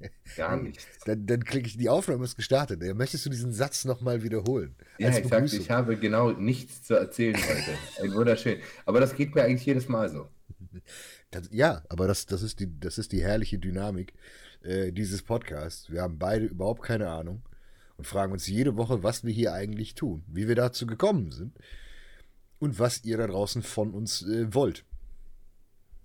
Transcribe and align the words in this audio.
Gar 0.36 0.56
nichts. 0.58 0.86
Dann, 1.04 1.26
dann 1.26 1.44
klicke 1.44 1.68
ich, 1.68 1.76
die 1.76 1.88
Aufnahme 1.88 2.24
ist 2.24 2.36
gestartet. 2.36 2.82
Möchtest 2.94 3.24
du 3.24 3.30
diesen 3.30 3.52
Satz 3.52 3.84
nochmal 3.84 4.22
wiederholen? 4.22 4.74
Ja, 4.98 5.08
exakt. 5.10 5.52
Ich 5.52 5.70
habe 5.70 5.96
genau 5.96 6.32
nichts 6.32 6.82
zu 6.82 6.94
erzählen 6.94 7.36
heute. 7.36 8.02
Ein 8.02 8.14
wunderschön. 8.14 8.58
Aber 8.84 9.00
das 9.00 9.14
geht 9.14 9.34
mir 9.34 9.44
eigentlich 9.44 9.66
jedes 9.66 9.88
Mal 9.88 10.08
so. 10.10 10.28
Das, 11.32 11.48
ja, 11.50 11.82
aber 11.88 12.06
das, 12.06 12.26
das, 12.26 12.40
ist 12.42 12.60
die, 12.60 12.78
das 12.78 12.98
ist 12.98 13.10
die 13.10 13.20
herrliche 13.20 13.58
Dynamik 13.58 14.14
äh, 14.62 14.92
dieses 14.92 15.22
Podcasts. 15.22 15.90
Wir 15.90 16.02
haben 16.02 16.20
beide 16.20 16.46
überhaupt 16.46 16.82
keine 16.82 17.10
Ahnung 17.10 17.42
und 17.96 18.06
fragen 18.06 18.32
uns 18.32 18.46
jede 18.46 18.76
Woche, 18.76 19.02
was 19.02 19.24
wir 19.24 19.32
hier 19.32 19.52
eigentlich 19.52 19.96
tun, 19.96 20.22
wie 20.28 20.46
wir 20.46 20.54
dazu 20.54 20.86
gekommen 20.86 21.32
sind 21.32 21.58
und 22.60 22.78
was 22.78 23.04
ihr 23.04 23.18
da 23.18 23.26
draußen 23.26 23.62
von 23.62 23.92
uns 23.92 24.22
äh, 24.22 24.54
wollt. 24.54 24.84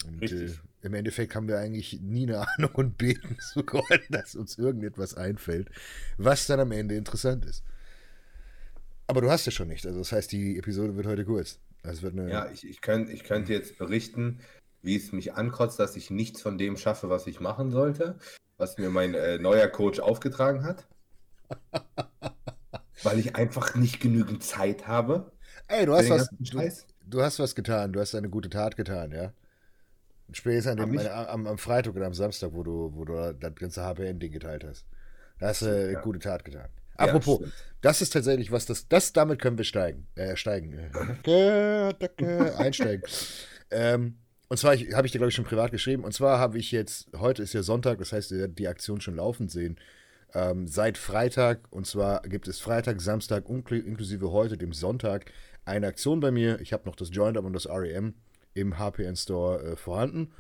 Und 0.08 0.24
äh, 0.32 0.50
im 0.82 0.94
Endeffekt 0.94 1.36
haben 1.36 1.48
wir 1.48 1.60
eigentlich 1.60 2.02
nie 2.02 2.24
eine 2.24 2.48
Ahnung 2.58 2.72
und 2.74 2.98
beten 2.98 3.38
so 3.40 3.64
Gott, 3.64 4.02
dass 4.10 4.36
uns 4.36 4.58
irgendetwas 4.58 5.16
einfällt, 5.16 5.70
was 6.18 6.48
dann 6.48 6.60
am 6.60 6.72
Ende 6.72 6.96
interessant 6.96 7.46
ist. 7.46 7.64
Aber 9.08 9.22
du 9.22 9.30
hast 9.30 9.46
ja 9.46 9.52
schon 9.52 9.68
nicht. 9.68 9.86
Also 9.86 10.00
das 10.00 10.12
heißt, 10.12 10.32
die 10.32 10.58
Episode 10.58 10.96
wird 10.96 11.08
heute 11.08 11.26
kurz. 11.26 11.60
Also 11.84 12.04
wird 12.04 12.16
ja, 12.30 12.50
ich, 12.52 12.68
ich, 12.68 12.82
könnt, 12.82 13.10
ich 13.10 13.24
könnte 13.24 13.52
jetzt 13.54 13.78
berichten, 13.78 14.40
wie 14.84 14.96
es 14.96 15.12
mich 15.12 15.34
ankotzt, 15.34 15.80
dass 15.80 15.96
ich 15.96 16.10
nichts 16.10 16.42
von 16.42 16.58
dem 16.58 16.78
schaffe, 16.78 17.10
was 17.10 17.28
ich 17.28 17.40
machen 17.40 17.72
sollte, 17.72 18.18
was 18.58 18.78
mir 18.78 18.90
mein 18.90 19.14
äh, 19.14 19.38
neuer 19.38 19.68
Coach 19.68 20.00
aufgetragen 20.00 20.64
hat. 20.64 20.88
weil 23.04 23.20
ich 23.20 23.36
einfach 23.36 23.76
nicht 23.76 24.00
genügend 24.00 24.44
Zeit 24.44 24.88
habe. 24.88 25.32
Ey, 25.68 25.86
du 25.86 25.94
hast 25.94 26.10
was. 26.10 26.30
Du, 26.40 26.62
du, 27.08 27.22
hast 27.22 27.40
was 27.40 27.56
getan. 27.56 27.94
Du 27.94 28.00
hast 28.00 28.16
eine 28.16 28.30
gute 28.30 28.50
Tat 28.50 28.78
getan, 28.78 29.12
ja. 29.12 29.34
Spätestens 30.34 30.80
an 30.80 30.92
dem, 30.92 31.00
am, 31.00 31.48
am, 31.48 31.58
Freitag 31.58 31.96
oder 31.96 32.06
am 32.06 32.14
Samstag, 32.14 32.52
wo 32.54 32.64
du, 32.64 32.92
wo 32.94 33.06
du 33.06 33.34
das 33.34 33.56
ganze 33.56 33.82
HPN-Ding 33.82 34.32
geteilt 34.32 34.64
hast. 34.64 34.86
Da 35.40 35.48
hast 35.48 35.62
du 35.62 35.68
eine 35.68 35.92
ja. 35.94 36.02
gute 36.02 36.20
Tat 36.20 36.46
getan. 36.46 36.70
Apropos, 36.96 37.42
ja, 37.42 37.48
das 37.82 38.02
ist 38.02 38.12
tatsächlich 38.12 38.52
was, 38.52 38.66
das, 38.66 38.88
das 38.88 39.12
damit 39.12 39.42
können 39.42 39.58
wir 39.58 39.66
steigen. 39.66 40.08
Äh, 40.16 40.36
steigen. 40.36 40.92
einsteigen. 42.58 43.04
ähm, 43.72 44.18
und 44.48 44.58
zwar 44.58 44.76
habe 44.76 45.06
ich 45.08 45.12
dir, 45.12 45.18
glaube 45.18 45.30
ich, 45.30 45.36
schon 45.36 45.46
privat 45.46 45.72
geschrieben. 45.72 46.04
Und 46.04 46.14
zwar 46.14 46.38
habe 46.38 46.58
ich 46.58 46.72
jetzt, 46.72 47.08
heute 47.18 47.42
ist 47.42 47.54
ja 47.54 47.64
Sonntag, 47.64 48.00
das 48.00 48.12
heißt, 48.12 48.32
ihr 48.32 48.40
werdet 48.40 48.60
die 48.60 48.68
Aktion 48.68 49.02
schon 49.02 49.16
laufend 49.16 49.50
sehen. 49.50 49.78
Ähm, 50.34 50.68
seit 50.68 50.98
Freitag, 50.98 51.60
und 51.72 51.88
zwar 51.88 52.22
gibt 52.24 52.48
es 52.48 52.60
Freitag, 52.60 53.02
Samstag, 53.02 53.50
inklusive 53.50 54.32
heute, 54.32 54.58
dem 54.58 54.74
Sonntag, 54.74 55.32
eine 55.66 55.88
Aktion 55.88 56.20
bei 56.20 56.32
mir. 56.32 56.60
Ich 56.62 56.74
habe 56.74 56.86
noch 56.86 56.96
das 56.96 57.10
Joint-Up 57.12 57.46
und 57.46 57.54
das 57.54 57.68
REM 57.68 58.14
im 58.54 58.78
HPN 58.78 59.16
Store 59.16 59.62
äh, 59.64 59.76
vorhanden. 59.76 60.32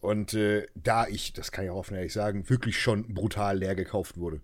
Und 0.00 0.34
äh, 0.34 0.66
da 0.74 1.06
ich, 1.06 1.32
das 1.32 1.52
kann 1.52 1.64
ich 1.64 1.70
auch 1.70 1.76
offen 1.76 1.96
ehrlich 1.96 2.12
sagen, 2.12 2.48
wirklich 2.48 2.80
schon 2.80 3.14
brutal 3.14 3.58
leer 3.58 3.74
gekauft 3.74 4.16
wurde. 4.16 4.40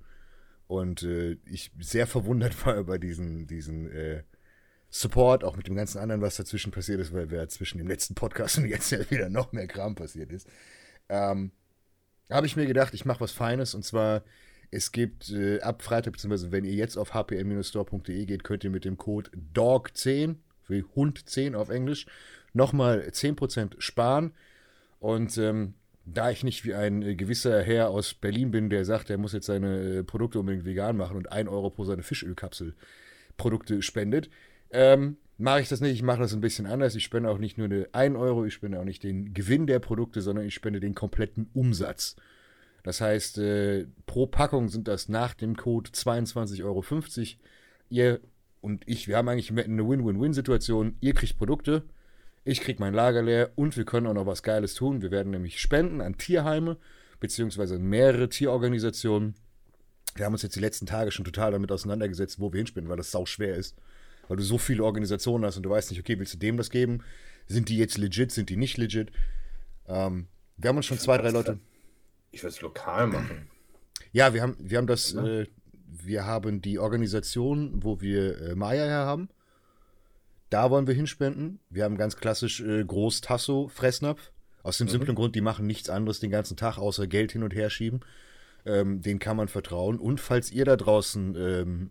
Und 0.66 1.02
äh, 1.02 1.38
ich 1.46 1.70
sehr 1.80 2.06
verwundert 2.06 2.66
war 2.66 2.76
über 2.76 2.98
diesen, 2.98 3.46
diesen 3.46 3.90
äh, 3.90 4.22
Support, 4.90 5.44
auch 5.44 5.56
mit 5.56 5.66
dem 5.66 5.74
ganzen 5.74 5.98
anderen, 5.98 6.20
was 6.20 6.36
dazwischen 6.36 6.72
passiert 6.72 7.00
ist, 7.00 7.12
weil 7.12 7.30
wir 7.30 7.48
zwischen 7.48 7.78
dem 7.78 7.88
letzten 7.88 8.14
Podcast 8.14 8.58
und 8.58 8.66
jetzt 8.66 8.90
ja 8.90 9.10
wieder 9.10 9.28
noch 9.28 9.52
mehr 9.52 9.66
Kram 9.66 9.94
passiert 9.94 10.30
ist. 10.30 10.48
Ähm, 11.08 11.52
habe 12.30 12.46
ich 12.46 12.56
mir 12.56 12.66
gedacht, 12.66 12.94
ich 12.94 13.04
mache 13.04 13.20
was 13.20 13.32
Feines 13.32 13.74
und 13.74 13.84
zwar, 13.84 14.22
es 14.70 14.90
gibt 14.90 15.30
äh, 15.30 15.60
ab 15.60 15.82
Freitag, 15.82 16.12
beziehungsweise 16.12 16.50
wenn 16.50 16.64
ihr 16.64 16.74
jetzt 16.74 16.96
auf 16.96 17.14
hpn-store.de 17.14 18.26
geht, 18.26 18.42
könnt 18.42 18.64
ihr 18.64 18.70
mit 18.70 18.84
dem 18.84 18.96
Code 18.96 19.30
DOG10, 19.54 20.36
wie 20.68 20.82
Hund 20.82 21.28
10 21.28 21.54
auf 21.54 21.68
Englisch, 21.68 22.06
nochmal 22.56 23.08
10% 23.10 23.74
sparen. 23.78 24.32
Und 24.98 25.36
ähm, 25.38 25.74
da 26.04 26.30
ich 26.30 26.42
nicht 26.42 26.64
wie 26.64 26.74
ein 26.74 27.02
äh, 27.02 27.14
gewisser 27.14 27.62
Herr 27.62 27.90
aus 27.90 28.14
Berlin 28.14 28.50
bin, 28.50 28.70
der 28.70 28.84
sagt, 28.84 29.10
er 29.10 29.18
muss 29.18 29.32
jetzt 29.32 29.46
seine 29.46 29.98
äh, 29.98 30.04
Produkte 30.04 30.40
unbedingt 30.40 30.64
vegan 30.64 30.96
machen 30.96 31.16
und 31.16 31.30
1 31.30 31.48
Euro 31.48 31.70
pro 31.70 31.84
seine 31.84 32.02
Fischölkapsel 32.02 32.74
Produkte 33.36 33.82
spendet, 33.82 34.30
ähm, 34.70 35.18
mache 35.36 35.60
ich 35.60 35.68
das 35.68 35.82
nicht. 35.82 35.92
Ich 35.92 36.02
mache 36.02 36.20
das 36.20 36.32
ein 36.32 36.40
bisschen 36.40 36.66
anders. 36.66 36.94
Ich 36.94 37.04
spende 37.04 37.28
auch 37.28 37.38
nicht 37.38 37.58
nur 37.58 37.66
eine 37.66 37.88
1 37.92 38.16
Euro, 38.16 38.46
ich 38.46 38.54
spende 38.54 38.80
auch 38.80 38.84
nicht 38.84 39.02
den 39.02 39.34
Gewinn 39.34 39.66
der 39.66 39.78
Produkte, 39.78 40.22
sondern 40.22 40.46
ich 40.46 40.54
spende 40.54 40.80
den 40.80 40.94
kompletten 40.94 41.50
Umsatz. 41.52 42.16
Das 42.82 43.00
heißt, 43.00 43.38
äh, 43.38 43.86
pro 44.06 44.26
Packung 44.26 44.68
sind 44.68 44.88
das 44.88 45.08
nach 45.08 45.34
dem 45.34 45.56
Code 45.56 45.90
22,50 45.90 46.64
Euro. 46.64 46.84
Ihr 47.90 48.20
und 48.62 48.82
ich, 48.86 49.06
wir 49.06 49.16
haben 49.16 49.28
eigentlich 49.28 49.50
eine 49.50 49.88
Win-Win-Win-Situation. 49.88 50.96
Ihr 51.00 51.14
kriegt 51.14 51.36
Produkte, 51.36 51.84
ich 52.46 52.60
kriege 52.60 52.80
mein 52.80 52.94
Lager 52.94 53.22
leer 53.22 53.50
und 53.56 53.76
wir 53.76 53.84
können 53.84 54.06
auch 54.06 54.14
noch 54.14 54.26
was 54.26 54.44
Geiles 54.44 54.74
tun. 54.74 55.02
Wir 55.02 55.10
werden 55.10 55.30
nämlich 55.30 55.60
spenden 55.60 56.00
an 56.00 56.16
Tierheime, 56.16 56.76
beziehungsweise 57.18 57.78
mehrere 57.80 58.28
Tierorganisationen. 58.28 59.34
Wir 60.14 60.24
haben 60.24 60.32
uns 60.32 60.42
jetzt 60.42 60.54
die 60.54 60.60
letzten 60.60 60.86
Tage 60.86 61.10
schon 61.10 61.24
total 61.24 61.50
damit 61.50 61.72
auseinandergesetzt, 61.72 62.38
wo 62.38 62.52
wir 62.52 62.58
hinspenden, 62.58 62.88
weil 62.88 62.96
das 62.96 63.10
sau 63.10 63.26
schwer 63.26 63.56
ist. 63.56 63.76
Weil 64.28 64.36
du 64.36 64.44
so 64.44 64.58
viele 64.58 64.84
Organisationen 64.84 65.44
hast 65.44 65.56
und 65.56 65.64
du 65.64 65.70
weißt 65.70 65.90
nicht, 65.90 65.98
okay, 65.98 66.20
willst 66.20 66.34
du 66.34 66.38
dem 66.38 66.56
das 66.56 66.70
geben? 66.70 67.02
Sind 67.48 67.68
die 67.68 67.78
jetzt 67.78 67.98
legit, 67.98 68.30
sind 68.30 68.48
die 68.48 68.56
nicht 68.56 68.78
legit? 68.78 69.10
Ähm, 69.88 70.28
wir 70.56 70.68
haben 70.68 70.76
uns 70.76 70.86
schon 70.86 71.00
zwei, 71.00 71.18
drei 71.18 71.30
Leute. 71.30 71.58
Ich 72.30 72.44
würde 72.44 72.54
es 72.54 72.60
lokal 72.60 73.08
machen. 73.08 73.48
Ja, 74.12 74.34
wir 74.34 74.42
haben, 74.42 74.56
wir 74.60 74.78
haben 74.78 74.86
das, 74.86 75.14
äh, 75.14 75.46
wir 75.84 76.26
haben 76.26 76.62
die 76.62 76.78
Organisation, 76.78 77.82
wo 77.82 78.00
wir 78.00 78.40
äh, 78.40 78.54
Maya 78.54 78.84
her 78.84 79.04
haben. 79.04 79.28
Da 80.50 80.70
wollen 80.70 80.86
wir 80.86 80.94
hinspenden. 80.94 81.60
Wir 81.70 81.84
haben 81.84 81.96
ganz 81.96 82.16
klassisch 82.16 82.60
äh, 82.60 82.84
Groß 82.84 83.20
Tasso 83.20 83.68
Fressnapf. 83.68 84.32
Aus 84.62 84.78
dem 84.78 84.86
mhm. 84.86 84.92
simplen 84.92 85.14
Grund, 85.14 85.34
die 85.34 85.40
machen 85.40 85.66
nichts 85.66 85.88
anderes 85.88 86.20
den 86.20 86.30
ganzen 86.30 86.56
Tag, 86.56 86.78
außer 86.78 87.06
Geld 87.06 87.32
hin 87.32 87.42
und 87.42 87.54
her 87.54 87.70
schieben. 87.70 88.00
Ähm, 88.64 89.00
den 89.00 89.18
kann 89.18 89.36
man 89.36 89.48
vertrauen. 89.48 89.98
Und 89.98 90.20
falls 90.20 90.50
ihr 90.50 90.64
da 90.64 90.76
draußen 90.76 91.36
ähm, 91.36 91.90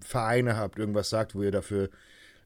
Vereine 0.00 0.56
habt, 0.56 0.78
irgendwas 0.78 1.10
sagt, 1.10 1.34
wo 1.34 1.42
ihr 1.42 1.50
dafür 1.50 1.90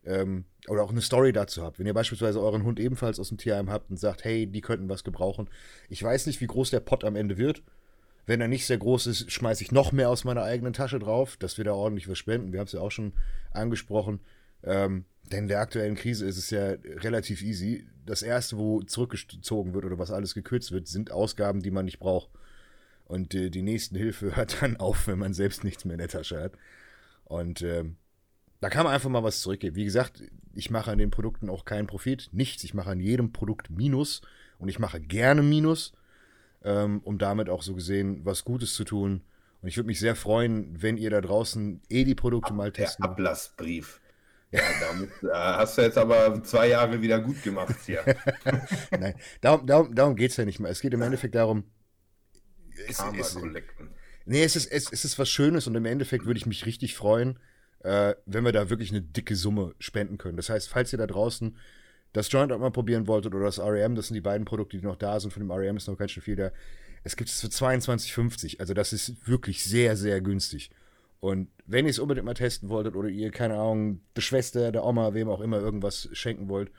ähm, 0.05 0.45
oder 0.69 0.83
auch 0.83 0.91
eine 0.91 1.03
Story 1.03 1.33
dazu 1.33 1.63
habt. 1.63 1.79
Wenn 1.79 1.87
ihr 1.87 1.95
beispielsweise 1.95 2.41
euren 2.41 2.65
Hund 2.65 2.81
ebenfalls 2.81 3.21
aus 3.21 3.29
dem 3.29 3.39
Tierheim 3.39 3.71
habt 3.71 3.91
und 3.91 3.99
sagt, 3.99 4.25
hey, 4.25 4.47
die 4.47 4.61
könnten 4.61 4.89
was 4.89 5.05
gebrauchen. 5.05 5.49
Ich 5.89 6.03
weiß 6.03 6.27
nicht, 6.27 6.41
wie 6.41 6.47
groß 6.47 6.71
der 6.71 6.81
Pott 6.81 7.05
am 7.05 7.17
Ende 7.17 7.37
wird. 7.37 7.63
Wenn 8.27 8.41
er 8.41 8.49
nicht 8.49 8.67
sehr 8.67 8.79
groß 8.79 9.07
ist, 9.07 9.31
schmeiße 9.31 9.63
ich 9.63 9.73
noch 9.73 9.93
mehr 9.93 10.09
aus 10.09 10.25
meiner 10.25 10.43
eigenen 10.43 10.73
Tasche 10.73 10.99
drauf, 10.99 11.37
dass 11.37 11.59
wir 11.59 11.65
da 11.65 11.75
ordentlich 11.75 12.09
was 12.09 12.17
spenden. 12.17 12.53
Wir 12.53 12.61
haben 12.61 12.67
es 12.67 12.73
ja 12.73 12.81
auch 12.81 12.91
schon 12.91 13.13
angesprochen. 13.53 14.21
Ähm, 14.63 15.05
denn 15.33 15.45
in 15.45 15.49
der 15.49 15.61
aktuellen 15.61 15.95
Krise 15.95 16.27
ist 16.27 16.37
es 16.37 16.51
ja 16.51 16.75
relativ 17.01 17.43
easy. 17.43 17.87
Das 18.05 18.23
erste, 18.23 18.59
wo 18.59 18.83
zurückgezogen 18.83 19.75
wird 19.75 19.85
oder 19.85 19.99
was 19.99 20.11
alles 20.11 20.35
gekürzt 20.35 20.73
wird, 20.73 20.87
sind 20.87 21.11
Ausgaben, 21.11 21.61
die 21.61 21.71
man 21.71 21.87
nicht 21.87 21.99
braucht. 21.99 22.31
Und 23.07 23.35
äh, 23.35 23.51
die 23.51 23.63
nächste 23.63 23.99
Hilfe 23.99 24.37
hört 24.37 24.63
dann 24.63 24.77
auf, 24.77 25.07
wenn 25.07 25.19
man 25.19 25.35
selbst 25.35 25.65
nichts 25.65 25.85
mehr 25.85 25.95
in 25.95 25.99
der 25.99 26.09
Tasche 26.09 26.41
hat. 26.41 26.53
Und 27.25 27.63
äh, 27.63 27.85
da 28.61 28.71
kann 28.71 28.85
man 28.85 28.95
einfach 28.95 29.11
mal 29.11 29.23
was 29.23 29.41
zurückgeben. 29.41 29.77
Wie 29.77 29.85
gesagt, 29.85 30.23
ich 30.55 30.71
mache 30.71 30.91
an 30.91 30.99
den 30.99 31.11
Produkten 31.11 31.51
auch 31.51 31.65
keinen 31.65 31.87
Profit, 31.87 32.31
nichts. 32.33 32.65
Ich 32.65 32.75
mache 32.75 32.91
an 32.91 33.01
jedem 33.01 33.33
Produkt 33.33 33.71
Minus 33.71 34.23
und 34.59 34.69
ich 34.69 34.79
mache 34.79 35.01
gerne 35.01 35.43
Minus, 35.43 35.93
ähm, 36.63 37.01
um 37.05 37.19
damit 37.19 37.49
auch 37.49 37.63
so 37.63 37.75
gesehen 37.75 38.25
was 38.25 38.45
Gutes 38.45 38.75
zu 38.75 38.85
tun. 38.85 39.23
Und 39.63 39.69
ich 39.69 39.77
würde 39.77 39.87
mich 39.87 39.99
sehr 39.99 40.17
freuen, 40.17 40.83
wenn 40.83 40.99
ihr 40.99 41.11
da 41.11 41.21
draußen 41.21 41.81
eh 41.89 42.05
die 42.05 42.15
Produkte 42.15 42.51
Ab, 42.51 42.57
mal 42.57 42.73
testen. 42.73 43.03
Der 43.03 43.11
Ablassbrief. 43.11 44.01
Ja, 44.55 44.63
damit 44.81 45.11
äh, 45.25 45.33
hast 45.33 45.77
du 45.77 45.83
jetzt 45.83 45.99
aber 45.99 46.41
zwei 46.45 46.69
Jahre 46.69 47.03
wieder 47.03 47.21
gut 47.21 47.43
gemacht 47.43 47.75
hier. 47.87 48.05
Nein, 48.93 49.15
darum, 49.41 49.67
darum, 49.67 49.95
darum 49.95 50.15
geht 50.15 50.31
es 50.31 50.37
ja 50.37 50.45
nicht 50.45 50.61
mehr. 50.61 50.71
Es 50.71 50.81
geht 50.81 50.95
im 50.95 51.03
Endeffekt 51.03 51.35
darum. 51.35 51.65
Es, 52.89 53.03
es, 53.19 53.37
nee, 54.27 54.45
es 54.45 54.55
ist, 54.55 54.71
es, 54.71 54.93
es 54.93 55.05
ist 55.05 55.19
was 55.19 55.29
Schönes 55.29 55.67
und 55.67 55.75
im 55.75 55.85
Endeffekt 55.85 56.25
würde 56.25 56.39
ich 56.39 56.47
mich 56.47 56.67
richtig 56.67 56.95
freuen, 56.95 57.41
äh, 57.81 58.15
wenn 58.27 58.45
wir 58.45 58.53
da 58.53 58.71
wirklich 58.71 58.91
eine 58.91 59.03
dicke 59.03 59.35
Summe 59.35 59.75
spenden 59.81 60.19
können. 60.19 60.37
Das 60.37 60.51
heißt, 60.51 60.69
falls 60.69 60.93
ihr 60.93 60.99
da 60.99 61.09
draußen 61.09 61.57
das 62.13 62.31
Joint 62.31 62.53
auch 62.53 62.61
mal 62.61 62.71
probieren 62.71 63.09
wolltet 63.09 63.35
oder 63.35 63.47
das 63.47 63.59
REM, 63.59 63.97
das 63.97 64.07
sind 64.07 64.15
die 64.15 64.21
beiden 64.21 64.45
Produkte, 64.45 64.77
die 64.79 64.87
noch 64.87 64.97
da 64.97 65.19
sind. 65.19 65.33
Von 65.33 65.43
dem 65.43 65.51
REM 65.51 65.77
ist 65.77 65.89
noch 65.89 65.99
ganz 65.99 66.13
schön 66.13 66.23
viel 66.23 66.37
da. 66.37 66.53
Es 67.03 67.17
gibt 67.17 67.29
es 67.29 67.41
für 67.41 67.49
22,50. 67.49 68.61
Also 68.61 68.73
das 68.73 68.93
ist 68.93 69.27
wirklich 69.27 69.65
sehr, 69.65 69.97
sehr 69.97 70.21
günstig. 70.21 70.71
Und 71.25 71.49
wenn 71.65 71.87
ihr 71.87 71.91
es 71.91 71.99
unbedingt 71.99 72.27
mal 72.27 72.35
testen 72.35 72.69
wolltet 72.69 72.97
oder 72.97 73.09
ihr, 73.09 73.31
keine 73.31 73.55
Ahnung, 73.55 74.03
der 74.15 74.21
Schwester, 74.21 74.71
der 74.73 74.85
Oma, 74.85 75.15
wem 75.15 75.31
auch 75.31 75.41
immer 75.41 75.59
irgendwas 75.59 76.11
schenken 76.13 76.51
wollt, 76.51 76.71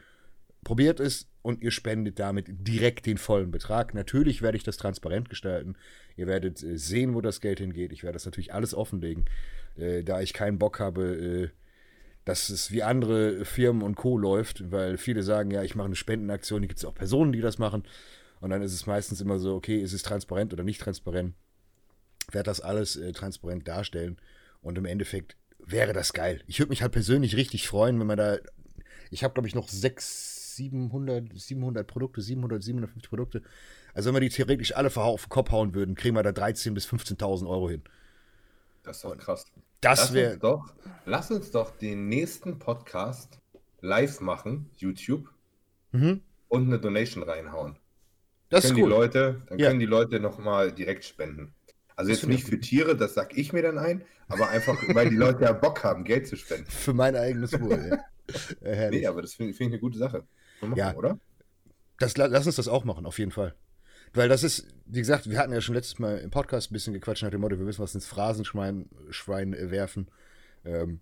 probiert 0.63 0.99
es 0.99 1.27
und 1.41 1.63
ihr 1.63 1.71
spendet 1.71 2.19
damit 2.19 2.45
direkt 2.47 3.07
den 3.07 3.17
vollen 3.17 3.49
Betrag. 3.49 3.95
Natürlich 3.95 4.43
werde 4.43 4.55
ich 4.55 4.63
das 4.63 4.77
transparent 4.77 5.31
gestalten. 5.31 5.75
Ihr 6.15 6.27
werdet 6.27 6.61
äh, 6.61 6.77
sehen, 6.77 7.15
wo 7.15 7.21
das 7.21 7.41
Geld 7.41 7.57
hingeht. 7.57 7.91
Ich 7.91 8.03
werde 8.03 8.13
das 8.13 8.25
natürlich 8.25 8.53
alles 8.53 8.75
offenlegen, 8.75 9.25
äh, 9.77 10.03
da 10.03 10.21
ich 10.21 10.31
keinen 10.31 10.59
Bock 10.59 10.79
habe, 10.79 11.15
äh, 11.15 11.49
dass 12.23 12.49
es 12.49 12.69
wie 12.69 12.83
andere 12.83 13.45
Firmen 13.45 13.81
und 13.81 13.95
Co. 13.95 14.15
läuft, 14.15 14.71
weil 14.71 14.99
viele 14.99 15.23
sagen, 15.23 15.49
ja, 15.49 15.63
ich 15.63 15.73
mache 15.73 15.87
eine 15.87 15.95
Spendenaktion, 15.95 16.61
hier 16.61 16.67
gibt 16.67 16.77
es 16.77 16.85
auch 16.85 16.93
Personen, 16.93 17.31
die 17.31 17.41
das 17.41 17.57
machen. 17.57 17.81
Und 18.41 18.51
dann 18.51 18.61
ist 18.61 18.75
es 18.75 18.85
meistens 18.85 19.21
immer 19.21 19.39
so, 19.39 19.55
okay, 19.55 19.81
ist 19.81 19.93
es 19.93 20.03
transparent 20.03 20.53
oder 20.53 20.63
nicht 20.63 20.81
transparent? 20.81 21.33
Ich 22.27 22.35
werde 22.35 22.51
das 22.51 22.61
alles 22.61 22.95
äh, 22.95 23.11
transparent 23.11 23.67
darstellen. 23.67 24.17
Und 24.65 24.77
im 24.79 24.85
Endeffekt 24.85 25.37
wäre 25.59 25.93
das 25.93 26.11
geil. 26.11 26.41
Ich 26.47 26.59
würde 26.59 26.71
mich 26.71 26.81
halt 26.81 26.91
persönlich 26.91 27.35
richtig 27.35 27.67
freuen, 27.67 27.99
wenn 27.99 28.07
man 28.07 28.17
da. 28.17 28.37
Ich 29.11 29.23
habe, 29.23 29.33
glaube 29.33 29.47
ich, 29.47 29.55
noch 29.55 29.69
600, 29.69 30.45
700, 30.55 31.39
700 31.39 31.85
Produkte, 31.87 32.21
700, 32.21 32.63
750 32.63 33.09
Produkte 33.09 33.43
Also 33.93 34.07
wenn 34.07 34.15
wir 34.15 34.21
die 34.21 34.29
theoretisch 34.35 34.75
alle 34.75 34.89
auf 34.95 35.23
den 35.25 35.29
Kopf 35.29 35.51
hauen 35.51 35.73
würden, 35.75 35.95
kriegen 35.95 36.15
wir 36.15 36.23
da 36.23 36.31
13.000 36.31 36.73
bis 36.73 36.87
15.000 36.87 37.47
Euro 37.47 37.69
hin. 37.69 37.83
Das 38.83 38.97
ist 38.97 39.05
doch 39.05 39.17
krass. 39.17 39.45
Das 39.81 40.13
wäre. 40.13 40.37
Doch, 40.37 40.73
lass 41.05 41.29
uns 41.31 41.51
doch 41.51 41.71
den 41.77 42.07
nächsten 42.07 42.57
Podcast 42.59 43.39
live 43.81 44.19
machen, 44.21 44.69
YouTube, 44.77 45.29
Mhm. 45.91 46.21
und 46.47 46.67
eine 46.67 46.79
Donation 46.79 47.23
reinhauen. 47.23 47.77
Das 48.49 48.63
ist 48.63 48.69
können 48.69 48.77
die 48.77 48.83
cool. 48.83 48.89
Leute, 48.89 49.41
dann 49.47 49.59
Ja. 49.59 49.67
können 49.67 49.79
die 49.79 49.85
Leute 49.85 50.19
nochmal 50.19 50.71
direkt 50.71 51.03
spenden. 51.05 51.53
Also 51.95 52.11
jetzt 52.11 52.27
nicht 52.27 52.45
für 52.47 52.59
Tiere, 52.59 52.95
das 52.97 53.13
sag 53.13 53.37
ich 53.37 53.53
mir 53.53 53.61
dann 53.61 53.77
ein, 53.77 54.03
aber 54.27 54.49
einfach, 54.49 54.77
weil 54.93 55.09
die 55.09 55.15
Leute 55.15 55.43
ja 55.43 55.53
Bock 55.53 55.83
haben, 55.83 56.03
Geld 56.03 56.27
zu 56.27 56.35
spenden. 56.35 56.65
Für 56.69 56.93
mein 56.93 57.15
eigenes 57.15 57.59
Wohl. 57.59 57.89
ja. 57.89 58.67
Äh. 58.67 58.89
Nee, 58.89 59.05
aber 59.07 59.21
das 59.21 59.33
finde 59.35 59.53
find 59.53 59.69
ich 59.69 59.73
eine 59.73 59.79
gute 59.79 59.97
Sache. 59.97 60.25
Wir 60.61 60.75
Ja. 60.75 60.85
machen, 60.87 60.97
oder? 60.97 61.19
Das, 61.99 62.17
la- 62.17 62.25
lass 62.25 62.45
uns 62.47 62.55
das 62.57 62.67
auch 62.67 62.83
machen, 62.83 63.05
auf 63.05 63.19
jeden 63.19 63.31
Fall. 63.31 63.55
Weil 64.13 64.29
das 64.29 64.43
ist, 64.43 64.67
wie 64.85 64.99
gesagt, 64.99 65.29
wir 65.29 65.37
hatten 65.39 65.53
ja 65.53 65.61
schon 65.61 65.75
letztes 65.75 65.99
Mal 65.99 66.17
im 66.19 66.31
Podcast 66.31 66.71
ein 66.71 66.73
bisschen 66.73 66.93
gequatscht 66.93 67.23
nach 67.23 67.29
dem 67.31 67.41
Motto, 67.41 67.57
wir 67.57 67.65
müssen 67.65 67.81
was 67.83 67.95
ins 67.95 68.07
Phrasenschwein 68.07 68.89
Schwein 69.09 69.53
äh, 69.53 69.71
werfen. 69.71 70.09
Ähm, 70.65 70.99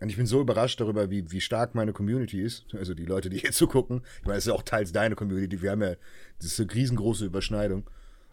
und 0.00 0.08
ich 0.10 0.16
bin 0.16 0.26
so 0.26 0.40
überrascht 0.42 0.78
darüber, 0.80 1.08
wie, 1.10 1.30
wie 1.30 1.40
stark 1.40 1.74
meine 1.74 1.92
Community 1.94 2.42
ist. 2.42 2.66
Also 2.74 2.92
die 2.94 3.04
Leute, 3.06 3.30
die 3.30 3.38
hier 3.38 3.52
zugucken. 3.52 4.02
Ich 4.20 4.26
meine, 4.26 4.36
es 4.38 4.44
ist 4.44 4.48
ja 4.48 4.54
auch 4.54 4.62
teils 4.62 4.92
deine 4.92 5.14
Community. 5.14 5.62
Wir 5.62 5.70
haben 5.70 5.82
ja, 5.82 5.94
das 6.38 6.46
ist 6.52 6.60
eine 6.60 6.74
riesengroße 6.74 7.24
Überschneidung. 7.24 7.88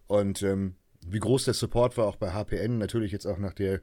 Und 0.07 0.41
ähm, 0.43 0.75
wie 1.07 1.19
groß 1.19 1.45
der 1.45 1.53
Support 1.53 1.97
war 1.97 2.05
auch 2.05 2.15
bei 2.15 2.31
HPN, 2.31 2.77
natürlich 2.77 3.11
jetzt 3.11 3.25
auch 3.25 3.37
nach 3.37 3.53
der 3.53 3.81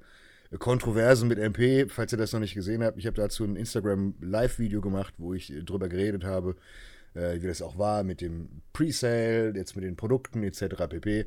Kontroverse 0.58 1.25
mit 1.26 1.38
MP, 1.38 1.87
falls 1.88 2.12
ihr 2.12 2.19
das 2.19 2.32
noch 2.32 2.40
nicht 2.40 2.55
gesehen 2.55 2.82
habt. 2.82 2.99
Ich 2.99 3.06
habe 3.06 3.17
dazu 3.17 3.44
ein 3.44 3.56
Instagram-Live-Video 3.56 4.81
gemacht, 4.81 5.14
wo 5.19 5.32
ich 5.32 5.52
äh, 5.52 5.62
drüber 5.62 5.88
geredet 5.88 6.25
habe, 6.25 6.56
äh, 7.14 7.40
wie 7.40 7.46
das 7.46 7.62
auch 7.62 7.78
war 7.78 8.02
mit 8.02 8.20
dem 8.20 8.62
Presale, 8.72 9.52
jetzt 9.55 9.76
mit 9.76 9.84
den 9.84 9.96
Produkten 9.96 10.43
etc. 10.43 10.88
pp. 10.88 11.26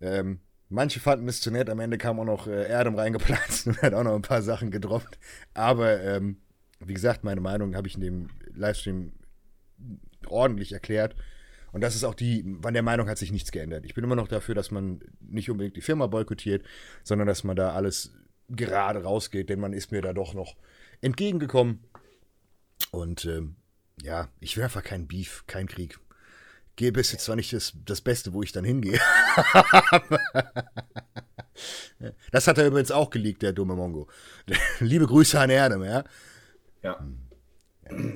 Ähm, 0.00 0.40
manche 0.70 1.00
fanden 1.00 1.28
es 1.28 1.40
zu 1.42 1.50
nett, 1.50 1.68
am 1.68 1.80
Ende 1.80 1.98
kam 1.98 2.18
auch 2.18 2.24
noch 2.24 2.46
äh, 2.46 2.68
Erdem 2.68 2.94
reingeplatzt 2.94 3.66
und 3.66 3.82
hat 3.82 3.92
auch 3.92 4.04
noch 4.04 4.14
ein 4.14 4.22
paar 4.22 4.42
Sachen 4.42 4.70
gedroppt. 4.70 5.18
Aber 5.52 6.00
ähm, 6.02 6.38
wie 6.80 6.94
gesagt, 6.94 7.24
meine 7.24 7.40
Meinung 7.40 7.76
habe 7.76 7.88
ich 7.88 7.94
in 7.96 8.00
dem 8.00 8.28
Livestream 8.54 9.12
ordentlich 10.26 10.72
erklärt. 10.72 11.14
Und 11.76 11.82
das 11.82 11.94
ist 11.94 12.04
auch 12.04 12.14
die, 12.14 12.56
an 12.62 12.72
der 12.72 12.82
Meinung 12.82 13.06
hat 13.06 13.18
sich 13.18 13.30
nichts 13.30 13.52
geändert. 13.52 13.84
Ich 13.84 13.92
bin 13.92 14.02
immer 14.02 14.16
noch 14.16 14.28
dafür, 14.28 14.54
dass 14.54 14.70
man 14.70 15.02
nicht 15.20 15.50
unbedingt 15.50 15.76
die 15.76 15.82
Firma 15.82 16.06
boykottiert, 16.06 16.64
sondern 17.04 17.28
dass 17.28 17.44
man 17.44 17.54
da 17.54 17.74
alles 17.74 18.14
gerade 18.48 19.02
rausgeht, 19.02 19.50
denn 19.50 19.60
man 19.60 19.74
ist 19.74 19.92
mir 19.92 20.00
da 20.00 20.14
doch 20.14 20.32
noch 20.32 20.56
entgegengekommen. 21.02 21.84
Und 22.92 23.26
ähm, 23.26 23.56
ja, 24.00 24.30
ich 24.40 24.56
will 24.56 24.64
einfach 24.64 24.84
kein 24.84 25.06
Beef, 25.06 25.44
kein 25.46 25.66
Krieg. 25.66 26.00
Gäbe 26.76 26.98
es 26.98 27.12
jetzt 27.12 27.26
zwar 27.26 27.36
nicht 27.36 27.52
das, 27.52 27.74
das 27.84 28.00
Beste, 28.00 28.32
wo 28.32 28.42
ich 28.42 28.52
dann 28.52 28.64
hingehe. 28.64 28.98
das 32.32 32.48
hat 32.48 32.56
er 32.56 32.68
übrigens 32.68 32.90
auch 32.90 33.10
geleakt, 33.10 33.42
der 33.42 33.52
dumme 33.52 33.76
Mongo. 33.76 34.08
Liebe 34.80 35.06
Grüße 35.06 35.38
an 35.38 35.50
Erdem, 35.50 35.84
ja. 35.84 36.04
Ja. 36.82 37.06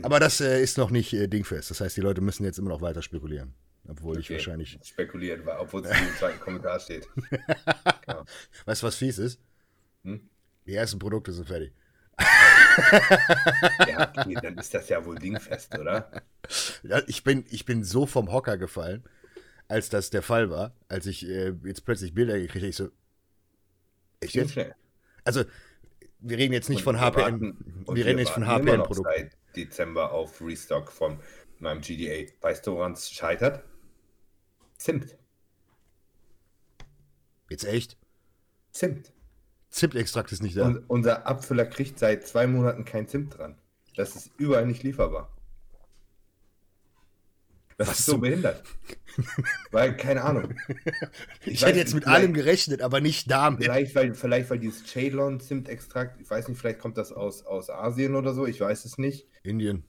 Aber 0.03 0.21
das 0.21 0.41
äh, 0.41 0.63
ist 0.63 0.79
noch 0.79 0.91
nicht 0.91 1.13
äh, 1.13 1.29
dingfest. 1.29 1.71
Das 1.71 1.81
heißt, 1.81 1.97
die 1.97 2.01
Leute 2.01 2.21
müssen 2.21 2.45
jetzt 2.45 2.59
immer 2.59 2.71
noch 2.71 2.81
weiter 2.81 3.03
spekulieren. 3.03 3.55
Obwohl 3.89 4.19
ich 4.19 4.27
Okay. 4.27 4.35
wahrscheinlich. 4.35 4.79
Spekuliert 4.85 5.45
war, 5.47 5.61
obwohl 5.61 5.85
es 5.85 5.91
im 5.91 6.15
zweiten 6.19 6.41
Kommentar 6.41 6.79
steht. 6.81 7.09
Ja. 8.07 8.25
Weißt 8.67 8.83
du, 8.83 8.87
was 8.87 8.95
fies 8.97 9.19
ist? 9.19 9.41
Hm? 10.05 10.21
Die 10.67 10.75
ersten 10.75 10.99
Produkte 10.99 11.33
sind 11.33 11.47
fertig. 11.49 11.73
ja, 13.89 14.13
okay, 14.17 14.37
dann 14.43 14.59
ist 14.59 14.73
das 14.75 14.89
ja 14.89 15.05
wohl 15.05 15.19
dingfest, 15.19 15.77
oder? 15.79 16.11
Ja, 16.83 17.03
ich, 17.07 17.25
bin, 17.25 17.45
ich 17.51 17.65
bin 17.65 17.85
so 17.85 18.07
vom 18.07 18.31
Hocker 18.33 18.59
gefallen, 18.59 19.05
als 19.69 19.89
das 19.89 20.11
der 20.11 20.23
Fall 20.23 20.51
war. 20.51 20.75
Als 20.89 21.07
ich 21.07 21.27
äh, 21.29 21.55
jetzt 21.65 21.85
plötzlich 21.85 22.15
Bilder 22.15 22.39
gekriegt 22.39 22.63
habe, 22.63 22.69
ich 22.69 22.77
so. 22.77 22.91
Echt 24.21 24.35
jetzt? 24.35 24.59
Also, 25.25 25.45
wir 26.19 26.37
reden 26.37 26.53
jetzt 26.53 26.69
nicht 26.69 26.87
Und 26.87 26.97
von 26.97 26.97
wir 26.97 27.01
HPN. 27.25 27.85
und 27.87 27.97
wir 27.97 28.05
reden 28.05 28.19
jetzt 28.19 28.31
von 28.33 28.47
HPN-Produkten. 28.47 29.31
Dezember 29.57 30.13
auf 30.13 30.41
Restock 30.41 30.91
von 30.91 31.19
meinem 31.59 31.81
GDA. 31.81 32.31
Weißt 32.41 32.67
du, 32.67 32.73
woran 32.73 32.93
es 32.93 33.11
scheitert? 33.11 33.65
Zimt. 34.77 35.17
Jetzt 37.49 37.65
echt? 37.65 37.97
Zimt. 38.71 39.13
Zimtextrakt 39.69 40.33
ist 40.33 40.43
nicht 40.43 40.57
da. 40.57 40.67
Und 40.67 40.89
unser 40.89 41.27
Abfüller 41.27 41.65
kriegt 41.67 41.99
seit 41.99 42.27
zwei 42.27 42.47
Monaten 42.47 42.85
kein 42.85 43.07
Zimt 43.07 43.39
dran. 43.39 43.59
Das 43.97 44.17
ist 44.17 44.31
überall 44.37 44.67
nicht 44.67 44.83
lieferbar. 44.83 45.37
Das 47.81 47.89
Was 47.89 48.01
ist 48.01 48.07
so 48.07 48.19
behindert. 48.19 48.63
Weil, 49.71 49.97
keine 49.97 50.23
Ahnung. 50.23 50.55
ich 51.47 51.63
weiß 51.63 51.71
hätte 51.71 51.79
jetzt 51.79 51.95
mit 51.95 52.07
allem 52.07 52.35
gerechnet, 52.35 52.83
aber 52.83 53.01
nicht 53.01 53.31
damit. 53.31 53.63
Vielleicht 53.63 53.95
weil, 53.95 54.13
vielleicht, 54.13 54.51
weil 54.51 54.59
dieses 54.59 54.85
Ceylon-Zimtextrakt, 54.85 56.21
ich 56.21 56.29
weiß 56.29 56.49
nicht, 56.49 56.61
vielleicht 56.61 56.79
kommt 56.79 56.99
das 56.99 57.11
aus, 57.11 57.47
aus 57.47 57.71
Asien 57.71 58.17
oder 58.17 58.35
so, 58.35 58.47
ich 58.47 58.61
weiß 58.61 58.85
es 58.85 58.99
nicht. 58.99 59.27
Indien, 59.45 59.83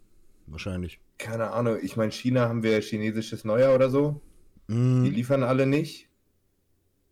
wahrscheinlich. 0.48 1.02
Keine 1.18 1.52
Ahnung, 1.52 1.80
ich 1.82 1.98
meine, 1.98 2.14
China 2.14 2.48
haben 2.48 2.64
wir 2.64 2.80
chinesisches 2.80 3.44
Neujahr 3.44 3.76
oder 3.76 3.90
so. 3.90 4.22
Die 4.70 4.74
Mm, 4.74 5.04
liefern 5.04 5.44
alle 5.44 5.66
nicht. 5.66 6.08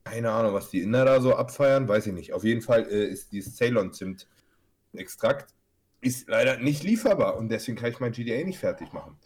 Keine 0.05 0.31
Ahnung, 0.31 0.53
was 0.53 0.69
die 0.69 0.79
Inder 0.79 1.03
da 1.03 1.19
so 1.19 1.35
abfeiern, 1.35 1.89
weiß 1.89 2.07
ich 2.07 2.13
nicht. 2.13 2.31
Auf 2.31 2.45
jeden 2.45 2.61
Fall 2.61 2.87
äh, 2.89 3.05
ist 3.05 3.33
dieses 3.33 3.57
Ceylon-Zimt-Extrakt 3.57 5.53
ist 5.99 6.29
leider 6.29 6.55
nicht 6.55 6.83
lieferbar 6.83 7.35
und 7.35 7.49
deswegen 7.49 7.77
kann 7.77 7.91
ich 7.91 7.99
mein 7.99 8.13
GDA 8.13 8.45
nicht 8.45 8.59
fertig 8.59 8.93
machen. 8.93 9.17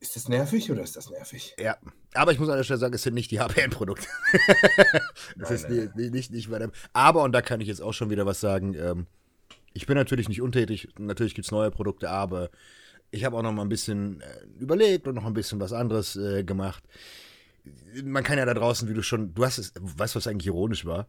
Ist 0.00 0.14
das 0.14 0.28
nervig 0.28 0.70
oder 0.70 0.82
ist 0.82 0.96
das 0.96 1.10
nervig? 1.10 1.56
ja, 1.58 1.76
aber 2.14 2.32
ich 2.32 2.38
muss 2.38 2.48
an 2.48 2.56
der 2.56 2.64
Stelle 2.64 2.78
sagen, 2.78 2.94
es 2.94 3.02
sind 3.02 3.14
nicht 3.14 3.30
die 3.30 3.40
HPN-Produkte. 3.40 4.06
das 5.36 5.50
Nein, 5.50 5.54
ist 5.54 5.68
nein, 5.68 5.92
nicht, 5.96 6.12
nicht, 6.12 6.30
nicht, 6.30 6.50
bei 6.50 6.58
dem. 6.60 6.70
Aber, 6.92 7.24
und 7.24 7.32
da 7.32 7.42
kann 7.42 7.60
ich 7.60 7.66
jetzt 7.68 7.80
auch 7.82 7.92
schon 7.92 8.08
wieder 8.08 8.24
was 8.24 8.40
sagen, 8.40 8.74
ähm, 8.74 9.06
ich 9.72 9.86
bin 9.86 9.96
natürlich 9.96 10.28
nicht 10.28 10.40
untätig, 10.40 10.88
natürlich 10.98 11.34
gibt 11.34 11.46
es 11.46 11.50
neue 11.50 11.70
Produkte, 11.70 12.10
aber 12.10 12.50
ich 13.10 13.24
habe 13.24 13.36
auch 13.36 13.42
noch 13.42 13.52
mal 13.52 13.62
ein 13.62 13.68
bisschen 13.68 14.20
äh, 14.20 14.44
überlegt 14.60 15.08
und 15.08 15.14
noch 15.14 15.24
ein 15.24 15.34
bisschen 15.34 15.60
was 15.60 15.72
anderes 15.72 16.16
äh, 16.16 16.44
gemacht. 16.44 16.84
Man 18.04 18.22
kann 18.22 18.38
ja 18.38 18.46
da 18.46 18.54
draußen, 18.54 18.88
wie 18.88 18.94
du 18.94 19.02
schon, 19.02 19.34
du 19.34 19.44
hast 19.44 19.58
es, 19.58 19.72
weißt 19.80 20.14
du, 20.14 20.18
was 20.18 20.26
eigentlich 20.26 20.46
ironisch 20.46 20.84
war? 20.84 21.08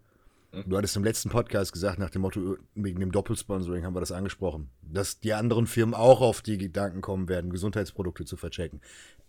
Hm? 0.51 0.63
Du 0.67 0.77
hattest 0.77 0.95
im 0.95 1.03
letzten 1.03 1.29
Podcast 1.29 1.73
gesagt, 1.73 1.99
nach 1.99 2.09
dem 2.09 2.21
Motto, 2.23 2.57
wegen 2.75 2.99
dem 2.99 3.11
Doppelsponsoring 3.11 3.85
haben 3.85 3.95
wir 3.95 3.99
das 3.99 4.11
angesprochen, 4.11 4.69
dass 4.81 5.19
die 5.19 5.33
anderen 5.33 5.67
Firmen 5.67 5.93
auch 5.93 6.21
auf 6.21 6.41
die 6.41 6.57
Gedanken 6.57 7.01
kommen 7.01 7.29
werden, 7.29 7.51
Gesundheitsprodukte 7.51 8.25
zu 8.25 8.35
verchecken. 8.37 8.81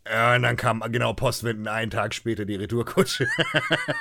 Ja, 0.06 0.34
und 0.36 0.42
dann 0.42 0.56
kam 0.56 0.80
genau 0.90 1.12
Postwenden 1.12 1.68
einen 1.68 1.90
Tag 1.90 2.14
später 2.14 2.46
die 2.46 2.54
Retourkutsche. 2.54 3.26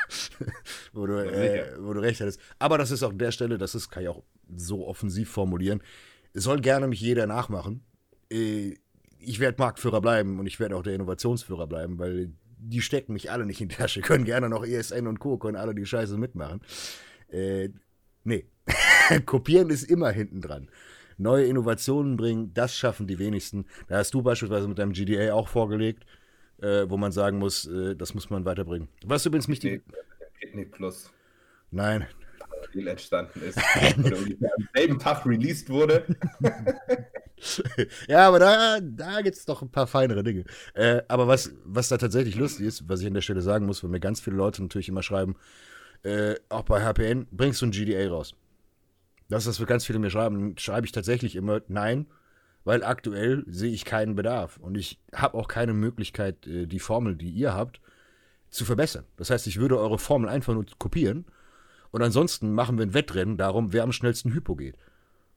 wo, 0.93 1.05
du, 1.05 1.17
äh, 1.19 1.75
wo 1.79 1.93
du 1.93 1.99
recht 1.99 2.21
hattest. 2.21 2.39
Aber 2.57 2.77
das 2.77 2.91
ist 2.91 3.03
auch 3.03 3.09
an 3.11 3.17
der 3.17 3.31
Stelle, 3.31 3.57
das 3.57 3.75
ist, 3.75 3.89
kann 3.89 4.03
ich 4.03 4.09
auch 4.09 4.23
so 4.55 4.87
offensiv 4.87 5.29
formulieren. 5.29 5.83
Es 6.33 6.43
soll 6.45 6.61
gerne 6.61 6.87
mich 6.87 7.01
jeder 7.01 7.27
nachmachen. 7.27 7.83
Äh, 8.31 8.75
Ich 9.19 9.41
werde 9.41 9.61
Marktführer 9.61 9.99
bleiben 9.99 10.39
und 10.39 10.47
ich 10.47 10.59
werde 10.61 10.77
auch 10.77 10.83
der 10.83 10.95
Innovationsführer 10.95 11.67
bleiben, 11.67 11.99
weil 11.99 12.31
die 12.61 12.81
stecken 12.81 13.11
mich 13.13 13.29
alle 13.31 13.45
nicht 13.45 13.59
in 13.59 13.67
die 13.67 13.75
Tasche. 13.75 13.99
Können 14.01 14.23
gerne 14.23 14.47
noch 14.47 14.65
ESN 14.65 15.07
und 15.07 15.19
Co. 15.19 15.37
können 15.37 15.57
alle 15.57 15.75
die 15.75 15.85
Scheiße 15.85 16.17
mitmachen. 16.17 16.61
Äh, 17.31 17.69
nee. 18.23 18.45
Kopieren 19.25 19.69
ist 19.69 19.83
immer 19.83 20.11
hinten 20.11 20.41
dran. 20.41 20.69
Neue 21.17 21.45
Innovationen 21.45 22.15
bringen, 22.15 22.53
das 22.53 22.75
schaffen 22.75 23.07
die 23.07 23.19
wenigsten. 23.19 23.65
Da 23.87 23.97
hast 23.97 24.13
du 24.13 24.21
beispielsweise 24.21 24.67
mit 24.67 24.79
deinem 24.79 24.93
GDA 24.93 25.33
auch 25.33 25.49
vorgelegt, 25.49 26.05
äh, 26.61 26.85
wo 26.87 26.97
man 26.97 27.11
sagen 27.11 27.39
muss, 27.39 27.65
äh, 27.67 27.95
das 27.95 28.13
muss 28.13 28.29
man 28.29 28.45
weiterbringen. 28.45 28.87
Was 29.05 29.25
übrigens 29.25 29.47
mich 29.47 29.59
die. 29.59 29.81
Picnic 30.39 30.71
Plus 30.71 31.11
Nein. 31.71 32.07
viel 32.71 32.87
entstanden 32.87 33.41
ist. 33.41 33.57
oder 33.97 34.17
am 34.17 34.67
selben 34.73 34.99
Tag 34.99 35.25
released 35.25 35.69
wurde. 35.69 36.05
ja, 38.07 38.27
aber 38.27 38.39
da, 38.39 38.79
da 38.81 39.21
gibt 39.21 39.35
es 39.35 39.45
doch 39.45 39.61
ein 39.61 39.71
paar 39.71 39.87
feinere 39.87 40.23
Dinge. 40.23 40.45
Äh, 40.73 41.01
aber 41.07 41.27
was, 41.27 41.51
was 41.65 41.89
da 41.89 41.97
tatsächlich 41.97 42.35
lustig 42.35 42.65
ist, 42.65 42.87
was 42.87 43.01
ich 43.01 43.07
an 43.07 43.13
der 43.13 43.21
Stelle 43.21 43.41
sagen 43.41 43.65
muss, 43.65 43.83
weil 43.83 43.91
mir 43.91 43.99
ganz 43.99 44.21
viele 44.21 44.37
Leute 44.37 44.61
natürlich 44.61 44.89
immer 44.89 45.03
schreiben, 45.03 45.35
äh, 46.03 46.35
auch 46.49 46.63
bei 46.63 46.81
HPN, 46.81 47.27
bringst 47.31 47.61
du 47.61 47.67
ein 47.67 47.71
GDA 47.71 48.09
raus? 48.09 48.35
Das 49.29 49.43
ist, 49.43 49.49
was 49.49 49.59
wir 49.59 49.67
ganz 49.67 49.85
viele 49.85 49.99
mir 49.99 50.09
schreiben, 50.09 50.57
schreibe 50.57 50.85
ich 50.85 50.91
tatsächlich 50.91 51.35
immer 51.35 51.61
nein, 51.67 52.07
weil 52.63 52.83
aktuell 52.83 53.43
sehe 53.47 53.71
ich 53.71 53.85
keinen 53.85 54.15
Bedarf 54.15 54.57
und 54.57 54.75
ich 54.75 54.99
habe 55.13 55.37
auch 55.37 55.47
keine 55.47 55.73
Möglichkeit, 55.73 56.47
äh, 56.47 56.65
die 56.65 56.79
Formel, 56.79 57.15
die 57.15 57.29
ihr 57.29 57.53
habt, 57.53 57.79
zu 58.49 58.65
verbessern. 58.65 59.05
Das 59.17 59.29
heißt, 59.29 59.45
ich 59.47 59.59
würde 59.59 59.79
eure 59.79 59.99
Formel 59.99 60.29
einfach 60.29 60.53
nur 60.53 60.65
kopieren 60.79 61.25
und 61.91 62.01
ansonsten 62.01 62.53
machen 62.53 62.77
wir 62.77 62.85
ein 62.85 62.93
Wettrennen 62.93 63.37
darum, 63.37 63.73
wer 63.73 63.83
am 63.83 63.91
schnellsten 63.91 64.33
Hypo 64.33 64.55
geht. 64.55 64.75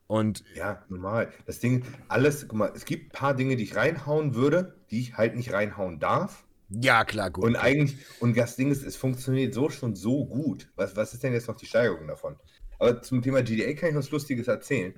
Und 0.06 0.44
Ja, 0.54 0.82
normal. 0.88 1.32
Das 1.46 1.58
Ding, 1.60 1.84
alles, 2.08 2.46
guck 2.48 2.58
mal, 2.58 2.72
es 2.74 2.84
gibt 2.84 3.06
ein 3.06 3.18
paar 3.18 3.34
Dinge, 3.34 3.56
die 3.56 3.62
ich 3.64 3.76
reinhauen 3.76 4.34
würde, 4.34 4.74
die 4.90 5.00
ich 5.00 5.16
halt 5.16 5.36
nicht 5.36 5.52
reinhauen 5.52 6.00
darf. 6.00 6.44
Ja, 6.80 7.04
klar, 7.04 7.30
gut. 7.30 7.44
Und 7.44 7.56
eigentlich, 7.56 7.96
und 8.20 8.36
das 8.36 8.56
Ding 8.56 8.70
ist, 8.70 8.82
es 8.84 8.96
funktioniert 8.96 9.54
so 9.54 9.68
schon 9.70 9.94
so 9.94 10.24
gut. 10.26 10.70
Was, 10.76 10.96
was 10.96 11.12
ist 11.14 11.22
denn 11.22 11.32
jetzt 11.32 11.48
noch 11.48 11.56
die 11.56 11.66
Steigerung 11.66 12.06
davon? 12.08 12.36
Aber 12.78 13.02
zum 13.02 13.22
Thema 13.22 13.42
GDA 13.42 13.74
kann 13.74 13.90
ich 13.90 13.94
was 13.96 14.10
Lustiges 14.10 14.48
erzählen. 14.48 14.94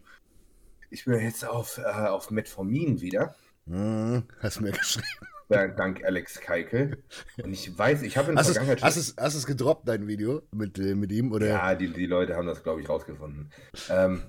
Ich 0.90 1.04
bin 1.04 1.21
jetzt 1.21 1.45
auf, 1.47 1.78
äh, 1.78 1.83
auf 1.83 2.31
Metformin 2.31 3.00
wieder. 3.00 3.35
Hm, 3.66 4.25
hast 4.40 4.59
du 4.59 4.62
mir 4.62 4.73
geschrieben. 4.73 5.07
dank 5.49 6.04
Alex 6.04 6.40
Keikel. 6.40 7.02
Und 7.43 7.52
ich 7.52 7.76
weiß, 7.76 8.02
ich 8.02 8.16
habe 8.16 8.31
in 8.31 8.37
der 8.37 8.43
Hast, 8.45 8.49
es, 8.50 8.57
Vergangenheit 8.57 8.83
hast, 8.83 8.97
es, 8.97 9.14
hast 9.19 9.35
es 9.35 9.47
gedroppt, 9.47 9.88
dein 9.88 10.07
Video 10.07 10.43
mit, 10.52 10.78
äh, 10.78 10.95
mit 10.95 11.12
ihm? 11.12 11.33
Oder? 11.33 11.47
Ja, 11.49 11.75
die, 11.75 11.93
die 11.93 12.07
Leute 12.07 12.37
haben 12.37 12.47
das, 12.47 12.62
glaube 12.62 12.81
ich, 12.81 12.88
rausgefunden. 12.88 13.50
Ähm, 13.90 14.23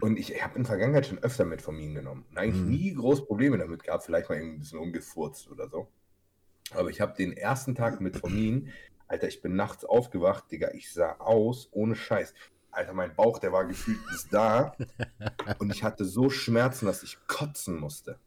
und 0.00 0.18
ich 0.18 0.40
habe 0.42 0.56
in 0.56 0.62
der 0.62 0.68
Vergangenheit 0.68 1.06
schon 1.06 1.18
öfter 1.18 1.44
Metformin 1.44 1.94
genommen. 1.94 2.24
Und 2.30 2.38
eigentlich 2.38 2.62
Mhm. 2.62 2.70
nie 2.70 2.94
groß 2.94 3.26
Probleme 3.26 3.58
damit 3.58 3.82
gehabt, 3.82 4.04
vielleicht 4.04 4.28
mal 4.28 4.36
irgendwie 4.36 4.56
ein 4.56 4.60
bisschen 4.60 4.78
umgefurzt 4.78 5.50
oder 5.50 5.68
so. 5.68 5.88
Aber 6.74 6.90
ich 6.90 7.00
habe 7.00 7.14
den 7.16 7.32
ersten 7.32 7.74
Tag 7.74 8.00
Metformin, 8.00 8.72
Alter, 9.08 9.26
ich 9.26 9.40
bin 9.40 9.56
nachts 9.56 9.84
aufgewacht, 9.84 10.50
Digga, 10.50 10.70
ich 10.72 10.92
sah 10.92 11.12
aus, 11.18 11.68
ohne 11.72 11.96
Scheiß. 11.96 12.34
Alter, 12.70 12.92
mein 12.92 13.14
Bauch, 13.14 13.38
der 13.38 13.52
war 13.52 13.64
gefühlt 13.64 13.98
bis 14.10 14.28
da. 14.28 14.76
und 15.58 15.74
ich 15.74 15.82
hatte 15.82 16.04
so 16.04 16.28
Schmerzen, 16.28 16.86
dass 16.86 17.02
ich 17.02 17.18
kotzen 17.26 17.80
musste. 17.80 18.18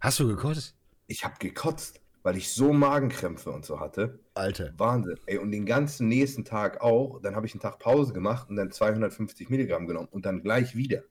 Hast 0.00 0.20
du 0.20 0.28
gekotzt? 0.28 0.76
Ich 1.08 1.24
habe 1.24 1.34
gekotzt, 1.40 2.00
weil 2.22 2.36
ich 2.36 2.52
so 2.52 2.72
Magenkrämpfe 2.72 3.50
und 3.50 3.64
so 3.64 3.80
hatte. 3.80 4.20
Alter. 4.34 4.72
Wahnsinn. 4.76 5.18
Ey, 5.26 5.38
und 5.38 5.50
den 5.50 5.66
ganzen 5.66 6.08
nächsten 6.08 6.44
Tag 6.44 6.80
auch. 6.80 7.20
Dann 7.20 7.34
habe 7.34 7.46
ich 7.46 7.54
einen 7.54 7.60
Tag 7.60 7.80
Pause 7.80 8.12
gemacht 8.12 8.48
und 8.48 8.56
dann 8.56 8.70
250 8.70 9.50
Milligramm 9.50 9.88
genommen 9.88 10.08
und 10.12 10.24
dann 10.24 10.42
gleich 10.42 10.76
wieder. 10.76 11.02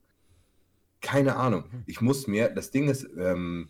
Keine 1.02 1.36
Ahnung. 1.36 1.66
Ich 1.86 2.00
muss 2.00 2.28
mir, 2.28 2.50
das 2.50 2.72
Ding 2.72 2.88
ist, 2.88 3.08
ähm, 3.18 3.70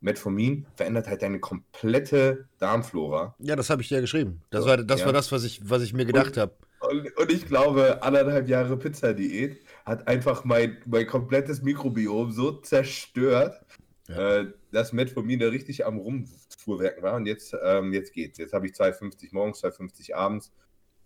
Metformin 0.00 0.66
verändert 0.74 1.08
halt 1.08 1.22
deine 1.22 1.40
komplette 1.40 2.48
Darmflora. 2.58 3.34
Ja, 3.38 3.56
das 3.56 3.70
habe 3.70 3.82
ich 3.82 3.88
dir 3.88 4.00
geschrieben. 4.00 4.42
Das, 4.50 4.64
war, 4.64 4.76
das 4.76 5.00
ja. 5.00 5.06
war 5.06 5.12
das, 5.12 5.32
was 5.32 5.44
ich, 5.44 5.60
was 5.68 5.82
ich 5.82 5.92
mir 5.92 6.04
gedacht 6.04 6.36
habe. 6.36 6.52
Und, 6.80 7.16
und 7.16 7.32
ich 7.32 7.46
glaube, 7.46 8.02
anderthalb 8.02 8.48
Jahre 8.48 8.76
Pizzadiät 8.76 9.60
hat 9.84 10.06
einfach 10.06 10.44
mein, 10.44 10.78
mein 10.86 11.06
komplettes 11.06 11.62
Mikrobiom 11.62 12.30
so 12.30 12.52
zerstört, 12.52 13.60
Ja. 14.08 14.40
äh, 14.40 14.46
dass 14.70 14.92
Metformin 14.92 15.40
da 15.40 15.48
richtig 15.48 15.84
am 15.86 15.98
Rumfuhrwerken 15.98 17.02
war. 17.02 17.14
Und 17.14 17.26
jetzt, 17.26 17.56
ähm, 17.64 17.92
jetzt 17.92 18.12
geht's. 18.12 18.38
Jetzt 18.38 18.52
habe 18.52 18.66
ich 18.66 18.74
250 18.74 19.32
morgens, 19.32 19.58
250 19.58 20.14
abends. 20.14 20.52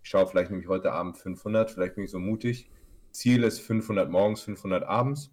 Ich 0.03 0.09
schaue 0.09 0.27
vielleicht 0.27 0.51
nämlich 0.51 0.67
heute 0.67 0.91
Abend 0.91 1.17
500, 1.17 1.71
vielleicht 1.71 1.95
bin 1.95 2.03
ich 2.03 2.11
so 2.11 2.19
mutig. 2.19 2.69
Ziel 3.11 3.43
ist 3.43 3.59
500 3.59 4.09
morgens, 4.09 4.41
500 4.41 4.83
abends. 4.83 5.31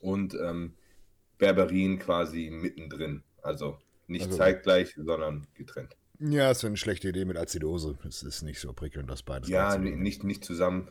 Und 0.00 0.34
ähm, 0.34 0.74
Berberin 1.38 1.98
quasi 1.98 2.50
mittendrin. 2.50 3.22
Also 3.42 3.78
nicht 4.06 4.26
Also- 4.26 4.36
zeitgleich, 4.36 4.94
sondern 4.96 5.46
getrennt. 5.54 5.96
Ja, 6.20 6.50
ist 6.50 6.64
eine 6.64 6.76
schlechte 6.76 7.08
Idee 7.10 7.24
mit 7.24 7.36
Azidose. 7.36 7.96
Es 8.06 8.24
ist 8.24 8.42
nicht 8.42 8.58
so 8.58 8.72
prickelnd, 8.72 9.08
das 9.08 9.22
beides. 9.22 9.48
Ja, 9.48 9.78
ni- 9.78 9.94
nicht, 9.94 10.24
nicht 10.24 10.44
zusammen. 10.44 10.88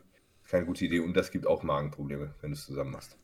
Keine 0.47 0.65
gute 0.65 0.85
Idee. 0.85 0.99
Und 1.01 1.15
das 1.17 1.31
gibt 1.31 1.45
auch 1.45 1.63
Magenprobleme, 1.63 2.33
wenn 2.39 2.51
du 2.51 2.55
es 2.55 2.65
zusammen 2.65 2.91
machst. 2.91 3.17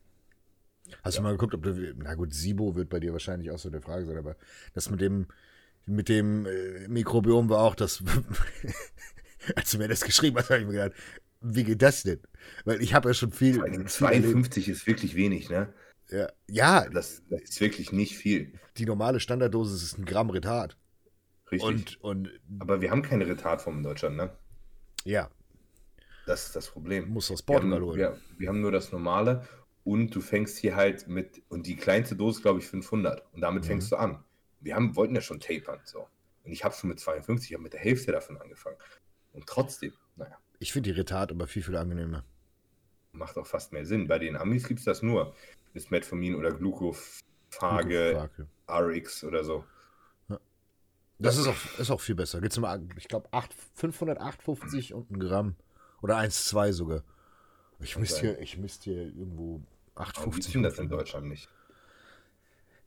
Hast 1.01 1.17
du 1.17 1.21
mal 1.21 1.31
geguckt, 1.31 1.53
ob 1.55 1.63
du. 1.63 1.93
Na 1.95 2.15
gut, 2.15 2.33
SIBO 2.33 2.75
wird 2.75 2.89
bei 2.89 2.99
dir 2.99 3.13
wahrscheinlich 3.13 3.51
auch 3.51 3.57
so 3.57 3.69
eine 3.69 3.79
Frage 3.79 4.05
sein, 4.05 4.17
aber 4.17 4.35
das 4.73 4.89
mit 4.89 4.99
dem, 4.99 5.27
mit 5.85 6.09
dem 6.09 6.45
äh, 6.45 6.89
Mikrobiom 6.89 7.47
war 7.47 7.59
auch 7.61 7.75
das. 7.75 8.03
als 9.55 9.71
du 9.71 9.77
mir 9.77 9.87
das 9.87 10.01
geschrieben 10.01 10.37
hast, 10.37 10.49
habe 10.49 10.59
ich 10.59 10.65
mir 10.67 10.73
gedacht, 10.73 10.93
wie 11.39 11.63
geht 11.63 11.81
das 11.81 12.03
denn? 12.03 12.19
Weil 12.65 12.81
ich 12.81 12.93
habe 12.93 13.09
ja 13.09 13.13
schon 13.13 13.31
viel. 13.31 13.55
Vor 13.55 13.63
allem 13.63 13.71
viel 13.73 13.79
erlebt. 13.81 13.91
52 13.91 14.67
ist 14.69 14.87
wirklich 14.87 15.15
wenig, 15.15 15.49
ne? 15.49 15.73
Ja, 16.13 16.29
ja, 16.47 16.89
Das, 16.89 17.23
das 17.29 17.41
ist 17.41 17.59
wirklich 17.61 17.91
nicht 17.91 18.15
viel. 18.17 18.53
die 18.77 18.85
normale 18.85 19.19
Standarddosis 19.19 19.81
ist 19.83 19.97
ein 19.97 20.05
Gramm 20.05 20.29
Retard. 20.29 20.77
Richtig. 21.51 21.67
Und, 21.67 22.01
und 22.03 22.29
Aber 22.59 22.81
wir 22.81 22.91
haben 22.91 23.01
keine 23.01 23.25
Retardform 23.27 23.77
in 23.77 23.83
Deutschland, 23.83 24.17
ne? 24.17 24.29
ja, 25.05 25.29
Das 26.25 26.45
ist 26.47 26.55
das 26.55 26.67
Problem. 26.69 27.09
muss 27.09 27.29
aus 27.31 27.41
Portugal 27.41 27.81
holen. 27.81 27.97
wir, 27.97 28.17
wir 28.37 28.47
haben 28.49 28.61
nur 28.61 28.71
das 28.71 28.91
Normale 28.91 29.47
und 29.83 30.15
du 30.15 30.21
fängst 30.21 30.57
hier 30.59 30.75
halt 30.75 31.07
mit, 31.07 31.41
und 31.49 31.67
die 31.67 31.75
kleinste 31.75 32.15
Dosis, 32.15 32.41
glaube 32.41 32.59
ich, 32.59 32.67
500. 32.67 33.23
Und 33.33 33.41
damit 33.41 33.63
Mhm. 33.63 33.67
fängst 33.67 33.91
du 33.91 33.95
an. 33.97 34.23
Wir 34.61 34.75
haben, 34.75 34.95
wollten 34.95 35.15
ja 35.15 35.21
schon 35.21 35.39
tapern, 35.39 35.79
so. 35.83 36.07
Und 36.43 36.51
ich 36.51 36.63
habe 36.63 36.73
schon 36.75 36.89
mit 36.89 36.99
52, 36.99 37.49
ich 37.49 37.53
habe 37.55 37.63
mit 37.63 37.73
der 37.73 37.79
Hälfte 37.81 38.11
davon 38.11 38.37
angefangen. 38.37 38.77
Und 39.33 39.45
trotzdem, 39.47 39.93
naja, 40.15 40.37
Ich 40.59 40.71
finde 40.71 40.91
die 40.93 40.97
Retard 40.99 41.31
aber 41.31 41.47
viel, 41.47 41.63
viel 41.63 41.75
angenehmer. 41.75 42.23
macht 43.11 43.37
auch 43.37 43.47
fast 43.47 43.73
mehr 43.73 43.85
Sinn. 43.85 44.07
Bei 44.07 44.19
den 44.19 44.35
Amis 44.37 44.67
gibt 44.67 44.79
es 44.79 44.85
das 44.85 45.01
nur. 45.01 45.35
Ist 45.73 45.91
Metformin 45.91 46.35
oder 46.35 46.51
Glucophage. 46.51 48.29
RX 48.69 49.23
oder 49.23 49.43
so. 49.43 49.63
Das 51.19 51.37
ist 51.37 51.47
auch, 51.47 51.79
ist 51.79 51.91
auch 51.91 52.01
viel 52.01 52.15
besser. 52.15 52.41
Geht's 52.41 52.57
um, 52.57 52.65
ich 52.97 53.07
glaube, 53.07 53.29
558 53.75 54.93
und 54.93 55.11
ein 55.11 55.19
Gramm. 55.19 55.55
Oder 56.01 56.17
1,2 56.17 56.73
sogar. 56.73 57.03
Ich 57.79 57.95
sein. 57.95 58.05
hier, 58.19 58.39
ich 58.39 58.57
müsste 58.57 58.85
hier 58.85 59.03
irgendwo 59.03 59.61
Warum 59.95 60.11
8,50. 60.11 60.31
gibt's 60.31 60.51
denn 60.51 60.63
das 60.63 60.79
in 60.79 60.89
Deutschland 60.89 61.27
nicht? 61.27 61.49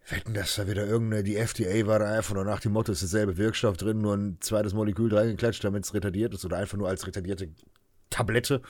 Wetten, 0.09 0.35
dass 0.35 0.55
da 0.55 0.69
wieder 0.69 0.87
irgendeine, 0.87 1.25
die 1.25 1.37
FDA 1.37 1.87
war 1.87 1.99
da 1.99 2.12
einfach 2.12 2.35
nur 2.35 2.45
nach 2.45 2.61
dem 2.61 2.73
Motto, 2.73 2.93
ist 2.93 3.02
derselbe 3.02 3.37
Wirkstoff 3.37 3.76
drin, 3.76 3.99
nur 3.99 4.14
ein 4.14 4.38
zweites 4.40 4.73
Molekül 4.73 5.12
reingeklatscht, 5.12 5.64
damit 5.64 5.85
es 5.85 5.95
retardiert 5.95 6.33
ist 6.33 6.45
oder 6.45 6.59
einfach 6.59 6.78
nur 6.78 6.88
als 6.88 7.07
retardierte 7.07 7.49
Tablette. 8.11 8.62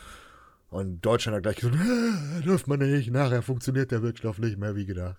Und 0.69 1.01
Deutschland 1.01 1.37
hat 1.37 1.43
gleich 1.45 1.57
gesagt, 1.57 1.77
"Ah, 1.79 2.41
dürft 2.41 2.67
man 2.67 2.81
nicht, 2.81 3.11
nachher 3.11 3.43
funktioniert 3.43 3.91
der 3.93 4.03
Wirkstoff 4.03 4.39
nicht 4.39 4.59
mehr 4.59 4.75
wie 4.77 4.87
gedacht. 4.87 5.17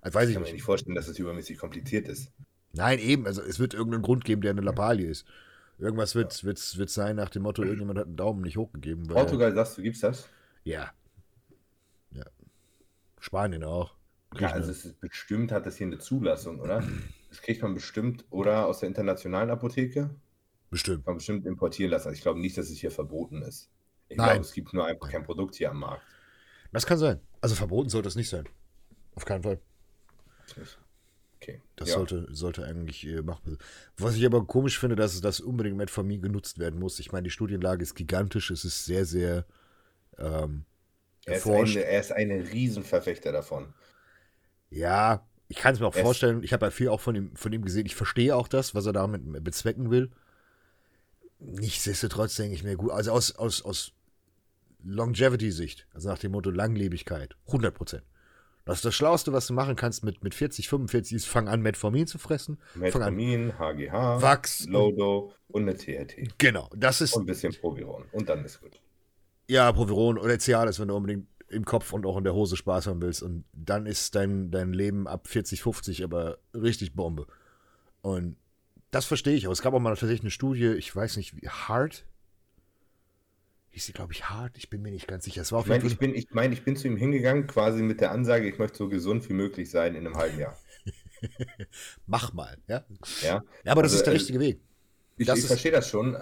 Also 0.00 0.14
weiß 0.16 0.24
Ich 0.24 0.30
ich 0.30 0.34
kann 0.36 0.42
mir 0.44 0.52
nicht. 0.52 0.62
vorstellen, 0.62 0.94
dass 0.94 1.08
es 1.08 1.18
übermäßig 1.18 1.58
kompliziert 1.58 2.08
ist. 2.08 2.30
Nein, 2.72 2.98
eben, 3.00 3.26
also 3.26 3.42
es 3.42 3.58
wird 3.58 3.74
irgendeinen 3.74 4.02
Grund 4.02 4.24
geben, 4.24 4.42
der 4.42 4.52
eine 4.52 4.60
Lappalie 4.60 5.08
ist. 5.08 5.26
Irgendwas 5.78 6.14
wird 6.14 6.44
wird's, 6.44 6.76
wird's 6.78 6.94
sein 6.94 7.16
nach 7.16 7.30
dem 7.30 7.42
Motto, 7.42 7.62
irgendjemand 7.62 7.98
hat 7.98 8.06
einen 8.06 8.16
Daumen 8.16 8.42
nicht 8.42 8.56
hochgegeben. 8.56 9.08
Weil, 9.08 9.14
Portugal, 9.16 9.54
sagst 9.54 9.76
du, 9.78 9.82
gibt's 9.82 10.00
das? 10.00 10.28
Ja. 10.64 10.90
Ja. 12.12 12.24
Spanien 13.18 13.64
auch. 13.64 13.94
Ja, 14.38 14.50
also 14.52 14.70
es 14.70 14.84
ist 14.84 15.00
bestimmt 15.00 15.50
hat 15.50 15.66
das 15.66 15.76
hier 15.76 15.88
eine 15.88 15.98
Zulassung, 15.98 16.60
oder? 16.60 16.84
Das 17.28 17.42
kriegt 17.42 17.62
man 17.62 17.74
bestimmt 17.74 18.24
oder 18.30 18.66
aus 18.66 18.80
der 18.80 18.88
internationalen 18.88 19.50
Apotheke. 19.50 20.10
Bestimmt. 20.70 21.04
Kann 21.04 21.12
man 21.12 21.16
bestimmt 21.16 21.46
importieren 21.46 21.90
lassen. 21.90 22.08
Also 22.08 22.16
ich 22.16 22.22
glaube 22.22 22.38
nicht, 22.40 22.56
dass 22.56 22.70
es 22.70 22.78
hier 22.78 22.92
verboten 22.92 23.42
ist. 23.42 23.68
Ich 24.10 24.16
Nein. 24.16 24.26
glaube, 24.26 24.40
es 24.40 24.52
gibt 24.52 24.74
nur 24.74 24.84
einfach 24.84 25.08
kein 25.08 25.22
Produkt 25.22 25.54
hier 25.54 25.70
am 25.70 25.78
Markt. 25.78 26.02
Das 26.72 26.84
kann 26.84 26.98
sein. 26.98 27.20
Also 27.40 27.54
verboten 27.54 27.88
sollte 27.88 28.08
es 28.08 28.16
nicht 28.16 28.28
sein. 28.28 28.46
Auf 29.14 29.24
keinen 29.24 29.42
Fall. 29.42 29.60
Okay. 31.36 31.62
Das 31.76 31.88
ja. 31.88 31.94
sollte, 31.94 32.26
sollte 32.30 32.64
eigentlich 32.64 33.06
äh, 33.06 33.22
machbar 33.22 33.52
sein. 33.52 33.58
Was 33.96 34.16
ich 34.16 34.26
aber 34.26 34.44
komisch 34.46 34.78
finde, 34.78 34.96
dass 34.96 35.14
es 35.14 35.20
das 35.20 35.40
unbedingt 35.40 35.76
Metformin 35.76 36.20
genutzt 36.20 36.58
werden 36.58 36.78
muss. 36.78 36.98
Ich 36.98 37.12
meine, 37.12 37.24
die 37.24 37.30
Studienlage 37.30 37.82
ist 37.82 37.94
gigantisch. 37.94 38.50
Es 38.50 38.64
ist 38.64 38.84
sehr, 38.84 39.04
sehr 39.04 39.46
ähm, 40.18 40.64
er, 41.24 41.36
ist 41.36 41.46
eine, 41.46 41.84
er 41.84 42.00
ist 42.00 42.12
ein 42.12 42.30
Riesenverfechter 42.30 43.32
davon. 43.32 43.72
Ja, 44.70 45.26
ich 45.48 45.56
kann 45.56 45.74
es 45.74 45.80
mir 45.80 45.86
auch 45.86 45.94
Es- 45.94 46.02
vorstellen. 46.02 46.42
Ich 46.42 46.52
habe 46.52 46.66
ja 46.66 46.70
viel 46.70 46.88
auch 46.88 47.00
von 47.00 47.14
ihm, 47.14 47.36
von 47.36 47.52
ihm 47.52 47.64
gesehen. 47.64 47.86
Ich 47.86 47.94
verstehe 47.94 48.34
auch 48.34 48.48
das, 48.48 48.74
was 48.74 48.86
er 48.86 48.92
damit 48.92 49.44
bezwecken 49.44 49.90
will. 49.90 50.10
Nichtsdestotrotz 51.38 52.36
denke 52.36 52.54
ich 52.54 52.64
mir 52.64 52.76
gut. 52.76 52.90
Also 52.90 53.12
aus, 53.12 53.34
aus, 53.34 53.62
aus 53.62 53.92
Longevity-Sicht, 54.84 55.86
also 55.94 56.08
nach 56.08 56.18
dem 56.18 56.32
Motto 56.32 56.50
Langlebigkeit, 56.50 57.36
100 57.46 57.74
Prozent. 57.74 58.02
Das 58.64 58.78
ist 58.78 58.84
das 58.84 58.94
Schlauste, 58.94 59.32
was 59.32 59.46
du 59.46 59.54
machen 59.54 59.74
kannst 59.74 60.04
mit, 60.04 60.22
mit 60.22 60.34
40, 60.34 60.68
45 60.68 61.16
ist, 61.16 61.26
fang 61.26 61.48
an, 61.48 61.62
Metformin 61.62 62.06
zu 62.06 62.18
fressen. 62.18 62.58
An. 62.74 62.80
Metformin, 62.80 63.58
HGH, 63.58 64.22
Wachs. 64.22 64.66
Lodo 64.66 65.32
und 65.48 65.62
eine 65.62 65.74
TRT. 65.76 66.38
Genau, 66.38 66.68
das 66.76 67.00
ist, 67.00 67.14
Und 67.14 67.22
ein 67.22 67.26
bisschen 67.26 67.52
Proviron. 67.54 68.04
Und 68.12 68.28
dann 68.28 68.44
ist 68.44 68.60
gut. 68.60 68.80
ja, 69.48 69.72
Proviron 69.72 70.18
oder 70.18 70.38
Cialis, 70.38 70.78
wenn 70.78 70.88
du 70.88 70.94
unbedingt 70.94 71.26
im 71.48 71.64
Kopf 71.64 71.92
und 71.92 72.06
auch 72.06 72.16
in 72.16 72.22
der 72.22 72.34
Hose 72.34 72.56
Spaß 72.56 72.86
haben 72.86 73.02
willst. 73.02 73.22
Und 73.22 73.44
dann 73.52 73.86
ist 73.86 74.14
dein, 74.14 74.52
dein 74.52 74.72
Leben 74.72 75.08
ab 75.08 75.26
40, 75.26 75.62
50 75.62 76.04
aber 76.04 76.38
richtig 76.54 76.94
Bombe. 76.94 77.26
Und 78.02 78.36
das 78.92 79.06
verstehe 79.06 79.34
ich 79.34 79.48
auch. 79.48 79.52
Es 79.52 79.62
gab 79.62 79.74
auch 79.74 79.80
mal 79.80 79.90
tatsächlich 79.90 80.20
eine 80.20 80.30
Studie, 80.30 80.66
ich 80.66 80.94
weiß 80.94 81.16
nicht, 81.16 81.34
wie, 81.36 81.48
Hart? 81.48 82.04
Hieß 83.72 83.86
sie, 83.86 83.92
glaube 83.92 84.12
ich, 84.12 84.28
Hart? 84.28 84.56
Ich 84.58 84.68
bin 84.68 84.82
mir 84.82 84.90
nicht 84.90 85.06
ganz 85.06 85.24
sicher. 85.24 85.42
Es 85.42 85.52
war 85.52 85.60
auf 85.60 85.66
Ich 85.66 85.70
meine, 85.70 85.86
ich 85.86 85.98
bin, 85.98 86.14
ich, 86.14 86.26
mein, 86.30 86.52
ich 86.52 86.64
bin 86.64 86.74
zu 86.76 86.88
ihm 86.88 86.96
hingegangen, 86.96 87.46
quasi 87.46 87.82
mit 87.82 88.00
der 88.00 88.10
Ansage, 88.10 88.48
ich 88.48 88.58
möchte 88.58 88.78
so 88.78 88.88
gesund 88.88 89.28
wie 89.28 89.32
möglich 89.32 89.70
sein 89.70 89.94
in 89.94 90.06
einem 90.06 90.16
halben 90.16 90.38
Jahr. 90.40 90.58
Mach 92.06 92.32
mal, 92.32 92.56
ja? 92.66 92.84
Ja, 93.22 93.42
Ja, 93.64 93.72
aber 93.72 93.82
das 93.82 93.92
Also, 93.92 93.96
ist 93.98 94.06
der 94.06 94.12
äh, 94.12 94.16
richtige 94.16 94.40
Weg. 94.40 94.60
ich, 95.16 95.26
Das 95.26 95.38
ich 95.38 95.44
ist- 95.44 95.50
verstehe 95.50 95.72
das 95.72 95.88
schon, 95.88 96.16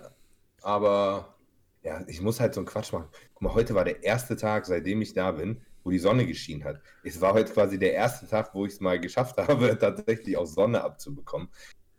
aber 0.63 1.37
ja, 1.83 2.05
ich 2.07 2.21
muss 2.21 2.41
halt 2.41 2.53
so 2.55 2.61
einen 2.61 2.67
Quatsch 2.67 2.93
machen. 2.93 3.09
Guck 3.35 3.43
mal, 3.43 3.55
heute 3.55 3.75
war 3.75 3.85
der 3.85 4.03
erste 4.03 4.37
Tag, 4.37 4.67
seitdem 4.67 5.01
ich 5.01 5.15
da 5.15 5.33
bin, 5.33 5.63
wo 5.85 5.91
die 5.91 5.99
Sonne 5.99 6.27
geschienen 6.27 6.65
hat. 6.65 6.83
Es 7.03 7.21
war 7.21 7.33
heute 7.33 7.53
quasi 7.53 7.79
der 7.79 7.95
erste 7.95 8.27
Tag, 8.29 8.55
wo 8.55 8.67
ich 8.67 8.75
es 8.75 8.81
mal 8.81 9.01
geschafft 9.01 9.37
habe, 9.39 9.79
tatsächlich 9.79 10.37
auch 10.37 10.45
Sonne 10.47 10.83
abzubekommen. 10.83 11.49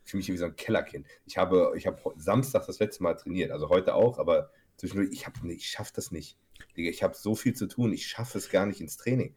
Ich 0.03 0.11
fühle 0.11 0.19
mich 0.19 0.31
wie 0.31 0.37
so 0.37 0.45
ein 0.45 0.55
Kellerkind. 0.55 1.07
Ich 1.25 1.37
habe, 1.37 1.73
ich 1.75 1.87
habe 1.87 1.97
Samstag 2.17 2.65
das 2.67 2.79
letzte 2.79 3.01
Mal 3.03 3.15
trainiert, 3.15 3.51
also 3.51 3.69
heute 3.69 3.95
auch, 3.95 4.19
aber 4.19 4.51
zwischendurch, 4.79 5.09
ich, 5.11 5.25
hab- 5.25 5.43
ich 5.45 5.67
schaffe 5.69 5.91
das 5.95 6.11
nicht. 6.11 6.37
Digga, 6.75 6.89
ich 6.89 7.03
habe 7.03 7.15
so 7.15 7.35
viel 7.35 7.53
zu 7.53 7.67
tun, 7.67 7.93
ich 7.93 8.07
schaffe 8.07 8.37
es 8.37 8.49
gar 8.49 8.65
nicht 8.65 8.81
ins 8.81 8.97
Training. 8.97 9.35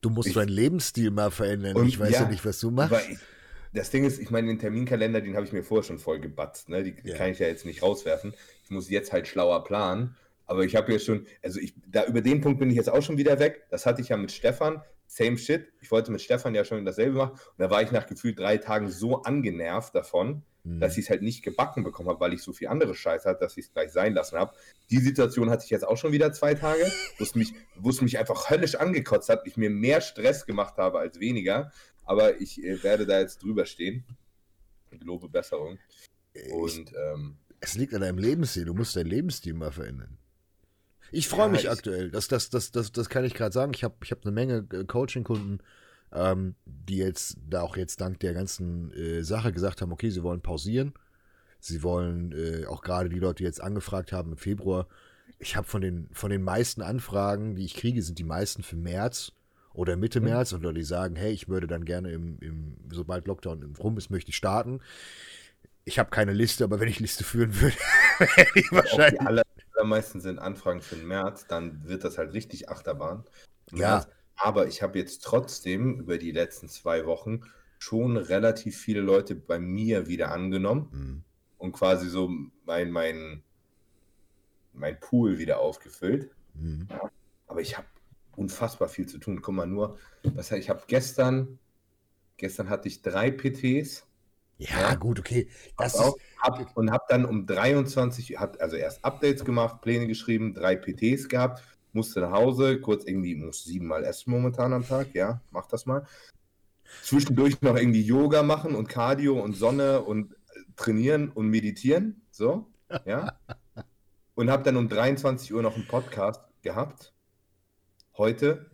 Du 0.00 0.10
musst 0.10 0.28
ich- 0.28 0.34
deinen 0.34 0.48
Lebensstil 0.48 1.10
mal 1.10 1.30
verändern. 1.30 1.76
Und 1.76 1.86
ich 1.86 1.98
weiß 1.98 2.10
ja, 2.10 2.22
ja, 2.22 2.28
nicht, 2.28 2.44
was 2.44 2.58
du 2.60 2.70
machst. 2.70 3.08
Ich, 3.10 3.18
das 3.72 3.90
Ding 3.90 4.04
ist, 4.04 4.18
ich 4.18 4.30
meine, 4.30 4.48
den 4.48 4.58
Terminkalender, 4.58 5.20
den 5.20 5.34
habe 5.36 5.46
ich 5.46 5.52
mir 5.52 5.62
vorher 5.62 5.84
schon 5.84 5.98
voll 5.98 6.20
gebatzt. 6.20 6.68
Ne? 6.68 6.82
Die 6.82 6.94
Ja. 7.08 7.16
kann 7.16 7.30
ich 7.30 7.38
ja 7.38 7.46
jetzt 7.46 7.64
nicht 7.64 7.82
rauswerfen. 7.82 8.34
Ich 8.64 8.70
muss 8.70 8.90
jetzt 8.90 9.12
halt 9.12 9.28
schlauer 9.28 9.64
planen. 9.64 10.16
Aber 10.44 10.64
ich 10.64 10.76
habe 10.76 10.92
ja 10.92 10.98
schon, 10.98 11.26
also 11.42 11.60
ich, 11.60 11.72
da 11.86 12.04
über 12.04 12.20
den 12.20 12.40
Punkt 12.42 12.58
bin 12.58 12.68
ich 12.68 12.76
jetzt 12.76 12.90
auch 12.90 13.00
schon 13.02 13.16
wieder 13.16 13.38
weg. 13.38 13.64
Das 13.70 13.86
hatte 13.86 14.02
ich 14.02 14.08
ja 14.08 14.16
mit 14.16 14.32
Stefan 14.32 14.82
same 15.12 15.36
shit. 15.36 15.70
Ich 15.82 15.90
wollte 15.90 16.10
mit 16.10 16.22
Stefan 16.22 16.54
ja 16.54 16.64
schon 16.64 16.84
dasselbe 16.86 17.18
machen. 17.18 17.32
Und 17.32 17.58
da 17.58 17.70
war 17.70 17.82
ich 17.82 17.92
nach 17.92 18.06
gefühlt 18.06 18.38
drei 18.38 18.56
Tagen 18.56 18.90
so 18.90 19.22
angenervt 19.22 19.94
davon, 19.94 20.42
mhm. 20.64 20.80
dass 20.80 20.96
ich 20.96 21.04
es 21.04 21.10
halt 21.10 21.20
nicht 21.20 21.42
gebacken 21.42 21.84
bekommen 21.84 22.08
habe, 22.08 22.20
weil 22.20 22.32
ich 22.32 22.42
so 22.42 22.54
viel 22.54 22.68
andere 22.68 22.94
Scheiße 22.94 23.28
hatte, 23.28 23.40
dass 23.40 23.56
ich 23.58 23.66
es 23.66 23.72
gleich 23.72 23.92
sein 23.92 24.14
lassen 24.14 24.38
habe. 24.38 24.54
Die 24.90 24.98
Situation 24.98 25.50
hatte 25.50 25.64
ich 25.64 25.70
jetzt 25.70 25.86
auch 25.86 25.98
schon 25.98 26.12
wieder 26.12 26.32
zwei 26.32 26.54
Tage, 26.54 26.90
wo 27.18 27.24
es 27.24 27.34
mich, 27.34 27.52
mich 28.00 28.18
einfach 28.18 28.48
höllisch 28.48 28.76
angekotzt 28.76 29.28
hat, 29.28 29.46
ich 29.46 29.58
mir 29.58 29.68
mehr 29.68 30.00
Stress 30.00 30.46
gemacht 30.46 30.78
habe 30.78 30.98
als 30.98 31.20
weniger. 31.20 31.70
Aber 32.04 32.40
ich 32.40 32.64
äh, 32.64 32.82
werde 32.82 33.04
da 33.04 33.20
jetzt 33.20 33.42
drüber 33.42 33.66
stehen. 33.66 34.04
Ich 34.90 35.02
lobe 35.04 35.28
Besserung. 35.28 35.78
Und 36.50 36.92
ähm, 36.96 37.36
es 37.60 37.74
liegt 37.74 37.92
an 37.94 38.00
deinem 38.00 38.18
Lebensstil. 38.18 38.64
Du 38.64 38.74
musst 38.74 38.96
deinen 38.96 39.06
Lebensstil 39.06 39.52
mal 39.52 39.70
verändern. 39.70 40.18
Ich 41.12 41.28
freue 41.28 41.46
ja, 41.46 41.48
mich 41.48 41.70
aktuell. 41.70 42.10
Das, 42.10 42.26
das, 42.26 42.50
das, 42.50 42.72
das, 42.72 42.90
das 42.90 43.08
kann 43.08 43.24
ich 43.24 43.34
gerade 43.34 43.52
sagen. 43.52 43.72
Ich 43.74 43.84
habe 43.84 43.94
ich 44.02 44.10
hab 44.10 44.24
eine 44.24 44.32
Menge 44.32 44.66
äh, 44.72 44.84
Coaching-Kunden, 44.84 45.60
ähm, 46.12 46.54
die 46.64 46.96
jetzt 46.96 47.36
da 47.48 47.60
auch 47.62 47.76
jetzt 47.76 48.00
dank 48.00 48.18
der 48.20 48.34
ganzen 48.34 48.92
äh, 48.92 49.22
Sache 49.22 49.52
gesagt 49.52 49.82
haben, 49.82 49.92
okay, 49.92 50.10
sie 50.10 50.22
wollen 50.22 50.40
pausieren. 50.40 50.94
Sie 51.60 51.82
wollen 51.82 52.32
äh, 52.32 52.66
auch 52.66 52.82
gerade 52.82 53.08
die 53.08 53.18
Leute, 53.18 53.36
die 53.36 53.44
jetzt 53.44 53.60
angefragt 53.60 54.12
haben 54.12 54.32
im 54.32 54.38
Februar. 54.38 54.88
Ich 55.38 55.54
habe 55.54 55.66
von 55.66 55.80
den, 55.80 56.08
von 56.12 56.30
den 56.30 56.42
meisten 56.42 56.82
Anfragen, 56.82 57.54
die 57.54 57.64
ich 57.64 57.74
kriege, 57.74 58.02
sind 58.02 58.18
die 58.18 58.24
meisten 58.24 58.62
für 58.62 58.76
März 58.76 59.32
oder 59.74 59.96
Mitte 59.96 60.20
mhm. 60.20 60.26
März 60.26 60.52
oder 60.52 60.72
die 60.72 60.82
sagen, 60.82 61.14
hey, 61.16 61.32
ich 61.32 61.48
würde 61.48 61.66
dann 61.66 61.84
gerne 61.84 62.10
im, 62.10 62.38
im 62.40 62.76
sobald 62.90 63.26
Lockdown 63.26 63.76
rum 63.78 63.96
ist, 63.98 64.10
möchte 64.10 64.30
ich 64.30 64.36
starten. 64.36 64.80
Ich 65.84 65.98
habe 65.98 66.10
keine 66.10 66.32
Liste, 66.32 66.64
aber 66.64 66.80
wenn 66.80 66.88
ich 66.88 67.00
Liste 67.00 67.24
führen 67.24 67.60
würde, 67.60 67.76
wäre 68.18 68.48
ich 68.54 68.72
wahrscheinlich. 68.72 69.20
Die 69.20 69.61
aller, 69.82 69.92
allermeisten 69.92 70.20
sind 70.20 70.38
Anfragen 70.38 70.80
für 70.80 70.96
den 70.96 71.06
März, 71.06 71.46
dann 71.46 71.84
wird 71.84 72.04
das 72.04 72.18
halt 72.18 72.32
richtig 72.32 72.68
Achterbahn. 72.68 73.24
Ja. 73.72 74.06
Aber 74.36 74.66
ich 74.66 74.82
habe 74.82 74.98
jetzt 74.98 75.22
trotzdem 75.24 76.00
über 76.00 76.18
die 76.18 76.32
letzten 76.32 76.68
zwei 76.68 77.04
Wochen 77.06 77.42
schon 77.78 78.16
relativ 78.16 78.78
viele 78.78 79.00
Leute 79.00 79.34
bei 79.34 79.58
mir 79.58 80.06
wieder 80.06 80.30
angenommen 80.30 80.88
mhm. 80.92 81.24
und 81.58 81.72
quasi 81.72 82.08
so 82.08 82.30
mein, 82.64 82.90
mein, 82.90 83.42
mein 84.72 84.98
Pool 85.00 85.38
wieder 85.38 85.58
aufgefüllt. 85.58 86.30
Mhm. 86.54 86.88
Aber 87.46 87.60
ich 87.60 87.76
habe 87.76 87.86
unfassbar 88.36 88.88
viel 88.88 89.06
zu 89.06 89.18
tun. 89.18 89.42
Guck 89.42 89.54
mal 89.54 89.66
nur, 89.66 89.98
was 90.22 90.50
ich 90.52 90.70
habe 90.70 90.82
gestern, 90.86 91.58
gestern 92.36 92.70
hatte 92.70 92.88
ich 92.88 93.02
drei 93.02 93.30
PTs 93.30 94.06
ja, 94.70 94.94
gut, 94.94 95.18
okay. 95.18 95.48
Das 95.76 95.96
auch, 95.96 96.16
hab, 96.38 96.76
und 96.76 96.90
habe 96.90 97.04
dann 97.08 97.24
um 97.24 97.46
23, 97.46 98.38
hab 98.38 98.60
also 98.60 98.76
erst 98.76 99.04
Updates 99.04 99.44
gemacht, 99.44 99.80
Pläne 99.80 100.06
geschrieben, 100.06 100.54
drei 100.54 100.76
PTs 100.76 101.28
gehabt, 101.28 101.62
musste 101.92 102.20
nach 102.20 102.32
Hause, 102.32 102.80
kurz 102.80 103.04
irgendwie, 103.04 103.34
muss 103.34 103.64
siebenmal 103.64 104.04
essen 104.04 104.30
momentan 104.30 104.72
am 104.72 104.86
Tag, 104.86 105.14
ja, 105.14 105.40
mach 105.50 105.66
das 105.66 105.86
mal. 105.86 106.06
Zwischendurch 107.02 107.60
noch 107.62 107.76
irgendwie 107.76 108.02
Yoga 108.02 108.42
machen 108.42 108.74
und 108.74 108.88
Cardio 108.88 109.40
und 109.40 109.54
Sonne 109.54 110.02
und 110.02 110.36
trainieren 110.76 111.30
und 111.30 111.48
meditieren, 111.48 112.22
so, 112.30 112.70
ja. 113.04 113.38
Und 114.34 114.50
habe 114.50 114.62
dann 114.62 114.76
um 114.76 114.88
23 114.88 115.52
Uhr 115.52 115.62
noch 115.62 115.74
einen 115.74 115.86
Podcast 115.86 116.40
gehabt. 116.62 117.12
Heute, 118.16 118.70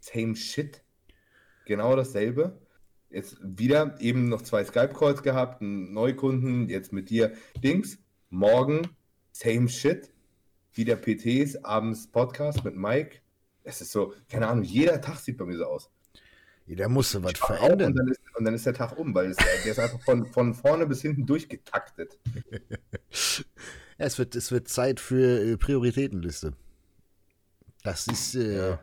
same 0.00 0.36
shit, 0.36 0.82
genau 1.64 1.96
dasselbe 1.96 2.59
jetzt 3.10 3.36
wieder 3.42 4.00
eben 4.00 4.28
noch 4.28 4.42
zwei 4.42 4.64
Skype-Calls 4.64 5.22
gehabt, 5.22 5.60
einen 5.60 5.92
Neukunden, 5.92 6.68
jetzt 6.68 6.92
mit 6.92 7.10
dir 7.10 7.32
Dings. 7.62 7.98
Morgen 8.30 8.88
same 9.32 9.68
shit, 9.68 10.10
wieder 10.74 10.96
PTs, 10.96 11.64
abends 11.64 12.06
Podcast 12.06 12.64
mit 12.64 12.76
Mike. 12.76 13.20
Es 13.62 13.80
ist 13.80 13.92
so, 13.92 14.14
keine 14.28 14.48
Ahnung, 14.48 14.64
jeder 14.64 15.00
Tag 15.00 15.18
sieht 15.18 15.38
bei 15.38 15.44
mir 15.44 15.56
so 15.56 15.64
aus. 15.64 15.90
Jeder 16.66 16.88
musste 16.88 17.22
was 17.22 17.38
verändern. 17.38 17.90
Und 17.90 17.96
dann, 17.96 18.08
ist, 18.08 18.20
und 18.36 18.44
dann, 18.44 18.54
ist, 18.54 18.66
der 18.66 18.74
Tag 18.74 18.96
um, 18.96 19.14
weil 19.14 19.30
es, 19.30 19.36
der 19.36 19.64
ist 19.64 19.78
einfach 19.78 20.00
von, 20.02 20.26
von 20.26 20.54
vorne 20.54 20.86
bis 20.86 21.02
hinten 21.02 21.26
durchgetaktet. 21.26 22.18
ja, 22.70 22.76
es, 23.98 24.18
wird, 24.18 24.36
es 24.36 24.52
wird 24.52 24.68
Zeit 24.68 25.00
für 25.00 25.40
äh, 25.40 25.56
Prioritätenliste. 25.56 26.52
Das 27.82 28.06
ist. 28.06 28.36
Äh, 28.36 28.56
ja. 28.56 28.80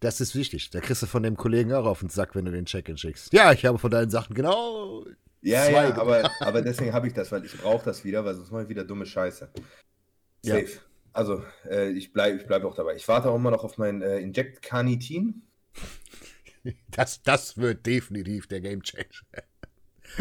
Das 0.00 0.20
ist 0.20 0.34
wichtig. 0.34 0.70
Da 0.70 0.80
kriegst 0.80 1.02
du 1.02 1.06
von 1.06 1.22
dem 1.22 1.36
Kollegen 1.36 1.72
auch 1.72 1.86
auf 1.86 2.00
den 2.00 2.08
Sack, 2.08 2.34
wenn 2.34 2.44
du 2.44 2.50
den 2.50 2.66
Check-in 2.66 2.98
schickst. 2.98 3.32
Ja, 3.32 3.52
ich 3.52 3.64
habe 3.64 3.78
von 3.78 3.90
deinen 3.90 4.10
Sachen 4.10 4.34
genau. 4.34 5.04
Ja, 5.40 5.68
ja, 5.68 5.96
aber, 5.96 6.30
aber 6.40 6.62
deswegen 6.62 6.92
habe 6.92 7.06
ich 7.06 7.14
das, 7.14 7.32
weil 7.32 7.44
ich 7.44 7.56
brauche 7.56 7.84
das 7.84 8.04
wieder, 8.04 8.24
weil 8.24 8.34
sonst 8.34 8.50
mache 8.50 8.64
ich 8.64 8.68
wieder 8.68 8.84
dumme 8.84 9.06
Scheiße. 9.06 9.48
Safe. 10.42 10.60
Ja. 10.60 10.66
Also, 11.12 11.42
äh, 11.68 11.90
ich 11.90 12.12
bleibe 12.12 12.36
ich 12.36 12.46
bleib 12.46 12.64
auch 12.64 12.74
dabei. 12.74 12.94
Ich 12.94 13.08
warte 13.08 13.30
auch 13.30 13.36
immer 13.36 13.50
noch 13.50 13.64
auf 13.64 13.78
mein 13.78 14.02
äh, 14.02 14.18
Inject 14.18 14.60
Carnitin. 14.60 15.42
Das, 16.90 17.22
das 17.22 17.56
wird 17.56 17.86
definitiv 17.86 18.48
der 18.48 18.60
Game 18.60 18.82
Changer. 18.82 19.22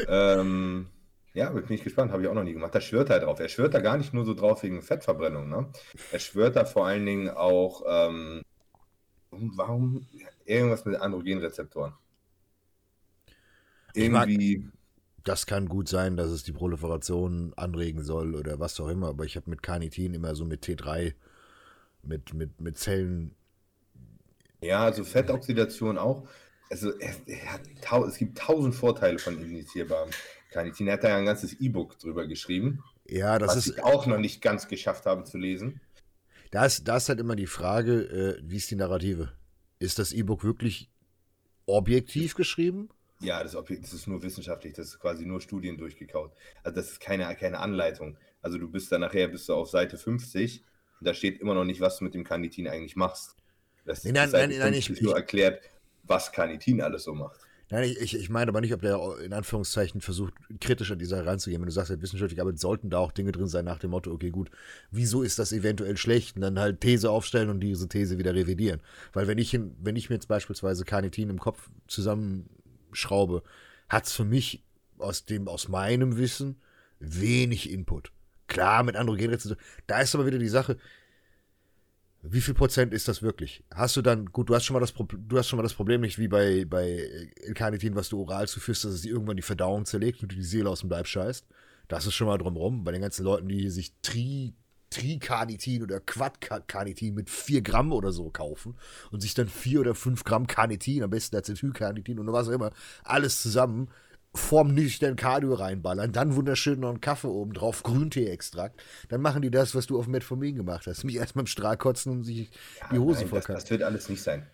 ähm, 0.08 0.88
ja, 1.34 1.50
bin 1.50 1.66
ich 1.70 1.84
gespannt. 1.84 2.12
Habe 2.12 2.24
ich 2.24 2.30
auch 2.30 2.34
noch 2.34 2.44
nie 2.44 2.54
gemacht. 2.54 2.74
Da 2.74 2.80
schwört 2.80 3.10
er 3.10 3.20
drauf. 3.20 3.40
Er 3.40 3.50
schwört 3.50 3.74
da 3.74 3.82
gar 3.82 3.98
nicht 3.98 4.14
nur 4.14 4.26
so 4.26 4.34
drauf 4.34 4.64
wegen 4.64 4.82
Fettverbrennung. 4.82 5.50
Ne? 5.50 5.70
Er 6.12 6.20
schwört 6.20 6.56
da 6.56 6.64
vor 6.64 6.88
allen 6.88 7.06
Dingen 7.06 7.30
auch 7.30 7.84
ähm, 7.88 8.42
warum 9.56 10.06
irgendwas 10.46 10.86
mit 10.86 10.96
Androgenrezeptoren? 10.96 11.94
Irgendwie. 13.94 14.58
Mag, 14.58 14.74
das 15.24 15.48
kann 15.48 15.68
gut 15.68 15.90
sein, 15.90 16.18
dass 16.18 16.30
es 16.30 16.44
die 16.44 16.52
Proliferation 16.52 17.54
anregen 17.56 18.04
soll 18.04 18.36
oder 18.36 18.60
was 18.60 18.80
auch 18.80 18.90
immer, 18.90 19.08
aber 19.10 19.26
ich 19.26 19.36
habe 19.36 19.50
mit 19.50 19.64
Carnitin 19.64 20.14
immer 20.14 20.36
so 20.36 20.46
mit 20.46 20.64
T3, 20.64 21.14
mit, 22.04 22.34
mit, 22.34 22.62
mit 22.62 22.78
Zellen. 22.78 23.34
Ja, 24.62 24.84
also 24.84 25.04
Fettoxidation 25.04 25.98
auch. 25.98 26.28
Also 26.70 26.92
es, 27.00 27.22
es 27.26 28.18
gibt 28.18 28.38
tausend 28.38 28.76
Vorteile 28.76 29.18
von 29.18 29.42
injizierbarem 29.42 30.12
Carnitin. 30.52 30.88
Er 30.88 30.94
hat 30.94 31.04
da 31.04 31.10
ja 31.10 31.18
ein 31.18 31.26
ganzes 31.26 31.60
E-Book 31.60 31.98
drüber 32.00 32.28
geschrieben. 32.28 32.84
Ja, 33.08 33.40
das 33.40 33.50
was 33.50 33.68
ist. 33.68 33.78
ich 33.78 33.84
auch 33.84 34.06
noch 34.06 34.18
nicht 34.18 34.42
ganz 34.42 34.68
geschafft 34.68 35.06
habe 35.06 35.24
zu 35.24 35.38
lesen. 35.38 35.82
Da 36.56 36.66
ist, 36.68 36.88
da 36.88 36.96
ist 36.96 37.10
halt 37.10 37.20
immer 37.20 37.36
die 37.36 37.48
Frage, 37.48 38.04
äh, 38.04 38.42
wie 38.42 38.56
ist 38.56 38.72
die 38.72 38.78
Narrative? 38.78 39.34
Ist 39.78 40.00
das 40.00 40.14
E-Book 40.14 40.46
wirklich 40.46 40.90
objektiv 41.66 42.34
geschrieben? 42.34 42.88
Ja, 43.20 43.44
das, 43.44 43.52
das, 43.52 43.92
ist 43.92 44.08
nur 44.08 44.24
wissenschaftlich, 44.24 44.72
das 44.72 44.88
ist 44.88 45.00
quasi 45.02 45.26
nur 45.26 45.42
Studien 45.42 45.78
durchgekaut. 45.78 46.32
Also 46.64 46.78
das 46.78 46.92
ist 46.92 47.02
keine, 47.02 47.36
keine 47.36 47.60
Anleitung. 47.60 48.16
Also 48.42 48.58
du 48.58 48.72
bist 48.72 48.90
dann 48.90 49.02
nachher 49.02 49.28
bist 49.28 49.50
du 49.50 49.54
auf 49.54 49.70
Seite 49.70 49.98
50 49.98 50.64
und 51.02 51.06
da 51.06 51.14
steht 51.14 51.42
immer 51.42 51.56
noch 51.56 51.66
nicht, 51.66 51.82
was 51.82 51.98
du 51.98 52.06
mit 52.06 52.14
dem 52.14 52.24
Carnitin 52.24 52.70
eigentlich 52.70 52.96
machst. 52.96 53.36
Das 53.84 54.06
nein, 54.06 54.14
nein, 54.14 54.30
nein, 54.32 54.58
nein, 54.58 54.74
ich, 54.76 55.02
nur 55.02 55.14
erklärt, 55.14 55.62
was 56.04 56.32
Carnitin 56.32 56.82
alles 56.82 57.04
so 57.04 57.14
macht. 57.14 57.42
Nein, 57.72 57.96
ich, 58.00 58.16
ich 58.16 58.30
meine 58.30 58.50
aber 58.50 58.62
nicht, 58.62 58.74
ob 58.74 58.82
der 58.82 59.00
in 59.24 59.34
Anführungszeichen 59.34 60.00
versucht, 60.00 60.34
kritisch 60.62 60.92
an 60.92 61.00
dieser 61.00 61.26
ranzugehen. 61.26 61.62
Wenn 61.62 61.66
du 61.66 61.72
sagst, 61.72 61.90
halt, 61.90 62.02
wissenschaftliche 62.02 62.42
Arbeit 62.42 62.60
sollten 62.60 62.92
da 62.92 63.00
auch 63.00 63.12
Dinge 63.12 63.32
drin 63.32 63.48
sein 63.48 63.66
nach 63.66 63.80
dem 63.80 63.92
Motto, 63.92 64.12
okay, 64.12 64.30
gut, 64.30 64.52
wieso 64.92 65.24
ist 65.24 65.40
das 65.40 65.52
eventuell 65.52 65.98
schlecht? 65.98 66.36
Und 66.36 66.44
dann 66.44 66.60
halt 66.60 66.82
These 66.82 67.10
aufstellen 67.10 67.50
und 67.50 67.60
diese 67.60 67.88
These 67.88 68.20
wieder 68.20 68.36
revidieren. 68.36 68.82
Weil 69.14 69.28
wenn 69.28 69.40
ich, 69.40 69.58
wenn 69.82 69.96
ich 69.96 70.10
mir 70.10 70.16
jetzt 70.16 70.28
beispielsweise 70.28 70.86
Carnitin 70.86 71.32
im 71.32 71.40
Kopf 71.40 71.70
zusammenschraube, 71.88 73.42
hat 73.90 74.06
es 74.06 74.14
für 74.14 74.26
mich 74.26 74.64
aus 75.00 75.26
dem, 75.26 75.48
aus 75.48 75.68
meinem 75.68 76.18
Wissen 76.18 76.58
wenig 77.00 77.72
Input. 77.72 78.12
Klar, 78.48 78.84
mit 78.84 78.96
Androgenrezeptoren. 78.96 79.64
Da 79.88 80.02
ist 80.02 80.14
aber 80.14 80.28
wieder 80.28 80.38
die 80.38 80.50
Sache, 80.50 80.78
wie 82.30 82.42
viel 82.42 82.54
Prozent 82.54 82.94
ist 82.94 83.08
das 83.08 83.22
wirklich? 83.22 83.64
Hast 83.74 83.96
du 83.96 84.02
dann, 84.02 84.26
gut, 84.28 84.50
du 84.50 84.56
hast 84.56 84.66
schon 84.66 84.74
mal 84.74 84.80
das, 84.80 84.94
du 84.94 85.38
hast 85.38 85.48
schon 85.48 85.58
mal 85.58 85.64
das 85.64 85.74
Problem 85.74 86.02
nicht 86.02 86.18
wie 86.18 86.28
bei, 86.28 86.66
bei 86.66 87.30
Carnitin, 87.54 87.96
was 87.96 88.10
du 88.10 88.20
oral 88.20 88.48
zuführst, 88.48 88.86
dass 88.86 88.94
es 88.94 89.02
dir 89.02 89.12
irgendwann 89.12 89.38
die 89.38 89.44
Verdauung 89.44 89.86
zerlegt 89.86 90.22
und 90.22 90.32
du 90.32 90.36
die 90.36 90.44
Seele 90.44 90.70
aus 90.70 90.82
dem 90.82 90.90
Leib 90.90 91.08
scheißt. 91.08 91.46
Das 91.88 92.06
ist 92.06 92.16
schon 92.16 92.28
mal 92.28 92.38
drumrum. 92.38 92.84
Bei 92.84 92.92
den 92.92 93.02
ganzen 93.02 93.24
Leuten, 93.24 93.48
die 93.48 93.70
sich 93.70 93.94
Tri, 94.02 94.54
Tricarnitin 94.90 95.84
oder 95.84 96.00
Quadcarnitin 96.00 97.14
mit 97.14 97.30
4 97.30 97.62
Gramm 97.62 97.92
oder 97.92 98.12
so 98.12 98.30
kaufen 98.30 98.76
und 99.12 99.22
sich 99.22 99.34
dann 99.34 99.48
4 99.48 99.82
oder 99.82 99.96
5 99.96 100.24
Gramm 100.24 100.48
Carnitin, 100.48 101.04
am 101.04 101.10
besten 101.10 101.36
Acetylcarnitin 101.36 102.20
und 102.20 102.32
was 102.32 102.48
auch 102.48 102.54
immer, 102.54 102.72
alles 103.04 103.42
zusammen 103.42 103.90
vorm 104.38 104.74
nüchtern 104.74 105.16
Cardio 105.16 105.54
reinballern, 105.54 106.12
dann 106.12 106.36
wunderschön 106.36 106.80
noch 106.80 106.90
einen 106.90 107.02
Kaffee 107.02 107.28
oben 107.28 107.54
drauf, 107.54 107.84
Grüntee-Extrakt, 107.84 108.82
dann 109.10 109.22
machen 109.22 109.42
die 109.42 109.52
das, 109.52 109.76
was 109.76 109.88
du 109.88 109.98
auf 109.98 110.08
Metformin 110.08 110.56
gemacht 110.56 110.88
hast. 110.88 111.04
Mich 111.04 111.16
erstmal 111.16 111.44
im 111.44 111.48
Strahl 111.48 111.78
kotzen 111.78 112.12
und 112.12 112.24
sich 112.24 112.50
ja, 112.82 112.90
die 112.92 113.00
Hose 113.00 113.28
vollkacken. 113.28 113.56
Das, 113.56 113.64
das, 113.64 113.72
wird 113.72 113.84
alles 113.84 114.10
nicht 114.10 114.22
sein. 114.22 114.46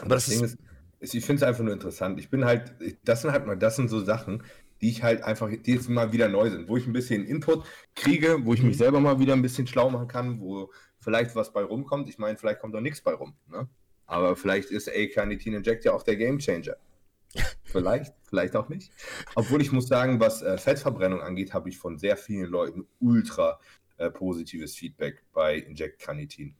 Aber 0.00 0.14
das, 0.14 0.26
das 0.26 0.34
Ding 0.34 0.44
ist, 0.44 0.58
ist 1.00 1.14
ich 1.14 1.24
finde 1.24 1.42
es 1.42 1.48
einfach 1.48 1.64
nur 1.64 1.72
interessant. 1.72 2.18
Ich 2.18 2.30
bin 2.30 2.44
halt, 2.44 2.72
das 3.04 3.22
sind 3.22 3.32
halt 3.32 3.46
mal, 3.46 3.56
das 3.56 3.76
sind 3.76 3.88
so 3.88 4.00
Sachen, 4.00 4.42
die 4.80 4.90
ich 4.90 5.02
halt 5.02 5.22
einfach, 5.22 5.50
die 5.50 5.72
jetzt 5.72 5.88
mal 5.88 6.12
wieder 6.12 6.28
neu 6.28 6.48
sind, 6.50 6.68
wo 6.68 6.76
ich 6.76 6.86
ein 6.86 6.92
bisschen 6.92 7.26
Input 7.26 7.64
kriege, 7.94 8.44
wo 8.44 8.54
ich 8.54 8.62
mich 8.62 8.76
mhm. 8.76 8.78
selber 8.78 9.00
mal 9.00 9.18
wieder 9.18 9.34
ein 9.34 9.42
bisschen 9.42 9.66
schlau 9.66 9.90
machen 9.90 10.08
kann, 10.08 10.40
wo 10.40 10.70
vielleicht 10.98 11.34
was 11.34 11.52
bei 11.52 11.62
rumkommt. 11.62 12.08
Ich 12.08 12.18
meine, 12.18 12.38
vielleicht 12.38 12.60
kommt 12.60 12.74
auch 12.74 12.80
nichts 12.80 13.00
bei 13.00 13.12
rum. 13.12 13.34
Ne? 13.48 13.68
Aber 14.06 14.36
vielleicht 14.36 14.70
ist 14.70 14.88
A-Carnitin 14.88 15.54
Inject 15.54 15.84
ja 15.84 15.92
auch 15.92 16.02
der 16.02 16.16
Gamechanger. 16.16 16.76
Vielleicht, 17.64 18.14
vielleicht 18.24 18.56
auch 18.56 18.68
nicht. 18.68 18.90
Obwohl 19.36 19.62
ich 19.62 19.70
muss 19.70 19.86
sagen, 19.86 20.18
was 20.18 20.42
äh, 20.42 20.58
Fettverbrennung 20.58 21.20
angeht, 21.20 21.54
habe 21.54 21.68
ich 21.68 21.78
von 21.78 21.98
sehr 21.98 22.16
vielen 22.16 22.50
Leuten 22.50 22.88
ultra 22.98 23.60
äh, 23.96 24.10
positives 24.10 24.74
Feedback 24.74 25.22
bei 25.32 25.56
Inject 25.56 26.00
Carnitin. 26.00 26.56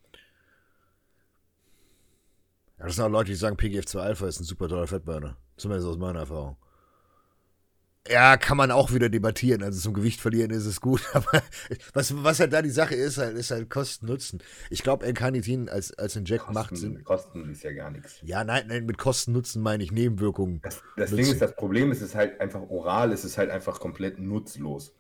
Ja, 2.79 2.87
das 2.87 2.97
sind 2.97 3.05
auch 3.05 3.11
Leute, 3.11 3.31
die 3.31 3.37
sagen, 3.37 3.57
PGF2 3.57 3.99
Alpha 3.99 4.27
ist 4.27 4.41
ein 4.41 4.45
super 4.45 4.69
toller 4.69 4.87
Fettburner. 4.87 5.37
Zumindest 5.57 5.89
aus 5.89 5.99
meiner 5.99 6.21
Erfahrung. 6.21 6.57
Ja, 8.11 8.37
kann 8.37 8.57
man 8.57 8.71
auch 8.71 8.93
wieder 8.93 9.09
debattieren. 9.09 9.63
Also 9.63 9.81
zum 9.81 9.95
Gewicht 9.95 10.21
verlieren 10.21 10.51
ist 10.51 10.67
es 10.67 10.81
gut, 10.81 11.03
aber 11.13 11.43
was, 11.93 12.23
was 12.23 12.41
halt 12.41 12.53
da 12.53 12.61
die 12.63 12.71
Sache 12.71 12.95
ist, 12.95 13.19
halt, 13.19 13.37
ist 13.37 13.51
halt 13.51 13.71
Kosten-Nutzen. 13.71 14.43
Ich 14.69 14.83
glaube, 14.83 15.07
L-Carnitin 15.07 15.69
als, 15.69 15.97
als 15.97 16.17
Inject 16.17 16.41
Kosten, 16.45 16.55
macht 16.55 16.77
Sinn. 16.77 17.05
Kosten 17.05 17.51
ist 17.51 17.63
ja 17.63 17.73
gar 17.73 17.91
nichts. 17.91 18.21
Ja, 18.23 18.43
nein, 18.43 18.65
nein, 18.67 18.87
mit 18.87 18.99
Kosten-Nutzen 18.99 19.63
meine 19.63 19.85
ich 19.85 19.93
Nebenwirkungen. 19.93 20.61
Das, 20.63 20.83
das 20.97 21.11
Ding 21.11 21.21
ist, 21.21 21.41
das 21.41 21.55
Problem 21.55 21.93
ist, 21.93 21.99
es 21.99 22.09
ist 22.09 22.15
halt 22.15 22.41
einfach 22.41 22.63
oral, 22.69 23.13
es 23.13 23.25
ist 23.25 23.39
halt 23.39 23.51
einfach 23.51 23.79
komplett 23.79 24.19
nutzlos. 24.19 24.95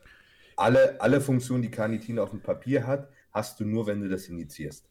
Alle, 0.56 1.00
alle 1.00 1.20
Funktionen, 1.20 1.62
die 1.62 1.70
Carnitin 1.70 2.18
auf 2.18 2.30
dem 2.30 2.40
Papier 2.40 2.86
hat, 2.86 3.08
hast 3.32 3.58
du 3.60 3.64
nur, 3.64 3.86
wenn 3.86 4.00
du 4.00 4.08
das 4.08 4.26
injizierst. 4.28 4.86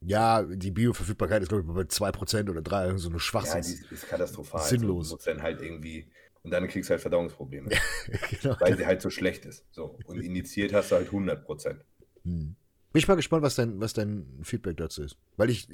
Ja, 0.00 0.44
die 0.44 0.70
Bioverfügbarkeit 0.70 1.42
ist, 1.42 1.48
glaube 1.48 1.64
ich, 1.66 1.74
bei 1.74 1.82
2% 1.88 2.48
oder 2.50 2.60
3%, 2.60 2.98
so 2.98 3.08
eine 3.08 3.16
Ja, 3.16 3.20
Schwachsinn. 3.20 3.62
die 3.62 3.72
ist, 3.72 3.90
ist 3.92 4.08
katastrophal. 4.08 4.62
Sinnlos. 4.62 5.08
Du 5.08 5.14
musst 5.16 5.26
dann 5.26 5.42
halt 5.42 5.60
irgendwie, 5.60 6.08
und 6.48 6.52
dann 6.52 6.66
kriegst 6.66 6.88
du 6.88 6.92
halt 6.92 7.02
Verdauungsprobleme, 7.02 7.68
genau. 8.40 8.56
weil 8.58 8.74
sie 8.74 8.86
halt 8.86 9.02
so 9.02 9.10
schlecht 9.10 9.44
ist. 9.44 9.66
So, 9.70 9.98
und 10.06 10.18
injiziert 10.18 10.72
hast 10.72 10.90
du 10.90 10.96
halt 10.96 11.08
100 11.08 11.44
Prozent. 11.44 11.84
Hm. 12.24 12.56
Bin 12.90 12.98
ich 12.98 13.06
mal 13.06 13.16
gespannt, 13.16 13.42
was 13.42 13.54
dein, 13.54 13.78
was 13.80 13.92
dein 13.92 14.40
Feedback 14.42 14.78
dazu 14.78 15.02
ist. 15.02 15.18
Weil 15.36 15.50
ich, 15.50 15.68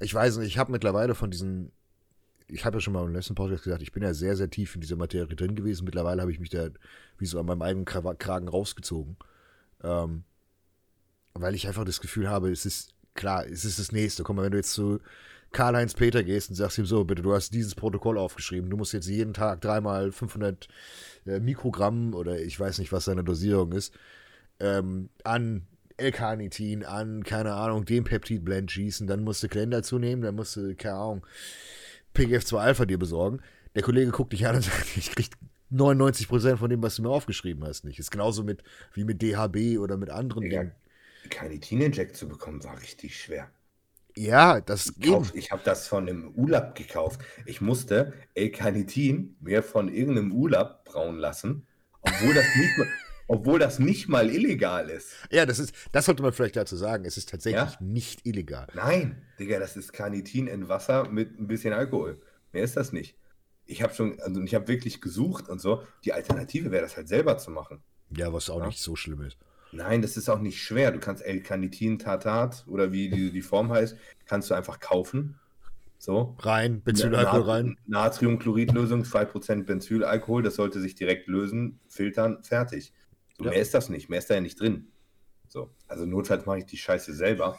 ich 0.00 0.12
weiß 0.12 0.38
nicht, 0.38 0.48
ich 0.48 0.58
habe 0.58 0.72
mittlerweile 0.72 1.14
von 1.14 1.30
diesen, 1.30 1.70
ich 2.48 2.64
habe 2.64 2.78
ja 2.78 2.80
schon 2.80 2.94
mal 2.94 3.04
im 3.04 3.14
letzten 3.14 3.36
Podcast 3.36 3.62
gesagt, 3.62 3.80
ich 3.80 3.92
bin 3.92 4.02
ja 4.02 4.12
sehr, 4.12 4.34
sehr 4.34 4.50
tief 4.50 4.74
in 4.74 4.80
dieser 4.80 4.96
Materie 4.96 5.36
drin 5.36 5.54
gewesen. 5.54 5.84
Mittlerweile 5.84 6.20
habe 6.20 6.32
ich 6.32 6.40
mich 6.40 6.50
da 6.50 6.68
wie 7.18 7.26
so 7.26 7.38
an 7.38 7.46
meinem 7.46 7.62
eigenen 7.62 7.86
Kra- 7.86 8.16
Kragen 8.16 8.48
rausgezogen. 8.48 9.16
Ähm, 9.84 10.24
weil 11.32 11.54
ich 11.54 11.68
einfach 11.68 11.84
das 11.84 12.00
Gefühl 12.00 12.28
habe, 12.28 12.50
es 12.50 12.66
ist, 12.66 12.92
klar, 13.14 13.46
es 13.46 13.64
ist 13.64 13.78
das 13.78 13.92
Nächste. 13.92 14.24
Guck 14.24 14.34
mal, 14.34 14.42
wenn 14.42 14.50
du 14.50 14.58
jetzt 14.58 14.72
zu 14.72 14.98
Karl-Heinz 15.56 15.94
Peter 15.94 16.22
gehst 16.22 16.50
und 16.50 16.56
sagst 16.56 16.76
ihm 16.76 16.84
so, 16.84 17.04
bitte, 17.04 17.22
du 17.22 17.32
hast 17.32 17.54
dieses 17.54 17.74
Protokoll 17.74 18.18
aufgeschrieben, 18.18 18.68
du 18.68 18.76
musst 18.76 18.92
jetzt 18.92 19.08
jeden 19.08 19.32
Tag 19.32 19.62
dreimal 19.62 20.12
500 20.12 20.68
äh, 21.24 21.40
Mikrogramm 21.40 22.12
oder 22.12 22.38
ich 22.38 22.60
weiß 22.60 22.78
nicht, 22.78 22.92
was 22.92 23.06
seine 23.06 23.24
Dosierung 23.24 23.72
ist, 23.72 23.94
ähm, 24.60 25.08
an 25.24 25.66
L-Carnitin, 25.96 26.84
an, 26.84 27.24
keine 27.24 27.54
Ahnung, 27.54 27.86
dem 27.86 28.04
Peptidblend 28.04 28.70
schießen, 28.70 29.06
dann 29.06 29.24
musst 29.24 29.42
du 29.42 29.48
Glenn 29.48 29.70
dazu 29.70 29.98
nehmen, 29.98 30.20
dann 30.20 30.34
musst 30.34 30.56
du, 30.56 30.74
keine 30.74 30.96
Ahnung, 30.96 31.26
PGF2-Alpha 32.14 32.84
dir 32.84 32.98
besorgen. 32.98 33.40
Der 33.74 33.82
Kollege 33.82 34.10
guckt 34.10 34.34
dich 34.34 34.46
an 34.46 34.56
und 34.56 34.62
sagt, 34.62 34.94
ich 34.98 35.10
krieg 35.10 35.30
99% 35.72 36.58
von 36.58 36.68
dem, 36.68 36.82
was 36.82 36.96
du 36.96 37.02
mir 37.02 37.08
aufgeschrieben 37.08 37.64
hast, 37.64 37.86
nicht. 37.86 37.98
Ist 37.98 38.10
genauso 38.10 38.44
mit, 38.44 38.62
wie 38.92 39.04
mit 39.04 39.22
DHB 39.22 39.78
oder 39.78 39.96
mit 39.96 40.10
anderen 40.10 40.42
Digga, 40.42 40.58
Dingen. 40.60 40.72
Carnitin-Inject 41.30 42.14
zu 42.14 42.28
bekommen, 42.28 42.62
war 42.62 42.78
richtig 42.78 43.18
schwer. 43.18 43.50
Ja, 44.16 44.60
das 44.60 44.94
Ich, 44.98 45.06
eben. 45.06 45.28
ich 45.34 45.50
habe 45.50 45.62
das 45.64 45.86
von 45.88 46.08
einem 46.08 46.30
Urlaub 46.34 46.74
gekauft. 46.74 47.20
Ich 47.44 47.60
musste 47.60 48.14
L-Carnitin 48.34 49.36
mir 49.40 49.62
von 49.62 49.92
irgendeinem 49.92 50.32
Urlaub 50.32 50.84
brauen 50.84 51.18
lassen, 51.18 51.66
obwohl 52.00 52.34
das 52.34 52.46
nicht 52.56 52.78
mal, 52.78 52.86
obwohl 53.28 53.58
das 53.58 53.78
nicht 53.78 54.08
mal 54.08 54.30
illegal 54.30 54.88
ist. 54.88 55.12
Ja, 55.30 55.44
das 55.44 55.58
ist, 55.58 55.74
das 55.92 56.06
sollte 56.06 56.22
man 56.22 56.32
vielleicht 56.32 56.56
dazu 56.56 56.76
sagen. 56.76 57.04
Es 57.04 57.16
ist 57.16 57.28
tatsächlich 57.28 57.60
Ja? 57.72 57.76
nicht 57.80 58.24
illegal. 58.26 58.66
Nein, 58.74 59.22
Digga, 59.38 59.58
das 59.58 59.76
ist 59.76 59.92
Carnitin 59.92 60.46
in 60.46 60.68
Wasser 60.68 61.08
mit 61.10 61.38
ein 61.38 61.46
bisschen 61.46 61.72
Alkohol. 61.74 62.20
Mehr 62.52 62.64
ist 62.64 62.76
das 62.76 62.92
nicht. 62.92 63.18
Ich 63.66 63.82
habe 63.82 63.92
schon, 63.94 64.18
also 64.20 64.40
ich 64.42 64.54
habe 64.54 64.68
wirklich 64.68 65.00
gesucht 65.00 65.48
und 65.48 65.60
so. 65.60 65.82
Die 66.04 66.12
Alternative 66.12 66.70
wäre 66.70 66.82
das 66.84 66.96
halt 66.96 67.08
selber 67.08 67.36
zu 67.36 67.50
machen. 67.50 67.82
Ja, 68.16 68.32
was 68.32 68.48
auch 68.48 68.60
Ja. 68.60 68.66
nicht 68.66 68.80
so 68.80 68.94
schlimm 68.96 69.22
ist. 69.22 69.36
Nein, 69.72 70.02
das 70.02 70.16
ist 70.16 70.28
auch 70.28 70.38
nicht 70.38 70.62
schwer. 70.62 70.90
Du 70.90 70.98
kannst 70.98 71.24
L-Carnitin 71.24 71.98
Tartat 71.98 72.64
oder 72.68 72.92
wie 72.92 73.08
die, 73.08 73.30
die 73.30 73.42
Form 73.42 73.70
heißt, 73.70 73.96
kannst 74.24 74.50
du 74.50 74.54
einfach 74.54 74.80
kaufen. 74.80 75.38
So. 75.98 76.36
Rein, 76.40 76.82
Benzylalkohol 76.82 77.42
rein. 77.42 77.76
Natriumchloridlösung, 77.86 79.02
2% 79.02 79.64
Benzylalkohol, 79.64 80.42
das 80.42 80.56
sollte 80.56 80.80
sich 80.80 80.94
direkt 80.94 81.26
lösen, 81.26 81.80
filtern, 81.88 82.42
fertig. 82.42 82.92
So, 83.38 83.44
Ja. 83.44 83.50
Mehr 83.50 83.60
ist 83.60 83.74
das 83.74 83.88
nicht, 83.88 84.08
mehr 84.08 84.18
ist 84.18 84.30
da 84.30 84.34
ja 84.34 84.40
nicht 84.40 84.60
drin. 84.60 84.92
So, 85.48 85.70
also 85.88 86.06
notfalls 86.06 86.46
mache 86.46 86.58
ich 86.58 86.66
die 86.66 86.76
Scheiße 86.76 87.14
selber. 87.14 87.58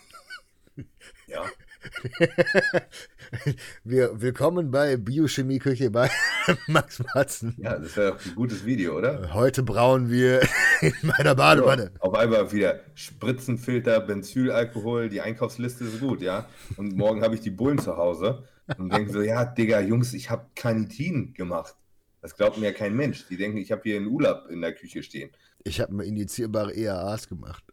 ja, 1.27 1.43
Wir, 3.83 4.21
willkommen 4.21 4.71
bei 4.71 4.97
Biochemieküche 4.97 5.89
bei 5.89 6.09
Max 6.67 7.01
Matzen. 7.13 7.55
ja, 7.57 7.77
das 7.77 7.95
wäre 7.95 8.17
ein 8.23 8.35
gutes 8.35 8.65
Video, 8.65 8.97
oder? 8.97 9.33
Heute 9.33 9.63
brauen 9.63 10.09
wir 10.09 10.41
in 10.81 10.93
meiner 11.03 11.35
Badewanne. 11.35 11.91
Auf 11.99 12.13
einmal 12.13 12.51
wieder 12.51 12.81
Spritzenfilter, 12.95 13.99
Benzylalkohol, 14.01 15.09
die 15.09 15.21
Einkaufsliste 15.21 15.85
ist 15.85 15.99
gut, 15.99 16.21
ja. 16.21 16.47
Und 16.75 16.95
morgen 16.95 17.21
habe 17.21 17.35
ich 17.35 17.41
die 17.41 17.51
Bullen 17.51 17.79
zu 17.79 17.97
Hause 17.97 18.43
und 18.77 18.91
denke 18.93 19.11
so, 19.11 19.21
ja, 19.21 19.45
Digga, 19.45 19.79
Jungs, 19.81 20.13
ich 20.13 20.29
habe 20.29 20.45
Carnitin 20.55 21.33
gemacht. 21.33 21.75
Das 22.21 22.35
glaubt 22.35 22.57
mir 22.57 22.67
ja 22.67 22.73
kein 22.73 22.95
Mensch. 22.95 23.27
Die 23.29 23.37
denken, 23.37 23.57
ich 23.57 23.71
habe 23.71 23.81
hier 23.83 23.97
einen 23.97 24.07
Urlaub 24.07 24.47
in 24.49 24.61
der 24.61 24.73
Küche 24.73 25.03
stehen. 25.03 25.29
Ich 25.63 25.79
habe 25.79 25.93
mir 25.93 26.05
indizierbare 26.05 26.73
EAAs 26.73 27.27
gemacht. 27.27 27.63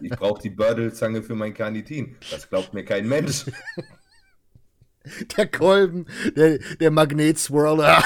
Ich 0.00 0.10
brauche 0.10 0.40
die 0.42 0.50
Bördelzange 0.50 1.22
für 1.22 1.34
mein 1.34 1.54
Carnitin. 1.54 2.16
Das 2.30 2.48
glaubt 2.48 2.74
mir 2.74 2.84
kein 2.84 3.08
Mensch. 3.08 3.46
Der 5.36 5.46
Kolben, 5.46 6.06
der, 6.34 6.58
der 6.80 6.90
Magnetswirler. 6.90 8.02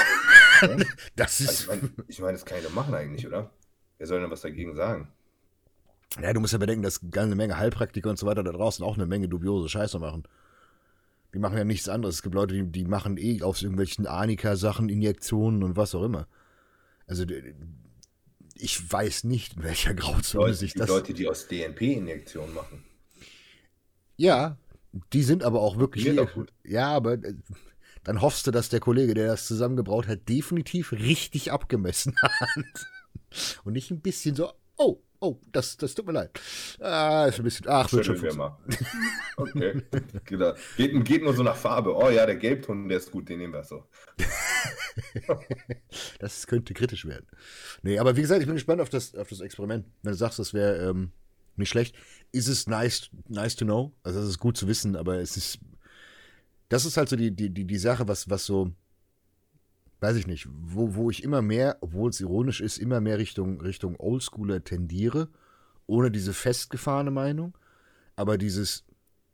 Das 1.15 1.39
Ich 1.39 1.49
ist. 1.49 1.67
meine, 1.67 1.89
ich 2.07 2.19
mein, 2.19 2.33
das 2.33 2.45
kann 2.45 2.57
ich 2.57 2.65
doch 2.65 2.73
machen 2.73 2.93
eigentlich, 2.93 3.25
oder? 3.25 3.49
Wer 3.97 4.07
soll 4.07 4.19
denn 4.19 4.29
was 4.31 4.41
dagegen 4.41 4.75
sagen? 4.75 5.07
Ja, 6.21 6.33
du 6.33 6.39
musst 6.41 6.53
ja 6.53 6.59
bedenken, 6.59 6.83
dass 6.83 7.01
eine 7.15 7.35
Menge 7.35 7.57
Heilpraktiker 7.57 8.09
und 8.09 8.19
so 8.19 8.25
weiter 8.25 8.43
da 8.43 8.51
draußen 8.51 8.83
auch 8.83 8.95
eine 8.95 9.05
Menge 9.05 9.29
dubiose 9.29 9.69
Scheiße 9.69 9.99
machen. 9.99 10.23
Die 11.33 11.39
machen 11.39 11.57
ja 11.57 11.63
nichts 11.63 11.87
anderes. 11.87 12.15
Es 12.15 12.23
gibt 12.23 12.35
Leute, 12.35 12.55
die, 12.55 12.65
die 12.65 12.85
machen 12.85 13.17
eh 13.17 13.41
aus 13.43 13.61
irgendwelchen 13.61 14.07
Anika-Sachen, 14.07 14.89
Injektionen 14.89 15.63
und 15.63 15.77
was 15.77 15.93
auch 15.95 16.03
immer. 16.03 16.27
Also, 17.07 17.25
ich 18.59 18.91
weiß 18.91 19.23
nicht, 19.23 19.55
in 19.57 19.63
welcher 19.63 19.93
Grauzone 19.93 20.45
Leute, 20.45 20.57
sich 20.57 20.73
die 20.73 20.79
das. 20.79 20.89
Leute, 20.89 21.13
die 21.13 21.27
aus 21.27 21.47
DNP-Injektionen 21.47 22.53
machen. 22.53 22.83
Ja, 24.17 24.57
die 25.13 25.23
sind 25.23 25.43
aber 25.43 25.61
auch 25.61 25.77
wirklich. 25.77 26.03
Die 26.03 26.19
auch. 26.19 26.29
Ja, 26.63 26.89
aber 26.89 27.13
äh, 27.13 27.35
dann 28.03 28.21
hoffst 28.21 28.47
du, 28.47 28.51
dass 28.51 28.69
der 28.69 28.79
Kollege, 28.79 29.13
der 29.13 29.27
das 29.27 29.47
zusammengebraut 29.47 30.07
hat, 30.07 30.27
definitiv 30.27 30.91
richtig 30.91 31.51
abgemessen 31.51 32.15
hat. 32.21 32.87
Und 33.63 33.73
nicht 33.73 33.91
ein 33.91 34.01
bisschen 34.01 34.35
so, 34.35 34.51
oh, 34.77 35.01
oh, 35.19 35.39
das, 35.51 35.77
das 35.77 35.93
tut 35.93 36.05
mir 36.05 36.13
leid. 36.13 36.39
Ah, 36.79 37.25
ist 37.25 37.39
ein 37.39 37.43
bisschen, 37.43 37.67
ach, 37.67 37.91
wird 37.91 38.05
schon 38.05 38.21
wir. 38.21 38.57
Okay. 39.37 39.81
genau. 40.25 40.53
geht, 40.75 41.05
geht 41.05 41.23
nur 41.23 41.33
so 41.33 41.43
nach 41.43 41.55
Farbe. 41.55 41.95
Oh 41.95 42.09
ja, 42.09 42.25
der 42.25 42.35
Gelbton, 42.35 42.89
der 42.89 42.97
ist 42.97 43.11
gut, 43.11 43.29
den 43.29 43.39
nehmen 43.39 43.53
wir 43.53 43.63
so. 43.63 43.85
Das 46.19 46.45
könnte 46.45 46.73
kritisch 46.73 47.05
werden. 47.05 47.25
Nee, 47.83 47.99
aber 47.99 48.17
wie 48.17 48.21
gesagt, 48.21 48.41
ich 48.41 48.47
bin 48.47 48.55
gespannt 48.55 48.81
auf 48.81 48.89
das, 48.89 49.15
auf 49.15 49.29
das 49.29 49.39
Experiment. 49.39 49.85
Wenn 50.03 50.11
du 50.11 50.17
sagst, 50.17 50.39
das 50.39 50.53
wäre 50.53 50.89
ähm, 50.89 51.13
nicht 51.55 51.69
schlecht, 51.69 51.95
ist 52.31 52.47
es 52.47 52.67
nice, 52.67 53.09
nice 53.27 53.55
to 53.55 53.65
know. 53.65 53.93
Also, 54.03 54.19
es 54.19 54.29
ist 54.29 54.39
gut 54.39 54.57
zu 54.57 54.67
wissen, 54.67 54.95
aber 54.95 55.19
es 55.19 55.37
ist. 55.37 55.59
Das 56.67 56.85
ist 56.85 56.97
halt 56.97 57.09
so 57.09 57.15
die, 57.15 57.31
die, 57.31 57.49
die, 57.49 57.65
die 57.65 57.77
Sache, 57.77 58.07
was, 58.07 58.29
was 58.29 58.45
so. 58.45 58.71
Weiß 60.01 60.15
ich 60.15 60.27
nicht, 60.27 60.47
wo, 60.49 60.95
wo 60.95 61.09
ich 61.09 61.23
immer 61.23 61.41
mehr, 61.41 61.77
obwohl 61.81 62.09
es 62.09 62.21
ironisch 62.21 62.61
ist, 62.61 62.77
immer 62.77 63.01
mehr 63.01 63.17
Richtung, 63.17 63.59
Richtung 63.59 63.95
Oldschooler 63.99 64.63
tendiere, 64.63 65.27
ohne 65.87 66.09
diese 66.09 66.33
festgefahrene 66.33 67.11
Meinung. 67.11 67.53
Aber 68.15 68.37
dieses, 68.37 68.85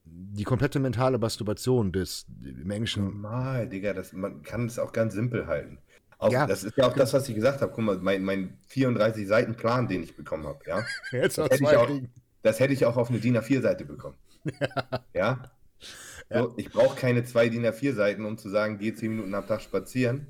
die 0.06 0.44
komplette 0.44 0.80
mentale 0.80 1.20
Masturbation 1.20 1.92
des 1.92 2.26
im 2.44 2.72
Englischen 2.72 3.04
Normal, 3.04 3.70
Digga, 3.70 3.94
das, 3.94 4.14
man 4.14 4.42
kann 4.42 4.66
es 4.66 4.80
auch 4.80 4.92
ganz 4.92 5.14
simpel 5.14 5.46
halten. 5.46 5.78
Auch, 6.18 6.32
Ja. 6.32 6.48
Das 6.48 6.64
ist 6.64 6.78
ja 6.78 6.88
auch 6.88 6.94
das, 6.94 7.14
was 7.14 7.28
ich 7.30 7.36
gesagt 7.36 7.62
habe. 7.62 7.72
Guck 7.72 7.84
mal, 7.84 7.98
mein, 7.98 8.24
mein 8.24 8.58
34 8.68 9.28
Seiten 9.28 9.56
Plan, 9.56 9.88
den 9.88 10.02
ich 10.02 10.16
bekommen 10.16 10.48
habe, 10.48 10.60
ja. 10.66 10.84
Jetzt 11.12 11.38
Das 11.38 11.50
hätte, 11.50 11.64
ich 11.64 11.76
auch, 11.76 11.90
das 12.42 12.60
hätte 12.60 12.74
ich 12.74 12.86
auch 12.86 12.98
auf 12.98 13.10
eine 13.10 13.20
DIN 13.20 13.38
A4-Seite 13.38 13.86
bekommen. 13.86 14.16
Ja. 15.14 15.52
So, 16.32 16.54
Ich 16.58 16.72
brauche 16.72 16.96
keine 16.96 17.24
zwei 17.24 17.50
DIN 17.50 17.66
A4-Seiten, 17.66 18.26
um 18.26 18.38
zu 18.38 18.50
sagen, 18.50 18.78
geh 18.80 18.94
10 18.94 19.10
Minuten 19.12 19.34
am 19.36 19.46
Tag 19.46 19.62
spazieren. 19.62 20.28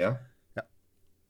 Ja? 0.00 0.20
Ja. 0.56 0.62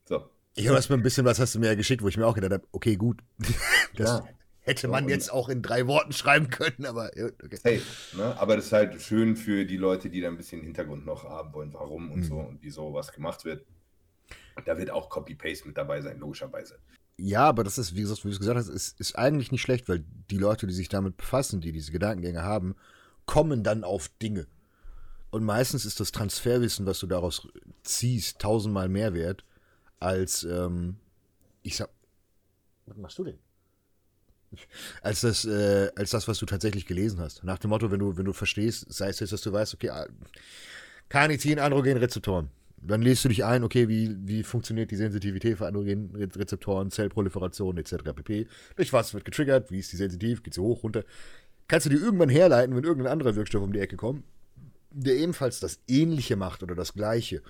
So. 0.05 0.23
Ich 0.55 0.67
habe 0.67 0.75
erstmal 0.77 0.99
ein 0.99 1.03
bisschen 1.03 1.25
was 1.25 1.39
hast 1.39 1.55
du 1.55 1.59
mir 1.59 1.67
ja 1.67 1.75
geschickt, 1.75 2.01
wo 2.01 2.07
ich 2.07 2.17
mir 2.17 2.25
auch 2.25 2.35
gedacht 2.35 2.51
habe, 2.53 2.67
okay, 2.71 2.95
gut. 2.95 3.21
Das 3.95 4.09
Ja. 4.09 4.23
hätte 4.61 4.87
man 4.87 5.09
jetzt 5.09 5.31
auch 5.31 5.49
in 5.49 5.61
drei 5.61 5.85
Worten 5.87 6.13
schreiben 6.13 6.49
können, 6.49 6.85
aber 6.85 7.11
okay. 7.43 7.57
Safe. 7.57 8.17
Ne? 8.17 8.39
Aber 8.39 8.55
das 8.55 8.65
ist 8.67 8.71
halt 8.73 9.01
schön 9.01 9.35
für 9.35 9.65
die 9.65 9.77
Leute, 9.77 10.09
die 10.09 10.21
da 10.21 10.27
ein 10.29 10.37
bisschen 10.37 10.61
Hintergrund 10.61 11.05
noch 11.05 11.23
haben 11.25 11.53
wollen, 11.53 11.73
warum 11.73 12.11
und 12.11 12.19
Mhm. 12.19 12.23
so 12.23 12.35
und 12.39 12.59
wieso 12.61 12.93
was 12.93 13.11
gemacht 13.11 13.43
wird. 13.45 13.65
Da 14.65 14.77
wird 14.77 14.89
auch 14.91 15.09
Copy-Paste 15.09 15.67
mit 15.67 15.77
dabei 15.77 16.01
sein, 16.01 16.19
logischerweise. 16.19 16.77
Ja, 17.17 17.45
aber 17.45 17.63
das 17.63 17.77
ist, 17.77 17.95
wie 17.95 18.01
gesagt, 18.01 18.23
wie 18.23 18.29
du 18.29 18.33
es 18.33 18.39
gesagt 18.39 18.57
hast, 18.57 18.67
ist, 18.69 18.99
ist 18.99 19.15
eigentlich 19.17 19.51
nicht 19.51 19.61
schlecht, 19.61 19.87
weil 19.89 20.03
die 20.29 20.37
Leute, 20.37 20.67
die 20.67 20.73
sich 20.73 20.89
damit 20.89 21.17
befassen, 21.17 21.61
die 21.61 21.71
diese 21.71 21.91
Gedankengänge 21.91 22.41
haben, 22.43 22.75
kommen 23.25 23.63
dann 23.63 23.83
auf 23.83 24.09
Dinge. 24.21 24.47
Und 25.31 25.45
meistens 25.45 25.85
ist 25.85 25.99
das 25.99 26.11
Transferwissen, 26.11 26.85
was 26.85 26.99
du 26.99 27.07
daraus 27.07 27.47
ziehst, 27.83 28.39
tausendmal 28.39 28.89
mehr 28.89 29.13
wert, 29.13 29.45
als, 29.99 30.43
ähm, 30.43 30.97
ich 31.63 31.77
sag, 31.77 31.89
was 32.85 32.97
machst 32.97 33.17
du 33.17 33.23
denn? 33.23 33.39
als 35.01 35.21
das, 35.21 35.45
äh, 35.45 35.89
als 35.95 36.11
das, 36.11 36.27
was 36.27 36.37
du 36.39 36.45
tatsächlich 36.45 36.85
gelesen 36.85 37.19
hast. 37.19 37.43
Nach 37.43 37.57
dem 37.57 37.69
Motto, 37.69 37.91
wenn 37.91 37.99
du, 37.99 38.17
wenn 38.17 38.25
du 38.25 38.33
verstehst, 38.33 38.85
sei 38.89 39.09
es 39.09 39.19
jetzt, 39.21 39.31
dass 39.31 39.41
du 39.41 39.53
weißt, 39.53 39.73
okay, 39.73 39.89
ah, 39.89 40.05
Carnitin, 41.07 41.59
Androgenrezeptoren. 41.59 42.49
Dann 42.83 43.01
liest 43.01 43.23
du 43.23 43.29
dich 43.29 43.45
ein, 43.45 43.63
okay, 43.63 43.87
wie, 43.87 44.17
wie 44.27 44.43
funktioniert 44.43 44.89
die 44.89 44.95
Sensitivität 44.95 45.59
für 45.59 45.67
Androgenrezeptoren, 45.67 46.89
Zellproliferation 46.89 47.77
etc. 47.77 47.95
pp. 48.15 48.47
Durch 48.75 48.91
was 48.91 49.13
wird 49.13 49.23
getriggert, 49.23 49.69
wie 49.71 49.79
ist 49.79 49.91
die 49.91 49.97
sensitiv, 49.97 50.41
geht 50.41 50.55
sie 50.55 50.61
hoch, 50.61 50.83
runter. 50.83 51.03
Kannst 51.67 51.85
du 51.85 51.91
dir 51.91 52.01
irgendwann 52.01 52.29
herleiten, 52.29 52.75
wenn 52.75 52.83
irgendein 52.83 53.11
anderer 53.11 53.35
Wirkstoff 53.35 53.61
um 53.61 53.71
die 53.71 53.79
Ecke 53.79 53.97
kommt, 53.97 54.23
der 54.91 55.15
ebenfalls 55.15 55.59
das 55.59 55.79
Ähnliche 55.87 56.35
macht 56.35 56.63
oder 56.63 56.75
das 56.75 56.93
Gleiche. 56.93 57.41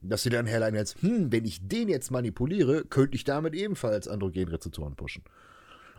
Dass 0.00 0.22
du 0.22 0.30
dann 0.30 0.46
herleiten 0.46 0.76
kannst, 0.76 1.02
hm, 1.02 1.32
wenn 1.32 1.44
ich 1.44 1.66
den 1.66 1.88
jetzt 1.88 2.10
manipuliere, 2.10 2.84
könnte 2.84 3.16
ich 3.16 3.24
damit 3.24 3.54
ebenfalls 3.54 4.06
Androgenrezeptoren 4.06 4.94
pushen. 4.94 5.24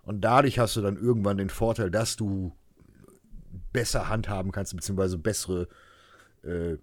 Und 0.04 0.22
dadurch 0.22 0.58
hast 0.58 0.76
du 0.78 0.82
dann 0.82 0.96
irgendwann 0.96 1.38
den 1.38 1.50
Vorteil, 1.50 1.92
dass 1.92 2.16
du 2.16 2.54
besser 3.74 4.08
handhaben 4.10 4.52
kannst, 4.52 4.76
beziehungsweise 4.76 5.18
bessere 5.18 5.68
äh, 6.44 6.78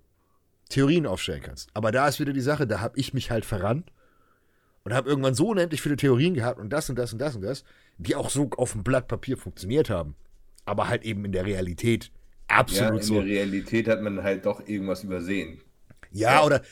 Theorien 0.68 1.06
aufstellen 1.06 1.42
kannst. 1.42 1.70
Aber 1.74 1.90
da 1.90 2.06
ist 2.06 2.20
wieder 2.20 2.32
die 2.32 2.40
Sache, 2.40 2.66
da 2.66 2.80
habe 2.80 2.98
ich 2.98 3.14
mich 3.14 3.30
halt 3.30 3.44
verrannt 3.44 3.92
und 4.84 4.92
habe 4.92 5.08
irgendwann 5.08 5.34
so 5.34 5.48
unendlich 5.48 5.80
viele 5.80 5.96
Theorien 5.96 6.34
gehabt 6.34 6.60
und 6.60 6.70
das 6.70 6.90
und 6.90 6.96
das 6.96 7.12
und 7.12 7.18
das 7.18 7.34
und 7.34 7.42
das, 7.42 7.64
die 7.98 8.14
auch 8.14 8.30
so 8.30 8.50
auf 8.56 8.72
dem 8.72 8.84
Blatt 8.84 9.08
Papier 9.08 9.36
funktioniert 9.36 9.90
haben. 9.90 10.16
Aber 10.64 10.88
halt 10.88 11.04
eben 11.04 11.24
in 11.24 11.32
der 11.32 11.46
Realität 11.46 12.10
absolut 12.48 12.94
ja, 12.94 12.96
in 12.96 13.02
so. 13.02 13.14
der 13.14 13.24
Realität 13.24 13.88
hat 13.88 14.02
man 14.02 14.22
halt 14.22 14.46
doch 14.46 14.66
irgendwas 14.66 15.04
übersehen. 15.04 15.60
Ja, 16.12 16.44
oder 16.44 16.62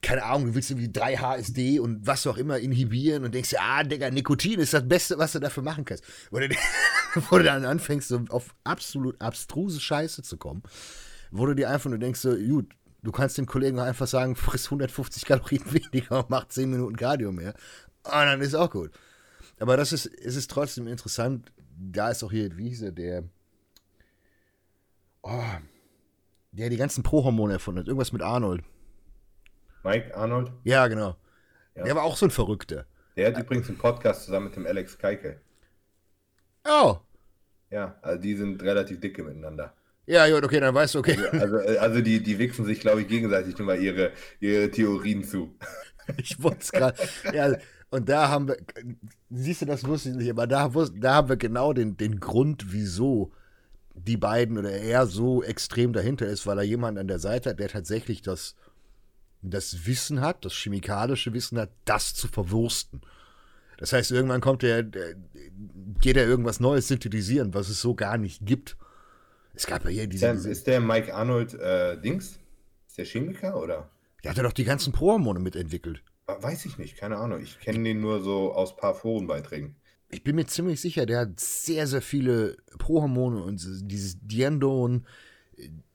keine 0.00 0.22
Ahnung, 0.24 0.48
du 0.48 0.54
willst 0.54 0.70
irgendwie 0.70 0.92
3 0.92 1.16
HSD 1.16 1.80
und 1.80 2.06
was 2.06 2.26
auch 2.26 2.36
immer 2.36 2.58
inhibieren 2.58 3.24
und 3.24 3.34
denkst 3.34 3.50
dir, 3.50 3.60
ah, 3.60 3.82
Digga, 3.82 4.10
Nikotin 4.10 4.60
ist 4.60 4.74
das 4.74 4.86
Beste, 4.86 5.18
was 5.18 5.32
du 5.32 5.38
dafür 5.38 5.62
machen 5.62 5.84
kannst. 5.84 6.04
Wo 6.30 6.38
du, 6.38 6.48
wo 7.30 7.38
du 7.38 7.44
dann 7.44 7.64
anfängst, 7.64 8.08
so 8.08 8.20
auf 8.28 8.54
absolut 8.64 9.20
abstruse 9.20 9.80
Scheiße 9.80 10.22
zu 10.22 10.36
kommen, 10.36 10.62
wo 11.30 11.46
du 11.46 11.54
dir 11.54 11.70
einfach 11.70 11.90
nur 11.90 11.98
denkst, 11.98 12.20
so, 12.20 12.36
gut, 12.36 12.74
du 13.02 13.12
kannst 13.12 13.38
dem 13.38 13.46
Kollegen 13.46 13.78
einfach 13.78 14.06
sagen, 14.06 14.36
friss 14.36 14.66
150 14.66 15.24
Kalorien 15.24 15.64
weniger 15.72 16.20
und 16.20 16.30
mach 16.30 16.48
10 16.48 16.70
Minuten 16.70 16.96
Cardio 16.96 17.32
mehr. 17.32 17.54
Und 18.04 18.12
dann 18.12 18.40
ist 18.40 18.54
auch 18.54 18.70
gut. 18.70 18.90
Aber 19.58 19.76
das 19.76 19.92
ist, 19.92 20.06
es 20.06 20.36
ist 20.36 20.50
trotzdem 20.50 20.86
interessant. 20.86 21.52
Da 21.76 22.10
ist 22.10 22.22
auch 22.22 22.30
hier, 22.30 22.56
wie 22.56 22.68
hieß 22.68 22.82
er, 22.82 22.92
der, 22.92 23.24
oh, 25.24 25.42
der 26.52 26.70
die 26.70 26.76
ganzen 26.76 27.02
Pro-Hormone 27.02 27.54
erfunden 27.54 27.80
hat. 27.80 27.88
Irgendwas 27.88 28.12
mit 28.12 28.22
Arnold. 28.22 28.62
Mike 29.82 30.16
Arnold? 30.16 30.52
Ja, 30.62 30.86
genau. 30.86 31.16
Ja. 31.74 31.84
Der 31.84 31.96
war 31.96 32.04
auch 32.04 32.16
so 32.16 32.26
ein 32.26 32.30
Verrückter. 32.30 32.86
Der 33.16 33.28
hat 33.28 33.38
übrigens 33.38 33.68
einen 33.68 33.78
Podcast 33.78 34.24
zusammen 34.24 34.46
mit 34.46 34.56
dem 34.56 34.66
Alex 34.66 34.98
Keike. 34.98 35.40
Oh. 36.66 36.98
Ja, 37.70 37.96
also 38.02 38.20
die 38.20 38.34
sind 38.34 38.62
relativ 38.62 39.00
dicke 39.00 39.22
miteinander. 39.22 39.74
Ja, 40.06 40.28
gut, 40.28 40.44
okay, 40.44 40.60
dann 40.60 40.74
weißt 40.74 40.94
du, 40.94 40.98
okay. 40.98 41.18
Also, 41.32 41.56
also 41.56 42.00
die, 42.00 42.22
die 42.22 42.38
wichsen 42.38 42.64
sich, 42.64 42.80
glaube 42.80 43.02
ich, 43.02 43.08
gegenseitig 43.08 43.56
nur 43.58 43.66
mal 43.66 43.80
ihre, 43.80 44.12
ihre 44.40 44.70
Theorien 44.70 45.24
zu. 45.24 45.56
Ich 46.18 46.42
wollte 46.42 46.58
es 46.60 46.70
gerade. 46.70 46.98
Ja, 47.32 47.56
und 47.88 48.10
da 48.10 48.28
haben 48.28 48.48
wir, 48.48 48.58
siehst 49.30 49.62
du, 49.62 49.64
das 49.64 49.86
wusste 49.86 50.10
ich 50.10 50.16
nicht, 50.16 50.28
aber 50.28 50.46
da, 50.46 50.70
da 50.96 51.14
haben 51.14 51.30
wir 51.30 51.38
genau 51.38 51.72
den, 51.72 51.96
den 51.96 52.20
Grund, 52.20 52.66
wieso 52.74 53.32
die 53.94 54.16
beiden 54.16 54.58
oder 54.58 54.70
er 54.70 55.06
so 55.06 55.42
extrem 55.42 55.92
dahinter 55.92 56.26
ist, 56.26 56.46
weil 56.46 56.58
er 56.58 56.64
jemanden 56.64 57.00
an 57.00 57.08
der 57.08 57.18
Seite 57.18 57.50
hat, 57.50 57.60
der 57.60 57.68
tatsächlich 57.68 58.22
das, 58.22 58.54
das 59.42 59.86
Wissen 59.86 60.20
hat, 60.20 60.44
das 60.44 60.52
chemikalische 60.52 61.32
Wissen 61.32 61.58
hat, 61.58 61.70
das 61.84 62.14
zu 62.14 62.28
verwursten. 62.28 63.00
Das 63.78 63.92
heißt, 63.92 64.10
irgendwann 64.10 64.40
kommt 64.40 64.62
der, 64.62 64.82
der 64.82 65.14
geht 66.00 66.16
er 66.16 66.26
irgendwas 66.26 66.60
Neues 66.60 66.88
synthetisieren, 66.88 67.54
was 67.54 67.68
es 67.68 67.80
so 67.80 67.94
gar 67.94 68.18
nicht 68.18 68.44
gibt. 68.44 68.76
Es 69.54 69.66
gab 69.66 69.84
ja 69.84 69.90
hier 69.90 70.06
diese, 70.06 70.26
Der, 70.26 70.34
diese 70.34 70.50
ist 70.50 70.66
der 70.66 70.80
Mike 70.80 71.14
Arnold 71.14 71.54
äh, 71.54 72.00
Dings? 72.00 72.38
Ist 72.88 72.98
der 72.98 73.04
Chemiker 73.04 73.60
oder? 73.60 73.88
der 74.22 74.30
hat 74.30 74.38
ja 74.38 74.42
doch 74.42 74.52
die 74.52 74.64
ganzen 74.64 74.92
Pro-Hormone 74.92 75.38
mitentwickelt. 75.38 76.02
Weiß 76.26 76.64
ich 76.64 76.78
nicht, 76.78 76.96
keine 76.96 77.18
Ahnung. 77.18 77.42
Ich 77.42 77.60
kenne 77.60 77.84
den 77.84 78.00
nur 78.00 78.22
so 78.22 78.54
aus 78.54 78.72
ein 78.72 78.78
paar 78.78 78.94
Forenbeiträgen. 78.94 79.76
Ich 80.14 80.22
bin 80.22 80.36
mir 80.36 80.46
ziemlich 80.46 80.80
sicher, 80.80 81.06
der 81.06 81.18
hat 81.20 81.40
sehr, 81.40 81.88
sehr 81.88 82.00
viele 82.00 82.56
Prohormone 82.78 83.42
und 83.42 83.60
dieses 83.90 84.16
Diendon, 84.20 85.04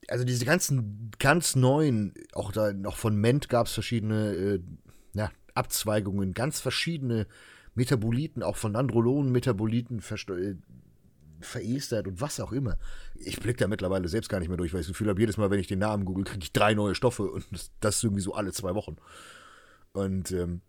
also 0.09 0.25
diese 0.25 0.43
ganzen 0.43 1.09
ganz 1.19 1.55
neuen, 1.55 2.13
auch 2.33 2.51
da 2.51 2.73
noch 2.73 2.97
von 2.97 3.15
Ment 3.15 3.47
gab 3.47 3.67
es 3.67 3.73
verschiedene 3.73 4.33
äh, 4.33 4.59
ja, 5.13 5.31
Abzweigungen, 5.53 6.33
ganz 6.33 6.59
verschiedene 6.59 7.27
Metaboliten, 7.75 8.43
auch 8.43 8.57
von 8.57 8.75
Androlonen-Metaboliten 8.75 10.01
versto- 10.01 10.35
äh, 10.35 10.57
verestert 11.39 12.05
und 12.05 12.19
was 12.19 12.41
auch 12.41 12.51
immer. 12.51 12.77
Ich 13.15 13.39
blicke 13.39 13.59
da 13.59 13.67
mittlerweile 13.69 14.09
selbst 14.09 14.27
gar 14.27 14.39
nicht 14.39 14.49
mehr 14.49 14.57
durch, 14.57 14.73
weil 14.73 14.81
ich 14.81 14.87
das 14.87 14.93
Gefühl 14.93 15.07
habe, 15.07 15.21
jedes 15.21 15.37
Mal, 15.37 15.49
wenn 15.49 15.61
ich 15.61 15.67
den 15.67 15.79
Namen 15.79 16.03
google, 16.03 16.25
kriege 16.25 16.43
ich 16.43 16.51
drei 16.51 16.73
neue 16.73 16.93
Stoffe 16.93 17.23
und 17.23 17.45
das, 17.51 17.71
das 17.79 18.03
irgendwie 18.03 18.21
so 18.21 18.33
alle 18.33 18.51
zwei 18.51 18.75
Wochen. 18.75 18.97
Und 19.93 20.31
ähm, 20.33 20.59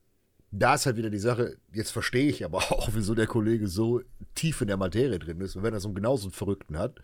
da 0.50 0.74
ist 0.74 0.86
halt 0.86 0.96
wieder 0.96 1.10
die 1.10 1.18
Sache, 1.18 1.56
jetzt 1.72 1.90
verstehe 1.90 2.28
ich 2.28 2.44
aber 2.44 2.58
auch, 2.72 2.90
wieso 2.92 3.14
der 3.14 3.26
Kollege 3.26 3.68
so 3.68 4.02
tief 4.34 4.60
in 4.60 4.68
der 4.68 4.76
Materie 4.76 5.18
drin 5.18 5.40
ist. 5.40 5.56
Und 5.56 5.62
wenn 5.62 5.74
er 5.74 5.80
so 5.80 5.88
einen 5.88 5.94
genauso 5.94 6.24
einen 6.24 6.32
Verrückten 6.32 6.78
hat, 6.78 7.00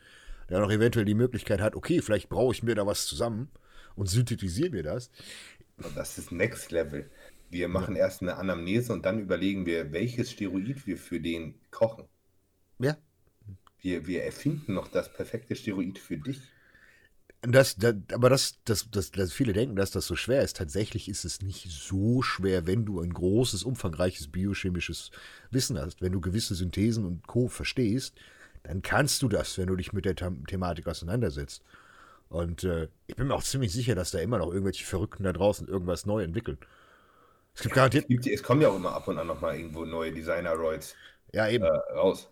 der 0.49 0.61
noch 0.61 0.71
eventuell 0.71 1.05
die 1.05 1.15
Möglichkeit 1.15 1.61
hat, 1.61 1.75
okay, 1.75 2.03
vielleicht 2.03 2.29
brauche 2.29 2.55
ich 2.55 2.63
mir 2.63 2.75
da 2.75 2.87
was 2.87 3.07
zusammen 3.07 3.51
und 3.95 4.09
synthetisiere 4.09 4.71
mir 4.71 4.83
das. 4.83 5.11
Das 5.95 6.19
ist 6.19 6.33
Next 6.33 6.71
Level. 6.71 7.11
Wir 7.51 7.69
machen 7.69 7.97
erst 7.97 8.23
eine 8.23 8.37
Anamnese 8.37 8.93
und 8.93 9.07
dann 9.07 9.21
überlegen 9.21 9.67
wir, 9.67 9.93
welches 9.93 10.33
Steroid 10.33 10.87
wir 10.87 10.97
für 10.97 11.21
den 11.21 11.55
kochen. 11.71 12.05
Ja. 12.79 12.97
Wir, 13.81 14.07
wir 14.07 14.25
erfinden 14.25 14.75
noch 14.75 14.89
das 14.89 15.13
perfekte 15.13 15.55
Steroid 15.55 15.99
für 15.99 16.17
dich. 16.17 16.41
Das, 17.49 17.77
das, 17.77 17.95
aber 18.13 18.31
das, 18.31 18.59
das, 18.65 18.91
das, 18.91 19.11
das, 19.11 19.33
viele 19.33 19.53
denken, 19.53 19.77
dass 19.77 19.91
das 19.91 20.07
so 20.07 20.17
schwer 20.17 20.43
ist. 20.43 20.57
Tatsächlich 20.57 21.09
ist 21.09 21.25
es 21.25 21.43
nicht 21.43 21.69
so 21.71 22.23
schwer, 22.23 22.67
wenn 22.67 22.85
du 22.85 23.01
ein 23.01 23.13
großes, 23.13 23.63
umfangreiches 23.63 24.29
biochemisches 24.29 25.11
Wissen 25.51 25.79
hast. 25.79 26.03
Wenn 26.03 26.13
du 26.13 26.21
gewisse 26.21 26.55
Synthesen 26.55 27.05
und 27.05 27.27
Co. 27.27 27.49
verstehst, 27.49 28.15
dann 28.63 28.83
kannst 28.83 29.23
du 29.23 29.29
das, 29.29 29.59
wenn 29.59 29.69
du 29.69 29.77
dich 29.77 29.93
mit 29.93 30.05
der 30.05 30.15
Them 30.17 30.47
Thematik 30.47 30.87
auseinandersetzt. 30.89 31.63
Und 32.29 32.65
äh, 32.65 32.89
ich 33.07 33.17
bin 33.17 33.29
mir 33.29 33.35
auch 33.35 33.45
ziemlich 33.45 33.73
sicher, 33.73 33.95
dass 33.95 34.11
da 34.13 34.19
immer 34.21 34.39
noch 34.39 34.49
irgendwelche 34.53 34.85
Verrückten 34.87 35.25
da 35.25 35.33
draußen 35.33 35.69
irgendwas 35.69 36.07
neu 36.07 36.23
entwickeln. 36.25 36.59
Es 37.55 37.63
gibt 37.63 37.75
garantiert. 37.75 38.05
Es, 38.05 38.09
gibt, 38.09 38.27
es 38.27 38.43
kommen 38.43 38.61
ja 38.63 38.69
auch 38.69 38.77
immer 38.77 38.93
ab 38.95 39.09
und 39.09 39.19
an 39.19 39.27
nochmal 39.27 39.57
irgendwo 39.57 39.85
neue 39.85 40.13
Designer-Roids 40.13 40.95
Ja, 41.33 41.49
eben. 41.49 41.65
äh, 41.65 41.69
raus. 41.95 42.31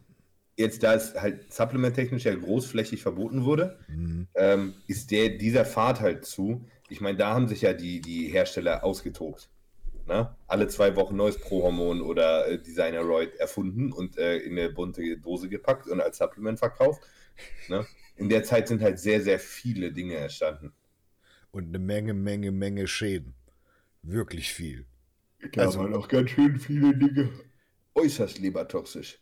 Jetzt, 0.57 0.83
da 0.85 0.95
es 0.95 1.14
halt 1.14 1.53
supplementtechnisch 1.53 2.25
ja 2.25 2.35
großflächig 2.35 3.03
verboten 3.03 3.45
wurde, 3.45 3.79
Mhm. 3.88 4.29
ähm, 4.35 4.75
ist 4.87 5.11
der, 5.11 5.31
dieser 5.31 5.64
Pfad 5.64 6.01
halt 6.01 6.25
zu. 6.25 6.64
Ich 6.88 7.01
meine, 7.01 7.19
da 7.19 7.35
haben 7.35 7.49
sich 7.49 7.62
ja 7.62 7.73
die, 7.73 8.01
die 8.01 8.29
Hersteller 8.29 8.85
ausgetobt. 8.85 9.49
Ne? 10.07 10.35
Alle 10.47 10.69
zwei 10.69 10.95
Wochen 10.97 11.17
neues 11.17 11.38
Prohormon 11.38 12.03
oder 12.03 12.47
äh, 12.47 12.59
Designer-Roid 12.62 13.37
erfunden 13.37 13.90
und 13.93 14.19
äh, 14.19 14.37
in 14.38 14.53
eine 14.59 14.69
bunte 14.71 15.17
Dose 15.17 15.49
gepackt 15.49 15.88
und 15.88 16.01
als 16.01 16.19
Supplement 16.19 16.59
verkauft. 16.59 17.03
Ne? 17.69 17.87
In 18.17 18.29
der 18.29 18.45
Zeit 18.45 18.69
sind 18.69 18.81
halt 18.83 18.99
sehr, 19.01 19.23
sehr 19.23 19.40
viele 19.40 19.90
Dinge 19.93 20.17
entstanden. 20.17 20.73
Und 21.51 21.69
eine 21.69 21.79
Menge, 21.79 22.14
Menge, 22.14 22.53
Menge 22.53 22.87
Schäden. 22.87 23.35
Wirklich 24.03 24.53
viel. 24.53 24.85
Da 25.53 25.62
Also- 25.62 25.81
waren 25.81 25.95
auch 25.95 26.07
ganz 26.09 26.31
schön 26.31 26.59
viele 26.61 26.95
Dinge 26.97 27.31
äußerst 27.95 28.38
lebertoxisch. 28.38 29.19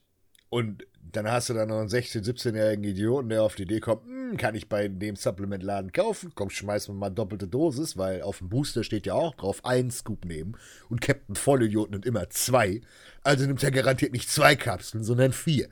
Und 0.48 0.86
dann 1.10 1.30
hast 1.30 1.48
du 1.48 1.54
dann 1.54 1.68
noch 1.68 1.80
einen 1.80 1.88
16-, 1.88 2.24
17-jährigen 2.24 2.84
Idioten, 2.84 3.28
der 3.28 3.42
auf 3.42 3.54
die 3.54 3.64
Idee 3.64 3.80
kommt, 3.80 4.04
hm, 4.04 4.36
kann 4.36 4.54
ich 4.54 4.68
bei 4.68 4.88
dem 4.88 5.16
Supplementladen 5.16 5.92
kaufen? 5.92 6.32
Komm, 6.34 6.50
schmeiß 6.50 6.88
mir 6.88 6.94
mal 6.94 7.10
doppelte 7.10 7.48
Dosis, 7.48 7.98
weil 7.98 8.22
auf 8.22 8.38
dem 8.38 8.48
Booster 8.48 8.84
steht 8.84 9.06
ja 9.06 9.14
auch 9.14 9.34
drauf, 9.34 9.64
einen 9.64 9.90
Scoop 9.90 10.24
nehmen. 10.24 10.56
Und 10.88 11.00
Captain 11.00 11.34
Vollidiot 11.34 11.90
nimmt 11.90 12.06
immer 12.06 12.30
zwei. 12.30 12.80
Also 13.22 13.46
nimmt 13.46 13.62
er 13.62 13.70
garantiert 13.70 14.12
nicht 14.12 14.30
zwei 14.30 14.56
Kapseln, 14.56 15.04
sondern 15.04 15.32
vier. 15.32 15.68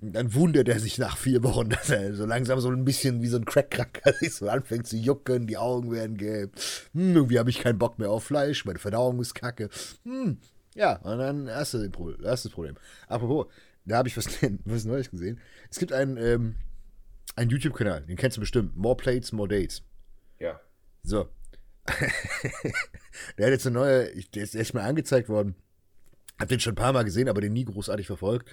Und 0.00 0.12
dann 0.12 0.34
wundert 0.34 0.68
er 0.68 0.78
sich 0.78 0.98
nach 0.98 1.16
vier 1.16 1.42
Wochen, 1.42 1.68
dass 1.70 1.90
er 1.90 2.14
so 2.14 2.26
langsam 2.26 2.60
so 2.60 2.70
ein 2.70 2.84
bisschen 2.84 3.22
wie 3.22 3.28
so 3.28 3.36
ein 3.36 3.44
Crack-Kranker 3.44 4.12
sich 4.14 4.34
so 4.34 4.48
anfängt 4.48 4.86
zu 4.86 4.96
jucken, 4.96 5.46
die 5.46 5.58
Augen 5.58 5.92
werden 5.92 6.16
gelb. 6.16 6.52
Hm, 6.92 7.14
irgendwie 7.14 7.38
habe 7.38 7.50
ich 7.50 7.60
keinen 7.60 7.78
Bock 7.78 7.98
mehr 7.98 8.10
auf 8.10 8.24
Fleisch, 8.24 8.64
meine 8.64 8.78
Verdauung 8.78 9.20
ist 9.20 9.34
kacke. 9.34 9.68
Hm, 10.04 10.38
ja, 10.74 10.96
und 10.96 11.18
dann 11.18 11.48
hast 11.48 11.72
hast 11.72 11.74
du 11.74 11.88
das 11.88 12.48
Problem. 12.50 12.76
Apropos, 13.08 13.46
da 13.86 13.98
habe 13.98 14.08
ich 14.08 14.16
was, 14.16 14.26
was 14.64 14.84
Neues 14.84 15.10
gesehen. 15.10 15.40
Es 15.70 15.78
gibt 15.78 15.92
einen, 15.92 16.16
ähm, 16.16 16.56
einen 17.36 17.50
YouTube-Kanal, 17.50 18.02
den 18.06 18.16
kennst 18.16 18.36
du 18.36 18.40
bestimmt. 18.40 18.76
More 18.76 18.96
Plates, 18.96 19.32
More 19.32 19.48
Dates. 19.48 19.82
Ja. 20.38 20.60
So. 21.02 21.28
der 23.38 23.46
hat 23.46 23.52
jetzt 23.52 23.66
eine 23.66 23.74
neue, 23.74 24.22
der 24.34 24.42
ist 24.42 24.54
erstmal 24.54 24.84
angezeigt 24.88 25.28
worden. 25.28 25.54
Hab 26.38 26.48
den 26.48 26.60
schon 26.60 26.72
ein 26.72 26.76
paar 26.76 26.92
Mal 26.92 27.04
gesehen, 27.04 27.28
aber 27.28 27.40
den 27.40 27.52
nie 27.52 27.64
großartig 27.64 28.06
verfolgt. 28.06 28.50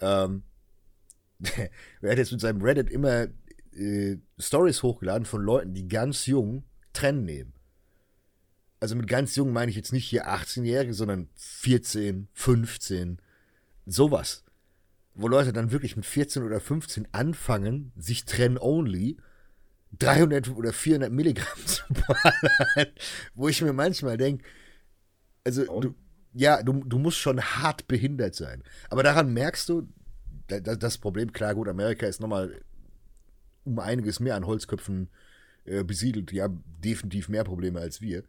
Ähm, 0.00 0.44
er 2.00 2.10
hat 2.10 2.18
jetzt 2.18 2.32
mit 2.32 2.40
seinem 2.40 2.62
Reddit 2.62 2.90
immer 2.90 3.28
äh, 3.72 4.18
Stories 4.38 4.82
hochgeladen 4.82 5.24
von 5.24 5.42
Leuten, 5.42 5.74
die 5.74 5.88
ganz 5.88 6.26
jung 6.26 6.64
Trennen 6.92 7.24
nehmen. 7.24 7.52
Also 8.78 8.94
mit 8.94 9.08
ganz 9.08 9.34
jung 9.36 9.52
meine 9.52 9.70
ich 9.70 9.76
jetzt 9.76 9.92
nicht 9.92 10.06
hier 10.06 10.28
18-Jährige, 10.28 10.92
sondern 10.92 11.30
14, 11.36 12.28
15, 12.34 13.20
sowas. 13.86 14.45
Wo 15.16 15.28
Leute 15.28 15.52
dann 15.52 15.72
wirklich 15.72 15.96
mit 15.96 16.04
14 16.04 16.42
oder 16.42 16.60
15 16.60 17.08
anfangen, 17.12 17.92
sich 17.96 18.24
trennen 18.24 18.58
only 18.58 19.16
300 19.98 20.50
oder 20.50 20.72
400 20.72 21.10
Milligramm 21.10 21.58
zu 21.66 21.82
ballern, 21.88 22.92
wo 23.34 23.48
ich 23.48 23.62
mir 23.62 23.72
manchmal 23.72 24.18
denke, 24.18 24.44
also 25.44 25.80
du, 25.80 25.94
ja, 26.34 26.62
du, 26.62 26.84
du 26.84 26.98
musst 26.98 27.18
schon 27.18 27.40
hart 27.40 27.88
behindert 27.88 28.34
sein. 28.34 28.62
Aber 28.90 29.02
daran 29.02 29.32
merkst 29.32 29.68
du, 29.68 29.88
das 30.48 30.98
Problem, 30.98 31.32
klar, 31.32 31.54
gut, 31.54 31.68
Amerika 31.68 32.06
ist 32.06 32.20
nochmal 32.20 32.60
um 33.64 33.78
einiges 33.78 34.20
mehr 34.20 34.36
an 34.36 34.46
Holzköpfen 34.46 35.08
äh, 35.64 35.82
besiedelt. 35.82 36.30
Die 36.30 36.42
haben 36.42 36.62
definitiv 36.84 37.28
mehr 37.28 37.42
Probleme 37.42 37.80
als 37.80 38.00
wir. 38.00 38.22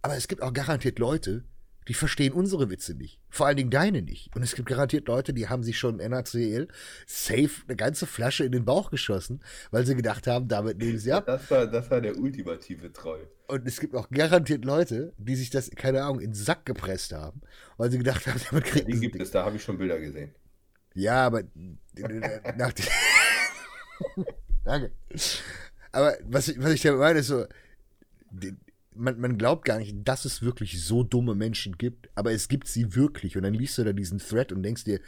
Aber 0.00 0.16
es 0.16 0.28
gibt 0.28 0.42
auch 0.42 0.52
garantiert 0.52 0.98
Leute, 0.98 1.44
die 1.90 1.94
verstehen 1.94 2.32
unsere 2.32 2.70
Witze 2.70 2.94
nicht. 2.94 3.18
Vor 3.30 3.48
allen 3.48 3.56
Dingen 3.56 3.70
deine 3.70 4.00
nicht. 4.00 4.30
Und 4.36 4.44
es 4.44 4.54
gibt 4.54 4.68
garantiert 4.68 5.08
Leute, 5.08 5.34
die 5.34 5.48
haben 5.48 5.64
sich 5.64 5.76
schon 5.76 5.96
NaCl 5.96 6.68
safe 7.04 7.50
eine 7.66 7.74
ganze 7.74 8.06
Flasche 8.06 8.44
in 8.44 8.52
den 8.52 8.64
Bauch 8.64 8.92
geschossen, 8.92 9.42
weil 9.72 9.84
sie 9.84 9.96
gedacht 9.96 10.28
haben, 10.28 10.46
damit 10.46 10.78
nehmen 10.78 10.98
sie 10.98 11.12
ab. 11.12 11.26
Das 11.26 11.50
war, 11.50 11.66
das 11.66 11.90
war 11.90 12.00
der 12.00 12.16
ultimative 12.16 12.92
Troll. 12.92 13.28
Und 13.48 13.66
es 13.66 13.80
gibt 13.80 13.96
auch 13.96 14.08
garantiert 14.08 14.64
Leute, 14.64 15.14
die 15.18 15.34
sich 15.34 15.50
das, 15.50 15.68
keine 15.72 16.04
Ahnung, 16.04 16.20
in 16.20 16.30
den 16.30 16.34
Sack 16.34 16.64
gepresst 16.64 17.12
haben, 17.12 17.40
weil 17.76 17.90
sie 17.90 17.98
gedacht 17.98 18.24
haben, 18.28 18.38
damit 18.50 18.66
kriegen 18.66 18.88
ja, 18.88 18.94
Die 18.94 19.00
gibt 19.00 19.20
es, 19.20 19.32
da 19.32 19.44
habe 19.44 19.56
ich 19.56 19.64
schon 19.64 19.76
Bilder 19.76 19.98
gesehen. 19.98 20.32
Ja, 20.94 21.26
aber 21.26 21.42
nach 22.56 22.72
Danke. 24.64 24.92
Aber 25.90 26.16
was 26.22 26.54
was 26.56 26.72
ich 26.72 26.82
damit 26.82 27.00
meine, 27.00 27.18
ist 27.18 27.26
so, 27.26 27.46
man, 29.00 29.18
man 29.18 29.38
glaubt 29.38 29.64
gar 29.64 29.78
nicht, 29.78 29.96
dass 30.06 30.24
es 30.24 30.42
wirklich 30.42 30.84
so 30.84 31.02
dumme 31.02 31.34
Menschen 31.34 31.78
gibt, 31.78 32.10
aber 32.14 32.32
es 32.32 32.48
gibt 32.48 32.68
sie 32.68 32.94
wirklich. 32.94 33.36
Und 33.36 33.42
dann 33.42 33.54
liest 33.54 33.78
du 33.78 33.84
da 33.84 33.92
diesen 33.92 34.18
Thread 34.18 34.52
und 34.52 34.62
denkst 34.62 34.84
dir, 34.84 35.00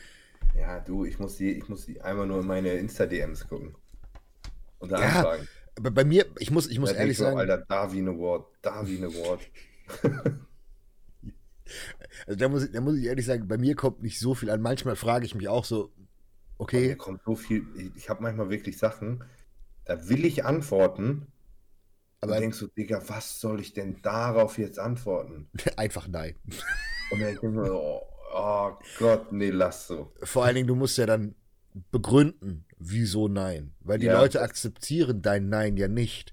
ja, 0.57 0.81
du, 0.81 1.05
ich 1.05 1.18
muss 1.18 1.37
die, 1.37 1.52
ich 1.52 1.68
muss 1.68 1.87
die 1.87 2.00
einmal 2.00 2.26
nur 2.26 2.40
in 2.40 2.46
meine 2.46 2.72
Insta-DMs 2.72 3.46
gucken. 3.48 3.74
Und 4.78 4.90
da 4.90 5.00
ja, 5.00 5.07
anfragen. 5.07 5.48
Aber 5.78 5.90
bei 5.90 6.05
mir, 6.05 6.26
ich 6.38 6.50
muss, 6.50 6.68
ich 6.68 6.78
muss 6.78 6.92
ehrlich 6.92 7.16
sagen. 7.16 7.38
Alter, 7.38 7.59
Darwin 7.59 8.09
Award, 8.09 8.46
Darwin 8.61 9.05
Award. 9.05 9.40
also 12.26 12.38
da 12.38 12.48
muss, 12.48 12.64
ich, 12.64 12.72
da 12.72 12.81
muss 12.81 12.96
ich 12.96 13.05
ehrlich 13.05 13.24
sagen, 13.24 13.48
bei 13.48 13.59
mir 13.59 13.74
kommt 13.74 14.02
nicht 14.02 14.18
so 14.18 14.35
viel 14.35 14.50
an. 14.50 14.61
Manchmal 14.61 14.96
frage 14.96 15.24
ich 15.24 15.35
mich 15.35 15.48
auch 15.48 15.64
so, 15.64 15.92
okay. 16.59 16.81
Bei 16.81 16.88
mir 16.88 16.96
kommt 16.96 17.22
so 17.24 17.37
viel, 17.37 17.64
ich, 17.76 17.90
ich 17.96 18.11
habe 18.11 18.22
manchmal 18.22 18.50
wirklich 18.50 18.76
Sachen, 18.76 19.24
da 19.85 20.09
will 20.09 20.24
ich 20.24 20.44
antworten, 20.44 21.32
aber 22.23 22.39
denkst 22.39 22.61
du, 22.61 22.69
Digga, 22.69 23.03
was 23.09 23.41
soll 23.41 23.61
ich 23.61 23.73
denn 23.73 24.01
darauf 24.01 24.57
jetzt 24.57 24.79
antworten? 24.79 25.49
Einfach 25.77 26.07
nein. 26.07 26.37
Und 27.11 27.21
dann 27.21 27.35
ich 27.35 27.43
mir, 27.43 27.73
oh, 27.73 28.03
oh 28.33 28.71
Gott, 28.99 29.33
nee, 29.33 29.51
lass 29.51 29.89
so. 29.89 30.13
Vor 30.23 30.45
allen 30.45 30.55
Dingen, 30.55 30.69
du 30.69 30.77
musst 30.77 30.97
ja 30.99 31.07
dann 31.07 31.35
begründen, 31.91 32.65
wieso 32.79 33.27
nein. 33.27 33.73
Weil 33.81 33.99
die 33.99 34.07
ja, 34.07 34.21
Leute 34.21 34.41
akzeptieren 34.41 35.21
dein 35.21 35.49
Nein 35.49 35.77
ja 35.77 35.89
nicht. 35.89 36.33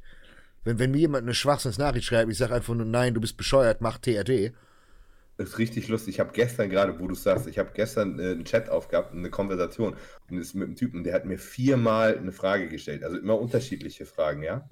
Wenn, 0.63 0.77
wenn 0.77 0.91
mir 0.91 0.99
jemand 0.99 1.23
eine 1.23 1.33
Schwachsinnsnachricht 1.33 2.05
schreibt, 2.05 2.31
ich 2.31 2.37
sage 2.37 2.53
einfach 2.53 2.75
nur 2.75 2.85
Nein, 2.85 3.15
du 3.15 3.21
bist 3.21 3.35
bescheuert, 3.35 3.81
mach 3.81 3.97
TRT. 3.97 4.53
Das 5.37 5.49
ist 5.49 5.57
richtig 5.57 5.87
lustig. 5.87 6.15
Ich 6.15 6.19
habe 6.19 6.33
gestern 6.33 6.69
gerade, 6.69 6.99
wo 6.99 7.07
du 7.07 7.15
sagst, 7.15 7.47
ich 7.47 7.57
habe 7.57 7.71
gestern 7.73 8.19
äh, 8.19 8.31
einen 8.31 8.45
Chat 8.45 8.69
aufgehabt, 8.69 9.13
eine 9.13 9.29
Konversation 9.31 9.95
und 10.29 10.37
ist 10.37 10.53
mit 10.53 10.67
einem 10.67 10.75
Typen, 10.75 11.03
der 11.03 11.15
hat 11.15 11.25
mir 11.25 11.39
viermal 11.39 12.15
eine 12.15 12.33
Frage 12.33 12.67
gestellt. 12.67 13.03
Also 13.03 13.17
immer 13.17 13.39
unterschiedliche 13.39 14.05
Fragen, 14.05 14.43
ja. 14.43 14.69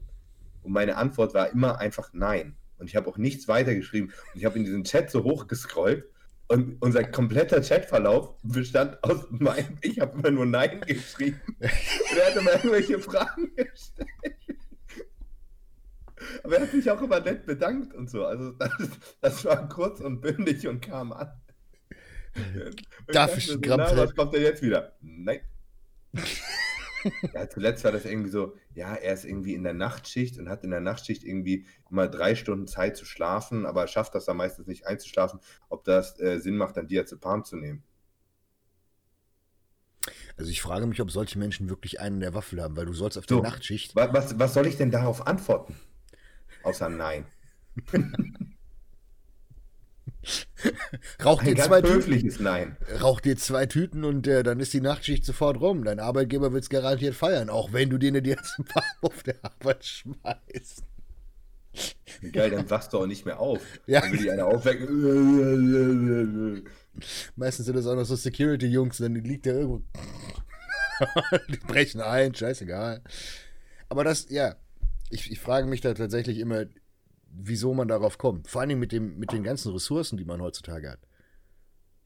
Und 0.63 0.71
meine 0.71 0.97
Antwort 0.97 1.33
war 1.33 1.51
immer 1.51 1.79
einfach 1.79 2.09
Nein. 2.13 2.57
Und 2.77 2.87
ich 2.87 2.95
habe 2.95 3.09
auch 3.09 3.17
nichts 3.17 3.47
weitergeschrieben. 3.47 4.09
Und 4.33 4.39
ich 4.39 4.45
habe 4.45 4.57
in 4.57 4.65
diesen 4.65 4.83
Chat 4.83 5.09
so 5.09 5.23
hochgescrollt 5.23 6.05
und 6.49 6.81
unser 6.81 7.03
kompletter 7.03 7.61
Chatverlauf 7.61 8.35
bestand 8.41 9.03
aus 9.03 9.25
meinem, 9.31 9.77
ich 9.81 9.99
habe 9.99 10.17
immer 10.17 10.31
nur 10.31 10.45
Nein 10.45 10.81
geschrieben. 10.81 11.41
Und 11.59 12.17
er 12.17 12.27
hat 12.27 12.35
immer 12.37 12.53
irgendwelche 12.53 12.99
Fragen 12.99 13.53
gestellt. 13.55 14.07
Aber 16.43 16.55
er 16.55 16.61
hat 16.63 16.71
sich 16.71 16.89
auch 16.89 17.01
immer 17.01 17.19
nett 17.19 17.45
bedankt 17.45 17.93
und 17.93 18.09
so. 18.09 18.25
Also 18.25 18.51
das, 18.51 18.71
das 19.21 19.45
war 19.45 19.67
kurz 19.67 19.99
und 19.99 20.21
bündig 20.21 20.67
und 20.67 20.81
kam 20.81 21.11
an. 21.11 21.31
Darf 23.07 23.37
ich, 23.37 23.49
ich 23.49 23.53
so, 23.53 23.61
was 23.61 24.15
kommt 24.15 24.33
denn 24.33 24.43
jetzt 24.43 24.61
wieder? 24.61 24.95
Nein. 25.01 25.41
Ja, 27.33 27.49
zuletzt 27.49 27.83
war 27.83 27.91
das 27.91 28.05
irgendwie 28.05 28.29
so, 28.29 28.55
ja, 28.73 28.93
er 28.93 29.13
ist 29.13 29.25
irgendwie 29.25 29.53
in 29.53 29.63
der 29.63 29.73
Nachtschicht 29.73 30.37
und 30.37 30.49
hat 30.49 30.63
in 30.63 30.71
der 30.71 30.79
Nachtschicht 30.79 31.23
irgendwie 31.23 31.65
immer 31.89 32.07
drei 32.07 32.35
Stunden 32.35 32.67
Zeit 32.67 32.97
zu 32.97 33.05
schlafen, 33.05 33.65
aber 33.65 33.87
schafft 33.87 34.15
das 34.15 34.25
dann 34.25 34.37
meistens 34.37 34.67
nicht 34.67 34.87
einzuschlafen, 34.87 35.39
ob 35.69 35.83
das 35.83 36.19
äh, 36.19 36.39
Sinn 36.39 36.57
macht, 36.57 36.77
dann 36.77 36.87
Diazepam 36.87 37.43
zu 37.43 37.55
nehmen. 37.55 37.83
Also 40.37 40.51
ich 40.51 40.61
frage 40.61 40.85
mich, 40.85 41.01
ob 41.01 41.11
solche 41.11 41.39
Menschen 41.39 41.69
wirklich 41.69 41.99
einen 41.99 42.19
der 42.19 42.33
Waffel 42.33 42.61
haben, 42.61 42.77
weil 42.77 42.85
du 42.85 42.93
sollst 42.93 43.17
auf 43.17 43.25
so, 43.27 43.41
der 43.41 43.51
Nachtschicht. 43.51 43.95
Was, 43.95 44.37
was 44.39 44.53
soll 44.53 44.67
ich 44.67 44.77
denn 44.77 44.91
darauf 44.91 45.25
antworten? 45.27 45.75
Außer 46.63 46.89
Nein. 46.89 47.25
Rauch 51.23 51.43
dir 51.43 51.55
zwei 51.55 51.81
Tüten. 51.81 52.43
Nein. 52.43 52.77
Rauch 53.01 53.19
dir 53.19 53.37
zwei 53.37 53.65
Tüten 53.65 54.03
und 54.03 54.27
äh, 54.27 54.43
dann 54.43 54.59
ist 54.59 54.73
die 54.73 54.81
Nachtschicht 54.81 55.25
sofort 55.25 55.59
rum. 55.59 55.83
Dein 55.83 55.99
Arbeitgeber 55.99 56.51
wird 56.53 56.63
es 56.63 56.69
garantiert 56.69 57.15
feiern, 57.15 57.49
auch 57.49 57.73
wenn 57.73 57.89
du 57.89 57.97
dir 57.97 58.09
eine 58.09 58.21
Diazepam 58.21 58.83
auf 59.01 59.23
der 59.23 59.35
Arbeit 59.41 59.85
schmeißt. 59.85 60.83
Geil, 62.31 62.49
dann 62.49 62.69
wachst 62.69 62.93
du 62.93 62.99
auch 62.99 63.05
nicht 63.05 63.25
mehr 63.25 63.39
auf. 63.39 63.61
Ja. 63.87 64.01
Dann 64.01 64.11
will 64.11 64.19
die 64.19 64.31
einer 64.31 64.47
aufwecken. 64.47 64.87
Meistens 67.35 67.67
sind 67.67 67.75
das 67.75 67.85
auch 67.85 67.95
noch 67.95 68.05
so 68.05 68.15
Security-Jungs, 68.15 68.97
dann 68.97 69.13
liegt 69.15 69.45
der 69.45 69.53
irgendwo. 69.55 69.83
die 71.49 71.57
brechen 71.57 72.01
ein, 72.01 72.33
scheißegal. 72.33 73.03
Aber 73.89 74.03
das, 74.03 74.25
ja, 74.29 74.55
ich, 75.11 75.31
ich 75.31 75.39
frage 75.39 75.67
mich 75.67 75.81
da 75.81 75.93
tatsächlich 75.93 76.39
immer, 76.39 76.65
wieso 77.31 77.73
man 77.73 77.87
darauf 77.87 78.17
kommt. 78.17 78.47
Vor 78.47 78.61
allem 78.61 78.79
mit, 78.79 78.91
dem, 78.91 79.17
mit 79.17 79.31
den 79.31 79.43
ganzen 79.43 79.71
Ressourcen, 79.71 80.17
die 80.17 80.25
man 80.25 80.41
heutzutage 80.41 80.89
hat. 80.91 80.99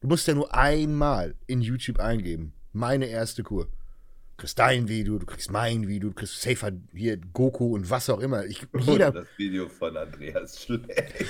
Du 0.01 0.07
musst 0.07 0.27
ja 0.27 0.33
nur 0.33 0.53
einmal 0.53 1.35
in 1.47 1.61
YouTube 1.61 1.99
eingeben. 1.99 2.53
Meine 2.73 3.05
erste 3.05 3.43
Kur. 3.43 3.65
Du 3.65 4.37
kriegst 4.37 4.57
dein 4.57 4.87
Video, 4.87 5.19
du 5.19 5.25
kriegst 5.25 5.51
mein 5.51 5.87
Video, 5.87 6.09
du 6.09 6.15
kriegst 6.15 6.41
Safer 6.41 6.71
hier 6.93 7.17
Goku 7.17 7.75
und 7.75 7.89
was 7.89 8.09
auch 8.09 8.19
immer. 8.19 8.45
Ich, 8.45 8.65
jeder... 8.79 9.09
Und 9.09 9.15
das 9.15 9.27
Video 9.37 9.69
von 9.69 9.95
Andreas 9.95 10.63
schlecht. 10.63 11.25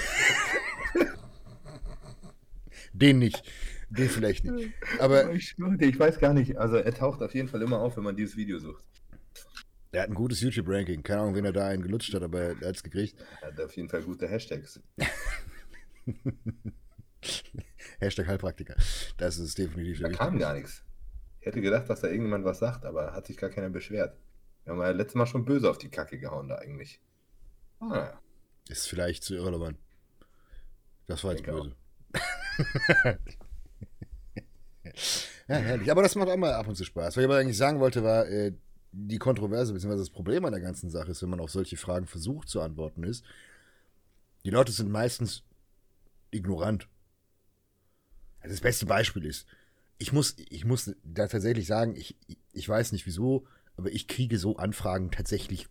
Den 2.93 3.19
nicht. 3.19 3.43
Den 3.89 4.10
vielleicht 4.10 4.45
nicht. 4.45 4.73
Aber 4.99 5.34
ich, 5.34 5.56
ich 5.80 5.99
weiß 5.99 6.19
gar 6.19 6.34
nicht. 6.34 6.58
Also 6.58 6.77
er 6.77 6.93
taucht 6.93 7.21
auf 7.21 7.34
jeden 7.34 7.49
Fall 7.49 7.62
immer 7.62 7.80
auf, 7.80 7.97
wenn 7.97 8.04
man 8.04 8.15
dieses 8.15 8.38
Video 8.38 8.58
sucht. 8.60 8.84
Er 9.91 10.04
hat 10.04 10.10
ein 10.10 10.15
gutes 10.15 10.39
YouTube-Ranking. 10.39 11.04
Keine 11.04 11.21
Ahnung, 11.21 11.36
wen 11.36 11.45
er 11.45 11.51
da 11.51 11.67
einen 11.67 11.84
gelutscht 11.84 12.13
hat, 12.13 12.23
aber 12.23 12.41
er 12.41 12.56
hat 12.56 12.75
es 12.75 12.84
gekriegt. 12.84 13.19
Er 13.41 13.49
hat 13.49 13.60
auf 13.60 13.75
jeden 13.75 13.89
Fall 13.89 14.01
gute 14.04 14.27
Hashtags. 14.27 14.80
Hashtag 17.99 18.27
Heilpraktiker. 18.27 18.75
Das 19.17 19.38
ist 19.38 19.58
definitiv 19.58 19.99
Da 20.01 20.10
kam 20.10 20.39
gar 20.39 20.54
nichts. 20.54 20.84
Ich 21.41 21.45
hätte 21.47 21.60
gedacht, 21.62 21.89
dass 21.89 22.01
da 22.01 22.08
irgendjemand 22.08 22.45
was 22.45 22.60
sagt, 22.60 22.86
aber 22.86 23.13
hat 23.13 23.27
sich 23.27 23.36
gar 23.36 23.49
keiner 23.49 23.69
beschwert. 23.69 24.17
Wir 24.63 24.73
haben 24.73 24.82
ja 24.82 24.91
letztes 24.91 25.15
Mal 25.15 25.25
schon 25.25 25.43
böse 25.43 25.69
auf 25.69 25.77
die 25.77 25.89
Kacke 25.89 26.19
gehauen 26.19 26.47
da 26.47 26.56
eigentlich. 26.56 27.01
Ah, 27.80 27.95
ja. 27.95 28.21
Ist 28.69 28.88
vielleicht 28.88 29.23
zu 29.23 29.36
irrelevant. 29.36 29.77
Das 31.08 31.23
war 31.23 31.34
jetzt 31.34 31.43
böse. 31.43 31.75
ja, 35.47 35.56
herrlich. 35.56 35.91
Aber 35.91 36.04
das 36.04 36.15
macht 36.15 36.30
auch 36.30 36.38
mal 36.38 36.54
ab 36.54 36.67
und 36.67 36.75
zu 36.75 36.86
Spaß. 36.86 37.08
Was 37.08 37.17
ich 37.17 37.25
aber 37.25 37.38
eigentlich 37.38 37.58
sagen 37.58 37.80
wollte, 37.80 38.04
war, 38.04 38.27
äh, 38.27 38.54
die 38.91 39.17
Kontroverse 39.17 39.73
bzw. 39.73 39.97
das 39.97 40.10
Problem 40.10 40.45
an 40.45 40.51
der 40.51 40.62
ganzen 40.62 40.89
Sache 40.89 41.12
ist, 41.12 41.21
wenn 41.21 41.30
man 41.30 41.39
auf 41.39 41.51
solche 41.51 41.77
Fragen 41.77 42.08
versucht 42.08 42.49
zu 42.49 42.62
antworten, 42.62 43.04
ist, 43.04 43.23
die 44.43 44.49
Leute 44.49 44.71
sind 44.71 44.91
meistens 44.91 45.43
ignorant. 46.32 46.88
Also 48.39 48.54
das 48.54 48.62
beste 48.62 48.86
Beispiel 48.86 49.25
ist, 49.25 49.47
ich 49.97 50.12
muss, 50.12 50.36
ich 50.49 50.65
muss 50.65 50.93
da 51.04 51.27
tatsächlich 51.27 51.67
sagen, 51.67 51.95
ich, 51.95 52.17
ich 52.54 52.67
weiß 52.67 52.91
nicht 52.91 53.06
wieso, 53.06 53.45
aber 53.77 53.91
ich 53.91 54.08
kriege 54.08 54.38
so 54.39 54.58
Anfragen 54.58 55.12
tatsächlich 55.12 55.67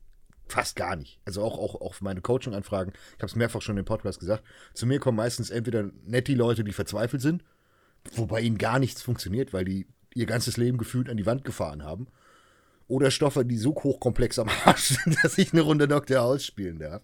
fast 0.47 0.77
gar 0.77 0.97
nicht. 0.97 1.21
Also 1.25 1.43
auch, 1.43 1.59
auch, 1.59 1.81
auch 1.81 2.01
meine 2.01 2.21
Coaching-Anfragen, 2.21 2.93
ich 2.93 3.23
habe 3.23 3.27
es 3.27 3.37
mehrfach 3.37 3.61
schon 3.61 3.77
im 3.77 3.85
Podcast 3.85 4.21
gesagt, 4.21 4.45
zu 4.73 4.87
mir 4.87 5.01
kommen 5.01 5.17
meistens 5.17 5.51
entweder 5.51 5.91
nett 6.05 6.29
die 6.29 6.35
Leute, 6.35 6.65
die 6.65 6.73
verzweifelt 6.73 7.23
sind, 7.23 7.45
wobei 8.15 8.41
ihnen 8.41 8.59
gar 8.59 8.79
nichts 8.79 9.03
funktioniert, 9.03 9.53
weil 9.53 9.65
die 9.65 9.87
ihr 10.15 10.27
ganzes 10.27 10.57
Leben 10.57 10.79
gefühlt 10.79 11.09
an 11.09 11.17
die 11.17 11.27
Wand 11.27 11.45
gefahren 11.45 11.83
haben 11.83 12.09
oder 12.91 13.11
Stoffe, 13.11 13.45
die 13.45 13.57
so 13.57 13.71
hochkomplex 13.71 14.39
am 14.39 14.49
Arsch 14.65 14.99
sind, 14.99 15.17
dass 15.23 15.39
ich 15.39 15.53
eine 15.53 15.63
Runde 15.63 15.89
Dr. 15.89 16.19
House 16.19 16.45
spielen 16.45 16.79
darf. 16.79 17.03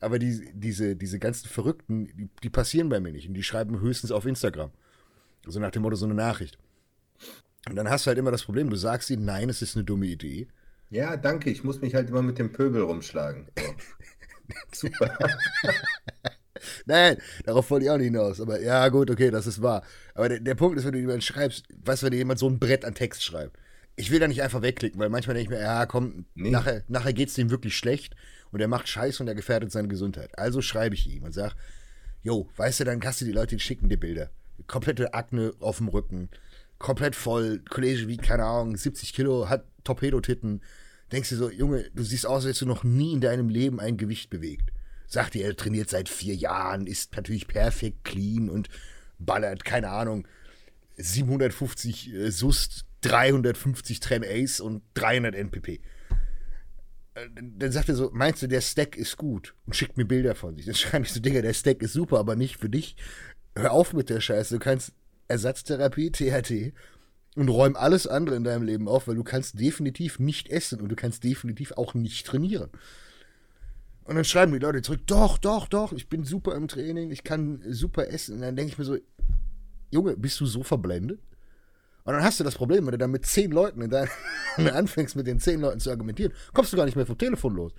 Aber 0.00 0.18
die, 0.18 0.50
diese, 0.52 0.96
diese 0.96 1.18
ganzen 1.18 1.48
Verrückten, 1.48 2.06
die, 2.16 2.28
die, 2.42 2.50
passieren 2.50 2.90
bei 2.90 3.00
mir 3.00 3.12
nicht. 3.12 3.26
Und 3.26 3.34
die 3.34 3.42
schreiben 3.42 3.80
höchstens 3.80 4.12
auf 4.12 4.26
Instagram. 4.26 4.70
Also 5.46 5.60
nach 5.60 5.70
dem 5.70 5.82
Motto 5.82 5.96
so 5.96 6.04
eine 6.04 6.14
Nachricht. 6.14 6.58
Und 7.68 7.76
dann 7.76 7.88
hast 7.88 8.04
du 8.04 8.08
halt 8.08 8.18
immer 8.18 8.30
das 8.30 8.44
Problem, 8.44 8.68
du 8.68 8.76
sagst 8.76 9.08
ihnen, 9.08 9.24
nein, 9.24 9.48
es 9.48 9.62
ist 9.62 9.76
eine 9.76 9.84
dumme 9.84 10.06
Idee. 10.06 10.48
Ja, 10.90 11.16
danke, 11.16 11.50
ich 11.50 11.64
muss 11.64 11.80
mich 11.80 11.94
halt 11.94 12.10
immer 12.10 12.20
mit 12.20 12.38
dem 12.38 12.52
Pöbel 12.52 12.82
rumschlagen. 12.82 13.46
So. 14.72 14.88
Super. 14.88 15.16
Nein, 16.86 17.16
darauf 17.44 17.70
wollte 17.70 17.86
ich 17.86 17.90
auch 17.90 17.96
nicht 17.96 18.06
hinaus. 18.06 18.40
Aber 18.40 18.60
ja, 18.60 18.88
gut, 18.88 19.10
okay, 19.10 19.30
das 19.30 19.46
ist 19.46 19.62
wahr. 19.62 19.82
Aber 20.14 20.28
der, 20.28 20.40
der 20.40 20.54
Punkt 20.54 20.78
ist, 20.78 20.84
wenn 20.84 20.92
du 20.92 20.98
jemand 20.98 21.24
schreibst, 21.24 21.66
was, 21.84 22.02
wenn 22.02 22.10
dir 22.10 22.18
jemand 22.18 22.38
so 22.38 22.48
ein 22.48 22.58
Brett 22.58 22.84
an 22.84 22.94
Text 22.94 23.24
schreibt. 23.24 23.56
Ich 23.96 24.10
will 24.10 24.18
da 24.18 24.26
nicht 24.26 24.42
einfach 24.42 24.62
wegklicken, 24.62 24.98
weil 24.98 25.08
manchmal 25.08 25.34
denke 25.34 25.54
ich 25.54 25.58
mir, 25.58 25.64
ja, 25.64 25.86
komm, 25.86 26.26
nee. 26.34 26.50
nachher, 26.50 26.82
nachher 26.88 27.12
geht 27.12 27.28
es 27.28 27.34
dem 27.34 27.50
wirklich 27.50 27.76
schlecht 27.76 28.16
und 28.50 28.60
er 28.60 28.68
macht 28.68 28.88
Scheiß 28.88 29.20
und 29.20 29.28
er 29.28 29.34
gefährdet 29.34 29.70
seine 29.70 29.88
Gesundheit. 29.88 30.36
Also 30.38 30.62
schreibe 30.62 30.94
ich 30.94 31.08
ihm 31.08 31.22
und 31.22 31.32
sage, 31.32 31.54
jo, 32.22 32.48
weißt 32.56 32.80
du, 32.80 32.84
dann 32.84 33.00
kannst 33.00 33.20
du 33.20 33.24
die 33.24 33.32
Leute, 33.32 33.56
die 33.56 33.62
schicken 33.62 33.88
dir 33.88 33.98
Bilder. 33.98 34.30
Komplette 34.66 35.14
Akne 35.14 35.52
auf 35.60 35.78
dem 35.78 35.88
Rücken, 35.88 36.28
komplett 36.78 37.14
voll, 37.14 37.60
Kollege 37.68 38.08
wie, 38.08 38.16
keine 38.16 38.44
Ahnung, 38.44 38.76
70 38.76 39.12
Kilo, 39.12 39.48
hat 39.48 39.64
Torpedotitten. 39.84 40.62
Denkst 41.12 41.30
du 41.30 41.36
so, 41.36 41.50
Junge, 41.50 41.90
du 41.94 42.02
siehst 42.02 42.26
aus, 42.26 42.36
als 42.36 42.44
hättest 42.44 42.62
du 42.62 42.66
noch 42.66 42.84
nie 42.84 43.12
in 43.12 43.20
deinem 43.20 43.48
Leben 43.48 43.80
ein 43.80 43.96
Gewicht 43.96 44.30
bewegt. 44.30 44.72
Sagt 45.06 45.34
dir, 45.34 45.44
er 45.44 45.56
trainiert 45.56 45.90
seit 45.90 46.08
vier 46.08 46.34
Jahren, 46.34 46.86
ist 46.86 47.14
natürlich 47.14 47.46
perfekt 47.46 48.04
clean 48.04 48.48
und 48.48 48.68
ballert, 49.18 49.64
keine 49.64 49.90
Ahnung, 49.90 50.26
750 50.96 52.14
äh, 52.14 52.30
Sust, 52.30 52.86
350 53.04 54.00
Tren 54.00 54.24
Ace 54.24 54.60
und 54.60 54.82
300 54.94 55.34
NPP. 55.34 55.80
Äh, 57.14 57.28
dann 57.34 57.72
sagt 57.72 57.88
er 57.88 57.94
so, 57.94 58.10
meinst 58.12 58.42
du, 58.42 58.46
der 58.46 58.60
Stack 58.60 58.96
ist 58.96 59.16
gut? 59.16 59.54
Und 59.66 59.76
schickt 59.76 59.96
mir 59.96 60.04
Bilder 60.04 60.34
von 60.34 60.56
sich. 60.56 60.66
Dann 60.66 60.74
schreibe 60.74 61.04
ich 61.04 61.12
so, 61.12 61.20
Digga, 61.20 61.42
der 61.42 61.54
Stack 61.54 61.82
ist 61.82 61.92
super, 61.92 62.18
aber 62.18 62.36
nicht 62.36 62.58
für 62.58 62.68
dich. 62.68 62.96
Hör 63.56 63.72
auf 63.72 63.92
mit 63.92 64.10
der 64.10 64.20
Scheiße. 64.20 64.54
Du 64.54 64.60
kannst 64.60 64.92
Ersatztherapie, 65.28 66.10
THT 66.10 66.74
und 67.36 67.48
räum 67.48 67.76
alles 67.76 68.06
andere 68.06 68.36
in 68.36 68.44
deinem 68.44 68.64
Leben 68.64 68.88
auf, 68.88 69.08
weil 69.08 69.16
du 69.16 69.24
kannst 69.24 69.58
definitiv 69.58 70.18
nicht 70.18 70.48
essen 70.48 70.80
und 70.80 70.88
du 70.88 70.96
kannst 70.96 71.24
definitiv 71.24 71.72
auch 71.72 71.94
nicht 71.94 72.26
trainieren. 72.26 72.70
Und 74.04 74.16
dann 74.16 74.24
schreiben 74.24 74.52
die 74.52 74.58
Leute 74.58 74.82
zurück, 74.82 75.00
doch, 75.06 75.38
doch, 75.38 75.66
doch, 75.66 75.92
ich 75.92 76.08
bin 76.08 76.24
super 76.24 76.54
im 76.54 76.68
Training, 76.68 77.10
ich 77.10 77.24
kann 77.24 77.62
super 77.66 78.08
essen. 78.08 78.36
Und 78.36 78.42
dann 78.42 78.54
denke 78.54 78.72
ich 78.72 78.78
mir 78.78 78.84
so, 78.84 78.98
Junge, 79.90 80.16
bist 80.16 80.40
du 80.40 80.46
so 80.46 80.62
verblendet? 80.62 81.20
Und 82.04 82.12
dann 82.12 82.22
hast 82.22 82.38
du 82.38 82.44
das 82.44 82.54
Problem, 82.54 82.84
wenn 82.84 82.92
du 82.92 82.98
dann 82.98 83.10
mit 83.10 83.24
zehn 83.24 83.50
Leuten 83.50 83.80
in 83.80 83.90
dein, 83.90 84.08
anfängst, 84.58 85.16
mit 85.16 85.26
den 85.26 85.40
zehn 85.40 85.60
Leuten 85.60 85.80
zu 85.80 85.90
argumentieren, 85.90 86.32
kommst 86.52 86.72
du 86.72 86.76
gar 86.76 86.84
nicht 86.84 86.96
mehr 86.96 87.06
vom 87.06 87.16
Telefon 87.16 87.54
los. 87.54 87.72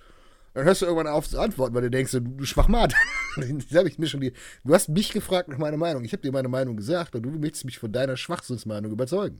Dann 0.52 0.64
hörst 0.64 0.82
du 0.82 0.86
irgendwann 0.86 1.06
auf 1.06 1.28
zu 1.28 1.38
antworten, 1.38 1.74
weil 1.74 1.82
du 1.82 1.90
denkst, 1.90 2.12
du, 2.12 2.44
Schwachmat. 2.44 2.94
ich 3.36 3.98
mir 3.98 4.06
schon 4.06 4.22
die, 4.22 4.32
du 4.64 4.74
hast 4.74 4.88
mich 4.88 5.12
gefragt 5.12 5.48
nach 5.48 5.58
meiner 5.58 5.76
Meinung. 5.76 6.02
Ich 6.04 6.12
habe 6.12 6.22
dir 6.22 6.32
meine 6.32 6.48
Meinung 6.48 6.76
gesagt, 6.76 7.14
und 7.14 7.22
du 7.22 7.30
möchtest 7.30 7.66
mich 7.66 7.78
von 7.78 7.92
deiner 7.92 8.16
Schwachsinnsmeinung 8.16 8.90
überzeugen. 8.90 9.38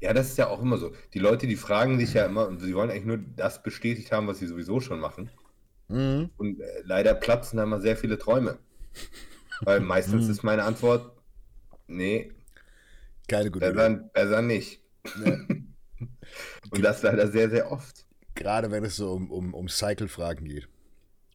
Ja, 0.00 0.14
das 0.14 0.28
ist 0.28 0.38
ja 0.38 0.48
auch 0.48 0.62
immer 0.62 0.78
so. 0.78 0.92
Die 1.12 1.18
Leute, 1.18 1.46
die 1.46 1.56
fragen 1.56 1.98
sich 1.98 2.14
ja 2.14 2.24
immer, 2.24 2.46
und 2.46 2.60
sie 2.60 2.74
wollen 2.74 2.90
eigentlich 2.90 3.04
nur 3.04 3.18
das 3.36 3.62
bestätigt 3.62 4.12
haben, 4.12 4.26
was 4.26 4.38
sie 4.38 4.46
sowieso 4.46 4.80
schon 4.80 5.00
machen. 5.00 5.28
Mhm. 5.88 6.30
Und 6.38 6.60
äh, 6.60 6.82
leider 6.84 7.12
platzen 7.12 7.58
da 7.58 7.64
immer 7.64 7.80
sehr 7.80 7.96
viele 7.96 8.16
Träume. 8.16 8.58
Weil 9.62 9.80
meistens 9.80 10.24
mhm. 10.24 10.30
ist 10.30 10.42
meine 10.42 10.62
Antwort, 10.62 11.12
nee, 11.86 12.32
keine 13.30 13.50
gute 13.50 13.72
besser, 13.72 13.90
besser 14.12 14.42
nicht. 14.42 14.82
Ja. 15.24 15.38
und 16.70 16.82
das 16.82 17.02
leider 17.02 17.28
sehr, 17.28 17.48
sehr 17.50 17.70
oft. 17.70 18.06
Gerade 18.34 18.70
wenn 18.70 18.84
es 18.84 18.96
so 18.96 19.12
um, 19.12 19.30
um, 19.30 19.54
um 19.54 19.68
Cycle-Fragen 19.68 20.44
geht. 20.44 20.68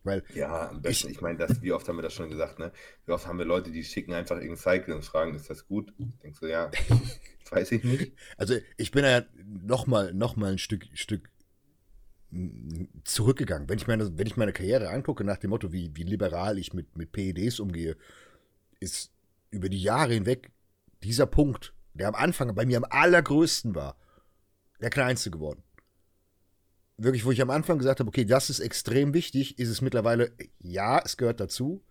Weil 0.03 0.23
ja, 0.35 0.69
am 0.69 0.83
besten, 0.83 1.07
ich, 1.07 1.15
ich 1.15 1.21
meine, 1.21 1.39
wie 1.61 1.71
oft 1.71 1.87
haben 1.87 1.97
wir 1.97 2.03
das 2.03 2.13
schon 2.13 2.29
gesagt, 2.29 2.59
ne? 2.59 2.71
Wie 3.05 3.11
oft 3.11 3.25
haben 3.25 3.39
wir 3.39 3.45
Leute, 3.45 3.71
die 3.71 3.83
schicken 3.83 4.13
einfach 4.13 4.35
irgendein 4.35 4.57
Cycle 4.57 4.93
und 4.93 5.03
fragen, 5.03 5.33
ist 5.33 5.49
das 5.49 5.67
gut? 5.67 5.91
Denkst 6.21 6.39
du, 6.41 6.45
ja, 6.45 6.69
weiß 7.49 7.71
ich 7.71 7.83
nicht. 7.83 8.13
Also 8.37 8.55
ich 8.77 8.91
bin 8.91 9.03
ja 9.03 9.23
nochmal 9.43 10.13
noch 10.13 10.35
mal 10.35 10.51
ein 10.51 10.57
Stück, 10.59 10.85
Stück 10.93 11.31
zurückgegangen. 13.03 13.67
Wenn 13.67 13.77
ich, 13.77 13.87
meine, 13.87 14.17
wenn 14.17 14.27
ich 14.27 14.37
meine 14.37 14.53
Karriere 14.53 14.89
angucke, 14.89 15.23
nach 15.23 15.37
dem 15.37 15.49
Motto, 15.51 15.71
wie, 15.71 15.95
wie 15.95 16.03
liberal 16.03 16.59
ich 16.59 16.73
mit, 16.73 16.95
mit 16.97 17.11
PEDs 17.11 17.59
umgehe, 17.59 17.95
ist 18.79 19.11
über 19.49 19.69
die 19.69 19.81
Jahre 19.81 20.13
hinweg 20.13 20.51
dieser 21.01 21.25
Punkt, 21.25 21.73
der 21.95 22.07
am 22.07 22.15
Anfang 22.15 22.53
bei 22.53 22.65
mir 22.65 22.77
am 22.77 22.85
allergrößten 22.87 23.73
war, 23.73 23.97
der 24.79 24.89
kleinste 24.89 25.31
geworden 25.31 25.63
wirklich, 26.97 27.25
wo 27.25 27.31
ich 27.31 27.41
am 27.41 27.49
Anfang 27.49 27.77
gesagt 27.77 27.99
habe, 27.99 28.07
okay, 28.07 28.25
das 28.25 28.49
ist 28.49 28.59
extrem 28.59 29.13
wichtig, 29.13 29.59
ist 29.59 29.69
es 29.69 29.81
mittlerweile, 29.81 30.31
ja, 30.59 31.01
es 31.03 31.17
gehört 31.17 31.39
dazu, 31.39 31.83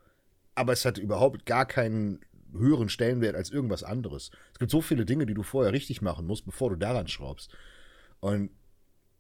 aber 0.55 0.73
es 0.73 0.85
hat 0.85 0.99
überhaupt 0.99 1.47
gar 1.47 1.67
keinen 1.67 2.21
höheren 2.53 2.89
Stellenwert 2.89 3.35
als 3.35 3.51
irgendwas 3.51 3.83
anderes. 3.83 4.31
Es 4.53 4.59
gibt 4.59 4.71
so 4.71 4.81
viele 4.81 5.05
Dinge, 5.05 5.27
die 5.27 5.35
du 5.35 5.43
vorher 5.43 5.73
richtig 5.73 6.03
machen 6.03 6.27
musst, 6.27 6.47
bevor 6.47 6.71
du 6.71 6.77
daran 6.77 7.09
schraubst. 7.09 7.51
Und 8.21 8.51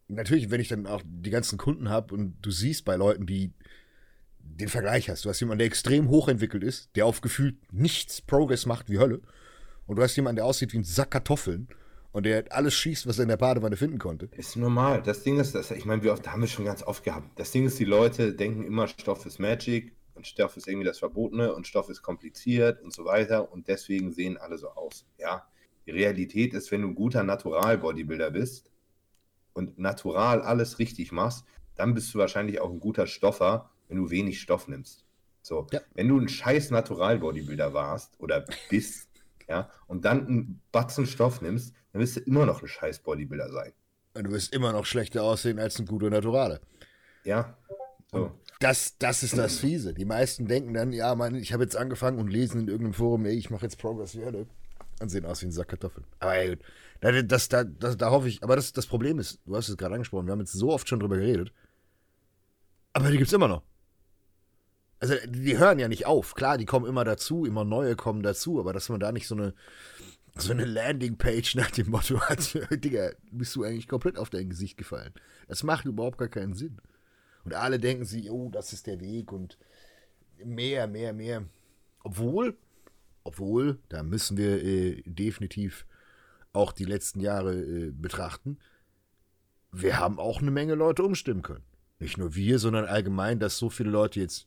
natürlich, 0.09 0.51
wenn 0.51 0.61
ich 0.61 0.69
dann 0.69 0.87
auch 0.87 1.03
die 1.05 1.31
ganzen 1.31 1.59
Kunden 1.59 1.89
habe 1.89 2.15
und 2.15 2.37
du 2.41 2.51
siehst 2.51 2.85
bei 2.85 2.97
Leuten, 2.97 3.27
die 3.27 3.53
den 4.39 4.69
Vergleich 4.69 5.11
hast, 5.11 5.25
du 5.25 5.31
hast 5.31 5.41
jemanden, 5.41 5.61
der 5.61 5.67
extrem 5.67 6.09
hochentwickelt 6.09 6.63
ist, 6.63 6.95
der 6.97 7.07
auf 7.07 7.23
gefühlt 7.23 7.57
nichts 7.73 8.23
Progress 8.23 8.67
macht 8.67 8.89
wie 8.89 8.99
Hölle, 8.99 9.21
und 9.87 9.97
du 9.97 10.03
hast 10.03 10.17
jemanden, 10.17 10.37
der 10.37 10.47
aussieht 10.47 10.73
wie 10.73 10.79
ein 10.79 10.85
Sack 10.85 11.11
Kartoffeln, 11.11 11.69
und 12.15 12.27
der 12.27 12.45
alles 12.51 12.75
schießt, 12.75 13.09
was 13.09 13.19
er 13.19 13.25
in 13.25 13.29
der 13.29 13.37
Badewanne 13.37 13.77
finden 13.77 13.99
konnte. 13.99 14.27
Ist 14.37 14.55
normal. 14.55 15.03
Das 15.03 15.25
Ding 15.25 15.41
ist, 15.41 15.53
das, 15.53 15.73
ich 15.73 15.85
meine, 15.85 16.05
wir 16.05 16.13
oft, 16.13 16.27
haben 16.31 16.43
wir 16.43 16.47
schon 16.47 16.65
ganz 16.65 16.85
oft 16.85 17.03
gehabt. 17.03 17.29
Das 17.35 17.51
Ding 17.51 17.67
ist, 17.67 17.77
die 17.81 17.85
Leute 17.85 18.33
denken 18.33 18.63
immer, 18.63 18.87
Stoff 18.87 19.27
ist 19.27 19.41
Magic 19.41 19.97
und 20.15 20.25
Stoff 20.25 20.57
ist 20.57 20.69
irgendwie 20.69 20.87
das 20.87 21.01
Verbotene 21.01 21.53
und 21.53 21.67
Stoff 21.67 21.89
ist 21.89 22.03
kompliziert 22.03 22.81
und 22.83 22.93
so 22.93 23.05
weiter 23.05 23.51
und 23.51 23.67
deswegen 23.67 24.13
sehen 24.13 24.37
alle 24.37 24.59
so 24.59 24.69
aus. 24.69 25.05
Ja, 25.19 25.45
die 25.87 25.91
Realität 25.91 26.55
ist, 26.55 26.71
wenn 26.71 26.83
du 26.83 26.89
ein 26.89 26.95
guter 26.95 27.25
Natural-Bodybuilder 27.25 28.31
bist 28.31 28.71
und 29.53 29.81
natural 29.81 30.41
alles 30.41 30.79
richtig 30.79 31.11
machst, 31.11 31.45
dann 31.75 31.95
bist 31.95 32.15
du 32.15 32.21
wahrscheinlich 32.21 32.61
auch 32.61 32.71
ein 32.71 32.79
guter 32.79 33.09
Stoffer, 33.09 33.71
wenn 33.89 33.97
du 33.97 34.09
wenig 34.11 34.41
Stoff 34.41 34.69
nimmst. 34.69 35.05
So, 35.43 35.67
ja. 35.73 35.81
wenn 35.95 36.07
du 36.07 36.21
ein 36.21 36.29
scheiß 36.29 36.71
Natural-Bodybuilder 36.71 37.75
warst 37.75 38.15
oder 38.21 38.45
bist, 38.71 39.09
ja, 39.49 39.71
und 39.87 40.05
dann 40.05 40.27
einen 40.27 40.61
Batzen 40.73 41.07
Stoff 41.07 41.41
nimmst, 41.41 41.75
dann 41.93 42.01
wirst 42.01 42.17
du 42.17 42.21
immer 42.21 42.47
noch 42.47 42.63
ein 42.63 42.69
scheiß 42.69 43.01
Bodybuilder 43.01 43.51
sein. 43.51 43.73
Und 44.15 44.25
du 44.25 44.31
wirst 44.31 44.55
immer 44.55 44.73
noch 44.73 44.87
schlechter 44.87 45.23
aussehen 45.23 45.59
als 45.59 45.79
ein 45.79 45.87
guter 45.87 46.11
Naturale. 46.11 46.61
Ja. 47.25 47.57
So. 48.11 48.31
Das, 48.61 48.97
das 48.99 49.23
ist 49.23 49.37
das 49.37 49.59
Fiese. 49.59 49.93
Die 49.93 50.05
meisten 50.05 50.47
denken 50.47 50.73
dann, 50.75 50.93
ja, 50.93 51.15
Mann, 51.15 51.35
ich 51.35 51.53
habe 51.53 51.65
jetzt 51.65 51.77
angefangen 51.77 52.19
und 52.19 52.29
lesen 52.29 52.61
in 52.61 52.69
irgendeinem 52.69 52.95
Forum, 52.95 53.27
ey, 53.27 53.35
ich 53.35 53.51
mache 53.51 53.65
jetzt 53.65 53.79
Progress 53.79 54.17
Werde. 54.17 54.47
Und 55.01 55.09
sehen 55.09 55.27
aus 55.27 55.43
wie 55.43 55.47
ein 55.47 55.53
Sack 55.53 55.69
Kartoffeln. 55.69 56.07
Aber 56.21 56.37
ey, 56.37 56.57
das, 57.01 57.49
das, 57.49 57.67
das, 57.79 57.97
da 57.97 58.11
hoffe 58.11 58.29
ich, 58.29 58.43
aber 58.43 58.55
das, 58.55 58.73
das 58.73 58.87
Problem 58.87 59.19
ist, 59.19 59.41
du 59.45 59.57
hast 59.57 59.69
es 59.69 59.77
gerade 59.77 59.95
angesprochen, 59.95 60.27
wir 60.27 60.33
haben 60.33 60.41
jetzt 60.41 60.53
so 60.53 60.71
oft 60.71 60.89
schon 60.89 61.01
drüber 61.01 61.17
geredet. 61.17 61.53
Aber 62.93 63.11
die 63.11 63.19
gibt 63.19 63.27
es 63.27 63.33
immer 63.33 63.49
noch. 63.49 63.63
Also, 65.01 65.15
die 65.27 65.59
hören 65.59 65.79
ja 65.79 65.89
nicht 65.89 66.07
auf. 66.07 66.35
Klar, 66.35 66.59
die 66.59 66.67
kommen 66.67 66.87
immer 66.87 67.05
dazu, 67.05 67.45
immer 67.45 67.65
neue 67.65 67.97
kommen 67.97 68.23
dazu, 68.23 68.59
aber 68.59 68.73
dass 68.73 68.89
man 68.89 69.01
da 69.01 69.13
nicht 69.13 69.27
so 69.27 69.35
eine, 69.35 69.55
so 70.37 70.53
eine 70.53 70.65
Landingpage 70.65 71.57
nach 71.57 71.71
dem 71.71 71.91
Motto 71.91 72.21
hat, 72.21 72.59
Digga, 72.71 73.11
bist 73.31 73.55
du 73.57 73.65
eigentlich 73.65 73.89
komplett 73.89 74.19
auf 74.19 74.31
dein 74.31 74.49
Gesicht 74.49 74.77
gefallen. 74.77 75.13
Das 75.49 75.63
macht 75.63 75.85
überhaupt 75.85 76.19
gar 76.19 76.29
keinen 76.29 76.55
Sinn. 76.55 76.79
Und 77.45 77.55
alle 77.55 77.79
denken 77.79 78.05
sich, 78.05 78.31
oh, 78.31 78.49
das 78.51 78.73
ist 78.73 78.87
der 78.87 79.01
Weg 79.01 79.31
und 79.31 79.59
mehr, 80.43 80.87
mehr, 80.87 81.13
mehr. 81.13 81.45
Obwohl, 82.03 82.57
obwohl, 83.23 83.79
da 83.89 84.03
müssen 84.03 84.37
wir 84.37 84.63
äh, 84.63 85.03
definitiv 85.05 85.87
auch 86.53 86.73
die 86.73 86.85
letzten 86.85 87.21
Jahre 87.21 87.55
äh, 87.55 87.91
betrachten, 87.91 88.59
wir 89.73 89.99
haben 89.99 90.19
auch 90.19 90.41
eine 90.41 90.51
Menge 90.51 90.75
Leute 90.75 91.03
umstimmen 91.03 91.43
können. 91.43 91.65
Nicht 91.99 92.17
nur 92.17 92.35
wir, 92.35 92.59
sondern 92.59 92.85
allgemein, 92.85 93.41
dass 93.41 93.59
so 93.59 93.71
viele 93.71 93.91
Leute 93.91 94.21
jetzt 94.21 94.47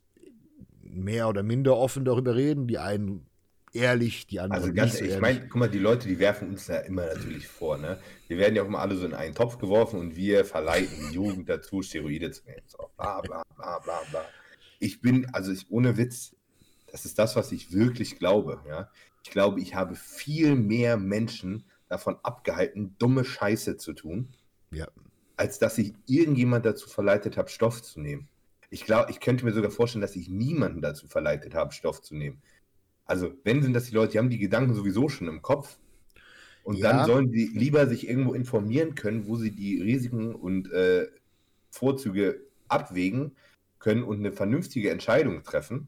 mehr 0.90 1.28
oder 1.30 1.44
minder 1.44 1.78
offen 1.78 2.06
darüber 2.06 2.36
reden. 2.36 2.68
Die 2.68 2.78
einen 2.78 3.28
ehrlich, 3.74 4.28
die 4.28 4.40
anderen 4.40 4.64
also 4.64 4.74
ganz, 4.74 4.94
nicht 4.94 5.10
so 5.10 5.16
Ich 5.16 5.22
meine, 5.22 5.42
guck 5.42 5.56
mal, 5.56 5.70
die 5.70 5.80
Leute, 5.80 6.08
die 6.08 6.20
werfen 6.20 6.50
uns 6.50 6.68
ja 6.68 6.78
immer 6.80 7.06
natürlich 7.06 7.48
vor, 7.48 7.78
ne? 7.78 8.00
Wir 8.28 8.38
werden 8.38 8.56
ja 8.56 8.64
auch 8.64 8.68
immer 8.68 8.80
alle 8.80 8.96
so 8.96 9.06
in 9.06 9.14
einen 9.14 9.36
Topf 9.36 9.58
geworfen 9.58 10.00
und 10.00 10.16
wir 10.16 10.46
verleiten 10.46 10.96
die 11.10 11.16
Jugend 11.16 11.50
dazu, 11.50 11.82
Steroide 11.82 12.32
zu 12.32 12.46
nehmen. 12.46 12.64
So, 12.68 12.90
bla 12.98 13.22
bla 13.22 13.44
bla 13.56 13.80
bla 13.80 14.00
bla. 14.10 14.26
Ich 14.80 15.02
bin, 15.02 15.28
also 15.34 15.52
ich, 15.52 15.70
ohne 15.70 15.98
Witz, 15.98 16.36
das 16.92 17.06
ist 17.06 17.20
das, 17.20 17.36
was 17.36 17.52
ich 17.52 17.72
wirklich 17.72 18.20
glaube, 18.20 18.62
ja. 18.68 18.90
Ich 19.24 19.32
glaube, 19.32 19.60
ich 19.60 19.76
habe 19.76 19.96
viel 19.96 20.56
mehr 20.56 20.98
Menschen 20.98 21.66
davon 21.90 22.18
abgehalten, 22.24 22.96
dumme 22.98 23.26
Scheiße 23.26 23.78
zu 23.78 23.94
tun, 23.94 24.30
ja. 24.72 24.88
als 25.36 25.60
dass 25.60 25.78
ich 25.78 25.94
irgendjemand 26.06 26.66
dazu 26.66 26.88
verleitet 26.90 27.38
habe, 27.38 27.50
Stoff 27.50 27.82
zu 27.82 28.00
nehmen. 28.00 28.30
Ich 28.70 28.86
glaube, 28.86 29.12
ich 29.12 29.20
könnte 29.20 29.46
mir 29.46 29.54
sogar 29.54 29.72
vorstellen, 29.72 30.02
dass 30.02 30.16
ich 30.16 30.30
niemanden 30.30 30.82
dazu 30.82 31.08
verleitet 31.08 31.56
habe, 31.56 31.74
Stoff 31.74 32.02
zu 32.02 32.16
nehmen. 32.16 32.42
Also, 33.06 33.34
wenn 33.44 33.64
sind 33.64 33.74
das 33.74 33.86
die 33.86 33.96
Leute, 33.96 34.14
die 34.14 34.18
haben 34.20 34.30
die 34.30 34.38
Gedanken 34.38 34.74
sowieso 34.74 35.08
schon 35.08 35.28
im 35.28 35.42
Kopf. 35.42 35.78
Und 36.64 36.78
ja. 36.78 36.92
dann 36.92 37.06
sollen 37.06 37.32
die 37.32 37.46
lieber 37.46 37.88
sich 37.88 38.10
irgendwo 38.10 38.34
informieren 38.34 38.96
können, 38.96 39.26
wo 39.28 39.38
sie 39.38 39.52
die 39.52 39.82
Risiken 39.82 40.36
und 40.36 40.70
äh, 40.72 41.08
Vorzüge 41.70 42.42
abwägen 42.68 43.38
können 43.80 44.04
und 44.04 44.20
eine 44.20 44.34
vernünftige 44.34 44.92
Entscheidung 44.92 45.44
treffen. 45.44 45.88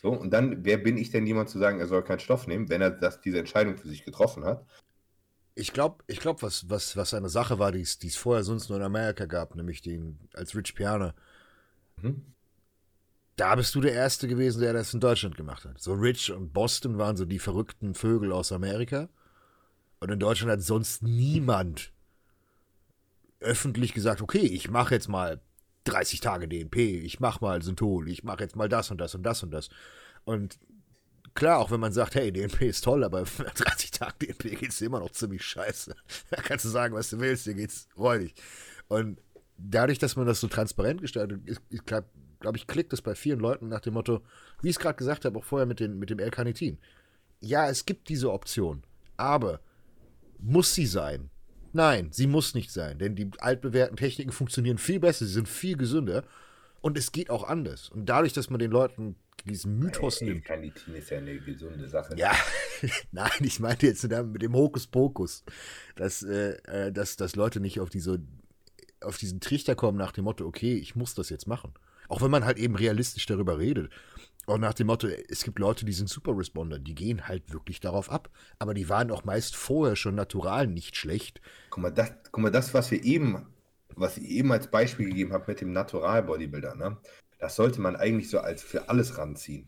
So, 0.00 0.10
und 0.10 0.30
dann, 0.30 0.64
wer 0.64 0.78
bin 0.78 0.96
ich 0.96 1.10
denn 1.10 1.26
jemand 1.26 1.50
zu 1.50 1.58
sagen, 1.58 1.78
er 1.78 1.86
soll 1.86 2.02
keinen 2.02 2.20
Stoff 2.20 2.46
nehmen, 2.46 2.70
wenn 2.70 2.80
er 2.80 2.90
das, 2.90 3.20
diese 3.20 3.38
Entscheidung 3.38 3.76
für 3.76 3.88
sich 3.88 4.04
getroffen 4.04 4.44
hat? 4.44 4.64
Ich 5.54 5.74
glaube, 5.74 6.04
ich 6.06 6.20
glaub, 6.20 6.42
was, 6.42 6.70
was, 6.70 6.96
was 6.96 7.12
eine 7.12 7.28
Sache 7.28 7.58
war, 7.58 7.70
die 7.70 7.82
es 7.82 8.16
vorher 8.16 8.44
sonst 8.44 8.70
nur 8.70 8.78
in 8.78 8.84
Amerika 8.84 9.26
gab, 9.26 9.54
nämlich 9.56 9.82
den 9.82 10.18
als 10.32 10.54
Rich 10.54 10.74
Piana. 10.74 11.14
Mhm 12.02 12.30
da 13.40 13.54
bist 13.54 13.74
du 13.74 13.80
der 13.80 13.94
Erste 13.94 14.28
gewesen, 14.28 14.60
der 14.60 14.74
das 14.74 14.92
in 14.92 15.00
Deutschland 15.00 15.34
gemacht 15.34 15.64
hat. 15.64 15.80
So 15.80 15.94
Rich 15.94 16.30
und 16.30 16.52
Boston 16.52 16.98
waren 16.98 17.16
so 17.16 17.24
die 17.24 17.38
verrückten 17.38 17.94
Vögel 17.94 18.32
aus 18.32 18.52
Amerika. 18.52 19.08
Und 19.98 20.10
in 20.10 20.18
Deutschland 20.18 20.52
hat 20.52 20.60
sonst 20.60 21.02
niemand 21.02 21.90
öffentlich 23.40 23.94
gesagt, 23.94 24.20
okay, 24.20 24.44
ich 24.44 24.70
mache 24.70 24.94
jetzt 24.94 25.08
mal 25.08 25.40
30 25.84 26.20
Tage 26.20 26.48
DNP, 26.48 27.00
ich 27.02 27.18
mache 27.18 27.42
mal 27.42 27.62
Synthol, 27.62 28.10
ich 28.10 28.24
mache 28.24 28.42
jetzt 28.42 28.56
mal 28.56 28.68
das 28.68 28.90
und 28.90 28.98
das 28.98 29.14
und 29.14 29.22
das 29.22 29.42
und 29.42 29.50
das. 29.52 29.70
Und 30.24 30.58
klar, 31.32 31.60
auch 31.60 31.70
wenn 31.70 31.80
man 31.80 31.92
sagt, 31.92 32.16
hey, 32.16 32.30
DNP 32.30 32.60
ist 32.68 32.84
toll, 32.84 33.02
aber 33.02 33.22
30 33.54 33.90
Tage 33.90 34.26
DNP 34.26 34.56
geht 34.56 34.70
es 34.72 34.82
immer 34.82 35.00
noch 35.00 35.12
ziemlich 35.12 35.46
scheiße. 35.46 35.94
Da 36.30 36.42
kannst 36.42 36.66
du 36.66 36.68
sagen, 36.68 36.94
was 36.94 37.08
du 37.08 37.20
willst, 37.20 37.46
dir 37.46 37.54
geht's 37.54 37.88
räudig. 37.96 38.34
Und 38.88 39.18
dadurch, 39.68 39.98
dass 39.98 40.16
man 40.16 40.26
das 40.26 40.40
so 40.40 40.48
transparent 40.48 41.00
gestaltet, 41.00 41.40
ich 41.68 41.84
glaube, 41.84 42.08
glaub 42.40 42.56
ich, 42.56 42.66
klickt 42.66 42.92
es 42.92 43.02
bei 43.02 43.14
vielen 43.14 43.40
Leuten 43.40 43.68
nach 43.68 43.80
dem 43.80 43.94
Motto, 43.94 44.22
wie 44.62 44.68
ich 44.68 44.76
es 44.76 44.80
gerade 44.80 44.96
gesagt 44.96 45.24
habe, 45.24 45.38
auch 45.38 45.44
vorher 45.44 45.66
mit, 45.66 45.80
den, 45.80 45.98
mit 45.98 46.10
dem 46.10 46.18
L-Carnitin. 46.18 46.78
Ja, 47.40 47.68
es 47.68 47.86
gibt 47.86 48.08
diese 48.08 48.32
Option, 48.32 48.82
aber 49.16 49.60
muss 50.38 50.74
sie 50.74 50.86
sein? 50.86 51.30
Nein, 51.72 52.08
sie 52.12 52.26
muss 52.26 52.54
nicht 52.54 52.72
sein, 52.72 52.98
denn 52.98 53.14
die 53.14 53.30
altbewährten 53.38 53.96
Techniken 53.96 54.32
funktionieren 54.32 54.78
viel 54.78 54.98
besser, 54.98 55.26
sie 55.26 55.32
sind 55.32 55.48
viel 55.48 55.76
gesünder 55.76 56.24
und 56.80 56.98
es 56.98 57.12
geht 57.12 57.30
auch 57.30 57.44
anders. 57.44 57.90
Und 57.90 58.06
dadurch, 58.06 58.32
dass 58.32 58.50
man 58.50 58.58
den 58.58 58.70
Leuten 58.70 59.16
diesen 59.46 59.78
Mythos 59.78 60.20
nimmt. 60.20 60.44
Carnitin 60.44 60.94
ist 60.94 61.10
ja 61.10 61.18
eine 61.18 61.38
gesunde 61.38 61.88
Sache. 61.88 62.14
Ja, 62.16 62.32
nein, 63.12 63.30
ich 63.40 63.60
meinte 63.60 63.86
jetzt 63.86 64.06
mit 64.06 64.42
dem 64.42 64.54
Hokuspokus, 64.54 65.44
dass, 65.96 66.22
äh, 66.22 66.56
äh, 66.64 66.92
dass, 66.92 67.16
dass 67.16 67.36
Leute 67.36 67.60
nicht 67.60 67.80
auf, 67.80 67.90
diese, 67.90 68.20
auf 69.02 69.18
diesen 69.18 69.40
Trichter 69.40 69.74
kommen 69.74 69.98
nach 69.98 70.12
dem 70.12 70.24
Motto, 70.24 70.46
okay, 70.46 70.74
ich 70.74 70.96
muss 70.96 71.14
das 71.14 71.30
jetzt 71.30 71.46
machen. 71.46 71.74
Auch 72.08 72.22
wenn 72.22 72.30
man 72.30 72.44
halt 72.44 72.58
eben 72.58 72.74
realistisch 72.74 73.26
darüber 73.26 73.58
redet. 73.58 73.90
Auch 74.46 74.58
nach 74.58 74.74
dem 74.74 74.88
Motto, 74.88 75.06
es 75.06 75.44
gibt 75.44 75.58
Leute, 75.58 75.84
die 75.84 75.92
sind 75.92 76.08
Super 76.08 76.36
Responder, 76.36 76.78
die 76.78 76.94
gehen 76.94 77.28
halt 77.28 77.52
wirklich 77.52 77.78
darauf 77.78 78.10
ab. 78.10 78.30
Aber 78.58 78.74
die 78.74 78.88
waren 78.88 79.10
auch 79.10 79.24
meist 79.24 79.54
vorher 79.54 79.96
schon 79.96 80.14
natural 80.16 80.66
nicht 80.66 80.96
schlecht. 80.96 81.40
Guck 81.70 81.82
mal, 81.82 81.92
das, 81.92 82.12
guck 82.32 82.42
mal, 82.42 82.50
das 82.50 82.74
was 82.74 82.90
wir 82.90 83.04
eben, 83.04 83.46
was 83.94 84.16
ich 84.16 84.24
eben 84.24 84.50
als 84.50 84.68
Beispiel 84.68 85.08
gegeben 85.08 85.32
habe 85.32 85.44
mit 85.46 85.60
dem 85.60 85.72
Natural 85.72 86.22
Bodybuilder, 86.22 86.74
ne? 86.74 86.96
Das 87.38 87.56
sollte 87.56 87.80
man 87.80 87.96
eigentlich 87.96 88.28
so 88.28 88.40
als 88.40 88.62
für 88.62 88.88
alles 88.88 89.16
ranziehen. 89.16 89.66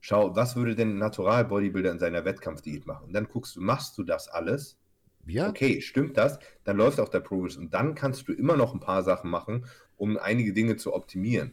Schau, 0.00 0.34
was 0.36 0.54
würde 0.56 0.74
denn 0.74 0.96
ein 0.96 0.98
Natural 0.98 1.44
Bodybuilder 1.44 1.90
in 1.90 1.98
seiner 1.98 2.24
Wettkampfdiät 2.24 2.86
machen? 2.86 3.06
Und 3.06 3.12
dann 3.12 3.26
guckst 3.28 3.56
du, 3.56 3.60
machst 3.60 3.98
du 3.98 4.02
das 4.02 4.28
alles? 4.28 4.78
Ja. 5.26 5.48
Okay, 5.48 5.80
stimmt 5.80 6.16
das? 6.16 6.38
Dann 6.64 6.76
läuft 6.76 6.98
auch 7.00 7.08
der 7.08 7.20
Progress 7.20 7.56
und 7.56 7.72
dann 7.72 7.94
kannst 7.94 8.26
du 8.28 8.32
immer 8.32 8.56
noch 8.56 8.74
ein 8.74 8.80
paar 8.80 9.02
Sachen 9.02 9.30
machen, 9.30 9.66
um 9.96 10.16
einige 10.18 10.52
Dinge 10.52 10.76
zu 10.76 10.94
optimieren. 10.94 11.52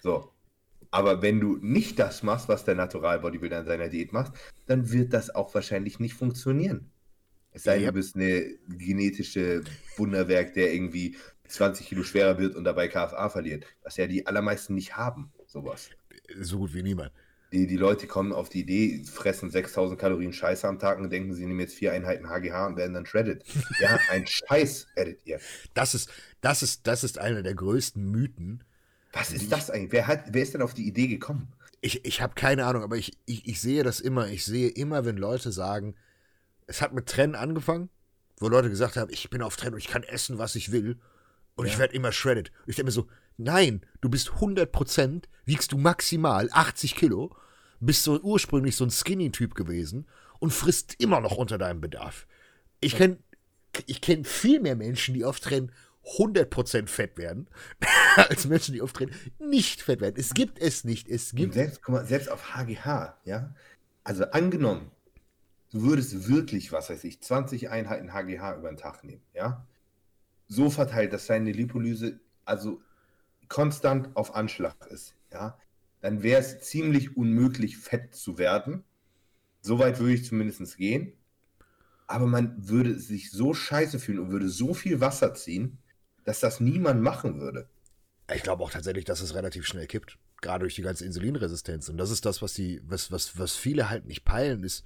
So. 0.00 0.32
Aber 0.90 1.20
wenn 1.20 1.40
du 1.40 1.56
nicht 1.56 1.98
das 1.98 2.22
machst, 2.22 2.48
was 2.48 2.64
der 2.64 2.74
Natural 2.74 3.18
Bodybuilder 3.18 3.60
in 3.60 3.66
seiner 3.66 3.88
Diät 3.88 4.12
macht, 4.12 4.32
dann 4.66 4.92
wird 4.92 5.12
das 5.12 5.34
auch 5.34 5.54
wahrscheinlich 5.54 5.98
nicht 5.98 6.14
funktionieren. 6.14 6.90
Es 7.52 7.64
sei 7.64 7.74
denn, 7.74 7.84
ja. 7.84 7.90
du 7.90 7.94
bist 7.94 8.14
eine 8.14 8.56
genetische 8.68 9.62
Wunderwerk, 9.96 10.54
der 10.54 10.72
irgendwie 10.72 11.16
20 11.48 11.86
Kilo 11.86 12.02
schwerer 12.02 12.38
wird 12.38 12.54
und 12.54 12.64
dabei 12.64 12.88
KFA 12.88 13.28
verliert. 13.30 13.64
Was 13.82 13.96
ja 13.96 14.06
die 14.06 14.26
allermeisten 14.26 14.74
nicht 14.74 14.96
haben, 14.96 15.32
sowas. 15.46 15.90
So 16.40 16.58
gut 16.58 16.74
wie 16.74 16.82
niemand. 16.82 17.12
Die, 17.52 17.66
die 17.66 17.76
Leute 17.76 18.06
kommen 18.06 18.32
auf 18.32 18.48
die 18.48 18.60
Idee, 18.60 19.04
fressen 19.04 19.50
6000 19.50 19.98
Kalorien 19.98 20.32
Scheiße 20.32 20.66
am 20.66 20.78
Tag 20.78 20.98
und 20.98 21.10
denken, 21.10 21.32
sie 21.32 21.46
nehmen 21.46 21.60
jetzt 21.60 21.74
vier 21.74 21.92
Einheiten 21.92 22.28
HGH 22.28 22.66
und 22.66 22.76
werden 22.76 22.94
dann 22.94 23.06
shredded. 23.06 23.44
ja, 23.80 23.98
ein 24.10 24.26
Scheiß 24.48 24.88
werdet 24.96 25.20
ihr. 25.24 25.38
Das 25.72 25.94
ist, 25.94 26.10
das 26.40 26.62
ist, 26.62 26.86
das 26.86 27.04
ist 27.04 27.18
einer 27.18 27.42
der 27.42 27.54
größten 27.54 28.04
Mythen. 28.10 28.64
Was 29.12 29.32
ist 29.32 29.50
das 29.52 29.70
eigentlich? 29.70 29.92
Wer, 29.92 30.06
hat, 30.08 30.24
wer 30.32 30.42
ist 30.42 30.54
denn 30.54 30.62
auf 30.62 30.74
die 30.74 30.86
Idee 30.86 31.06
gekommen? 31.06 31.48
Ich, 31.80 32.04
ich 32.04 32.20
habe 32.20 32.34
keine 32.34 32.66
Ahnung, 32.66 32.82
aber 32.82 32.96
ich, 32.96 33.16
ich, 33.26 33.46
ich 33.46 33.60
sehe 33.60 33.84
das 33.84 34.00
immer. 34.00 34.28
Ich 34.28 34.44
sehe 34.44 34.68
immer, 34.68 35.04
wenn 35.04 35.16
Leute 35.16 35.52
sagen, 35.52 35.94
es 36.66 36.82
hat 36.82 36.92
mit 36.92 37.06
Trennen 37.06 37.34
angefangen, 37.34 37.88
wo 38.38 38.48
Leute 38.48 38.68
gesagt 38.68 38.96
haben, 38.96 39.10
ich 39.10 39.30
bin 39.30 39.40
auf 39.40 39.56
Trend 39.56 39.74
und 39.74 39.78
ich 39.78 39.88
kann 39.88 40.02
essen, 40.02 40.38
was 40.38 40.54
ich 40.56 40.72
will. 40.72 40.98
Und 41.54 41.66
ja. 41.66 41.72
ich 41.72 41.78
werde 41.78 41.94
immer 41.94 42.12
shredded. 42.12 42.50
Und 42.50 42.68
ich 42.70 42.76
denke 42.76 42.86
mir 42.86 42.92
so, 42.92 43.06
nein, 43.36 43.84
du 44.00 44.08
bist 44.08 44.30
100%, 44.30 45.24
wiegst 45.44 45.72
du 45.72 45.78
maximal 45.78 46.48
80 46.52 46.94
Kilo, 46.94 47.34
bist 47.80 48.02
so 48.02 48.20
ursprünglich 48.20 48.76
so 48.76 48.84
ein 48.84 48.90
Skinny-Typ 48.90 49.54
gewesen 49.54 50.06
und 50.38 50.52
frisst 50.52 50.94
immer 50.98 51.20
noch 51.20 51.36
unter 51.36 51.58
deinem 51.58 51.80
Bedarf. 51.80 52.26
Ich 52.80 52.96
kenne 52.96 53.18
ich 53.86 54.00
kenn 54.00 54.24
viel 54.24 54.60
mehr 54.60 54.74
Menschen, 54.74 55.12
die 55.12 55.24
auf 55.24 55.38
Trend 55.38 55.70
100% 56.16 56.86
fett 56.86 57.18
werden, 57.18 57.48
als 58.16 58.46
Menschen, 58.46 58.72
die 58.72 58.80
auf 58.80 58.92
Trend 58.92 59.12
nicht 59.38 59.82
fett 59.82 60.00
werden. 60.00 60.14
Es 60.16 60.32
gibt 60.32 60.58
es 60.58 60.84
nicht. 60.84 61.08
Es 61.08 61.32
gibt. 61.34 61.52
selbst, 61.52 61.82
guck 61.82 61.94
mal, 61.94 62.06
selbst 62.06 62.30
auf 62.30 62.54
HGH, 62.54 63.18
ja. 63.24 63.54
Also 64.02 64.24
angenommen, 64.30 64.90
du 65.72 65.82
würdest 65.82 66.28
wirklich, 66.28 66.72
was 66.72 66.88
weiß 66.88 67.04
ich, 67.04 67.20
20 67.20 67.68
Einheiten 67.68 68.14
HGH 68.14 68.56
über 68.56 68.68
den 68.68 68.78
Tag 68.78 69.04
nehmen, 69.04 69.22
ja 69.34 69.66
so 70.48 70.70
verteilt, 70.70 71.12
dass 71.12 71.26
seine 71.26 71.52
Lipolyse 71.52 72.20
also 72.44 72.80
konstant 73.48 74.16
auf 74.16 74.34
Anschlag 74.34 74.86
ist, 74.86 75.14
ja, 75.32 75.58
dann 76.00 76.22
wäre 76.22 76.40
es 76.40 76.60
ziemlich 76.60 77.16
unmöglich, 77.16 77.78
fett 77.78 78.14
zu 78.14 78.38
werden. 78.38 78.84
Soweit 79.60 79.98
würde 79.98 80.14
ich 80.14 80.24
zumindest 80.24 80.76
gehen. 80.76 81.12
Aber 82.06 82.26
man 82.26 82.68
würde 82.68 82.98
sich 82.98 83.30
so 83.32 83.54
scheiße 83.54 83.98
fühlen 83.98 84.20
und 84.20 84.30
würde 84.30 84.48
so 84.48 84.74
viel 84.74 85.00
Wasser 85.00 85.34
ziehen, 85.34 85.78
dass 86.24 86.40
das 86.40 86.60
niemand 86.60 87.02
machen 87.02 87.40
würde. 87.40 87.68
Ich 88.32 88.42
glaube 88.42 88.62
auch 88.62 88.70
tatsächlich, 88.70 89.04
dass 89.04 89.20
es 89.20 89.34
relativ 89.34 89.66
schnell 89.66 89.86
kippt. 89.86 90.18
Gerade 90.40 90.60
durch 90.60 90.74
die 90.74 90.82
ganze 90.82 91.04
Insulinresistenz. 91.04 91.88
Und 91.88 91.96
das 91.96 92.10
ist 92.10 92.26
das, 92.26 92.42
was 92.42 92.52
die, 92.52 92.80
was, 92.84 93.10
was, 93.10 93.38
was 93.38 93.56
viele 93.56 93.88
halt 93.88 94.06
nicht 94.06 94.24
peilen, 94.24 94.62
ist 94.62 94.84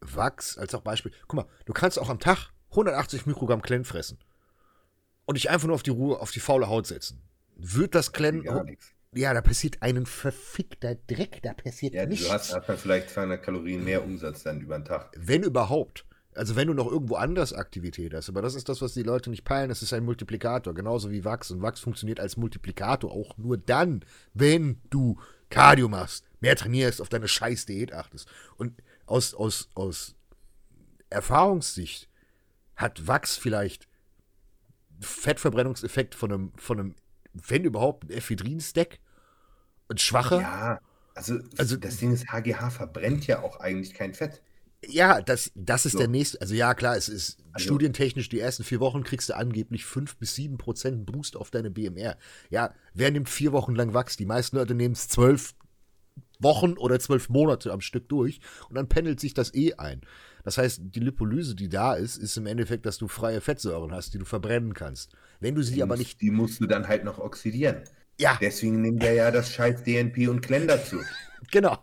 Wachs 0.00 0.58
als 0.58 0.74
auch 0.74 0.82
Beispiel. 0.82 1.12
Guck 1.26 1.34
mal, 1.34 1.46
du 1.64 1.72
kannst 1.72 1.98
auch 1.98 2.10
am 2.10 2.20
Tag 2.20 2.50
180 2.70 3.26
Mikrogramm 3.26 3.62
Klen 3.62 3.84
fressen 3.84 4.18
und 5.24 5.36
dich 5.36 5.50
einfach 5.50 5.66
nur 5.66 5.74
auf 5.74 5.82
die 5.82 5.90
Ruhe, 5.90 6.20
auf 6.20 6.30
die 6.30 6.40
faule 6.40 6.68
Haut 6.68 6.86
setzen. 6.86 7.22
Wird 7.56 7.94
das 7.94 8.12
Klen. 8.12 8.44
Ja, 9.12 9.32
da 9.32 9.40
passiert 9.40 9.80
einen 9.80 10.04
verfickter 10.04 10.94
Dreck, 10.94 11.40
da 11.42 11.54
passiert 11.54 11.94
ja, 11.94 12.04
nichts. 12.04 12.26
Du 12.26 12.32
hast, 12.32 12.54
hast 12.54 12.68
dann 12.68 12.76
vielleicht 12.76 13.10
200 13.10 13.42
Kalorien 13.42 13.82
mehr 13.82 14.04
Umsatz 14.04 14.42
dann 14.42 14.60
über 14.60 14.78
den 14.78 14.84
Tag. 14.84 15.10
Wenn 15.16 15.42
überhaupt. 15.42 16.04
Also 16.34 16.54
wenn 16.54 16.68
du 16.68 16.74
noch 16.74 16.90
irgendwo 16.90 17.14
anders 17.14 17.54
Aktivität 17.54 18.12
hast, 18.12 18.28
aber 18.28 18.42
das 18.42 18.54
ist 18.54 18.68
das, 18.68 18.82
was 18.82 18.92
die 18.92 19.02
Leute 19.02 19.30
nicht 19.30 19.44
peilen, 19.44 19.70
das 19.70 19.80
ist 19.80 19.94
ein 19.94 20.04
Multiplikator, 20.04 20.74
genauso 20.74 21.10
wie 21.10 21.24
Wachs. 21.24 21.50
Und 21.50 21.62
Wachs 21.62 21.80
funktioniert 21.80 22.20
als 22.20 22.36
Multiplikator 22.36 23.10
auch 23.10 23.38
nur 23.38 23.56
dann, 23.56 24.04
wenn 24.34 24.82
du 24.90 25.18
Cardio 25.48 25.88
machst, 25.88 26.26
mehr 26.40 26.56
trainierst, 26.56 27.00
auf 27.00 27.08
deine 27.08 27.28
scheiß 27.28 27.64
Diät 27.64 27.94
achtest. 27.94 28.28
Und 28.58 28.82
aus, 29.06 29.34
aus, 29.34 29.70
aus 29.74 30.14
Erfahrungssicht 31.08 32.08
hat 32.74 33.06
Wachs 33.06 33.36
vielleicht 33.36 33.88
Fettverbrennungseffekt 35.00 36.14
von 36.14 36.32
einem, 36.32 36.52
von 36.56 36.78
einem, 36.78 36.94
wenn 37.46 37.64
überhaupt, 37.64 38.04
ein 38.04 38.10
Ephedrin-Stack. 38.10 38.98
Und 39.88 40.00
schwacher. 40.00 40.40
Ja, 40.40 40.80
also, 41.14 41.38
also 41.56 41.76
das 41.76 41.98
Ding 41.98 42.12
ist, 42.12 42.26
HGH 42.28 42.70
verbrennt 42.70 43.26
ja 43.26 43.42
auch 43.42 43.60
eigentlich 43.60 43.94
kein 43.94 44.14
Fett. 44.14 44.42
Ja, 44.84 45.20
das, 45.20 45.50
das 45.54 45.86
ist 45.86 45.92
so. 45.92 45.98
der 45.98 46.08
nächste. 46.08 46.40
Also 46.40 46.54
ja, 46.54 46.74
klar, 46.74 46.96
es 46.96 47.08
ist 47.08 47.38
also, 47.52 47.64
studientechnisch, 47.64 48.28
die 48.28 48.40
ersten 48.40 48.64
vier 48.64 48.80
Wochen 48.80 49.02
kriegst 49.02 49.28
du 49.28 49.36
angeblich 49.36 49.84
5 49.84 50.16
bis 50.16 50.34
7 50.34 50.58
Prozent 50.58 51.06
Boost 51.06 51.36
auf 51.36 51.50
deine 51.50 51.70
BMR. 51.70 52.16
Ja, 52.50 52.74
wer 52.94 53.10
nimmt 53.10 53.28
vier 53.28 53.52
Wochen 53.52 53.74
lang 53.74 53.94
Wachs? 53.94 54.16
Die 54.16 54.26
meisten 54.26 54.56
Leute 54.56 54.74
nehmen 54.74 54.92
es 54.92 55.08
zwölf 55.08 55.54
Wochen 56.38 56.74
oder 56.74 57.00
zwölf 57.00 57.28
Monate 57.28 57.72
am 57.72 57.80
Stück 57.80 58.08
durch 58.08 58.40
und 58.68 58.74
dann 58.76 58.88
pendelt 58.88 59.20
sich 59.20 59.34
das 59.34 59.54
eh 59.54 59.74
ein. 59.74 60.02
Das 60.46 60.58
heißt, 60.58 60.80
die 60.80 61.00
Lipolyse, 61.00 61.56
die 61.56 61.68
da 61.68 61.94
ist, 61.94 62.16
ist 62.18 62.36
im 62.36 62.46
Endeffekt, 62.46 62.86
dass 62.86 62.98
du 62.98 63.08
freie 63.08 63.40
Fettsäuren 63.40 63.90
hast, 63.90 64.14
die 64.14 64.18
du 64.18 64.24
verbrennen 64.24 64.74
kannst. 64.74 65.10
Wenn 65.40 65.56
du 65.56 65.62
sie 65.62 65.74
die 65.74 65.82
aber 65.82 65.96
musst, 65.96 66.06
nicht. 66.06 66.20
Die 66.20 66.30
musst 66.30 66.60
du 66.60 66.66
dann 66.66 66.86
halt 66.86 67.02
noch 67.02 67.18
oxidieren. 67.18 67.82
Ja. 68.16 68.38
Deswegen 68.40 68.80
nimmt 68.80 69.02
er 69.02 69.12
ja 69.14 69.32
das 69.32 69.50
scheiß 69.50 69.82
DNP 69.82 70.28
und 70.28 70.40
Klen 70.40 70.68
dazu. 70.68 71.00
Genau. 71.50 71.78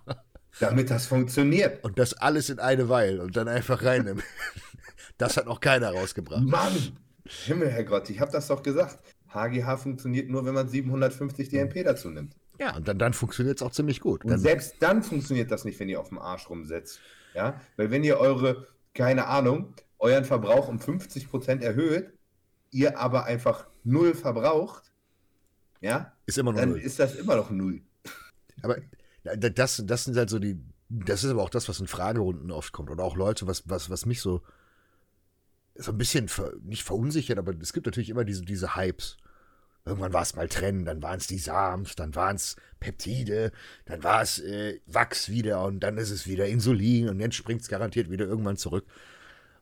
Damit 0.60 0.90
das 0.90 1.06
funktioniert. 1.08 1.84
Und 1.84 2.00
das 2.00 2.14
alles 2.16 2.50
in 2.50 2.60
eine 2.60 2.90
Weile 2.90 3.22
und 3.22 3.38
dann 3.38 3.48
einfach 3.48 3.84
reinnehmen. 3.84 4.24
das 5.18 5.38
hat 5.38 5.46
noch 5.46 5.60
keiner 5.60 5.92
rausgebracht. 5.92 6.44
Mann! 6.44 6.98
Himmel, 7.26 7.70
Herr 7.70 7.84
Gott, 7.84 8.10
ich 8.10 8.20
habe 8.20 8.32
das 8.32 8.48
doch 8.48 8.64
gesagt. 8.64 9.00
HGH 9.30 9.78
funktioniert 9.78 10.30
nur, 10.30 10.46
wenn 10.46 10.54
man 10.54 10.68
750 10.68 11.50
DNP 11.50 11.84
dazu 11.84 12.10
nimmt. 12.10 12.36
Ja, 12.60 12.76
und 12.76 12.88
dann, 12.88 12.98
dann 12.98 13.14
funktioniert 13.14 13.58
es 13.58 13.62
auch 13.62 13.72
ziemlich 13.72 14.00
gut. 14.00 14.24
Und 14.24 14.32
dann 14.32 14.40
selbst 14.40 14.76
dann 14.80 15.04
funktioniert 15.04 15.52
das 15.52 15.66
nicht, 15.66 15.80
wenn 15.80 15.88
ihr 15.88 16.00
auf 16.00 16.10
dem 16.10 16.20
Arsch 16.20 16.50
rumsetzt. 16.50 17.00
Ja, 17.34 17.60
weil 17.78 17.92
wenn 17.92 18.04
ihr 18.04 18.18
eure, 18.18 18.68
keine 18.94 19.28
Ahnung, 19.28 19.74
euren 20.00 20.26
Verbrauch 20.26 20.68
um 20.68 20.80
50% 20.80 21.62
erhöht, 21.62 22.12
ihr 22.72 23.00
aber 23.00 23.26
einfach 23.26 23.68
null 23.84 24.14
verbraucht, 24.14 24.92
ja, 25.82 26.14
ist 26.26 26.38
immer 26.38 26.52
noch 26.52 26.60
dann 26.60 26.70
null. 26.70 26.80
ist 26.80 27.00
das 27.00 27.16
immer 27.16 27.36
noch 27.36 27.50
null. 27.50 27.82
Aber 28.62 28.78
das, 29.24 29.84
das 29.86 30.04
sind 30.06 30.16
halt 30.18 30.30
so 30.30 30.40
die, 30.40 30.60
das 30.90 31.24
ist 31.24 31.32
aber 31.32 31.42
auch 31.42 31.50
das, 31.50 31.68
was 31.68 31.80
in 31.80 31.88
Fragerunden 31.88 32.52
oft 32.52 32.72
kommt. 32.72 32.90
Oder 32.90 33.04
auch 33.04 33.16
Leute, 33.16 33.48
was, 33.48 33.68
was, 33.68 33.90
was 33.90 34.06
mich 34.06 34.22
so, 34.22 34.42
so 35.76 35.92
ein 35.92 35.98
bisschen, 35.98 36.28
ver, 36.28 36.54
nicht 36.62 36.84
verunsichert, 36.84 37.40
aber 37.40 37.54
es 37.60 37.74
gibt 37.74 37.86
natürlich 37.86 38.10
immer 38.10 38.26
diese, 38.26 38.44
diese 38.44 38.76
Hypes. 38.76 39.18
Irgendwann 39.86 40.14
war 40.14 40.22
es 40.22 40.36
mal 40.36 40.48
Trennen, 40.48 40.86
dann 40.86 41.04
waren 41.04 41.18
es 41.18 41.28
die 41.28 41.38
Sams, 41.38 41.96
dann 41.96 42.16
waren 42.16 42.38
es 42.38 42.56
Peptide, 42.80 43.52
dann 43.86 44.02
war 44.02 44.22
es 44.22 44.40
äh, 44.40 44.80
Wachs 44.86 45.28
wieder 45.28 45.66
und 45.66 45.82
dann 45.82 45.98
ist 45.98 46.10
es 46.10 46.26
wieder 46.26 46.48
Insulin 46.48 47.10
und 47.10 47.20
jetzt 47.20 47.36
springt 47.36 47.62
es 47.62 47.68
garantiert 47.68 48.10
wieder 48.10 48.26
irgendwann 48.26 48.56
zurück. 48.56 48.86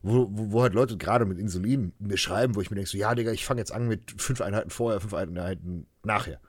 Wo, 0.00 0.28
wo, 0.30 0.52
wo 0.52 0.62
halt 0.62 0.74
Leute 0.74 0.96
gerade 0.96 1.24
mit 1.24 1.38
Insulin 1.38 1.92
mir 1.98 2.16
schreiben, 2.16 2.54
wo 2.54 2.60
ich 2.60 2.70
mir 2.70 2.76
denke, 2.76 2.90
so, 2.90 2.98
ja, 2.98 3.14
Digga, 3.14 3.32
ich 3.32 3.44
fange 3.44 3.60
jetzt 3.60 3.72
an 3.72 3.88
mit 3.88 4.14
fünf 4.20 4.40
Einheiten 4.40 4.70
vorher, 4.70 5.00
fünf 5.00 5.14
Einheiten 5.14 5.86
nachher. 6.04 6.40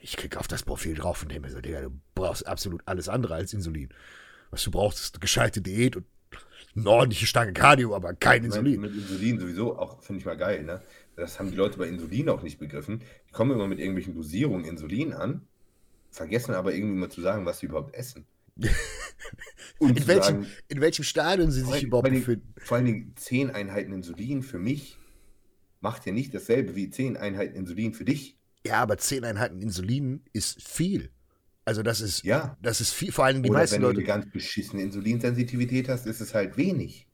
Ich 0.00 0.16
klicke 0.16 0.38
auf 0.40 0.48
das 0.48 0.64
Profil 0.64 0.94
drauf 0.94 1.22
und 1.22 1.30
denke 1.30 1.46
mir 1.46 1.52
so, 1.52 1.60
Digga, 1.60 1.82
du 1.82 1.90
brauchst 2.16 2.46
absolut 2.46 2.82
alles 2.86 3.08
andere 3.08 3.34
als 3.34 3.52
Insulin. 3.52 3.88
Was 4.50 4.64
du 4.64 4.72
brauchst, 4.72 4.98
ist 4.98 5.14
eine 5.14 5.20
gescheite 5.20 5.60
Diät 5.60 5.96
und 5.96 6.06
eine 6.76 6.90
ordentliche 6.90 7.26
starke 7.26 7.52
Cardio, 7.52 7.94
aber 7.94 8.14
kein 8.14 8.44
Insulin. 8.44 8.80
Mit 8.80 8.94
Insulin 8.94 9.38
sowieso 9.38 9.78
auch, 9.78 10.02
finde 10.02 10.20
ich 10.20 10.26
mal 10.26 10.36
geil, 10.36 10.64
ne? 10.64 10.82
Das 11.16 11.38
haben 11.38 11.50
die 11.50 11.56
Leute 11.56 11.78
bei 11.78 11.88
Insulin 11.88 12.28
auch 12.28 12.42
nicht 12.42 12.58
begriffen. 12.58 13.02
Die 13.28 13.32
kommen 13.32 13.52
immer 13.52 13.66
mit 13.66 13.78
irgendwelchen 13.78 14.14
Dosierungen 14.14 14.64
Insulin 14.64 15.14
an, 15.14 15.46
vergessen 16.10 16.54
aber 16.54 16.74
irgendwie 16.74 16.98
mal 16.98 17.10
zu 17.10 17.22
sagen, 17.22 17.46
was 17.46 17.60
sie 17.60 17.66
überhaupt 17.66 17.94
essen. 17.94 18.26
in, 19.80 20.06
welchem, 20.06 20.22
sagen, 20.22 20.46
in 20.68 20.80
welchem 20.80 21.04
Stadion 21.04 21.50
sie 21.50 21.62
sich 21.62 21.82
überhaupt 21.82 22.08
befinden. 22.08 22.54
Vor 22.58 22.76
allen 22.76 22.86
Dingen 22.86 23.12
10 23.16 23.50
Einheiten 23.50 23.92
Insulin 23.92 24.42
für 24.42 24.58
mich 24.58 24.96
macht 25.80 26.06
ja 26.06 26.12
nicht 26.12 26.34
dasselbe 26.34 26.74
wie 26.74 26.90
10 26.90 27.16
Einheiten 27.16 27.56
Insulin 27.56 27.92
für 27.94 28.04
dich. 28.04 28.38
Ja, 28.66 28.80
aber 28.80 28.98
10 28.98 29.24
Einheiten 29.24 29.60
Insulin 29.60 30.22
ist 30.32 30.62
viel. 30.62 31.10
Also 31.64 31.82
das 31.82 32.00
ist, 32.00 32.24
ja. 32.24 32.56
das 32.62 32.80
ist 32.80 32.92
viel, 32.92 33.10
vor 33.10 33.24
allem 33.24 33.42
die 33.42 33.50
Oder 33.50 33.58
meisten 33.58 33.76
wenn 33.76 33.82
Leute. 33.82 33.94
du 33.94 34.00
eine 34.00 34.06
ganz 34.06 34.30
beschissene 34.30 34.82
Insulinsensitivität 34.82 35.88
hast, 35.88 36.06
ist 36.06 36.20
es 36.20 36.32
halt 36.32 36.56
wenig. 36.56 37.05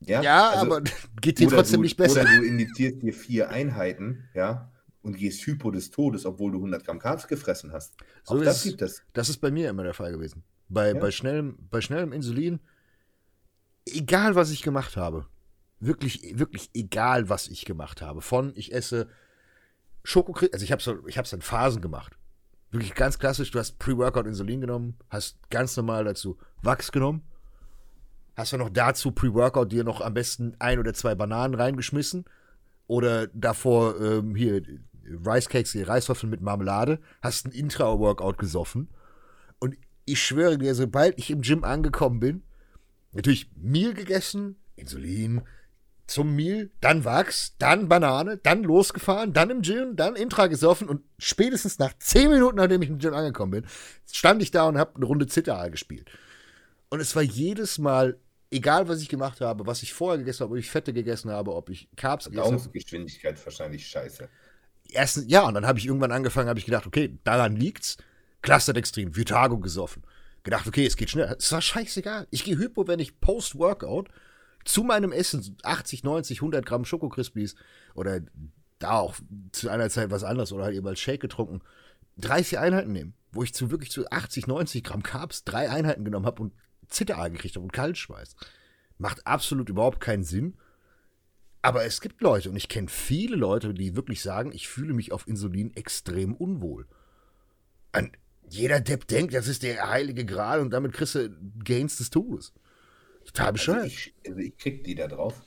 Ja, 0.00 0.22
ja 0.22 0.50
also, 0.50 0.66
aber 0.66 0.82
geht 1.20 1.38
dir 1.38 1.48
trotzdem 1.48 1.78
du, 1.78 1.82
nicht 1.82 1.96
besser. 1.96 2.22
Oder 2.22 2.36
du 2.36 2.44
indizierst 2.44 3.02
dir 3.02 3.12
vier 3.12 3.50
Einheiten, 3.50 4.28
ja, 4.34 4.70
und 5.02 5.16
gehst 5.16 5.46
Hypo 5.46 5.70
des 5.70 5.90
Todes, 5.90 6.26
obwohl 6.26 6.52
du 6.52 6.58
100 6.58 6.84
Gramm 6.84 6.98
Carbs 6.98 7.26
gefressen 7.26 7.72
hast. 7.72 7.94
So 8.24 8.34
Auch 8.34 8.44
das 8.44 8.62
gibt 8.62 8.82
es. 8.82 9.02
Das 9.12 9.28
ist 9.28 9.38
bei 9.38 9.50
mir 9.50 9.70
immer 9.70 9.82
der 9.82 9.94
Fall 9.94 10.12
gewesen. 10.12 10.42
Bei, 10.68 10.92
ja. 10.92 10.98
bei, 10.98 11.10
schnellem, 11.10 11.56
bei 11.70 11.80
schnellem 11.80 12.12
Insulin, 12.12 12.60
egal 13.86 14.34
was 14.34 14.50
ich 14.50 14.62
gemacht 14.62 14.96
habe, 14.96 15.26
wirklich, 15.80 16.38
wirklich 16.38 16.70
egal 16.74 17.28
was 17.28 17.48
ich 17.48 17.64
gemacht 17.64 18.02
habe, 18.02 18.20
von 18.20 18.52
ich 18.54 18.72
esse 18.72 19.08
Schokokrieg, 20.04 20.52
also 20.52 20.64
ich 20.64 20.72
habe 20.72 20.82
es 20.82 21.08
ich 21.08 21.18
hab's 21.18 21.32
in 21.32 21.42
Phasen 21.42 21.82
gemacht. 21.82 22.16
Wirklich 22.70 22.94
ganz 22.94 23.18
klassisch, 23.18 23.50
du 23.50 23.58
hast 23.58 23.78
Pre-Workout 23.78 24.26
Insulin 24.26 24.60
genommen, 24.60 24.96
hast 25.08 25.38
ganz 25.50 25.76
normal 25.76 26.04
dazu 26.04 26.38
Wachs 26.62 26.92
genommen, 26.92 27.22
hast 28.40 28.52
du 28.52 28.56
noch 28.56 28.70
dazu 28.70 29.12
Pre-Workout 29.12 29.70
dir 29.70 29.84
noch 29.84 30.00
am 30.00 30.14
besten 30.14 30.56
ein 30.58 30.78
oder 30.78 30.94
zwei 30.94 31.14
Bananen 31.14 31.54
reingeschmissen? 31.54 32.24
Oder 32.86 33.28
davor 33.28 34.00
ähm, 34.00 34.34
hier 34.34 34.62
Rice 35.04 35.48
Cakes, 35.48 35.72
die 35.72 35.82
Reiswaffeln 35.82 36.30
mit 36.30 36.40
Marmelade, 36.40 37.00
hast 37.22 37.46
ein 37.46 37.52
Intra-Workout 37.52 38.38
gesoffen? 38.38 38.88
Und 39.58 39.76
ich 40.06 40.22
schwöre 40.22 40.58
dir, 40.58 40.74
sobald 40.74 41.18
ich 41.18 41.30
im 41.30 41.42
Gym 41.42 41.64
angekommen 41.64 42.18
bin, 42.18 42.42
natürlich 43.12 43.50
Meal 43.56 43.94
gegessen, 43.94 44.56
Insulin, 44.74 45.42
zum 46.06 46.34
Meal, 46.34 46.70
dann 46.80 47.04
Wachs, 47.04 47.54
dann 47.58 47.88
Banane, 47.88 48.38
dann 48.38 48.64
losgefahren, 48.64 49.32
dann 49.32 49.50
im 49.50 49.62
Gym, 49.62 49.94
dann 49.94 50.16
Intra 50.16 50.48
gesoffen 50.48 50.88
und 50.88 51.02
spätestens 51.18 51.78
nach 51.78 51.92
10 51.96 52.30
Minuten, 52.30 52.56
nachdem 52.56 52.82
ich 52.82 52.88
im 52.88 52.98
Gym 52.98 53.14
angekommen 53.14 53.52
bin, 53.52 53.66
stand 54.10 54.42
ich 54.42 54.50
da 54.50 54.66
und 54.66 54.78
habe 54.78 54.96
eine 54.96 55.04
Runde 55.04 55.28
Zitteral 55.28 55.70
gespielt. 55.70 56.10
Und 56.88 56.98
es 56.98 57.14
war 57.14 57.22
jedes 57.22 57.78
Mal, 57.78 58.18
egal 58.50 58.88
was 58.88 59.00
ich 59.00 59.08
gemacht 59.08 59.40
habe, 59.40 59.66
was 59.66 59.82
ich 59.82 59.92
vorher 59.92 60.18
gegessen 60.18 60.44
habe, 60.44 60.52
ob 60.52 60.58
ich 60.58 60.70
Fette 60.70 60.92
gegessen 60.92 61.30
habe, 61.30 61.54
ob 61.54 61.70
ich 61.70 61.88
Carbs 61.96 62.30
gegessen 62.30 62.58
habe. 62.58 62.70
Geschwindigkeit 62.70 63.44
wahrscheinlich 63.44 63.86
scheiße. 63.86 64.28
Erstens, 64.92 65.26
ja, 65.28 65.46
und 65.46 65.54
dann 65.54 65.66
habe 65.66 65.78
ich 65.78 65.86
irgendwann 65.86 66.12
angefangen, 66.12 66.48
habe 66.48 66.58
ich 66.58 66.64
gedacht, 66.64 66.86
okay, 66.86 67.18
daran 67.24 67.56
liegt's. 67.56 67.96
Clusterdextrin, 68.42 69.16
Vitago 69.16 69.58
gesoffen. 69.58 70.02
Gedacht, 70.42 70.66
okay, 70.66 70.86
es 70.86 70.96
geht 70.96 71.10
schnell. 71.10 71.36
Es 71.38 71.52
war 71.52 71.60
scheißegal. 71.60 72.26
Ich 72.30 72.44
gehe 72.44 72.56
Hypo, 72.56 72.86
wenn 72.86 72.98
ich 72.98 73.20
Post-Workout 73.20 74.08
zu 74.64 74.82
meinem 74.82 75.12
Essen 75.12 75.56
80, 75.62 76.04
90, 76.04 76.38
100 76.38 76.64
Gramm 76.64 76.84
Schokokrispies 76.84 77.54
oder 77.94 78.20
da 78.78 78.92
auch 78.92 79.14
zu 79.52 79.68
einer 79.68 79.90
Zeit 79.90 80.10
was 80.10 80.24
anderes 80.24 80.52
oder 80.52 80.64
halt 80.64 80.74
eben 80.74 80.86
als 80.86 81.00
Shake 81.00 81.20
getrunken, 81.20 81.60
drei, 82.16 82.42
vier 82.42 82.62
Einheiten 82.62 82.92
nehmen, 82.92 83.14
wo 83.32 83.42
ich 83.42 83.52
zu 83.52 83.70
wirklich 83.70 83.90
zu 83.90 84.10
80, 84.10 84.46
90 84.46 84.82
Gramm 84.82 85.02
Carbs 85.02 85.44
drei 85.44 85.68
Einheiten 85.68 86.04
genommen 86.04 86.26
habe 86.26 86.42
und 86.42 86.54
Zitteraal 86.90 87.30
gekriegt 87.30 87.56
habe 87.56 87.64
und 87.64 87.72
Kaltschweiß. 87.72 88.36
Macht 88.98 89.26
absolut 89.26 89.68
überhaupt 89.68 90.00
keinen 90.00 90.24
Sinn. 90.24 90.56
Aber 91.62 91.84
es 91.84 92.00
gibt 92.00 92.22
Leute 92.22 92.50
und 92.50 92.56
ich 92.56 92.68
kenne 92.68 92.88
viele 92.88 93.36
Leute, 93.36 93.74
die 93.74 93.96
wirklich 93.96 94.22
sagen, 94.22 94.52
ich 94.52 94.68
fühle 94.68 94.94
mich 94.94 95.12
auf 95.12 95.28
Insulin 95.28 95.74
extrem 95.76 96.34
unwohl. 96.34 96.86
Und 97.94 98.12
jeder 98.48 98.80
Depp 98.80 99.06
denkt, 99.06 99.34
das 99.34 99.46
ist 99.46 99.62
der 99.62 99.88
heilige 99.88 100.24
Gral 100.24 100.60
und 100.60 100.70
damit 100.70 100.92
kriegst 100.92 101.14
du 101.14 101.30
Gains 101.62 101.98
des 101.98 102.10
Todes. 102.10 102.52
Total 103.24 103.52
bescheuert. 103.52 103.82
Also 103.82 103.94
ich, 103.94 104.14
also 104.26 104.38
ich 104.40 104.56
krieg 104.56 104.84
die 104.84 104.94
da 104.94 105.06
drauf. 105.06 105.40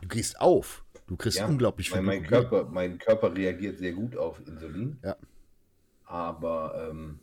Du 0.00 0.08
gehst 0.08 0.40
auf. 0.40 0.84
Du 1.06 1.16
kriegst 1.16 1.38
ja, 1.38 1.46
unglaublich 1.46 1.90
viel. 1.90 2.02
Mein 2.02 2.24
Körper, 2.26 2.64
mein 2.64 2.98
Körper 2.98 3.34
reagiert 3.34 3.78
sehr 3.78 3.92
gut 3.92 4.16
auf 4.16 4.40
Insulin. 4.46 4.98
Ja. 5.02 5.16
Aber 6.04 6.88
ähm, 6.90 7.20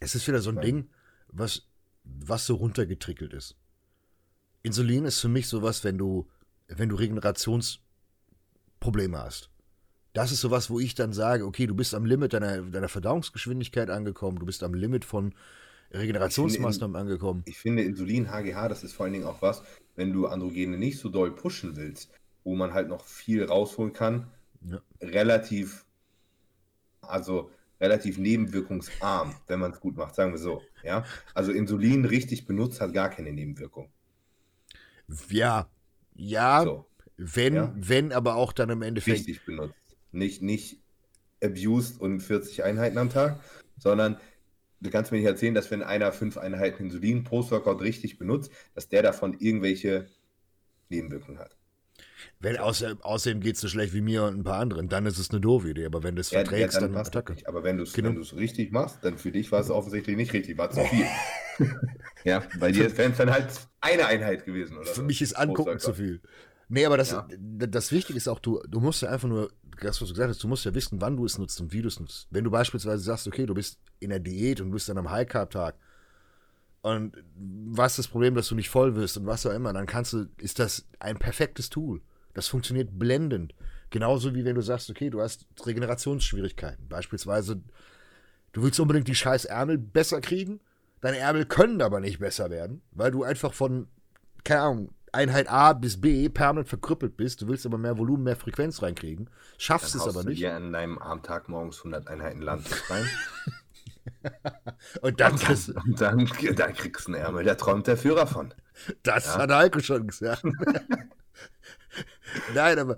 es 0.00 0.14
ist 0.14 0.28
wieder 0.28 0.40
so 0.40 0.50
ein 0.50 0.60
Ding, 0.60 0.88
was, 1.28 1.68
was 2.04 2.46
so 2.46 2.56
runtergetrickelt 2.56 3.32
ist. 3.32 3.56
Insulin 4.62 5.04
ist 5.04 5.20
für 5.20 5.28
mich 5.28 5.48
sowas, 5.48 5.84
wenn 5.84 5.98
du, 5.98 6.28
wenn 6.68 6.88
du 6.88 6.96
Regenerationsprobleme 6.96 9.18
hast. 9.18 9.50
Das 10.12 10.32
ist 10.32 10.40
sowas, 10.40 10.70
wo 10.70 10.80
ich 10.80 10.94
dann 10.94 11.12
sage, 11.12 11.44
okay, 11.44 11.66
du 11.66 11.74
bist 11.74 11.94
am 11.94 12.04
Limit 12.04 12.32
deiner, 12.32 12.62
deiner 12.62 12.88
Verdauungsgeschwindigkeit 12.88 13.90
angekommen, 13.90 14.38
du 14.38 14.46
bist 14.46 14.62
am 14.62 14.74
Limit 14.74 15.04
von 15.04 15.34
Regenerationsmaßnahmen 15.92 16.94
ich 16.94 16.98
finde, 16.98 16.98
angekommen. 16.98 17.42
Ich 17.46 17.58
finde 17.58 17.82
Insulin, 17.82 18.30
HGH, 18.30 18.68
das 18.68 18.84
ist 18.84 18.94
vor 18.94 19.04
allen 19.04 19.12
Dingen 19.12 19.26
auch 19.26 19.42
was, 19.42 19.62
wenn 19.96 20.12
du 20.12 20.26
Androgene 20.26 20.76
nicht 20.76 20.98
so 20.98 21.08
doll 21.08 21.34
pushen 21.34 21.76
willst, 21.76 22.10
wo 22.44 22.54
man 22.54 22.74
halt 22.74 22.88
noch 22.88 23.04
viel 23.04 23.44
rausholen 23.44 23.92
kann, 23.92 24.28
ja. 24.62 24.80
relativ, 25.00 25.84
also 27.00 27.50
relativ 27.80 28.18
nebenwirkungsarm, 28.18 29.34
wenn 29.46 29.60
man 29.60 29.72
es 29.72 29.80
gut 29.80 29.96
macht, 29.96 30.14
sagen 30.14 30.32
wir 30.32 30.38
so. 30.38 30.62
Ja, 30.82 31.04
also 31.34 31.52
Insulin 31.52 32.04
richtig 32.04 32.46
benutzt 32.46 32.80
hat 32.80 32.92
gar 32.92 33.10
keine 33.10 33.32
Nebenwirkung. 33.32 33.90
Ja, 35.28 35.68
ja, 36.14 36.62
so. 36.64 36.86
wenn, 37.16 37.54
ja? 37.54 37.74
wenn 37.76 38.12
aber 38.12 38.34
auch 38.34 38.52
dann 38.52 38.70
im 38.70 38.82
Endeffekt. 38.82 39.18
Richtig 39.18 39.44
benutzt. 39.44 39.74
Nicht, 40.12 40.42
nicht 40.42 40.80
abused 41.42 42.00
und 42.00 42.20
40 42.20 42.64
Einheiten 42.64 42.98
am 42.98 43.10
Tag, 43.10 43.40
sondern 43.78 44.18
du 44.80 44.90
kannst 44.90 45.12
mir 45.12 45.18
nicht 45.18 45.26
erzählen, 45.26 45.54
dass 45.54 45.70
wenn 45.70 45.82
einer 45.82 46.12
fünf 46.12 46.36
Einheiten 46.36 46.84
Insulin 46.84 47.24
Post-Workout 47.24 47.80
richtig 47.80 48.18
benutzt, 48.18 48.50
dass 48.74 48.88
der 48.88 49.02
davon 49.02 49.38
irgendwelche 49.38 50.08
Nebenwirkungen 50.88 51.38
hat. 51.38 51.57
Wenn 52.40 52.56
außerdem, 52.56 53.00
außerdem 53.02 53.40
geht 53.40 53.56
es 53.56 53.60
so 53.60 53.68
schlecht 53.68 53.94
wie 53.94 54.00
mir 54.00 54.24
und 54.24 54.38
ein 54.38 54.44
paar 54.44 54.58
anderen, 54.58 54.88
dann 54.88 55.06
ist 55.06 55.18
es 55.18 55.30
eine 55.30 55.40
doofe 55.40 55.70
Idee. 55.70 55.86
Aber 55.86 56.02
wenn 56.02 56.14
du 56.14 56.20
es 56.20 56.30
ja, 56.30 56.40
verträgst, 56.40 56.74
ja, 56.74 56.80
dann, 56.82 56.92
dann 56.92 57.06
Attacke. 57.06 57.32
Nicht. 57.34 57.48
Aber 57.48 57.64
wenn 57.64 57.76
du 57.76 57.82
es 57.82 57.92
genau. 57.92 58.20
richtig 58.36 58.72
machst, 58.72 58.98
dann 59.02 59.18
für 59.18 59.32
dich 59.32 59.50
war 59.52 59.60
es 59.60 59.70
offensichtlich 59.70 60.16
nicht 60.16 60.32
richtig, 60.32 60.58
war 60.58 60.70
zu 60.70 60.84
viel. 60.84 61.06
ja, 62.24 62.42
bei 62.58 62.72
dir 62.72 62.96
wären 62.96 63.12
es 63.12 63.18
dann 63.18 63.30
halt 63.30 63.48
eine 63.80 64.06
Einheit 64.06 64.44
gewesen. 64.44 64.76
Oder 64.76 64.86
für 64.86 64.96
so. 64.96 65.02
mich 65.02 65.22
ist 65.22 65.34
Angucken 65.34 65.78
zu 65.78 65.94
viel. 65.94 66.20
Nee, 66.68 66.84
aber 66.84 66.98
das, 66.98 67.12
ja. 67.12 67.26
das 67.38 67.92
Wichtige 67.92 68.16
ist 68.16 68.28
auch, 68.28 68.40
du, 68.40 68.62
du 68.68 68.80
musst 68.80 69.00
ja 69.02 69.08
einfach 69.08 69.28
nur, 69.28 69.50
das, 69.80 70.00
was 70.00 70.08
du 70.08 70.14
gesagt 70.14 70.28
hast, 70.28 70.42
du 70.42 70.48
musst 70.48 70.64
ja 70.64 70.74
wissen, 70.74 71.00
wann 71.00 71.16
du 71.16 71.24
es 71.24 71.38
nutzt 71.38 71.60
und 71.60 71.72
wie 71.72 71.82
du 71.82 71.88
es 71.88 71.98
nutzt. 71.98 72.28
Wenn 72.30 72.44
du 72.44 72.50
beispielsweise 72.50 73.02
sagst, 73.02 73.26
okay, 73.26 73.46
du 73.46 73.54
bist 73.54 73.78
in 74.00 74.10
der 74.10 74.18
Diät 74.18 74.60
und 74.60 74.70
bist 74.70 74.88
dann 74.88 74.98
am 74.98 75.10
High-Carb-Tag 75.10 75.76
und 76.82 77.16
was 77.36 77.96
das 77.96 78.08
Problem, 78.08 78.34
dass 78.34 78.48
du 78.48 78.54
nicht 78.54 78.70
voll 78.70 78.94
wirst 78.94 79.16
und 79.16 79.26
was 79.26 79.44
auch 79.46 79.52
immer, 79.52 79.72
dann 79.72 79.86
kannst 79.86 80.12
du, 80.12 80.26
ist 80.38 80.58
das 80.58 80.86
ein 81.00 81.18
perfektes 81.18 81.70
Tool. 81.70 82.00
Das 82.38 82.46
funktioniert 82.46 82.96
blendend. 82.96 83.52
Genauso 83.90 84.32
wie 84.32 84.44
wenn 84.44 84.54
du 84.54 84.60
sagst, 84.60 84.88
okay, 84.90 85.10
du 85.10 85.20
hast 85.20 85.44
Regenerationsschwierigkeiten. 85.66 86.86
Beispielsweise, 86.88 87.60
du 88.52 88.62
willst 88.62 88.78
unbedingt 88.78 89.08
die 89.08 89.16
scheiß 89.16 89.44
Ärmel 89.46 89.76
besser 89.76 90.20
kriegen, 90.20 90.60
deine 91.00 91.18
Ärmel 91.18 91.46
können 91.46 91.82
aber 91.82 91.98
nicht 91.98 92.20
besser 92.20 92.48
werden, 92.48 92.80
weil 92.92 93.10
du 93.10 93.24
einfach 93.24 93.52
von, 93.52 93.88
keine 94.44 94.60
Ahnung, 94.60 94.94
Einheit 95.10 95.50
A 95.50 95.72
bis 95.72 96.00
B 96.00 96.28
permanent 96.28 96.68
verkrüppelt 96.68 97.16
bist, 97.16 97.42
du 97.42 97.48
willst 97.48 97.66
aber 97.66 97.76
mehr 97.76 97.98
Volumen, 97.98 98.22
mehr 98.22 98.36
Frequenz 98.36 98.82
reinkriegen, 98.82 99.28
schaffst 99.56 99.96
es 99.96 100.02
aber 100.02 100.22
nicht. 100.22 100.40
Du 100.40 100.46
in 100.46 100.72
deinem 100.72 100.96
Armtag 101.00 101.48
morgens 101.48 101.78
100 101.78 102.06
Einheiten 102.06 102.40
Land 102.40 102.68
rein. 102.88 103.04
und 105.00 105.18
dann, 105.18 105.32
und 105.32 105.42
dann, 105.42 105.80
und 105.88 106.00
dann, 106.00 106.54
dann, 106.54 106.74
kriegst 106.74 107.08
du 107.08 107.14
einen 107.14 107.20
Ärmel, 107.20 107.42
da 107.42 107.56
träumt 107.56 107.88
der 107.88 107.96
Führer 107.96 108.28
von. 108.28 108.54
Das 109.02 109.26
ja. 109.26 109.38
hat 109.38 109.50
Heiko 109.50 109.80
schon 109.80 110.06
gesagt. 110.06 110.44
Nein, 112.54 112.78
aber 112.78 112.96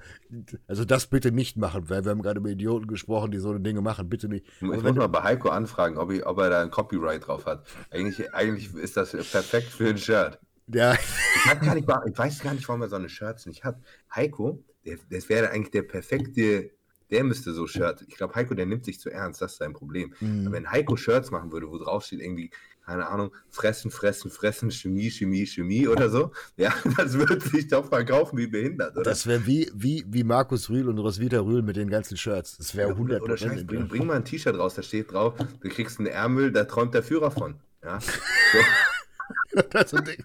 also 0.67 0.85
das 0.85 1.07
bitte 1.07 1.33
nicht 1.33 1.57
machen, 1.57 1.89
weil 1.89 2.05
wir 2.05 2.11
haben 2.11 2.23
gerade 2.23 2.41
über 2.41 2.51
Idioten 2.51 2.87
gesprochen, 2.87 3.31
die 3.31 3.39
so 3.39 3.51
eine 3.51 3.61
Dinge 3.61 3.81
machen. 3.81 4.09
Bitte 4.09 4.29
nicht. 4.29 4.47
Ich 4.47 4.63
muss 4.63 4.83
mal 4.83 5.07
bei 5.09 5.23
Heiko 5.23 5.49
anfragen, 5.49 5.97
ob, 5.97 6.11
ich, 6.11 6.27
ob 6.27 6.39
er 6.39 6.51
da 6.51 6.63
ein 6.63 6.71
Copyright 6.71 7.27
drauf 7.27 7.47
hat. 7.47 7.67
Eigentlich, 7.91 8.35
eigentlich 8.35 8.75
ist 8.75 8.97
das 8.97 9.13
perfekt 9.13 9.69
für 9.69 9.89
ein 9.89 9.99
Shirt. 9.99 10.39
Ja. 10.67 10.95
Ich, 10.95 11.47
weiß 11.47 11.61
gar 11.61 11.75
nicht, 11.75 11.89
ich 12.07 12.19
weiß 12.19 12.41
gar 12.41 12.55
nicht, 12.55 12.69
warum 12.69 12.83
er 12.83 12.89
so 12.89 12.97
eine 12.97 13.09
Shirts 13.09 13.47
nicht 13.47 13.65
hat. 13.65 13.77
Heiko 14.15 14.63
der, 14.85 14.99
das 15.11 15.29
wäre 15.29 15.51
eigentlich 15.51 15.71
der 15.71 15.83
perfekte, 15.83 16.71
der 17.11 17.25
müsste 17.25 17.53
so 17.53 17.67
Shirt. 17.67 18.05
Ich 18.09 18.17
glaube, 18.17 18.35
Heiko, 18.35 18.55
der 18.55 18.67
nimmt 18.67 18.85
sich 18.85 19.01
zu 19.01 19.11
ernst, 19.11 19.43
das 19.43 19.53
ist 19.53 19.59
sein 19.59 19.73
Problem. 19.73 20.15
Mhm. 20.21 20.53
Wenn 20.53 20.71
Heiko 20.71 20.97
Shirts 20.97 21.31
machen 21.31 21.53
würde, 21.53 21.71
wo 21.71 21.79
drauf 21.79 22.05
steht 22.05 22.21
irgendwie, 22.21 22.51
keine 22.91 23.07
Ahnung, 23.07 23.31
fressen, 23.49 23.93
fressen, 23.93 24.33
fressen, 24.33 24.73
Chemie, 24.73 25.11
Chemie, 25.11 25.47
Chemie 25.47 25.87
oder 25.87 26.11
so, 26.11 26.33
ja, 26.57 26.75
das 26.97 27.13
würde 27.13 27.41
sich 27.41 27.69
doch 27.69 27.87
verkaufen 27.87 28.37
wie 28.37 28.49
behindert, 28.49 28.97
oder? 28.97 29.05
Das 29.05 29.29
wäre 29.29 29.47
wie, 29.47 29.71
wie, 29.73 30.05
wie 30.09 30.25
Markus 30.25 30.69
Rühl 30.69 30.89
und 30.89 30.99
Roswitha 30.99 31.39
Rühl 31.39 31.63
mit 31.63 31.77
den 31.77 31.89
ganzen 31.89 32.17
Shirts. 32.17 32.57
Das 32.57 32.75
wäre 32.75 32.91
100 32.91 33.23
Oder 33.23 33.37
Scheiß, 33.37 33.65
bring, 33.65 33.87
bring 33.87 34.07
mal 34.07 34.17
ein 34.17 34.25
T-Shirt 34.25 34.59
raus, 34.59 34.75
da 34.75 34.83
steht 34.83 35.13
drauf, 35.13 35.35
du 35.39 35.69
kriegst 35.69 36.01
einen 36.01 36.09
Ärmel, 36.09 36.51
da 36.51 36.65
träumt 36.65 36.93
der 36.93 37.05
Führer 37.05 37.31
von. 37.31 37.61
Ja, 37.85 38.01
so. 38.01 39.61
das 39.71 39.93
ist 39.93 39.95
ein 39.95 40.05
Ding. 40.05 40.25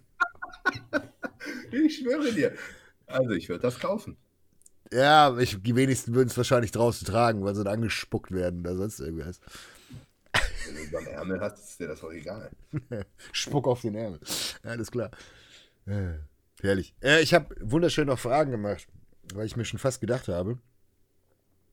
ich 1.71 1.97
schwöre 1.99 2.33
dir. 2.33 2.53
Also, 3.05 3.33
ich 3.33 3.47
würde 3.47 3.61
das 3.61 3.77
kaufen. 3.77 4.17
Ja, 4.91 5.37
ich, 5.37 5.61
die 5.61 5.75
wenigsten 5.75 6.15
würden 6.15 6.29
es 6.29 6.37
wahrscheinlich 6.37 6.71
draußen 6.71 7.05
tragen, 7.05 7.43
weil 7.43 7.53
sie 7.53 7.63
dann 7.63 7.75
angespuckt 7.75 8.31
werden 8.31 8.61
oder 8.61 8.75
sonst 8.75 8.99
irgendwas. 8.99 9.39
Wenn 10.67 10.75
du 10.85 10.91
beim 10.91 11.07
Ärmel 11.07 11.39
hast, 11.41 11.59
ist 11.69 11.79
dir 11.79 11.87
das 11.87 11.99
doch 12.01 12.11
egal. 12.11 12.49
Spuck 13.31 13.67
auf 13.67 13.81
den 13.81 13.95
Ärmel. 13.95 14.19
Alles 14.63 14.91
klar. 14.91 15.11
Äh, 15.85 16.13
herrlich. 16.61 16.93
Äh, 17.01 17.21
ich 17.21 17.33
habe 17.33 17.55
wunderschön 17.61 18.07
noch 18.07 18.19
Fragen 18.19 18.51
gemacht, 18.51 18.87
weil 19.33 19.45
ich 19.45 19.55
mir 19.55 19.65
schon 19.65 19.79
fast 19.79 20.01
gedacht 20.01 20.27
habe, 20.27 20.57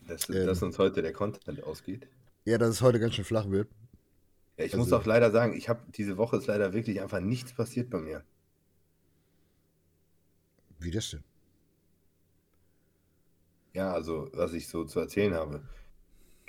Dass, 0.07 0.29
Ähm. 0.29 0.47
dass 0.47 0.63
uns 0.63 0.79
heute 0.79 1.01
der 1.03 1.13
Content 1.13 1.63
ausgeht. 1.63 2.07
ja, 2.45 2.59
dass 2.59 2.71
es 2.71 2.83
heute 2.83 2.99
ganz 3.01 3.15
schön 3.15 3.25
flach 3.25 3.49
wird. 3.51 3.69
Ja, 4.59 4.65
ich 4.65 4.73
Also- 4.75 4.85
muss 4.85 4.93
auch 4.93 5.07
leider 5.07 5.31
sagen, 5.31 5.55
ich 5.57 5.69
habe 5.69 5.81
diese 5.93 6.17
Woche 6.19 6.37
ist 6.37 6.47
leider 6.47 6.73
wirklich 6.73 7.01
einfach 7.01 7.21
nichts 7.21 7.53
passiert 7.55 7.89
bei 7.91 7.99
mir. 7.99 8.23
Wie 10.79 10.91
das 10.91 11.11
denn? 11.11 11.23
Ja, 13.75 13.93
also, 13.95 14.29
was 14.35 14.53
ich 14.53 14.69
so 14.69 14.85
zu 14.85 15.01
erzählen 15.01 15.33
habe. 15.35 15.63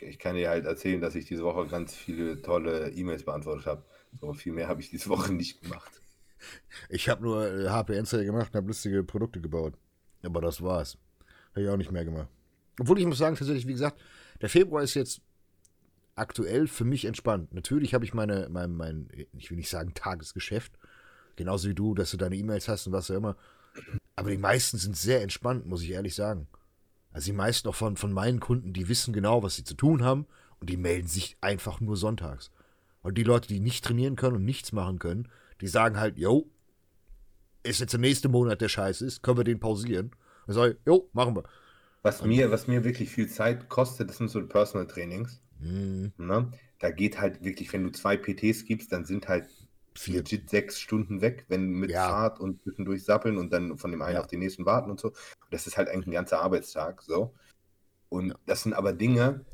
Ich 0.08 0.20
kann 0.20 0.36
dir 0.36 0.50
halt 0.50 0.66
erzählen, 0.66 1.02
dass 1.02 1.16
ich 1.16 1.26
diese 1.26 1.44
Woche 1.44 1.68
ganz 1.68 1.96
viele 1.96 2.42
tolle 2.42 2.92
E-Mails 2.92 3.24
beantwortet 3.24 3.66
habe. 3.66 3.84
So 4.20 4.34
viel 4.34 4.54
mehr 4.54 4.68
habe 4.68 4.82
ich 4.82 4.90
diese 4.90 5.10
Woche 5.10 5.34
nicht 5.34 5.62
gemacht. 5.62 5.92
Ich 6.90 7.10
habe 7.10 7.24
nur 7.24 7.48
äh, 7.48 7.70
HPN-Zelle 7.70 8.26
gemacht 8.26 8.50
und 8.52 8.56
habe 8.56 8.68
lustige 8.68 9.04
Produkte 9.04 9.40
gebaut. 9.40 9.76
Aber 10.24 10.42
das 10.42 10.62
war's. 10.62 10.98
Habe 11.52 11.64
ich 11.64 11.70
auch 11.70 11.78
nicht 11.78 11.92
mehr 11.92 12.06
gemacht. 12.06 12.28
Obwohl 12.80 13.00
ich 13.00 13.06
muss 13.06 13.18
sagen, 13.18 13.36
tatsächlich, 13.36 13.68
wie 13.68 13.74
gesagt, 13.74 14.02
der 14.42 14.50
Februar 14.50 14.84
ist 14.84 14.94
jetzt 14.94 15.22
aktuell 16.16 16.68
für 16.68 16.86
mich 16.86 17.06
entspannt. 17.06 17.54
Natürlich 17.54 17.94
habe 17.94 18.06
ich 18.06 18.14
meine, 18.14 18.48
mein, 18.50 18.74
mein, 18.76 19.08
ich 19.38 19.50
will 19.50 19.58
nicht 19.58 19.70
sagen 19.70 19.94
Tagesgeschäft, 19.94 20.74
genauso 21.36 21.70
wie 21.70 21.76
du, 21.76 21.94
dass 21.96 22.12
du 22.12 22.18
deine 22.18 22.36
E-Mails 22.36 22.68
hast 22.68 22.88
und 22.88 22.94
was 22.94 23.10
auch 23.10 23.16
immer. 23.16 23.38
Aber 24.16 24.30
die 24.30 24.38
meisten 24.38 24.78
sind 24.78 24.96
sehr 24.96 25.22
entspannt, 25.22 25.66
muss 25.66 25.82
ich 25.82 25.92
ehrlich 25.92 26.16
sagen. 26.16 26.48
Also 27.14 27.28
die 27.28 27.38
meisten 27.38 27.68
auch 27.70 27.76
von, 27.76 27.96
von 27.96 28.12
meinen 28.12 28.40
Kunden, 28.40 28.74
die 28.74 28.90
wissen 28.90 29.14
genau, 29.14 29.44
was 29.44 29.56
sie 29.56 29.64
zu 29.64 29.76
tun 29.76 30.04
haben 30.04 30.26
und 30.60 30.70
die 30.70 30.78
melden 30.78 31.08
sich 31.08 31.38
einfach 31.42 31.80
nur 31.80 31.96
sonntags. 31.96 32.52
Und 33.02 33.18
die 33.18 33.24
Leute, 33.24 33.48
die 33.48 33.60
nicht 33.60 33.86
trainieren 33.86 34.16
können 34.16 34.38
und 34.38 34.46
nichts 34.46 34.72
machen 34.72 35.00
können, 35.00 35.30
die 35.62 35.68
sagen 35.68 36.00
halt, 36.00 36.18
yo, 36.18 36.50
ist 37.62 37.80
jetzt 37.80 37.94
der 37.94 38.00
nächste 38.00 38.30
Monat 38.30 38.62
der 38.62 38.70
Scheiß 38.70 39.02
ist, 39.02 39.22
können 39.22 39.38
wir 39.38 39.44
den 39.44 39.60
pausieren? 39.60 40.12
Dann 40.48 40.56
sage 40.56 40.72
ich, 40.74 40.78
jo, 40.86 41.10
machen 41.14 41.36
wir. 41.36 41.44
Was 42.02 42.24
mir, 42.24 42.52
was 42.52 42.68
mir 42.68 42.84
wirklich 42.84 43.10
viel 43.10 43.30
Zeit 43.30 43.70
kostet, 43.70 44.10
das 44.10 44.18
sind 44.18 44.30
so 44.30 44.46
Personal 44.46 44.88
Trainings. 44.88 45.40
Hm, 45.60 46.12
Ne? 46.18 46.52
Da 46.80 46.92
geht 46.92 47.22
halt 47.22 47.44
wirklich, 47.44 47.72
wenn 47.72 47.84
du 47.84 47.92
zwei 47.92 48.18
PTs 48.18 48.66
gibst, 48.66 48.92
dann 48.92 49.06
sind 49.06 49.30
halt 49.30 49.48
vier. 49.96 50.18
legit 50.18 50.50
sechs 50.50 50.80
Stunden 50.80 51.22
weg, 51.22 51.46
wenn 51.50 51.70
mit 51.74 51.92
Ja. 51.92 52.08
Fahrt 52.10 52.40
und 52.40 52.62
zwischendurch 52.64 53.04
sappeln 53.04 53.38
und 53.38 53.52
dann 53.54 53.78
von 53.78 53.92
dem 53.92 54.02
einen 54.02 54.16
Ja. 54.16 54.22
auf 54.22 54.28
den 54.28 54.40
nächsten 54.40 54.66
warten 54.66 54.90
und 54.92 55.00
so. 55.00 55.14
Das 55.52 55.68
ist 55.68 55.78
halt 55.78 55.90
eigentlich 55.90 56.08
ein 56.08 56.12
ganzer 56.12 56.42
Arbeitstag, 56.42 57.02
so. 57.02 57.34
Und 58.10 58.36
das 58.46 58.64
sind 58.64 58.74
aber 58.74 58.94
Dinge, 58.94 59.46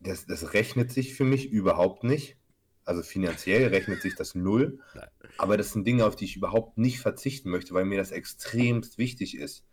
das, 0.00 0.26
das 0.26 0.52
rechnet 0.54 0.92
sich 0.92 1.14
für 1.14 1.24
mich 1.24 1.50
überhaupt 1.50 2.04
nicht. 2.04 2.36
Also 2.84 3.02
finanziell 3.02 3.66
rechnet 3.74 4.00
sich 4.02 4.14
das 4.14 4.34
null. 4.34 4.78
Nein. 4.94 5.08
Aber 5.38 5.56
das 5.56 5.72
sind 5.72 5.86
Dinge, 5.86 6.06
auf 6.06 6.16
die 6.16 6.24
ich 6.26 6.36
überhaupt 6.36 6.78
nicht 6.78 7.00
verzichten 7.00 7.50
möchte, 7.50 7.74
weil 7.74 7.84
mir 7.84 7.98
das 7.98 8.12
extremst 8.12 8.96
wichtig 8.98 9.36
ist. 9.36 9.64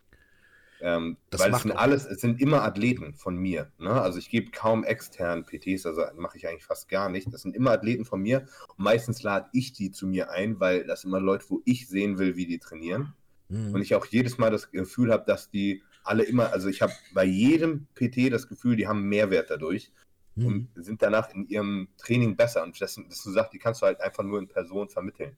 Ähm, 0.85 1.15
Das 1.29 1.39
weil 1.39 1.53
es 1.53 1.61
sind 1.61 1.71
alles, 1.71 2.05
es 2.05 2.19
sind 2.19 2.41
immer 2.41 2.61
Athleten 2.63 3.13
von 3.13 3.37
mir. 3.37 3.71
Ne? 3.79 3.89
Also 3.89 4.19
ich 4.19 4.29
gebe 4.29 4.51
kaum 4.51 4.83
externen 4.83 5.45
PTs, 5.45 5.85
also 5.85 6.01
mache 6.17 6.37
ich 6.37 6.45
eigentlich 6.45 6.65
fast 6.65 6.89
gar 6.89 7.07
nicht. 7.07 7.33
Das 7.33 7.41
sind 7.41 7.55
immer 7.55 7.71
Athleten 7.71 8.03
von 8.03 8.21
mir. 8.21 8.47
Und 8.75 8.83
meistens 8.83 9.23
lade 9.23 9.47
ich 9.53 9.71
die 9.71 9.91
zu 9.91 10.05
mir 10.07 10.29
ein, 10.29 10.59
weil 10.59 10.85
das 10.85 11.01
sind 11.01 11.11
immer 11.11 11.21
Leute, 11.21 11.45
wo 11.47 11.61
ich 11.63 11.87
sehen 11.87 12.17
will, 12.17 12.35
wie 12.35 12.45
die 12.45 12.59
trainieren. 12.59 13.13
Hm. 13.49 13.73
Und 13.73 13.81
ich 13.81 13.95
auch 13.95 14.05
jedes 14.07 14.37
Mal 14.37 14.51
das 14.51 14.71
Gefühl 14.71 15.13
habe, 15.13 15.23
dass 15.25 15.49
die 15.49 15.81
alle 16.03 16.23
immer, 16.23 16.51
also 16.51 16.67
ich 16.67 16.81
habe 16.81 16.91
bei 17.13 17.23
jedem 17.23 17.87
PT 17.95 18.29
das 18.29 18.49
Gefühl, 18.49 18.75
die 18.75 18.87
haben 18.87 19.03
Mehrwert 19.03 19.49
dadurch 19.49 19.91
Hm. 20.35 20.45
und 20.75 20.83
sind 20.83 21.01
danach 21.01 21.29
in 21.29 21.47
ihrem 21.47 21.87
Training 21.97 22.35
besser. 22.35 22.63
Und 22.63 22.79
das, 22.81 22.99
das 23.07 23.23
du 23.23 23.31
sagst, 23.31 23.53
die 23.53 23.59
kannst 23.59 23.81
du 23.81 23.85
halt 23.85 24.01
einfach 24.01 24.23
nur 24.23 24.39
in 24.39 24.47
Person 24.47 24.89
vermitteln. 24.89 25.37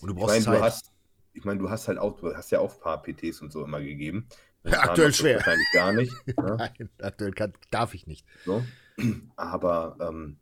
Und 0.00 0.08
du 0.08 0.10
ich 0.10 0.14
brauchst 0.14 0.28
meine, 0.28 0.44
Zeit. 0.44 0.58
du 0.58 0.62
hast, 0.62 0.92
ich 1.36 1.44
meine, 1.44 1.60
du 1.60 1.70
hast 1.70 1.88
halt 1.88 1.98
auch, 1.98 2.18
du 2.18 2.34
hast 2.34 2.50
ja 2.50 2.60
auch 2.60 2.74
ein 2.74 2.80
paar 2.80 3.02
PTs 3.02 3.42
und 3.42 3.52
so 3.52 3.64
immer 3.64 3.80
gegeben. 3.80 4.26
Aktuell 4.64 5.08
machst 5.08 5.20
du 5.20 5.24
schwer. 5.24 5.36
Wahrscheinlich 5.36 5.72
gar 5.72 5.92
nicht. 5.92 6.12
Ne? 6.26 6.56
Nein, 6.58 6.88
aktuell 7.00 7.32
kann, 7.32 7.52
darf 7.70 7.94
ich 7.94 8.06
nicht. 8.06 8.26
So. 8.44 8.64
Aber 9.36 9.96
ähm, 10.00 10.38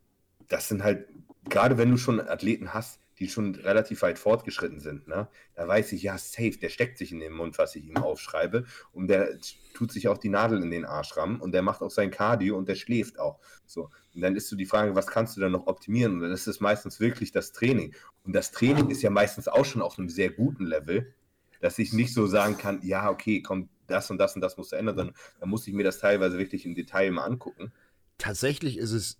das 0.47 0.67
sind 0.67 0.83
halt, 0.83 1.07
gerade 1.49 1.77
wenn 1.77 1.91
du 1.91 1.97
schon 1.97 2.19
Athleten 2.19 2.73
hast, 2.73 2.99
die 3.19 3.29
schon 3.29 3.55
relativ 3.55 4.01
weit 4.01 4.19
fortgeschritten 4.19 4.79
sind, 4.79 5.07
ne, 5.07 5.27
da 5.55 5.67
weiß 5.67 5.93
ich, 5.93 6.03
ja, 6.03 6.17
safe, 6.17 6.57
der 6.57 6.69
steckt 6.69 6.97
sich 6.97 7.11
in 7.11 7.19
den 7.19 7.33
Mund, 7.33 7.57
was 7.57 7.75
ich 7.75 7.85
ihm 7.85 7.97
aufschreibe. 7.97 8.65
Und 8.91 9.07
der 9.07 9.39
tut 9.73 9.91
sich 9.91 10.07
auch 10.07 10.17
die 10.17 10.29
Nadel 10.29 10.61
in 10.61 10.71
den 10.71 10.85
Arsch 10.85 11.15
rammen 11.15 11.39
und 11.39 11.53
der 11.53 11.61
macht 11.61 11.81
auch 11.81 11.91
sein 11.91 12.11
Cardio 12.11 12.57
und 12.57 12.67
der 12.67 12.75
schläft 12.75 13.19
auch. 13.19 13.39
So. 13.65 13.89
Und 14.13 14.21
dann 14.21 14.35
ist 14.35 14.49
so 14.49 14.55
die 14.55 14.65
Frage, 14.65 14.95
was 14.95 15.07
kannst 15.07 15.37
du 15.37 15.41
dann 15.41 15.51
noch 15.51 15.67
optimieren? 15.67 16.13
Und 16.13 16.21
dann 16.21 16.31
ist 16.31 16.47
es 16.47 16.59
meistens 16.59 16.99
wirklich 16.99 17.31
das 17.31 17.51
Training. 17.51 17.93
Und 18.23 18.33
das 18.33 18.51
Training 18.51 18.89
ist 18.89 19.01
ja 19.01 19.09
meistens 19.09 19.47
auch 19.47 19.65
schon 19.65 19.81
auf 19.81 19.97
einem 19.97 20.09
sehr 20.09 20.29
guten 20.29 20.65
Level, 20.65 21.13
dass 21.61 21.79
ich 21.79 21.93
nicht 21.93 22.13
so 22.13 22.27
sagen 22.27 22.57
kann, 22.57 22.81
ja, 22.83 23.09
okay, 23.09 23.41
komm, 23.41 23.69
das 23.87 24.09
und 24.09 24.17
das 24.17 24.35
und 24.35 24.41
das 24.41 24.57
musst 24.57 24.71
du 24.71 24.75
ändern, 24.75 24.95
sondern 24.95 25.15
da 25.39 25.45
muss 25.45 25.67
ich 25.67 25.73
mir 25.73 25.83
das 25.83 25.99
teilweise 25.99 26.37
wirklich 26.37 26.65
im 26.65 26.75
Detail 26.75 27.11
mal 27.11 27.25
angucken. 27.25 27.71
Tatsächlich 28.17 28.77
ist 28.77 28.91
es, 28.91 29.17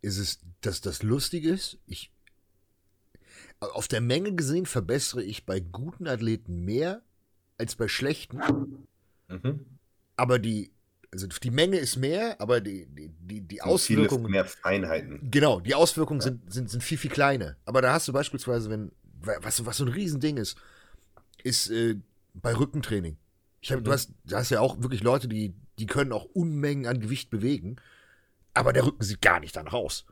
ist 0.00 0.18
es, 0.18 0.40
dass 0.60 0.80
das 0.80 1.02
lustig 1.02 1.44
ist. 1.44 1.78
Ich, 1.86 2.12
auf 3.60 3.88
der 3.88 4.00
Menge 4.00 4.34
gesehen 4.34 4.66
verbessere 4.66 5.22
ich 5.22 5.46
bei 5.46 5.60
guten 5.60 6.06
Athleten 6.06 6.64
mehr 6.64 7.02
als 7.58 7.74
bei 7.74 7.88
schlechten. 7.88 8.40
Mhm. 9.28 9.64
Aber 10.16 10.38
die, 10.38 10.72
also 11.12 11.26
die 11.26 11.50
Menge 11.50 11.78
ist 11.78 11.96
mehr, 11.96 12.40
aber 12.40 12.60
die, 12.60 12.86
die, 12.86 13.08
die, 13.08 13.40
die 13.40 13.62
Auswirkungen. 13.62 14.30
mehr 14.30 14.44
Feinheiten. 14.44 15.30
Genau, 15.30 15.60
die 15.60 15.74
Auswirkungen 15.74 16.20
sind, 16.20 16.52
sind, 16.52 16.70
sind 16.70 16.82
viel, 16.82 16.98
viel 16.98 17.10
kleiner. 17.10 17.56
Aber 17.64 17.80
da 17.82 17.92
hast 17.92 18.08
du 18.08 18.12
beispielsweise, 18.12 18.70
wenn, 18.70 18.92
was, 19.20 19.64
was 19.64 19.78
so 19.78 19.84
ein 19.84 19.92
Riesending 19.92 20.36
ist, 20.36 20.56
ist 21.42 21.70
äh, 21.70 21.96
bei 22.34 22.54
Rückentraining. 22.54 23.16
Ich 23.60 23.72
hab, 23.72 23.82
du, 23.82 23.90
Mhm. 23.90 23.94
hast, 23.94 24.10
du 24.24 24.36
hast 24.36 24.50
ja 24.50 24.60
auch 24.60 24.80
wirklich 24.82 25.02
Leute, 25.02 25.28
die, 25.28 25.54
die 25.78 25.86
können 25.86 26.12
auch 26.12 26.24
Unmengen 26.26 26.86
an 26.86 27.00
Gewicht 27.00 27.30
bewegen, 27.30 27.76
aber 28.54 28.72
der 28.72 28.84
Rücken 28.86 29.02
sieht 29.02 29.22
gar 29.22 29.40
nicht 29.40 29.56
danach 29.56 29.72
aus. 29.72 30.04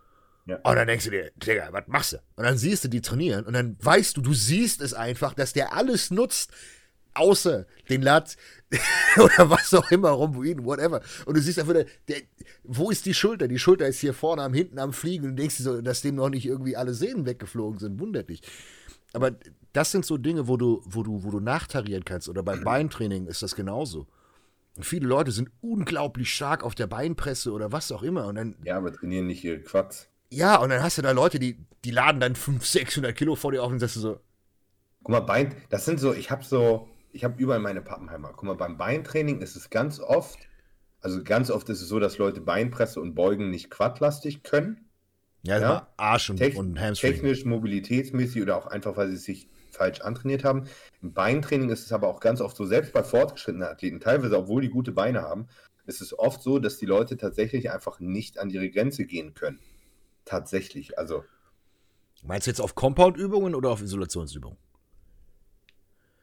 Ja. 0.47 0.57
Und 0.57 0.77
dann 0.77 0.87
denkst 0.87 1.07
du 1.07 1.11
dir, 1.11 1.31
Digga, 1.37 1.69
was 1.73 1.85
machst 1.87 2.13
du? 2.13 2.17
Und 2.37 2.45
dann 2.45 2.59
siehst 2.59 2.85
du 2.85 2.89
die 2.89 3.01
trainieren 3.01 3.47
und 3.47 3.55
dann 3.55 3.77
weißt 3.81 4.17
du, 4.17 4.21
du 4.21 4.35
siehst 4.35 4.83
es 4.83 4.93
einfach, 4.93 5.33
dass 5.33 5.55
der 5.55 5.73
alles 5.73 6.11
nutzt, 6.11 6.51
außer 7.15 7.67
den 7.89 8.03
Lat 8.03 8.37
oder 9.17 9.49
was 9.51 9.73
auch 9.73 9.91
immer, 9.91 10.11
Rhomboiden, 10.11 10.65
whatever. 10.65 11.01
Und 11.27 11.37
du 11.37 11.41
siehst 11.41 11.59
einfach, 11.59 11.73
der, 11.73 11.87
der, 12.09 12.17
wo 12.63 12.91
ist 12.91 13.07
die 13.07 13.15
Schulter? 13.15 13.49
Die 13.49 13.59
Schulter 13.59 13.87
ist 13.87 14.01
hier 14.01 14.13
vorne 14.15 14.43
am 14.43 14.53
hinten 14.53 14.79
am 14.79 14.93
Fliegen 14.93 15.25
und 15.25 15.31
du 15.37 15.43
denkst 15.43 15.59
dir 15.59 15.63
so, 15.63 15.81
dass 15.81 16.03
dem 16.03 16.17
noch 16.17 16.29
nicht 16.29 16.45
irgendwie 16.45 16.77
alle 16.77 16.93
Sehnen 16.93 17.25
weggeflogen 17.25 17.79
sind. 17.79 18.01
Wundert 18.01 18.29
dich. 18.29 18.43
Aber 19.13 19.31
das 19.73 19.93
sind 19.93 20.05
so 20.05 20.19
Dinge, 20.19 20.49
wo 20.49 20.57
du, 20.57 20.83
wo 20.85 21.03
du, 21.03 21.23
wo 21.23 21.31
du 21.31 21.41
nachtarieren 21.41 22.05
kannst. 22.05 22.29
Oder 22.29 22.43
beim 22.43 22.65
Beintraining 22.65 23.29
ist 23.29 23.43
das 23.43 23.55
genauso. 23.55 24.09
Und 24.77 24.85
viele 24.85 25.07
Leute 25.07 25.31
sind 25.31 25.51
unglaublich 25.61 26.35
stark 26.35 26.65
auf 26.65 26.75
der 26.75 26.89
Beinpresse 26.89 27.53
oder 27.53 27.71
was 27.71 27.93
auch 27.93 28.03
immer. 28.03 28.27
Und 28.27 28.35
dann, 28.35 28.57
Ja, 28.65 28.77
aber 28.77 28.93
trainieren 28.93 29.29
nicht 29.29 29.45
ihre 29.45 29.61
Quads. 29.61 30.11
Ja, 30.35 30.57
und 30.57 30.71
dann 30.71 30.83
hast 30.83 30.99
du 30.99 31.03
da 31.03 31.11
Leute, 31.13 31.39
die, 31.39 31.67
die 31.85 31.91
laden 31.91 32.21
dann 32.21 32.37
500, 32.37 32.65
600 32.67 33.17
Kilo 33.17 33.37
vor 33.37 33.53
dir 33.53 33.63
auf 33.63 33.71
und 33.71 33.79
sagst 33.81 33.97
du 33.97 34.01
so, 34.01 34.21
Guck 35.03 35.11
mal, 35.11 35.21
Bein, 35.21 35.55
das 35.69 35.85
sind 35.85 36.01
so, 36.01 36.15
ich 36.15 36.31
habe 36.31 36.45
so, 36.45 36.89
ich 37.13 37.25
habe 37.25 37.41
überall 37.41 37.61
meine 37.61 37.83
Pappenheimer. 37.83 38.33
Guck 38.35 38.45
mal, 38.45 38.57
beim 38.57 38.79
Beintraining 38.79 39.41
ist 39.41 39.55
es 39.55 39.71
ganz 39.71 40.01
oft, 40.01 40.39
also 41.01 41.23
ganz 41.23 41.51
oft 41.51 41.69
ist 41.69 41.83
es 41.83 41.89
so, 41.89 42.01
dass 42.01 42.19
Leute 42.19 42.41
Beinpresse 42.41 43.01
und 43.01 43.15
Beugen 43.15 43.51
nicht 43.51 43.71
quadlastig 43.71 44.43
können. 44.43 44.89
ja, 45.43 45.61
Ja. 45.61 45.89
Arsch 45.99 46.31
und, 46.31 46.39
Tech- 46.39 46.57
und 46.57 46.81
Hamstring. 46.81 47.13
Technisch, 47.13 47.45
mobilitätsmäßig 47.45 48.43
oder 48.43 48.57
auch 48.57 48.67
einfach, 48.67 48.97
weil 48.97 49.11
sie 49.11 49.19
sich 49.19 49.49
falsch 49.71 50.01
antrainiert 50.01 50.45
haben. 50.45 50.65
Im 51.03 51.13
Beintraining 51.13 51.69
ist 51.69 51.85
es 51.85 51.93
aber 51.93 52.09
auch 52.09 52.21
ganz 52.21 52.41
oft 52.41 52.57
so, 52.57 52.65
selbst 52.65 52.93
bei 52.93 53.03
fortgeschrittenen 53.03 53.69
Athleten, 53.69 54.01
teilweise, 54.01 54.39
obwohl 54.39 54.63
die 54.63 54.71
gute 54.71 54.93
Beine 54.93 55.23
haben, 55.23 55.49
ist 55.87 56.01
es 56.01 56.19
oft 56.19 56.43
so, 56.43 56.59
dass 56.59 56.79
die 56.79 56.87
Leute 56.87 57.19
tatsächlich 57.19 57.71
einfach 57.71 58.01
nicht 58.01 58.39
an 58.39 58.49
ihre 58.49 58.71
Grenze 58.71 59.05
gehen 59.05 59.35
können. 59.35 59.59
Tatsächlich. 60.25 60.99
Also, 60.99 61.25
Meinst 62.23 62.47
du 62.47 62.51
jetzt 62.51 62.61
auf 62.61 62.75
Compound-Übungen 62.75 63.55
oder 63.55 63.71
auf 63.71 63.83
Isolationsübungen? 63.83 64.59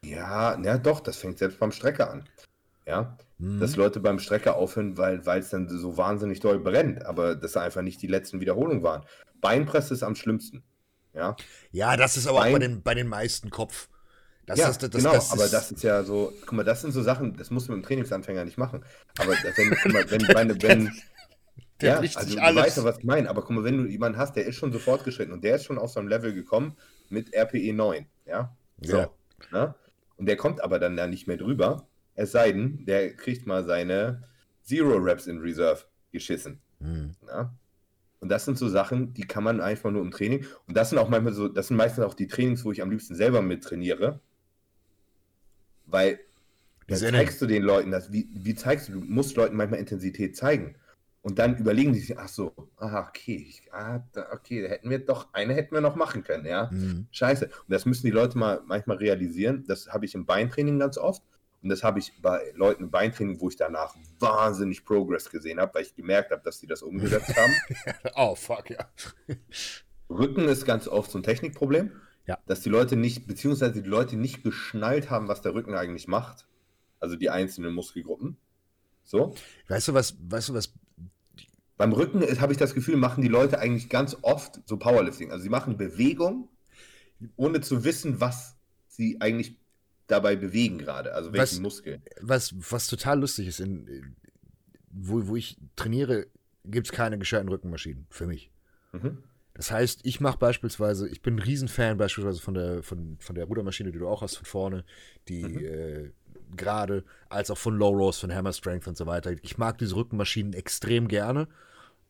ja, 0.04 0.56
na 0.58 0.78
doch, 0.78 1.00
das 1.00 1.16
fängt 1.16 1.38
selbst 1.38 1.58
beim 1.58 1.72
Strecker 1.72 2.10
an. 2.10 2.28
Ja, 2.86 3.16
mhm. 3.38 3.60
dass 3.60 3.76
Leute 3.76 4.00
beim 4.00 4.18
Strecker 4.18 4.56
aufhören, 4.56 4.96
weil 4.96 5.20
es 5.38 5.50
dann 5.50 5.68
so 5.68 5.96
wahnsinnig 5.96 6.40
doll 6.40 6.58
brennt, 6.58 7.06
aber 7.06 7.36
das 7.36 7.56
einfach 7.56 7.82
nicht 7.82 8.02
die 8.02 8.08
letzten 8.08 8.40
Wiederholungen 8.40 8.82
waren. 8.82 9.04
Beinpresse 9.40 9.94
ist 9.94 10.02
am 10.02 10.16
schlimmsten. 10.16 10.64
Ja, 11.14 11.36
ja 11.70 11.96
das 11.96 12.16
ist 12.16 12.26
aber 12.26 12.40
Bein 12.40 12.48
auch 12.48 12.52
bei 12.54 12.58
den, 12.58 12.82
bei 12.82 12.94
den 12.94 13.06
meisten 13.06 13.50
Kopf. 13.50 13.88
Das 14.46 14.58
ja, 14.58 14.68
ist, 14.68 14.82
das, 14.82 14.90
genau, 14.90 15.12
das 15.12 15.30
aber 15.30 15.46
das 15.46 15.70
ist 15.70 15.84
ja 15.84 16.02
so, 16.02 16.32
guck 16.40 16.52
mal, 16.52 16.64
das 16.64 16.80
sind 16.80 16.90
so 16.90 17.00
Sachen, 17.02 17.36
das 17.36 17.50
muss 17.50 17.68
man 17.68 17.78
im 17.78 17.84
Trainingsanfänger 17.84 18.44
nicht 18.44 18.58
machen. 18.58 18.84
Aber 19.18 19.32
wenn, 19.32 19.68
mal, 19.92 20.10
wenn, 20.10 20.60
wenn, 20.62 20.92
wenn 21.82 21.90
ja, 21.90 21.98
also 21.98 22.36
du 22.36 22.40
weißt 22.40 22.76
ja, 22.78 22.84
was 22.84 22.98
ich 22.98 23.04
meine, 23.04 23.28
aber 23.28 23.42
guck 23.42 23.50
mal, 23.50 23.64
wenn 23.64 23.78
du 23.78 23.88
jemanden 23.88 24.18
hast, 24.18 24.36
der 24.36 24.46
ist 24.46 24.56
schon 24.56 24.72
so 24.72 24.78
fortgeschritten 24.78 25.32
und 25.32 25.44
der 25.44 25.56
ist 25.56 25.64
schon 25.64 25.78
auf 25.78 25.90
so 25.90 26.00
ein 26.00 26.08
Level 26.08 26.32
gekommen 26.32 26.76
mit 27.10 27.34
RPE 27.34 27.72
9, 27.72 28.06
ja, 28.26 28.56
so, 28.80 28.96
ja. 28.96 29.10
Ne? 29.52 29.74
und 30.16 30.26
der 30.26 30.36
kommt 30.36 30.62
aber 30.62 30.78
dann 30.78 30.96
da 30.96 31.06
nicht 31.06 31.26
mehr 31.26 31.36
drüber, 31.36 31.88
es 32.14 32.32
sei 32.32 32.52
denn, 32.52 32.84
der 32.84 33.14
kriegt 33.14 33.46
mal 33.46 33.64
seine 33.64 34.24
Zero 34.62 34.96
Reps 34.96 35.26
in 35.26 35.38
Reserve 35.38 35.84
geschissen. 36.12 36.60
Mhm. 36.78 37.14
Ja? 37.26 37.52
Und 38.20 38.28
das 38.28 38.44
sind 38.44 38.56
so 38.56 38.68
Sachen, 38.68 39.14
die 39.14 39.22
kann 39.26 39.42
man 39.42 39.60
einfach 39.60 39.90
nur 39.90 40.02
im 40.02 40.12
Training. 40.12 40.46
Und 40.68 40.76
das 40.76 40.90
sind 40.90 40.98
auch 40.98 41.08
manchmal 41.08 41.32
so, 41.32 41.48
das 41.48 41.68
sind 41.68 41.76
meistens 41.76 42.04
auch 42.04 42.14
die 42.14 42.28
Trainings, 42.28 42.64
wo 42.64 42.70
ich 42.70 42.80
am 42.82 42.90
liebsten 42.90 43.16
selber 43.16 43.42
mit 43.42 43.64
trainiere. 43.64 44.20
Weil 45.86 46.20
da 46.86 46.96
zeigst 46.96 47.42
du 47.42 47.46
den 47.46 47.62
Leuten 47.62 47.90
das, 47.90 48.12
wie, 48.12 48.28
wie 48.32 48.54
zeigst 48.54 48.88
du, 48.88 48.92
du 48.92 49.00
musst 49.00 49.36
Leuten 49.36 49.56
manchmal 49.56 49.80
Intensität 49.80 50.36
zeigen. 50.36 50.76
Und 51.22 51.38
dann 51.38 51.56
überlegen 51.56 51.92
die 51.92 52.00
sich, 52.00 52.18
ach 52.18 52.28
so, 52.28 52.52
ah, 52.78 53.06
okay, 53.08 53.46
ich, 53.48 53.72
ah, 53.72 54.02
okay, 54.32 54.68
hätten 54.68 54.90
wir 54.90 54.98
doch, 54.98 55.32
eine 55.32 55.54
hätten 55.54 55.72
wir 55.72 55.80
noch 55.80 55.94
machen 55.94 56.24
können, 56.24 56.46
ja. 56.46 56.68
Mhm. 56.72 57.06
Scheiße. 57.12 57.46
Und 57.46 57.68
das 57.68 57.86
müssen 57.86 58.06
die 58.06 58.12
Leute 58.12 58.36
mal 58.36 58.60
manchmal 58.66 58.96
realisieren. 58.96 59.64
Das 59.68 59.88
habe 59.88 60.04
ich 60.04 60.16
im 60.16 60.26
Beintraining 60.26 60.80
ganz 60.80 60.98
oft. 60.98 61.22
Und 61.62 61.68
das 61.68 61.84
habe 61.84 62.00
ich 62.00 62.12
bei 62.20 62.52
Leuten 62.56 62.84
im 62.84 62.90
Beintraining, 62.90 63.40
wo 63.40 63.48
ich 63.48 63.54
danach 63.54 63.94
wahnsinnig 64.18 64.84
Progress 64.84 65.30
gesehen 65.30 65.60
habe, 65.60 65.74
weil 65.74 65.82
ich 65.82 65.94
gemerkt 65.94 66.32
habe, 66.32 66.42
dass 66.42 66.58
die 66.58 66.66
das 66.66 66.82
umgesetzt 66.82 67.36
haben. 67.36 67.52
oh, 68.16 68.34
fuck, 68.34 68.70
ja. 68.70 68.88
Rücken 70.10 70.48
ist 70.48 70.64
ganz 70.64 70.88
oft 70.88 71.12
so 71.12 71.18
ein 71.18 71.22
Technikproblem. 71.22 71.92
Ja. 72.26 72.38
Dass 72.46 72.60
die 72.62 72.68
Leute 72.68 72.96
nicht, 72.96 73.28
beziehungsweise 73.28 73.80
die 73.80 73.88
Leute 73.88 74.16
nicht 74.16 74.42
geschnallt 74.42 75.08
haben, 75.08 75.28
was 75.28 75.40
der 75.40 75.54
Rücken 75.54 75.74
eigentlich 75.74 76.08
macht. 76.08 76.48
Also 76.98 77.14
die 77.14 77.30
einzelnen 77.30 77.74
Muskelgruppen. 77.74 78.36
So. 79.04 79.34
Weißt 79.68 79.88
du, 79.88 79.94
was, 79.94 80.16
weißt 80.20 80.48
du, 80.50 80.54
was 80.54 80.72
beim 81.82 81.94
Rücken 81.94 82.22
habe 82.40 82.52
ich 82.52 82.58
das 82.58 82.74
Gefühl, 82.74 82.96
machen 82.96 83.22
die 83.22 83.28
Leute 83.28 83.58
eigentlich 83.58 83.88
ganz 83.88 84.16
oft 84.22 84.60
so 84.66 84.76
Powerlifting. 84.76 85.32
Also 85.32 85.42
sie 85.42 85.48
machen 85.48 85.76
Bewegung, 85.76 86.48
ohne 87.34 87.60
zu 87.60 87.82
wissen, 87.82 88.20
was 88.20 88.54
sie 88.86 89.20
eigentlich 89.20 89.56
dabei 90.06 90.36
bewegen 90.36 90.78
gerade, 90.78 91.12
also 91.12 91.32
welchen 91.32 91.56
was, 91.56 91.60
Muskel. 91.60 92.00
Was, 92.20 92.54
was 92.70 92.86
total 92.86 93.18
lustig 93.18 93.48
ist, 93.48 93.58
in, 93.58 94.14
wo, 94.92 95.26
wo 95.26 95.34
ich 95.34 95.58
trainiere, 95.74 96.28
gibt 96.64 96.86
es 96.86 96.92
keine 96.92 97.18
gescheiten 97.18 97.48
Rückenmaschinen 97.48 98.06
für 98.10 98.28
mich. 98.28 98.52
Mhm. 98.92 99.18
Das 99.54 99.72
heißt, 99.72 100.02
ich 100.04 100.20
mache 100.20 100.38
beispielsweise, 100.38 101.08
ich 101.08 101.20
bin 101.20 101.34
ein 101.34 101.40
Riesenfan 101.40 101.96
beispielsweise 101.96 102.40
von 102.40 102.54
der, 102.54 102.84
von, 102.84 103.16
von 103.18 103.34
der 103.34 103.46
Rudermaschine, 103.46 103.90
die 103.90 103.98
du 103.98 104.06
auch 104.06 104.22
hast, 104.22 104.36
von 104.36 104.46
vorne, 104.46 104.84
die 105.26 105.42
mhm. 105.42 105.64
äh, 105.64 106.10
gerade, 106.54 107.02
als 107.28 107.50
auch 107.50 107.58
von 107.58 107.76
Low 107.76 107.90
Rows, 107.90 108.20
von 108.20 108.32
Hammer 108.32 108.52
Strength 108.52 108.86
und 108.86 108.96
so 108.96 109.06
weiter. 109.06 109.32
Ich 109.42 109.58
mag 109.58 109.78
diese 109.78 109.96
Rückenmaschinen 109.96 110.52
extrem 110.52 111.08
gerne, 111.08 111.48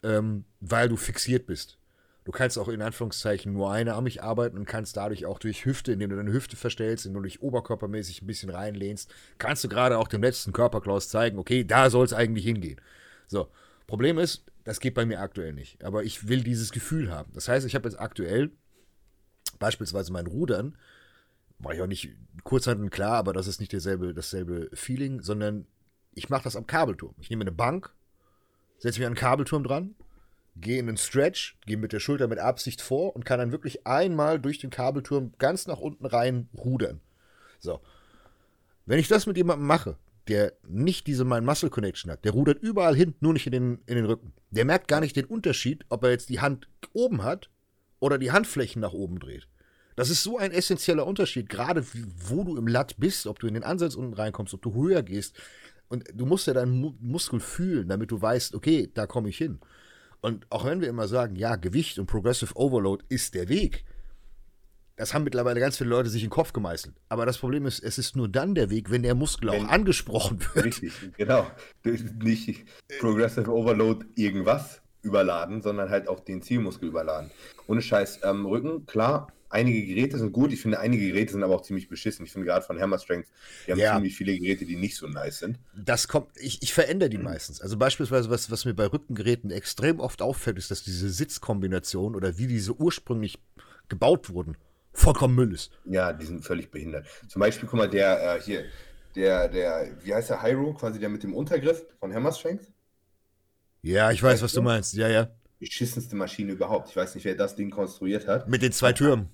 ähm, 0.02 0.44
weil 0.60 0.88
du 0.88 0.96
fixiert 0.96 1.46
bist. 1.46 1.78
Du 2.24 2.30
kannst 2.30 2.56
auch 2.56 2.68
in 2.68 2.82
Anführungszeichen 2.82 3.52
nur 3.52 3.72
einarmig 3.72 4.22
arbeiten 4.22 4.56
und 4.56 4.64
kannst 4.64 4.96
dadurch 4.96 5.26
auch 5.26 5.40
durch 5.40 5.64
Hüfte, 5.64 5.92
indem 5.92 6.10
du 6.10 6.16
deine 6.16 6.32
Hüfte 6.32 6.56
verstellst, 6.56 7.04
indem 7.04 7.22
du 7.22 7.28
dich 7.28 7.42
oberkörpermäßig 7.42 8.22
ein 8.22 8.26
bisschen 8.26 8.50
reinlehnst, 8.50 9.12
kannst 9.38 9.64
du 9.64 9.68
gerade 9.68 9.98
auch 9.98 10.06
dem 10.06 10.22
letzten 10.22 10.52
Körperklaus 10.52 11.08
zeigen, 11.08 11.38
okay, 11.38 11.64
da 11.64 11.90
soll 11.90 12.04
es 12.04 12.12
eigentlich 12.12 12.44
hingehen. 12.44 12.80
So, 13.26 13.48
Problem 13.88 14.18
ist, 14.18 14.44
das 14.64 14.78
geht 14.78 14.94
bei 14.94 15.04
mir 15.04 15.20
aktuell 15.20 15.52
nicht. 15.52 15.82
Aber 15.84 16.04
ich 16.04 16.28
will 16.28 16.44
dieses 16.44 16.70
Gefühl 16.70 17.10
haben. 17.10 17.32
Das 17.34 17.48
heißt, 17.48 17.66
ich 17.66 17.74
habe 17.74 17.88
jetzt 17.88 17.98
aktuell 17.98 18.52
beispielsweise 19.58 20.12
mein 20.12 20.26
Rudern, 20.26 20.76
mache 21.58 21.74
ich 21.74 21.82
auch 21.82 21.86
nicht 21.86 22.10
kurzhandeln, 22.44 22.90
klar, 22.90 23.16
aber 23.16 23.32
das 23.32 23.46
ist 23.46 23.60
nicht 23.60 23.72
derselbe, 23.72 24.14
dasselbe 24.14 24.70
Feeling, 24.72 25.22
sondern 25.22 25.66
ich 26.14 26.28
mache 26.28 26.44
das 26.44 26.56
am 26.56 26.66
Kabelturm. 26.66 27.14
Ich 27.20 27.30
nehme 27.30 27.42
eine 27.42 27.52
Bank, 27.52 27.92
setze 28.82 28.98
mich 28.98 29.06
an 29.06 29.12
einen 29.12 29.16
Kabelturm 29.16 29.62
dran, 29.62 29.94
gehe 30.56 30.80
in 30.80 30.88
einen 30.88 30.96
Stretch, 30.96 31.56
gehe 31.66 31.76
mit 31.76 31.92
der 31.92 32.00
Schulter 32.00 32.26
mit 32.26 32.40
Absicht 32.40 32.82
vor 32.82 33.14
und 33.14 33.24
kann 33.24 33.38
dann 33.38 33.52
wirklich 33.52 33.86
einmal 33.86 34.40
durch 34.40 34.58
den 34.58 34.70
Kabelturm 34.70 35.32
ganz 35.38 35.68
nach 35.68 35.78
unten 35.78 36.04
rein 36.04 36.48
rudern. 36.56 37.00
So. 37.60 37.80
Wenn 38.84 38.98
ich 38.98 39.06
das 39.06 39.26
mit 39.26 39.36
jemandem 39.36 39.68
mache, 39.68 39.96
der 40.26 40.52
nicht 40.66 41.06
diese 41.06 41.24
Mind-Muscle-Connection 41.24 42.10
hat, 42.10 42.24
der 42.24 42.32
rudert 42.32 42.60
überall 42.60 42.96
hin, 42.96 43.14
nur 43.20 43.32
nicht 43.32 43.46
in 43.46 43.52
den, 43.52 43.78
in 43.86 43.94
den 43.94 44.04
Rücken. 44.04 44.32
Der 44.50 44.64
merkt 44.64 44.88
gar 44.88 45.00
nicht 45.00 45.14
den 45.14 45.26
Unterschied, 45.26 45.84
ob 45.88 46.02
er 46.02 46.10
jetzt 46.10 46.28
die 46.28 46.40
Hand 46.40 46.68
oben 46.92 47.22
hat 47.22 47.50
oder 48.00 48.18
die 48.18 48.32
Handflächen 48.32 48.82
nach 48.82 48.92
oben 48.92 49.20
dreht. 49.20 49.46
Das 49.94 50.10
ist 50.10 50.24
so 50.24 50.38
ein 50.38 50.50
essentieller 50.50 51.06
Unterschied, 51.06 51.48
gerade 51.48 51.84
wo 52.26 52.42
du 52.42 52.56
im 52.56 52.66
Latt 52.66 52.96
bist, 52.98 53.26
ob 53.28 53.38
du 53.38 53.46
in 53.46 53.54
den 53.54 53.62
Ansatz 53.62 53.94
unten 53.94 54.14
reinkommst, 54.14 54.54
ob 54.54 54.62
du 54.62 54.74
höher 54.74 55.02
gehst. 55.02 55.36
Und 55.92 56.04
du 56.14 56.24
musst 56.24 56.46
ja 56.46 56.54
deinen 56.54 56.96
Muskel 57.02 57.38
fühlen, 57.38 57.86
damit 57.86 58.10
du 58.10 58.22
weißt, 58.22 58.54
okay, 58.54 58.90
da 58.94 59.06
komme 59.06 59.28
ich 59.28 59.36
hin. 59.36 59.58
Und 60.22 60.46
auch 60.48 60.64
wenn 60.64 60.80
wir 60.80 60.88
immer 60.88 61.06
sagen, 61.06 61.36
ja, 61.36 61.56
Gewicht 61.56 61.98
und 61.98 62.06
Progressive 62.06 62.56
Overload 62.56 63.04
ist 63.10 63.34
der 63.34 63.50
Weg, 63.50 63.84
das 64.96 65.12
haben 65.12 65.24
mittlerweile 65.24 65.60
ganz 65.60 65.76
viele 65.76 65.90
Leute 65.90 66.08
sich 66.08 66.22
in 66.22 66.28
den 66.28 66.34
Kopf 66.34 66.54
gemeißelt. 66.54 66.94
Aber 67.10 67.26
das 67.26 67.36
Problem 67.36 67.66
ist, 67.66 67.78
es 67.80 67.98
ist 67.98 68.16
nur 68.16 68.30
dann 68.30 68.54
der 68.54 68.70
Weg, 68.70 68.90
wenn 68.90 69.02
der 69.02 69.14
Muskel 69.14 69.50
wenn, 69.50 69.66
auch 69.66 69.68
angesprochen 69.68 70.40
wird. 70.54 70.64
Richtig, 70.64 70.94
genau. 71.18 71.46
Nicht 71.84 72.64
Progressive 72.98 73.52
Overload 73.52 74.06
irgendwas 74.14 74.80
überladen, 75.02 75.60
sondern 75.60 75.90
halt 75.90 76.08
auch 76.08 76.20
den 76.20 76.40
Zielmuskel 76.40 76.88
überladen. 76.88 77.30
Ohne 77.66 77.82
Scheiß, 77.82 78.20
ähm, 78.22 78.46
Rücken, 78.46 78.86
klar, 78.86 79.30
einige 79.52 79.86
Geräte 79.86 80.18
sind 80.18 80.32
gut. 80.32 80.52
Ich 80.52 80.60
finde, 80.60 80.80
einige 80.80 81.06
Geräte 81.06 81.32
sind 81.32 81.42
aber 81.42 81.54
auch 81.54 81.62
ziemlich 81.62 81.88
beschissen. 81.88 82.24
Ich 82.24 82.32
finde 82.32 82.46
gerade 82.46 82.64
von 82.64 82.80
Hammer 82.80 82.98
Strength, 82.98 83.28
die 83.66 83.72
haben 83.72 83.78
ja. 83.78 83.94
ziemlich 83.94 84.16
viele 84.16 84.36
Geräte, 84.38 84.64
die 84.64 84.76
nicht 84.76 84.96
so 84.96 85.06
nice 85.06 85.38
sind. 85.38 85.58
Das 85.74 86.08
kommt, 86.08 86.28
ich, 86.36 86.62
ich 86.62 86.72
verändere 86.72 87.10
die 87.10 87.18
mhm. 87.18 87.24
meistens. 87.24 87.60
Also 87.60 87.76
beispielsweise, 87.76 88.30
was, 88.30 88.50
was 88.50 88.64
mir 88.64 88.74
bei 88.74 88.86
Rückengeräten 88.86 89.50
extrem 89.50 90.00
oft 90.00 90.22
auffällt, 90.22 90.58
ist, 90.58 90.70
dass 90.70 90.82
diese 90.82 91.10
Sitzkombination 91.10 92.16
oder 92.16 92.38
wie 92.38 92.46
diese 92.46 92.74
ursprünglich 92.74 93.38
gebaut 93.88 94.30
wurden, 94.30 94.56
vollkommen 94.92 95.34
Müll 95.34 95.52
ist. 95.52 95.70
Ja, 95.84 96.12
die 96.12 96.26
sind 96.26 96.44
völlig 96.44 96.70
behindert. 96.70 97.06
Zum 97.28 97.40
Beispiel, 97.40 97.68
guck 97.68 97.78
mal, 97.78 97.88
der 97.88 98.36
äh, 98.36 98.40
hier, 98.40 98.64
der, 99.14 99.48
der, 99.48 99.96
wie 100.02 100.14
heißt 100.14 100.30
der, 100.30 100.42
Hyro, 100.42 100.74
quasi 100.74 100.98
der 100.98 101.08
mit 101.08 101.22
dem 101.22 101.34
Untergriff 101.34 101.84
von 102.00 102.12
Hammer 102.14 102.32
Strength? 102.32 102.66
Ja, 103.82 104.10
ich 104.12 104.22
weiß, 104.22 104.42
was 104.42 104.52
du 104.52 104.62
meinst. 104.62 104.94
Ja, 104.94 105.08
ja. 105.08 105.28
Die 105.60 105.66
beschissenste 105.66 106.16
Maschine 106.16 106.52
überhaupt. 106.52 106.90
Ich 106.90 106.96
weiß 106.96 107.14
nicht, 107.14 107.24
wer 107.24 107.34
das 107.34 107.54
Ding 107.56 107.70
konstruiert 107.70 108.26
hat. 108.26 108.48
Mit 108.48 108.62
den 108.62 108.72
zwei 108.72 108.92
Türmen. 108.92 109.28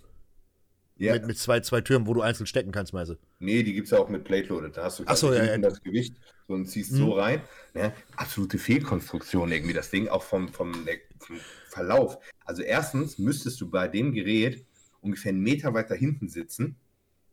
Ja. 0.99 1.15
Mit, 1.15 1.27
mit 1.29 1.39
zwei, 1.39 1.61
zwei 1.61 1.81
Türmen, 1.81 2.07
wo 2.09 2.15
du 2.15 2.23
einzeln 2.23 2.47
stecken 2.47 2.73
kannst, 2.73 2.93
meise. 2.93 3.19
Nee, 3.39 3.63
die 3.63 3.73
gibt 3.73 3.87
es 3.87 3.93
ja 3.93 3.99
auch 3.99 4.09
mit 4.09 4.25
Plate 4.25 4.49
Loaded. 4.49 4.77
Da 4.77 4.85
hast 4.85 4.99
du 4.99 5.05
so, 5.15 5.33
ja, 5.33 5.45
ja. 5.45 5.59
das 5.59 5.81
Gewicht 5.81 6.17
so 6.49 6.55
und 6.55 6.67
ziehst 6.67 6.93
mhm. 6.93 6.97
so 6.97 7.13
rein. 7.13 7.41
Ja, 7.75 7.93
absolute 8.17 8.59
Fehlkonstruktion 8.59 9.53
irgendwie, 9.53 9.75
das 9.75 9.91
Ding, 9.91 10.09
auch 10.09 10.25
vom, 10.25 10.49
vom, 10.49 10.75
vom 10.75 11.39
Verlauf. 11.69 12.19
Also 12.45 12.63
erstens 12.63 13.19
müsstest 13.19 13.61
du 13.61 13.71
bei 13.71 13.87
dem 13.87 14.13
Gerät 14.13 14.65
ungefähr 15.01 15.31
einen 15.31 15.43
Meter 15.43 15.73
weiter 15.73 15.95
hinten 15.95 16.29
sitzen. 16.29 16.77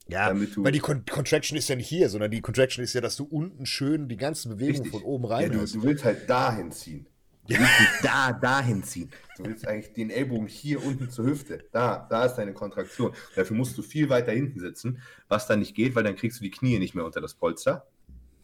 Ja, 0.07 0.31
weil 0.57 0.71
die 0.71 0.79
Con 0.79 1.03
Contraction 1.05 1.57
ist 1.57 1.67
ja 1.67 1.75
nicht 1.75 1.87
hier, 1.87 2.09
sondern 2.09 2.29
die 2.29 2.41
Contraction 2.41 2.83
ist 2.83 2.93
ja, 2.93 3.01
dass 3.01 3.15
du 3.15 3.23
unten 3.23 3.65
schön 3.65 4.07
die 4.07 4.17
ganzen 4.17 4.55
Bewegungen 4.55 4.91
von 4.91 5.01
oben 5.01 5.25
rein 5.25 5.51
ja, 5.51 5.57
du, 5.57 5.65
du 5.65 5.83
willst 5.83 6.05
halt 6.05 6.29
dahin 6.29 6.71
ziehen. 6.71 7.07
Du 7.47 7.53
willst 7.53 7.79
dich 7.79 8.01
da, 8.01 8.33
dahin 8.33 8.83
ziehen. 8.83 9.11
Du 9.37 9.45
willst 9.45 9.67
eigentlich 9.67 9.93
den 9.93 10.09
Ellbogen 10.09 10.47
hier 10.47 10.83
unten 10.83 11.09
zur 11.11 11.25
Hüfte. 11.25 11.65
Da, 11.71 12.07
da 12.09 12.25
ist 12.25 12.35
deine 12.35 12.53
Kontraktion. 12.53 13.13
Dafür 13.35 13.55
musst 13.55 13.77
du 13.77 13.83
viel 13.83 14.09
weiter 14.09 14.31
hinten 14.31 14.59
sitzen, 14.59 14.99
was 15.27 15.45
dann 15.45 15.59
nicht 15.59 15.75
geht, 15.75 15.95
weil 15.95 16.03
dann 16.03 16.15
kriegst 16.15 16.39
du 16.39 16.43
die 16.43 16.51
Knie 16.51 16.79
nicht 16.79 16.95
mehr 16.95 17.05
unter 17.05 17.21
das 17.21 17.35
Polster. 17.35 17.85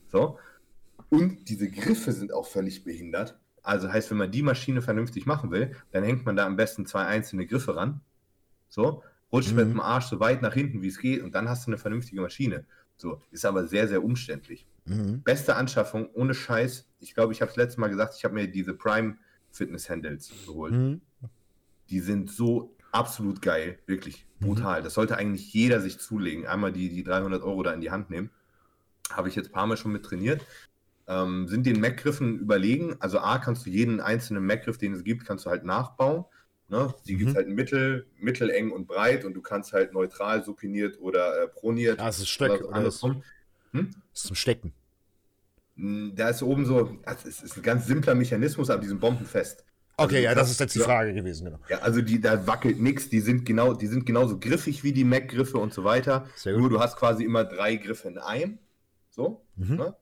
So. 0.08 0.38
Und 1.10 1.50
diese 1.50 1.70
Griffe 1.70 2.12
sind 2.12 2.32
auch 2.32 2.48
völlig 2.48 2.84
behindert. 2.84 3.40
Also 3.64 3.92
heißt, 3.92 4.12
wenn 4.12 4.18
man 4.18 4.32
die 4.32 4.44
Maschine 4.44 4.82
vernünftig 4.82 5.26
machen 5.26 5.52
will, 5.52 5.76
dann 5.92 6.04
hängt 6.04 6.26
man 6.26 6.36
da 6.36 6.46
am 6.46 6.56
besten 6.56 6.86
zwei 6.86 7.06
einzelne 7.06 7.48
Griffe 7.48 7.76
ran. 7.76 8.02
So, 8.70 9.04
rutscht 9.32 9.52
mhm. 9.52 9.58
mit 9.58 9.70
dem 9.70 9.80
Arsch 9.80 10.06
so 10.06 10.20
weit 10.20 10.42
nach 10.42 10.54
hinten, 10.54 10.82
wie 10.82 10.88
es 10.88 11.00
geht, 11.00 11.22
und 11.22 11.36
dann 11.36 11.50
hast 11.50 11.66
du 11.66 11.72
eine 11.72 11.78
vernünftige 11.78 12.22
Maschine. 12.22 12.66
So, 12.98 13.22
ist 13.32 13.46
aber 13.46 13.68
sehr, 13.68 13.88
sehr 13.88 14.04
umständlich. 14.04 14.68
Mhm. 14.86 15.22
Beste 15.22 15.56
Anschaffung, 15.56 16.10
ohne 16.14 16.34
Scheiß. 16.34 16.88
Ich 17.00 17.14
glaube, 17.14 17.34
ich 17.34 17.42
habe 17.42 17.52
es 17.52 17.58
letztes 17.58 17.78
Mal 17.78 17.90
gesagt, 17.90 18.16
ich 18.18 18.24
habe 18.24 18.34
mir 18.34 18.48
diese 18.48 18.74
Prime 18.74 19.18
Fitness 19.52 19.90
Handles 19.90 20.32
geholt. 20.46 20.74
Mhm. 20.74 21.02
Die 21.90 22.00
sind 22.00 22.32
so 22.32 22.76
absolut 22.92 23.42
geil, 23.42 23.80
wirklich 23.86 24.26
mhm. 24.40 24.46
brutal. 24.46 24.80
Mhm. 24.80 24.84
Das 24.84 24.94
sollte 24.94 25.18
eigentlich 25.18 25.54
jeder 25.54 25.82
sich 25.82 26.00
zulegen. 26.00 26.48
Einmal 26.48 26.72
die, 26.72 26.90
die 26.90 27.04
300 27.04 27.44
Euro 27.44 27.64
da 27.64 27.74
in 27.74 27.82
die 27.82 27.92
Hand 27.92 28.10
nehmen. 28.10 28.30
Habe 29.12 29.30
ich 29.30 29.36
jetzt 29.36 29.50
ein 29.50 29.54
paar 29.54 29.68
Mal 29.68 29.78
schon 29.78 29.92
mit 29.92 30.04
trainiert. 30.04 30.46
Ähm, 31.08 31.48
sind 31.48 31.66
den 31.66 31.82
Mac-Griffen 31.82 32.40
überlegen. 32.40 32.96
Also 33.00 33.20
A, 33.20 33.38
kannst 33.40 33.66
du 33.66 33.70
jeden 33.70 34.00
einzelnen 34.00 34.46
Mac-Griff, 34.46 34.78
den 34.78 34.94
es 34.94 35.04
gibt, 35.04 35.26
kannst 35.26 35.46
du 35.46 35.50
halt 35.50 35.66
nachbauen. 35.66 36.26
Ne? 36.70 36.94
Die 37.06 37.16
mhm. 37.16 37.18
gibt 37.18 37.30
es 37.32 37.36
halt 37.36 37.50
mittel, 37.50 38.08
mitteleng 38.18 38.72
und 38.72 38.88
breit 38.88 39.26
und 39.26 39.34
du 39.34 39.42
kannst 39.42 39.74
halt 39.74 39.92
neutral, 39.92 40.44
supiniert 40.44 41.00
oder 41.02 41.44
äh, 41.44 41.48
proniert. 41.50 42.00
Es 42.00 42.20
ist 42.20 42.30
Steck. 42.30 42.64
Oder 42.64 42.76
andersrum. 42.76 43.24
Hm? 43.74 43.92
Das 44.12 44.22
ist 44.22 44.28
zum 44.28 44.36
Stecken. 44.36 44.74
Hm, 45.78 46.14
Da 46.16 46.30
ist 46.30 46.44
oben 46.44 46.66
so, 46.66 46.98
also 47.06 47.28
es 47.28 47.42
ist 47.42 47.58
ein 47.58 47.64
ganz 47.64 47.86
simpler 47.88 48.16
Mechanismus, 48.16 48.70
aber 48.70 48.82
die 48.82 48.88
sind 48.88 49.00
bombenfest. 49.00 49.64
Okay, 49.98 50.16
Also 50.16 50.24
ja, 50.26 50.34
das 50.36 50.44
hast- 50.46 50.52
ist 50.52 50.60
jetzt 50.60 50.76
die 50.76 50.80
ja. 50.80 50.86
Frage 50.86 51.14
gewesen, 51.14 51.46
genau. 51.46 51.60
Ja, 51.70 51.80
also 51.80 52.02
die, 52.02 52.20
da 52.20 52.48
wackelt 52.48 52.80
nichts, 52.80 53.10
die 53.10 53.20
sind 53.20 53.46
genau, 53.46 53.74
die 53.74 53.88
sind 53.88 54.06
genauso 54.06 54.40
griffig 54.40 54.84
wie 54.84 54.94
die 54.94 55.04
Mac-Griffe 55.04 55.58
und 55.58 55.74
so 55.74 55.84
weiter. 55.84 56.28
Sehr 56.36 56.54
gut. 56.54 56.62
Nur 56.62 56.70
du 56.70 56.80
hast 56.80 56.96
quasi 56.98 57.24
immer 57.24 57.44
drei 57.46 57.76
Griffe 57.76 58.08
in 58.08 58.18
einem. 58.18 58.58
So. 59.10 59.46
Mhm. 59.58 59.76
Ne? 59.76 59.96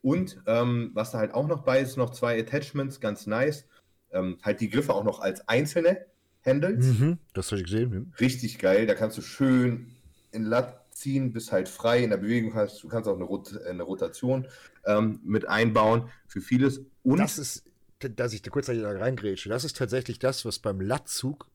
Und 0.00 0.40
ähm, 0.46 0.92
was 0.94 1.10
da 1.10 1.18
halt 1.18 1.34
auch 1.34 1.46
noch 1.48 1.62
bei 1.64 1.80
ist, 1.80 1.96
noch 1.96 2.10
zwei 2.10 2.38
Attachments, 2.40 3.00
ganz 3.00 3.26
nice. 3.26 3.66
Ähm, 4.12 4.38
halt 4.42 4.60
die 4.60 4.70
Griffe 4.70 4.94
auch 4.94 5.04
noch 5.04 5.20
als 5.20 5.46
einzelne 5.48 6.06
Handles. 6.46 6.86
Mhm, 6.98 7.18
das 7.34 7.50
habe 7.50 7.58
ich 7.60 7.64
gesehen. 7.64 7.90
mhm. 7.90 8.12
Richtig 8.20 8.58
geil. 8.58 8.86
Da 8.86 8.94
kannst 8.94 9.18
du 9.18 9.22
schön 9.22 9.88
in 10.30 10.44
Latt 10.44 10.80
ziehen, 10.98 11.32
bist 11.32 11.52
halt 11.52 11.68
frei 11.68 12.02
in 12.02 12.10
der 12.10 12.16
Bewegung. 12.18 12.54
Hast, 12.54 12.82
du 12.82 12.88
kannst 12.88 13.08
auch 13.08 13.16
eine, 13.16 13.24
Rot 13.24 13.56
eine 13.62 13.82
Rotation 13.82 14.46
ähm, 14.84 15.20
mit 15.24 15.48
einbauen 15.48 16.10
für 16.26 16.40
vieles. 16.40 16.80
Und 17.02 17.18
Das 17.18 17.38
ist, 17.38 17.64
dass 18.00 18.32
ich 18.32 18.42
da 18.42 18.50
kurz 18.50 18.66
da 18.66 18.72
reingrätsche, 18.72 19.48
das 19.48 19.64
ist 19.64 19.76
tatsächlich 19.76 20.18
das, 20.18 20.44
was 20.44 20.58
beim 20.58 20.80
Latzug 20.80 21.48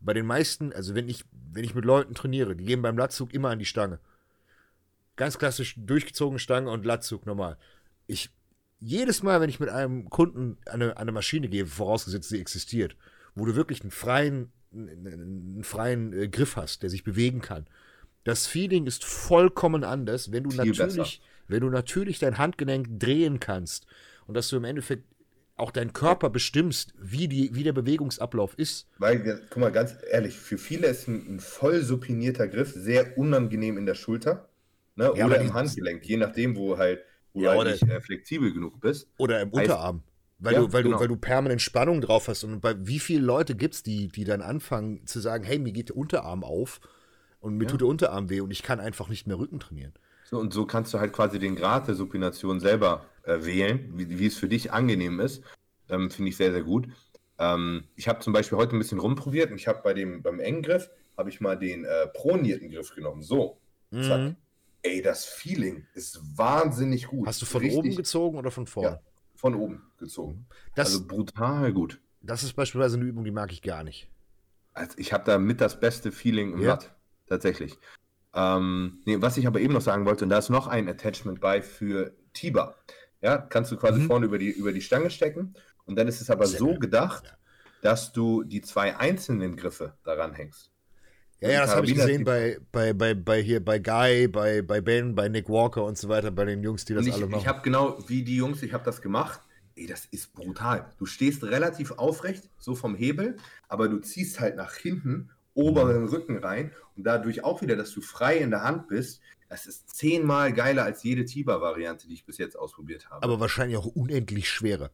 bei 0.00 0.14
den 0.14 0.26
meisten, 0.26 0.72
also 0.72 0.94
wenn 0.94 1.08
ich, 1.08 1.24
wenn 1.52 1.64
ich 1.64 1.74
mit 1.74 1.84
Leuten 1.84 2.14
trainiere, 2.14 2.56
die 2.56 2.64
gehen 2.64 2.82
beim 2.82 2.96
Latzug 2.96 3.34
immer 3.34 3.50
an 3.50 3.58
die 3.58 3.66
Stange. 3.66 4.00
Ganz 5.16 5.38
klassisch 5.38 5.74
durchgezogene 5.76 6.38
Stange 6.38 6.70
und 6.70 6.86
Latzug 6.86 7.26
normal. 7.26 7.58
Ich, 8.06 8.30
jedes 8.78 9.22
Mal, 9.22 9.40
wenn 9.40 9.50
ich 9.50 9.60
mit 9.60 9.68
einem 9.68 10.08
Kunden 10.08 10.56
an 10.66 10.82
eine, 10.82 10.96
eine 10.96 11.12
Maschine 11.12 11.48
gehe, 11.48 11.66
vorausgesetzt 11.66 12.30
sie 12.30 12.40
existiert, 12.40 12.96
wo 13.34 13.44
du 13.44 13.54
wirklich 13.54 13.82
einen 13.82 13.90
freien, 13.90 14.50
einen 14.72 15.62
freien 15.64 16.14
äh, 16.14 16.28
Griff 16.28 16.56
hast, 16.56 16.82
der 16.82 16.88
sich 16.90 17.04
bewegen 17.04 17.42
kann. 17.42 17.66
Das 18.24 18.46
Feeling 18.46 18.86
ist 18.86 19.04
vollkommen 19.04 19.84
anders, 19.84 20.30
wenn 20.32 20.44
du 20.44 20.50
Viel 20.50 20.58
natürlich, 20.58 21.20
wenn 21.48 21.60
du 21.60 21.70
natürlich 21.70 22.18
dein 22.18 22.38
Handgelenk 22.38 23.00
drehen 23.00 23.40
kannst 23.40 23.86
und 24.26 24.34
dass 24.34 24.48
du 24.48 24.56
im 24.56 24.64
Endeffekt 24.64 25.04
auch 25.56 25.70
deinen 25.70 25.92
Körper 25.92 26.30
bestimmst, 26.30 26.94
wie, 26.98 27.28
die, 27.28 27.54
wie 27.54 27.64
der 27.64 27.72
Bewegungsablauf 27.74 28.54
ist. 28.58 28.88
Weil, 28.98 29.24
wir- 29.24 29.40
guck 29.50 29.58
mal, 29.58 29.72
ganz 29.72 29.94
ehrlich, 30.10 30.38
für 30.38 30.56
viele 30.58 30.86
ist 30.86 31.06
ein, 31.08 31.34
ein 31.36 31.40
voll 31.40 31.82
supinierter 31.82 32.48
Griff 32.48 32.72
sehr 32.74 33.18
unangenehm 33.18 33.76
in 33.76 33.84
der 33.86 33.94
Schulter 33.94 34.48
ne? 34.96 35.12
Ja, 35.16 35.26
oder 35.26 35.40
im 35.40 35.52
Handgelenk, 35.52 36.04
je 36.04 36.16
nachdem, 36.16 36.56
wo 36.56 36.78
halt, 36.78 37.00
wo 37.34 37.42
Ja, 37.42 37.54
halt 37.54 37.68
nicht 37.68 37.82
äh, 37.82 38.00
flexibel 38.00 38.52
genug 38.52 38.80
bist. 38.80 39.08
Oder 39.18 39.40
im 39.42 39.50
Heißt- 39.50 39.62
Unterarm. 39.62 40.02
Weil, 40.38 40.54
Ja, 40.54 40.60
du, 40.60 40.72
weil, 40.72 40.82
genau. 40.82 40.96
du, 40.96 41.00
weil 41.02 41.08
du 41.08 41.16
permanent 41.16 41.60
Spannung 41.60 42.00
drauf 42.00 42.28
hast. 42.28 42.44
Und 42.44 42.60
bei 42.62 42.74
wie 42.86 42.98
viele 42.98 43.22
Leute 43.22 43.54
gibt 43.54 43.74
es, 43.74 43.82
die, 43.82 44.08
die 44.08 44.24
dann 44.24 44.40
anfangen 44.40 45.06
zu 45.06 45.20
sagen, 45.20 45.44
hey, 45.44 45.58
mir 45.58 45.72
geht 45.72 45.90
der 45.90 45.96
Unterarm 45.98 46.42
auf 46.44 46.80
und 47.40 47.56
mir 47.56 47.64
Ja. 47.64 47.70
tut 47.70 47.80
der 47.80 47.88
Unterarm 47.88 48.28
weh 48.30 48.40
und 48.40 48.50
ich 48.50 48.62
kann 48.62 48.80
einfach 48.80 49.08
nicht 49.08 49.26
mehr 49.26 49.38
Rücken 49.38 49.60
trainieren. 49.60 49.92
So, 50.24 50.38
und 50.38 50.52
so 50.52 50.64
kannst 50.64 50.94
du 50.94 50.98
halt 51.00 51.12
quasi 51.12 51.38
den 51.38 51.56
Grad 51.56 51.88
der 51.88 51.94
Supination 51.96 52.60
selber 52.60 53.06
äh, 53.24 53.44
wählen, 53.44 53.92
wie, 53.96 54.18
wie 54.18 54.26
es 54.26 54.36
für 54.36 54.48
dich 54.48 54.72
angenehm 54.72 55.18
ist. 55.20 55.42
Ähm, 55.88 56.10
Finde 56.10 56.28
ich 56.30 56.36
sehr, 56.36 56.52
sehr 56.52 56.62
gut. 56.62 56.86
Ähm, 57.38 57.84
ich 57.96 58.06
habe 58.06 58.20
zum 58.20 58.32
Beispiel 58.32 58.56
heute 58.58 58.76
ein 58.76 58.78
bisschen 58.78 59.00
rumprobiert 59.00 59.50
und 59.50 59.56
ich 59.56 59.66
habe 59.66 59.80
bei 59.82 59.92
dem, 59.92 60.22
beim 60.22 60.38
engen 60.38 60.62
Griff, 60.62 60.88
habe 61.18 61.30
ich 61.30 61.40
mal 61.40 61.58
den 61.58 61.84
äh, 61.84 62.06
pronierten 62.14 62.70
Griff 62.70 62.94
genommen. 62.94 63.22
So, 63.22 63.58
zack. 63.90 64.20
Mhm. 64.20 64.36
Ey, 64.82 65.02
das 65.02 65.24
Feeling 65.26 65.86
ist 65.94 66.20
wahnsinnig 66.38 67.06
gut. 67.08 67.26
Hast 67.26 67.42
du 67.42 67.46
von 67.46 67.60
Richtig 67.60 67.78
oben 67.78 67.96
gezogen 67.96 68.38
oder 68.38 68.50
von 68.50 68.66
vorne? 68.66 68.88
Ja, 68.88 69.00
von 69.34 69.54
oben 69.54 69.82
gezogen. 69.98 70.46
Das, 70.74 70.86
also 70.94 71.06
brutal 71.06 71.72
gut. 71.72 72.00
das 72.22 72.42
ist 72.42 72.54
beispielsweise 72.54 72.96
eine 72.96 73.04
Übung, 73.04 73.24
die 73.24 73.30
mag 73.30 73.52
ich 73.52 73.60
gar 73.62 73.84
nicht. 73.84 74.08
Also 74.72 74.96
ich 74.96 75.12
habe 75.12 75.24
da 75.24 75.36
mit 75.38 75.60
das 75.60 75.78
beste 75.80 76.12
Feeling 76.12 76.52
im 76.54 76.62
Ja. 76.62 76.70
Rad. 76.74 76.94
Tatsächlich. 77.30 77.78
Ähm, 78.34 79.00
nee, 79.06 79.16
was 79.20 79.38
ich 79.38 79.46
aber 79.46 79.60
eben 79.60 79.72
noch 79.74 79.80
sagen 79.80 80.04
wollte, 80.04 80.24
und 80.24 80.30
da 80.30 80.38
ist 80.38 80.50
noch 80.50 80.66
ein 80.66 80.88
Attachment 80.88 81.40
bei 81.40 81.62
für 81.62 82.14
Tiber. 82.34 82.76
Ja, 83.22 83.38
kannst 83.38 83.72
du 83.72 83.76
quasi 83.76 84.00
Mhm. 84.00 84.06
vorne 84.06 84.26
über 84.26 84.38
die, 84.38 84.50
über 84.50 84.72
die 84.72 84.82
Stange 84.82 85.10
stecken. 85.10 85.54
Und 85.86 85.96
dann 85.96 86.08
ist 86.08 86.20
es 86.20 86.30
aber 86.30 86.46
so 86.46 86.74
gedacht, 86.74 87.24
Ja. 87.26 87.32
dass 87.82 88.12
du 88.12 88.42
die 88.44 88.60
zwei 88.60 88.96
einzelnen 88.96 89.56
Griffe 89.56 89.96
daran 90.04 90.34
hängst. 90.34 90.72
Ja, 91.40 91.50
ja, 91.50 91.60
das 91.62 91.74
habe 91.74 91.86
ich 91.86 91.94
gesehen 91.94 92.24
bei, 92.24 92.58
bei, 92.70 92.92
bei, 92.92 93.14
bei 93.14 93.42
hier, 93.42 93.64
bei 93.64 93.78
Guy, 93.78 94.28
bei, 94.28 94.60
bei 94.62 94.80
Ben, 94.82 95.14
bei 95.14 95.28
Nick 95.28 95.48
Walker 95.48 95.84
und 95.84 95.96
so 95.96 96.08
weiter, 96.08 96.30
bei 96.30 96.44
den 96.44 96.62
Jungs, 96.62 96.84
die 96.84 96.94
das 96.94 97.06
ich, 97.06 97.14
alle 97.14 97.26
machen. 97.26 97.40
ich 97.40 97.48
habe 97.48 97.62
genau 97.62 97.98
wie 98.08 98.22
die 98.22 98.36
Jungs, 98.36 98.62
ich 98.62 98.74
habe 98.74 98.84
das 98.84 99.00
gemacht. 99.00 99.40
Ey, 99.76 99.86
das 99.86 100.04
ist 100.06 100.34
brutal. 100.34 100.92
Du 100.98 101.06
stehst 101.06 101.42
relativ 101.44 101.92
aufrecht, 101.92 102.50
so 102.58 102.74
vom 102.74 102.94
Hebel, 102.94 103.36
aber 103.68 103.88
du 103.88 103.98
ziehst 104.00 104.40
halt 104.40 104.56
nach 104.56 104.74
hinten, 104.74 105.30
oberen 105.60 106.06
Rücken 106.08 106.38
rein 106.38 106.72
und 106.96 107.04
dadurch 107.04 107.44
auch 107.44 107.62
wieder, 107.62 107.76
dass 107.76 107.92
du 107.92 108.00
frei 108.00 108.38
in 108.38 108.50
der 108.50 108.62
Hand 108.62 108.88
bist. 108.88 109.20
Das 109.48 109.66
ist 109.66 109.90
zehnmal 109.96 110.52
geiler 110.52 110.84
als 110.84 111.02
jede 111.02 111.24
Tiber-Variante, 111.24 112.06
die 112.06 112.14
ich 112.14 112.24
bis 112.24 112.38
jetzt 112.38 112.56
ausprobiert 112.56 113.10
habe. 113.10 113.22
aber 113.22 113.40
wahrscheinlich 113.40 113.76
auch 113.78 113.86
unendlich 113.86 114.48
schwerer. 114.48 114.90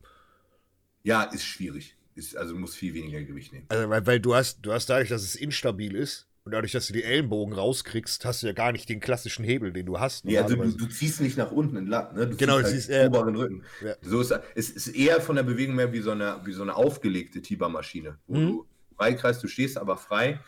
ja, 1.03 1.23
ist 1.25 1.45
schwierig. 1.45 1.97
Ist, 2.14 2.37
also 2.37 2.55
muss 2.55 2.75
viel 2.75 2.95
weniger 2.95 3.23
Gewicht 3.23 3.53
nehmen. 3.53 3.67
Also, 3.69 3.91
weil, 3.91 4.07
weil 4.07 4.21
du 4.21 4.35
hast, 4.35 4.61
du 4.62 4.73
hast 4.73 4.89
dadurch, 4.89 5.11
dass 5.11 5.23
es 5.23 5.37
instabil 5.37 5.95
ist 5.95 6.27
und 6.45 6.53
dadurch, 6.53 6.73
dass 6.73 6.87
du 6.87 6.95
die 6.95 7.03
Ellenbogen 7.05 7.53
rauskriegst, 7.55 8.25
hast 8.25 8.43
du 8.43 8.47
ja 8.47 8.55
gar 8.55 8.73
nicht 8.73 8.89
den 8.89 9.01
klassischen 9.01 9.45
Hebel, 9.45 9.73
den 9.73 9.85
du 9.85 10.01
hast. 10.01 10.25
Nee, 10.25 10.39
also 10.39 10.57
du, 10.57 10.71
du 10.71 10.87
ziehst 10.87 11.21
nicht 11.21 11.37
nach 11.37 11.51
unten 11.53 11.77
in 11.77 11.87
Latt, 11.87 12.14
ne? 12.14 12.27
Du 12.27 12.37
Genau, 12.37 12.59
ziehst 12.62 12.62
du 12.62 12.64
halt 12.64 12.75
ziehst, 12.75 12.91
äh, 12.91 13.07
oberen 13.07 13.37
Rücken. 13.37 13.64
ja. 13.85 13.95
So 14.01 14.21
ist 14.23 14.33
es 14.55 14.71
ist 14.71 14.89
eher 14.89 15.21
von 15.21 15.37
der 15.37 15.43
Bewegung 15.43 15.75
mehr 15.75 15.93
wie 15.93 16.01
so 16.01 16.12
eine, 16.12 16.41
wie 16.47 16.53
so 16.53 16.62
eine 16.62 16.75
aufgelegte 16.75 17.43
Tiber-Maschine, 17.43 18.19
wo 18.27 18.35
Mhm. 18.37 18.47
du 18.47 18.67
freikreist, 18.97 19.43
du 19.43 19.49
stehst 19.49 19.79
aber 19.79 19.97
frei 19.97 20.41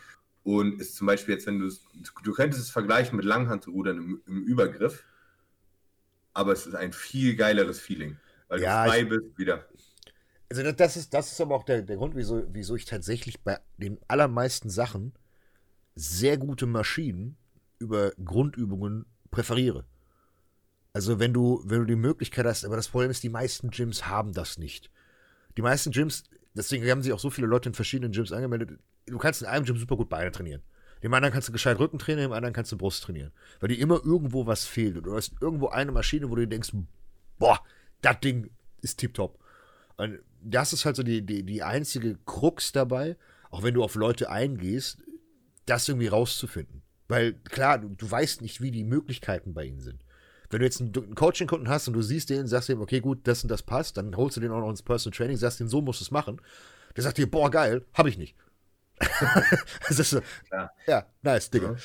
und 0.43 0.79
ist 0.81 0.95
zum 0.95 1.07
Beispiel 1.07 1.35
jetzt, 1.35 1.47
wenn 1.47 1.59
du 1.59 1.67
es, 1.67 1.81
du 2.23 2.33
könntest 2.33 2.61
es 2.63 2.69
vergleichen 2.69 3.15
mit 3.17 3.25
Langhandrudern 3.25 3.97
im, 3.97 4.21
im 4.27 4.43
Übergriff, 4.43 5.03
aber 6.33 6.53
es 6.53 6.65
ist 6.65 6.75
ein 6.75 6.93
viel 6.93 7.35
geileres 7.35 7.79
Feeling, 7.79 8.17
weil 8.47 8.61
Ja, 8.61 8.83
du 8.83 8.89
frei 8.89 9.01
ich- 9.01 9.09
bist 9.09 9.37
wieder. 9.37 9.65
Also 10.49 10.63
das- 10.63 10.75
das 10.75 10.97
ist, 10.97 11.13
das 11.13 11.31
ist 11.31 11.41
aber 11.41 11.55
auch 11.55 11.63
der, 11.63 11.81
der 11.83 11.97
Grund, 11.97 12.15
wieso, 12.15 12.43
wieso 12.51 12.75
ich 12.75 12.85
tatsächlich 12.85 13.41
bei 13.41 13.59
den 13.77 13.99
allermeisten 14.07 14.69
Sachen 14.69 15.13
sehr 15.95 16.37
gute 16.37 16.65
Maschinen 16.65 17.37
über 17.79 18.11
Grundübungen 18.23 19.05
präferiere. 19.31 19.85
Also 20.93 21.19
wenn 21.19 21.33
du, 21.33 21.61
wenn 21.65 21.79
du 21.81 21.85
die 21.85 21.95
Möglichkeit 21.95 22.45
hast, 22.45 22.65
aber 22.65 22.75
das 22.75 22.87
Problem 22.89 23.11
ist, 23.11 23.23
die 23.23 23.29
meisten 23.29 23.69
Gyms 23.69 24.07
haben 24.07 24.33
das 24.33 24.57
nicht. 24.57 24.89
Die 25.57 25.61
meisten 25.61 25.91
Gyms, 25.91 26.23
deswegen 26.53 26.89
haben 26.89 27.03
sich 27.03 27.13
auch 27.13 27.19
so 27.19 27.29
viele 27.29 27.47
Leute 27.47 27.69
in 27.69 27.75
verschiedenen 27.75 28.11
Gyms 28.11 28.31
angemeldet, 28.31 28.79
du 29.05 29.17
kannst 29.17 29.41
in 29.41 29.47
einem 29.47 29.65
Gym 29.65 29.77
super 29.77 29.97
gut 29.97 30.09
Beine 30.09 30.31
trainieren. 30.31 30.61
Dem 31.03 31.13
anderen 31.13 31.31
kannst 31.31 31.47
du 31.47 31.53
gescheit 31.53 31.79
Rücken 31.79 31.97
trainieren, 31.97 32.29
dem 32.29 32.33
anderen 32.33 32.53
kannst 32.53 32.71
du 32.71 32.77
Brust 32.77 33.03
trainieren. 33.03 33.31
Weil 33.59 33.69
dir 33.69 33.79
immer 33.79 34.01
irgendwo 34.03 34.45
was 34.45 34.65
fehlt. 34.65 34.97
Und 34.97 35.03
du 35.03 35.15
hast 35.15 35.33
irgendwo 35.39 35.69
eine 35.69 35.91
Maschine, 35.91 36.29
wo 36.29 36.35
du 36.35 36.45
denkst, 36.45 36.71
boah, 37.37 37.59
das 38.01 38.19
Ding 38.19 38.49
ist 38.81 38.99
tipptopp. 38.99 39.39
Und 39.95 40.19
das 40.41 40.73
ist 40.73 40.85
halt 40.85 40.95
so 40.95 41.03
die, 41.03 41.25
die, 41.25 41.43
die 41.43 41.63
einzige 41.63 42.17
Krux 42.25 42.71
dabei, 42.71 43.15
auch 43.49 43.63
wenn 43.63 43.73
du 43.73 43.83
auf 43.83 43.95
Leute 43.95 44.29
eingehst, 44.29 45.03
das 45.65 45.87
irgendwie 45.87 46.07
rauszufinden. 46.07 46.81
Weil 47.07 47.33
klar, 47.33 47.79
du, 47.79 47.89
du 47.89 48.09
weißt 48.09 48.41
nicht, 48.41 48.61
wie 48.61 48.71
die 48.71 48.83
Möglichkeiten 48.83 49.53
bei 49.53 49.65
ihnen 49.65 49.81
sind. 49.81 50.03
Wenn 50.49 50.59
du 50.59 50.65
jetzt 50.65 50.81
einen, 50.81 51.15
Coaching-Kunden 51.15 51.69
hast 51.69 51.87
und 51.87 51.93
du 51.93 52.01
siehst 52.01 52.29
den, 52.29 52.47
sagst 52.47 52.69
ihm, 52.69 52.81
okay, 52.81 52.99
gut, 52.99 53.19
das 53.27 53.43
und 53.43 53.49
das 53.49 53.61
passt, 53.63 53.97
dann 53.97 54.15
holst 54.15 54.37
du 54.37 54.41
den 54.41 54.51
auch 54.51 54.61
noch 54.61 54.69
ins 54.69 54.81
Personal 54.81 55.15
Training, 55.15 55.37
sagst 55.37 55.59
ihm, 55.59 55.67
so 55.67 55.81
musst 55.81 56.01
du 56.01 56.05
es 56.05 56.11
machen. 56.11 56.41
Der 56.95 57.03
sagt 57.03 57.17
dir, 57.17 57.29
boah, 57.29 57.51
geil, 57.51 57.85
hab 57.93 58.07
ich 58.07 58.17
nicht. 58.17 58.35
das 59.87 59.99
ist 59.99 60.09
so, 60.09 60.21
Klar. 60.47 60.71
ja, 60.87 61.05
nice, 61.21 61.49
Digga. 61.49 61.71
Ja. 61.71 61.75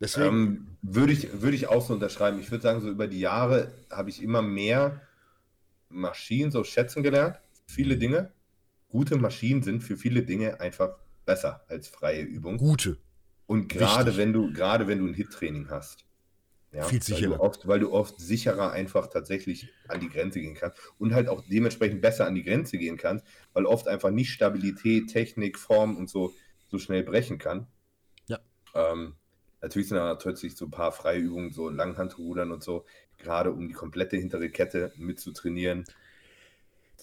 Deswegen, 0.00 0.26
Ähm, 0.26 0.66
würde 0.82 1.12
ich, 1.12 1.40
würde 1.40 1.56
ich 1.56 1.68
auch 1.68 1.86
so 1.86 1.94
unterschreiben. 1.94 2.40
Ich 2.40 2.50
würde 2.50 2.62
sagen, 2.62 2.80
so 2.80 2.88
über 2.88 3.06
die 3.06 3.20
Jahre 3.20 3.72
habe 3.90 4.10
ich 4.10 4.22
immer 4.22 4.42
mehr 4.42 5.00
Maschinen 5.88 6.50
so 6.50 6.64
schätzen 6.64 7.02
gelernt. 7.02 7.38
Viele 7.66 7.96
Dinge. 7.96 8.30
Gute 8.88 9.16
Maschinen 9.16 9.62
sind 9.62 9.82
für 9.82 9.96
viele 9.96 10.22
Dinge 10.22 10.60
einfach 10.60 10.96
besser 11.24 11.64
als 11.68 11.88
freie 11.88 12.22
Übung. 12.22 12.56
gute. 12.58 12.98
Und 13.46 13.68
gerade 13.68 14.16
wenn 14.16 14.32
du, 14.32 14.52
gerade 14.52 14.86
wenn 14.86 14.98
du 14.98 15.06
ein 15.06 15.14
Hit-Training 15.14 15.68
hast. 15.70 16.04
Ja, 16.76 16.82
Viel 16.82 17.00
Weil 17.08 17.22
sicherer. 17.22 17.38
du, 17.38 17.40
oft, 17.40 17.66
weil 17.66 17.80
du 17.80 17.90
oft 17.92 18.20
sicherer 18.20 18.70
einfach 18.72 19.06
tatsächlich 19.08 19.72
an 19.88 20.00
die 20.00 20.10
Grenze 20.10 20.40
gehen 20.40 20.54
kannst 20.54 20.78
und 20.98 21.14
halt 21.14 21.28
auch 21.28 21.42
dementsprechend 21.48 22.02
besser 22.02 22.26
an 22.26 22.34
die 22.34 22.42
Grenze 22.44 22.76
gehen 22.78 22.98
kannst, 22.98 23.24
weil 23.54 23.64
oft 23.66 23.88
einfach 23.88 24.10
nicht 24.10 24.30
Stabilität, 24.30 25.08
Technik, 25.08 25.58
Form 25.58 25.96
und 25.96 26.10
so 26.10 26.34
so 26.68 26.78
schnell 26.78 27.02
brechen 27.04 27.38
kann. 27.38 27.66
Ja. 28.26 28.40
Ähm, 28.74 29.14
natürlich 29.62 29.88
sind 29.88 29.96
da 29.98 30.04
natürlich 30.14 30.56
so 30.56 30.66
ein 30.66 30.70
paar 30.70 30.92
freie 30.92 31.20
Übungen, 31.20 31.52
so 31.52 31.68
Langhandrudern 31.70 32.52
und 32.52 32.62
so, 32.62 32.84
gerade 33.18 33.52
um 33.52 33.68
die 33.68 33.74
komplette 33.74 34.16
hintere 34.16 34.50
Kette 34.50 34.92
mitzutrainieren. 34.96 35.84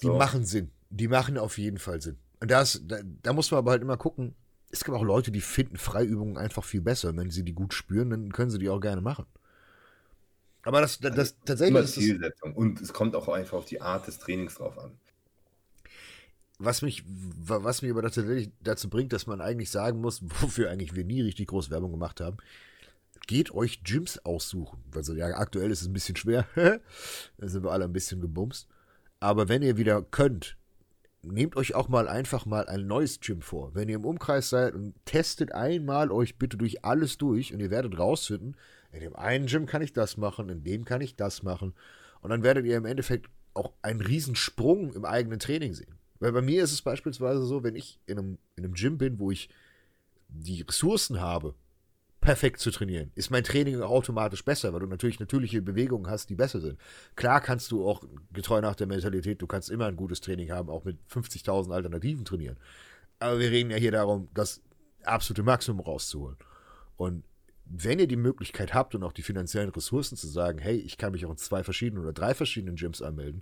Die 0.01 0.07
So. 0.07 0.17
machen 0.17 0.45
Sinn. 0.45 0.71
Die 0.89 1.07
machen 1.07 1.37
auf 1.37 1.57
jeden 1.57 1.79
Fall 1.79 2.01
Sinn. 2.01 2.17
Und 2.39 2.51
das, 2.51 2.81
da, 2.85 2.97
da 3.03 3.33
muss 3.33 3.49
man 3.51 3.59
aber 3.59 3.71
halt 3.71 3.81
immer 3.81 3.97
gucken. 3.97 4.35
Es 4.69 4.83
gibt 4.83 4.97
auch 4.97 5.03
Leute, 5.03 5.31
die 5.31 5.41
finden 5.41 5.77
Freiübungen 5.77 6.37
einfach 6.37 6.63
viel 6.63 6.81
besser. 6.81 7.15
Wenn 7.15 7.29
sie 7.31 7.43
die 7.43 7.53
gut 7.53 7.73
spüren, 7.73 8.09
dann 8.09 8.31
können 8.31 8.51
sie 8.51 8.59
die 8.59 8.69
auch 8.69 8.79
gerne 8.81 9.01
machen. 9.01 9.25
Aber 10.63 10.81
das, 10.81 10.99
das, 10.99 11.13
das 11.15 11.35
tatsächlich 11.45 11.69
Immer 11.69 11.81
ist 11.81 11.93
Zielsetzung. 11.93 12.53
Und 12.55 12.81
es 12.81 12.93
kommt 12.93 13.15
auch 13.15 13.27
einfach 13.29 13.57
auf 13.57 13.65
die 13.65 13.81
Art 13.81 14.07
des 14.07 14.17
Trainings 14.19 14.55
drauf 14.55 14.77
an. 14.77 14.91
was 16.59 16.81
mich, 16.81 17.03
wa- 17.05 17.63
was 17.63 17.81
mich 17.81 17.91
aber 17.91 18.01
tatsächlich 18.01 18.51
dazu 18.61 18.89
bringt, 18.89 19.11
dass 19.13 19.27
man 19.27 19.41
eigentlich 19.41 19.69
sagen 19.71 19.99
muss, 20.01 20.21
wofür 20.41 20.69
eigentlich 20.69 20.95
wir 20.95 21.03
nie 21.05 21.21
richtig 21.21 21.47
groß 21.47 21.69
Werbung 21.69 21.91
gemacht 21.91 22.21
haben. 22.21 22.37
geht 23.27 23.51
euch 23.51 23.83
Gyms 23.83 24.19
aussuchen. 24.25 24.83
Also 24.95 25.13
ja, 25.13 25.27
aktuell 25.37 25.71
ist 25.71 25.81
es 25.81 25.87
ein 25.87 25.93
bisschen 25.93 26.15
schwer. 26.15 26.45
da 26.55 27.47
sind 27.47 27.63
wir 27.63 27.71
alle 27.71 27.85
ein 27.85 27.93
bisschen 27.93 28.21
gebumst. 28.21 28.67
Aber 29.19 29.47
wenn 29.49 29.61
ihr 29.61 29.77
wieder 29.77 30.01
könnt, 30.01 30.57
nehmt 31.21 31.55
euch 31.55 31.73
auch 31.75 31.87
mal 31.87 32.07
einfach 32.09 32.45
mal 32.45 32.67
ein 32.67 32.85
neues 32.87 33.19
Gym 33.21 33.41
vor. 33.41 33.73
Wenn 33.75 33.87
ihr 33.89 33.95
im 33.95 34.05
Umkreis 34.05 34.49
seid 34.49 34.73
und 34.73 34.93
testet 35.05 35.53
einmal 35.53 36.11
euch 36.11 36.37
bitte 36.37 36.57
durch 36.57 36.83
alles 36.83 37.17
durch 37.17 37.53
und 37.53 37.61
ihr 37.61 37.71
werdet 37.71 37.97
rausfinden, 37.97 38.57
in 38.93 39.01
dem 39.01 39.15
einen 39.15 39.47
Gym 39.47 39.65
kann 39.65 39.81
ich 39.81 39.91
das 39.91 40.17
machen, 40.17 40.49
in 40.49 40.63
dem 40.63 40.85
kann 40.85 41.01
ich 41.01 41.15
das 41.15 41.43
machen. 41.43 41.73
Und 42.21 42.29
dann 42.29 42.43
werdet 42.43 42.65
ihr 42.65 42.77
im 42.77 42.85
Endeffekt 42.85 43.29
auch 43.53 43.73
einen 43.81 44.01
Riesensprung 44.01 44.93
im 44.93 45.03
eigenen 45.03 45.39
Training 45.39 45.73
sehen. 45.73 45.95
Weil 46.19 46.31
bei 46.31 46.41
mir 46.41 46.63
ist 46.63 46.71
es 46.71 46.81
beispielsweise 46.81 47.43
so, 47.43 47.63
wenn 47.63 47.75
ich 47.75 47.99
in 48.05 48.17
einem, 48.17 48.37
in 48.55 48.63
einem 48.63 48.75
Gym 48.75 48.97
bin, 48.97 49.19
wo 49.19 49.31
ich 49.31 49.49
die 50.29 50.61
Ressourcen 50.61 51.19
habe, 51.19 51.55
perfekt 52.21 52.61
zu 52.61 52.71
trainieren, 52.71 53.11
ist 53.15 53.31
mein 53.31 53.43
Training 53.43 53.81
automatisch 53.81 54.45
besser, 54.45 54.71
weil 54.71 54.79
du 54.79 54.87
natürlich 54.87 55.19
natürliche 55.19 55.61
Bewegungen 55.61 56.09
hast, 56.09 56.29
die 56.29 56.35
besser 56.35 56.61
sind. 56.61 56.79
Klar 57.15 57.41
kannst 57.41 57.71
du 57.71 57.85
auch, 57.85 58.03
getreu 58.31 58.61
nach 58.61 58.75
der 58.75 58.87
Mentalität, 58.87 59.41
du 59.41 59.47
kannst 59.47 59.69
immer 59.69 59.87
ein 59.87 59.97
gutes 59.97 60.21
Training 60.21 60.51
haben, 60.51 60.69
auch 60.69 60.85
mit 60.85 60.97
50.000 61.11 61.73
Alternativen 61.73 62.23
trainieren. 62.23 62.57
Aber 63.19 63.39
wir 63.39 63.51
reden 63.51 63.71
ja 63.71 63.77
hier 63.77 63.91
darum, 63.91 64.29
das 64.33 64.61
absolute 65.03 65.43
Maximum 65.43 65.81
rauszuholen. 65.81 66.37
Und 66.95 67.25
wenn 67.75 67.99
ihr 67.99 68.07
die 68.07 68.15
Möglichkeit 68.15 68.73
habt 68.73 68.93
und 68.93 69.03
auch 69.03 69.13
die 69.13 69.23
finanziellen 69.23 69.69
Ressourcen 69.69 70.15
zu 70.15 70.27
sagen, 70.27 70.59
hey, 70.59 70.75
ich 70.75 70.97
kann 70.97 71.11
mich 71.11 71.25
auch 71.25 71.31
in 71.31 71.37
zwei 71.37 71.63
verschiedenen 71.63 72.03
oder 72.03 72.13
drei 72.13 72.35
verschiedenen 72.35 72.75
Gyms 72.75 73.01
anmelden, 73.01 73.41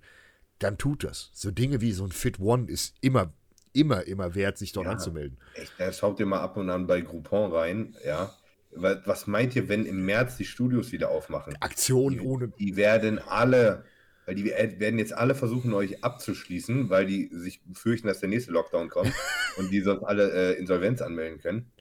dann 0.60 0.78
tut 0.78 1.04
das. 1.04 1.32
So 1.34 1.52
Dinge 1.52 1.82
wie 1.82 1.92
so 1.92 2.06
ein 2.06 2.12
Fit 2.12 2.40
One 2.40 2.72
ist 2.72 2.96
immer, 3.02 3.34
immer, 3.74 4.04
immer 4.08 4.34
wert, 4.34 4.58
sich 4.58 4.72
dort 4.72 4.86
ja, 4.86 4.94
anzumelden. 4.94 5.38
Echt, 5.56 5.98
schaut 5.98 6.20
ihr 6.20 6.26
mal 6.26 6.40
ab 6.40 6.56
und 6.56 6.70
an 6.70 6.88
bei 6.88 7.02
Groupon 7.02 7.52
rein, 7.52 7.96
ja. 8.06 8.34
Was 8.74 9.28
meint 9.28 9.54
ihr, 9.58 9.68
wenn 9.68 9.86
im 9.86 10.06
März 10.06 10.38
die 10.38 10.46
Studios 10.46 10.94
wieder 10.94 11.10
aufmachen? 11.10 11.58
Aktionen 11.60 12.22
ohne. 12.22 12.54
Die 12.58 12.78
werden 12.78 13.20
alle, 13.20 13.84
weil 14.26 14.36
die 14.36 14.46
werden 14.46 14.98
jetzt 14.98 15.12
alle 15.12 15.36
versuchen, 15.36 15.74
euch 15.74 16.06
abzuschließen, 16.06 16.90
weil 16.90 17.06
die 17.06 17.30
sich 17.34 17.62
befürchten, 17.66 18.08
dass 18.08 18.22
der 18.22 18.30
nächste 18.30 18.54
Lockdown 18.54 18.88
kommt 18.88 19.12
und 19.58 19.72
die 19.72 19.82
sonst 19.82 20.04
alle 20.04 20.32
äh, 20.32 20.58
Insolvenz 20.58 21.02
anmelden 21.02 21.42
können. 21.42 21.72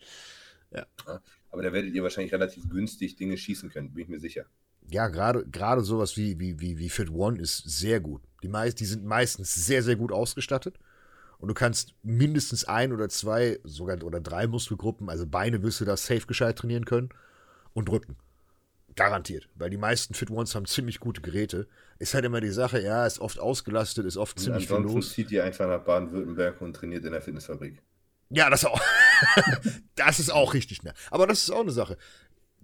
Ja. 0.73 0.85
ja. 1.07 1.21
Aber 1.51 1.63
da 1.63 1.73
werdet 1.73 1.95
ihr 1.95 2.03
wahrscheinlich 2.03 2.33
relativ 2.33 2.69
günstig 2.69 3.17
Dinge 3.17 3.37
schießen 3.37 3.71
können, 3.71 3.93
bin 3.93 4.05
ich 4.05 4.09
mir 4.09 4.21
sicher. 4.21 4.47
Ja, 4.89 5.09
gerade 5.09 5.45
gerade 5.47 5.83
sowas 5.83 6.17
wie, 6.17 6.39
wie, 6.39 6.61
wie, 6.61 6.79
wie 6.79 6.89
Fit 6.89 7.11
One 7.11 7.41
ist 7.41 7.59
sehr 7.59 8.01
gut. 8.01 8.23
Die, 8.43 8.49
meist, 8.49 8.81
die 8.81 8.85
sind 8.85 9.05
meistens 9.05 9.55
sehr, 9.55 9.83
sehr 9.83 9.97
gut 9.97 10.13
ausgestattet. 10.13 10.79
Und 11.39 11.49
du 11.49 11.55
kannst 11.55 11.95
mindestens 12.03 12.65
ein 12.67 12.93
oder 12.93 13.09
zwei, 13.09 13.59
sogar 13.65 14.03
oder 14.03 14.21
drei 14.21 14.47
Muskelgruppen, 14.47 15.09
also 15.09 15.27
Beine 15.27 15.63
wirst 15.63 15.81
du 15.81 15.87
da 15.87 15.97
safe 15.97 16.27
gescheit 16.27 16.59
trainieren 16.59 16.85
können 16.85 17.09
und 17.73 17.91
Rücken. 17.91 18.17
Garantiert. 18.95 19.49
Weil 19.55 19.71
die 19.71 19.79
meisten 19.79 20.13
Fit 20.13 20.31
Ones 20.31 20.55
haben 20.55 20.67
ziemlich 20.67 21.01
gute 21.01 21.23
Geräte. 21.23 21.67
Ist 21.99 22.13
halt 22.13 22.27
immer 22.27 22.41
die 22.41 22.51
Sache, 22.51 22.83
ja, 22.83 23.07
ist 23.07 23.21
oft 23.21 23.39
ausgelastet, 23.39 24.05
ist 24.05 24.19
oft 24.19 24.37
und 24.37 24.45
ziemlich 24.45 24.67
viel 24.67 24.77
los. 24.77 25.13
zieht 25.13 25.31
ihr 25.31 25.45
einfach 25.45 25.67
nach 25.67 25.83
Baden-Württemberg 25.83 26.61
und 26.61 26.75
trainiert 26.75 27.05
in 27.05 27.13
der 27.13 27.23
Fitnessfabrik. 27.23 27.81
Ja, 28.29 28.51
das 28.51 28.65
auch. 28.65 28.81
das 29.95 30.19
ist 30.19 30.31
auch 30.31 30.55
richtig 30.55 30.79
schnell. 30.79 30.95
Aber 31.11 31.27
das 31.27 31.43
ist 31.43 31.51
auch 31.51 31.61
eine 31.61 31.71
Sache. 31.71 31.97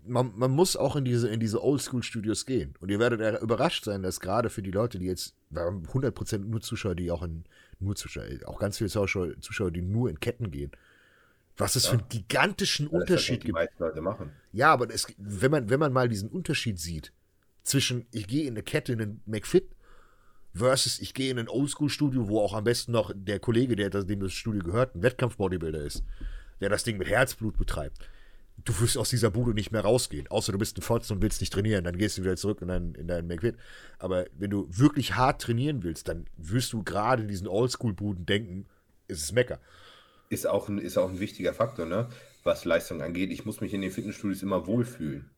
Man, 0.04 0.32
man 0.36 0.52
muss 0.52 0.76
auch 0.76 0.94
in 0.94 1.04
diese, 1.04 1.28
in 1.28 1.40
diese 1.40 1.62
Oldschool-Studios 1.62 2.46
gehen. 2.46 2.74
Und 2.80 2.90
ihr 2.90 2.98
werdet 3.00 3.42
überrascht 3.42 3.84
sein, 3.84 4.02
dass 4.02 4.20
gerade 4.20 4.50
für 4.50 4.62
die 4.62 4.70
Leute, 4.70 4.98
die 4.98 5.06
jetzt, 5.06 5.34
wir 5.50 5.62
haben 5.62 5.84
100% 5.86 6.38
nur 6.38 6.60
Zuschauer, 6.60 6.94
die 6.94 7.10
auch 7.10 7.22
in, 7.22 7.44
nur 7.80 7.96
Zuschauer, 7.96 8.24
auch 8.46 8.60
ganz 8.60 8.78
viele 8.78 8.90
Zuschauer, 8.90 9.40
Zuschauer, 9.40 9.72
die 9.72 9.82
nur 9.82 10.08
in 10.08 10.20
Ketten 10.20 10.50
gehen. 10.50 10.70
Was 11.56 11.74
es 11.74 11.84
ja. 11.84 11.90
für 11.90 11.98
einen 11.98 12.08
gigantischen 12.08 12.88
ja, 12.90 12.98
Unterschied 12.98 13.44
gibt. 13.44 13.58
Leute 13.78 14.00
machen. 14.00 14.30
Ja, 14.52 14.72
aber 14.72 14.92
es, 14.92 15.06
wenn, 15.18 15.50
man, 15.50 15.70
wenn 15.70 15.80
man 15.80 15.92
mal 15.92 16.08
diesen 16.08 16.28
Unterschied 16.28 16.78
sieht 16.78 17.12
zwischen, 17.62 18.06
ich 18.12 18.26
gehe 18.26 18.42
in 18.42 18.54
eine 18.54 18.62
Kette 18.62 18.92
in 18.92 19.00
einen 19.00 19.22
McFit 19.26 19.76
versus 20.56 20.98
ich 21.00 21.14
gehe 21.14 21.30
in 21.30 21.38
ein 21.38 21.48
Oldschool-Studio, 21.48 22.28
wo 22.28 22.40
auch 22.40 22.54
am 22.54 22.64
besten 22.64 22.92
noch 22.92 23.12
der 23.14 23.38
Kollege, 23.38 23.76
der 23.76 23.90
dem 23.90 24.20
das 24.20 24.32
Studio 24.32 24.62
gehört, 24.62 24.94
ein 24.94 25.02
Wettkampf-Bodybuilder 25.02 25.82
ist, 25.82 26.02
der 26.60 26.68
das 26.68 26.84
Ding 26.84 26.98
mit 26.98 27.08
Herzblut 27.08 27.56
betreibt. 27.56 27.98
Du 28.64 28.78
wirst 28.80 28.96
aus 28.96 29.10
dieser 29.10 29.30
Bude 29.30 29.52
nicht 29.52 29.70
mehr 29.70 29.82
rausgehen, 29.82 30.28
außer 30.28 30.50
du 30.50 30.58
bist 30.58 30.78
ein 30.78 30.82
Fotz 30.82 31.10
und 31.10 31.20
willst 31.20 31.40
nicht 31.40 31.52
trainieren, 31.52 31.84
dann 31.84 31.98
gehst 31.98 32.16
du 32.16 32.22
wieder 32.22 32.36
zurück 32.36 32.62
in 32.62 32.68
deinen, 32.68 32.94
in 32.94 33.06
deinen 33.06 33.28
McFit. 33.28 33.56
Aber 33.98 34.26
wenn 34.32 34.50
du 34.50 34.66
wirklich 34.70 35.14
hart 35.14 35.42
trainieren 35.42 35.82
willst, 35.82 36.08
dann 36.08 36.26
wirst 36.36 36.72
du 36.72 36.82
gerade 36.82 37.22
in 37.22 37.28
diesen 37.28 37.48
Oldschool-Buden 37.48 38.24
denken, 38.24 38.66
ist 39.08 39.22
es 39.22 39.32
Mecker. 39.32 39.60
Ist 40.30 40.46
auch, 40.46 40.68
ein, 40.68 40.78
ist 40.78 40.96
auch 40.96 41.10
ein 41.10 41.20
wichtiger 41.20 41.52
Faktor, 41.52 41.86
ne? 41.86 42.08
was 42.46 42.64
Leistung 42.64 43.02
angeht. 43.02 43.30
Ich 43.30 43.44
muss 43.44 43.60
mich 43.60 43.74
in 43.74 43.82
den 43.82 43.90
Fitnessstudios 43.90 44.42
immer 44.42 44.66
wohlfühlen. 44.66 45.28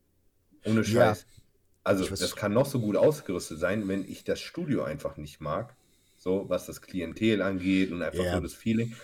Ohne 0.65 0.85
Scheiß. 0.85 1.27
Ja. 1.29 1.43
Also, 1.83 2.07
das 2.07 2.37
kann 2.37 2.53
noch 2.53 2.67
so 2.67 2.81
gut 2.81 2.97
ausgerüstet 2.97 3.59
sein, 3.59 3.89
wenn 3.89 4.05
ich 4.05 4.23
das 4.23 4.41
Studio 4.41 4.85
einfach 4.85 5.17
nicht 5.17 5.41
mag. 5.41 5.75
So, 6.19 6.49
was 6.49 6.67
das 6.67 6.83
Klientel 6.83 7.41
angeht 7.41 7.91
und 7.91 8.03
einfach 8.03 8.25
ja. 8.25 8.35
so 8.35 8.41
das 8.41 8.53
Feeling. 8.53 8.95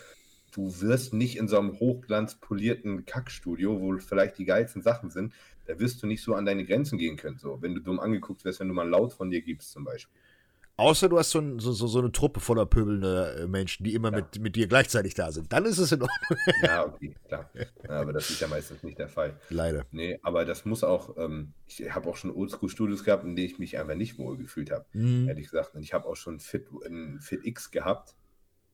Du 0.54 0.80
wirst 0.80 1.12
nicht 1.12 1.36
in 1.36 1.48
so 1.48 1.58
einem 1.58 1.78
hochglanzpolierten 1.80 3.06
Kackstudio, 3.06 3.80
wo 3.80 3.98
vielleicht 3.98 4.38
die 4.38 4.44
geilsten 4.44 4.82
Sachen 4.82 5.10
sind, 5.10 5.34
da 5.66 5.78
wirst 5.80 6.02
du 6.02 6.06
nicht 6.06 6.22
so 6.22 6.34
an 6.34 6.44
deine 6.44 6.64
Grenzen 6.64 6.96
gehen 6.96 7.16
können. 7.16 7.38
So, 7.38 7.60
wenn 7.60 7.74
du 7.74 7.80
dumm 7.80 7.98
angeguckt 7.98 8.44
wirst, 8.44 8.60
wenn 8.60 8.68
du 8.68 8.74
mal 8.74 8.88
laut 8.88 9.12
von 9.12 9.30
dir 9.30 9.42
gibst, 9.42 9.72
zum 9.72 9.84
Beispiel. 9.84 10.20
Außer 10.76 11.08
du 11.08 11.18
hast 11.18 11.30
so, 11.30 11.38
ein, 11.38 11.60
so, 11.60 11.72
so, 11.72 11.98
eine 12.00 12.10
Truppe 12.10 12.40
voller 12.40 12.66
pöbelnder 12.66 13.36
äh, 13.36 13.46
Menschen, 13.46 13.84
die 13.84 13.94
immer 13.94 14.10
ja. 14.10 14.18
mit, 14.18 14.40
mit 14.40 14.56
dir 14.56 14.66
gleichzeitig 14.66 15.14
da 15.14 15.30
sind. 15.30 15.52
Dann 15.52 15.64
ist 15.66 15.78
es 15.78 15.92
in 15.92 16.02
Ordnung. 16.02 16.38
Ja, 16.62 16.84
okay, 16.86 17.14
klar. 17.28 17.48
Aber 17.88 18.12
das 18.12 18.30
ist 18.30 18.40
ja 18.40 18.48
meistens 18.48 18.82
nicht 18.82 18.98
der 18.98 19.08
Fall. 19.08 19.38
Leider. 19.50 19.86
Nee, 19.92 20.18
aber 20.22 20.44
das 20.44 20.64
muss 20.64 20.82
auch, 20.82 21.16
ähm, 21.16 21.52
ich 21.68 21.94
habe 21.94 22.08
auch 22.08 22.16
schon 22.16 22.32
Oldschool-Studios 22.32 23.04
gehabt, 23.04 23.22
in 23.22 23.36
denen 23.36 23.46
ich 23.46 23.58
mich 23.60 23.78
einfach 23.78 23.94
nicht 23.94 24.18
wohl 24.18 24.36
gefühlt 24.36 24.72
habe. 24.72 24.84
Mhm. 24.94 25.28
Ehrlich 25.28 25.48
gesagt. 25.48 25.76
Und 25.76 25.82
ich 25.82 25.94
habe 25.94 26.06
auch 26.06 26.16
schon 26.16 26.40
Fit, 26.40 26.66
ein 26.84 27.20
Fit 27.20 27.44
X 27.44 27.70
gehabt. 27.70 28.16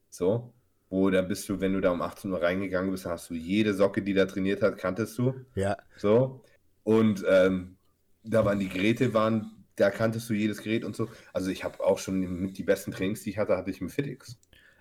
So. 0.09 0.55
Wo 0.91 1.09
dann 1.09 1.29
bist 1.29 1.49
du, 1.49 1.61
wenn 1.61 1.73
du 1.73 1.81
da 1.81 1.91
um 1.91 2.03
18 2.03 2.31
Uhr 2.31 2.43
reingegangen 2.43 2.91
bist, 2.91 3.07
hast 3.07 3.31
du 3.31 3.35
jede 3.35 3.75
Socke, 3.75 4.03
die 4.03 4.13
da 4.13 4.27
trainiert 4.27 4.61
hat, 4.61 4.77
kanntest 4.77 5.17
du. 5.19 5.35
Ja. 5.55 5.77
So. 5.97 6.43
Und 6.83 7.25
ähm, 7.29 7.77
da 8.23 8.45
waren 8.45 8.59
die 8.59 8.69
Geräte 8.69 9.15
waren 9.15 9.61
da 9.81 9.91
kanntest 9.91 10.29
du 10.29 10.35
jedes 10.35 10.63
Gerät 10.63 10.85
und 10.85 10.95
so. 10.95 11.09
Also 11.33 11.51
ich 11.51 11.65
habe 11.65 11.81
auch 11.83 11.99
schon 11.99 12.21
mit 12.21 12.59
die 12.59 12.63
besten 12.63 12.93
Trainings, 12.93 13.23
die 13.23 13.31
ich 13.31 13.39
hatte, 13.39 13.57
hatte 13.57 13.71
ich 13.71 13.81
mit 13.81 13.91
FitX. 13.91 14.37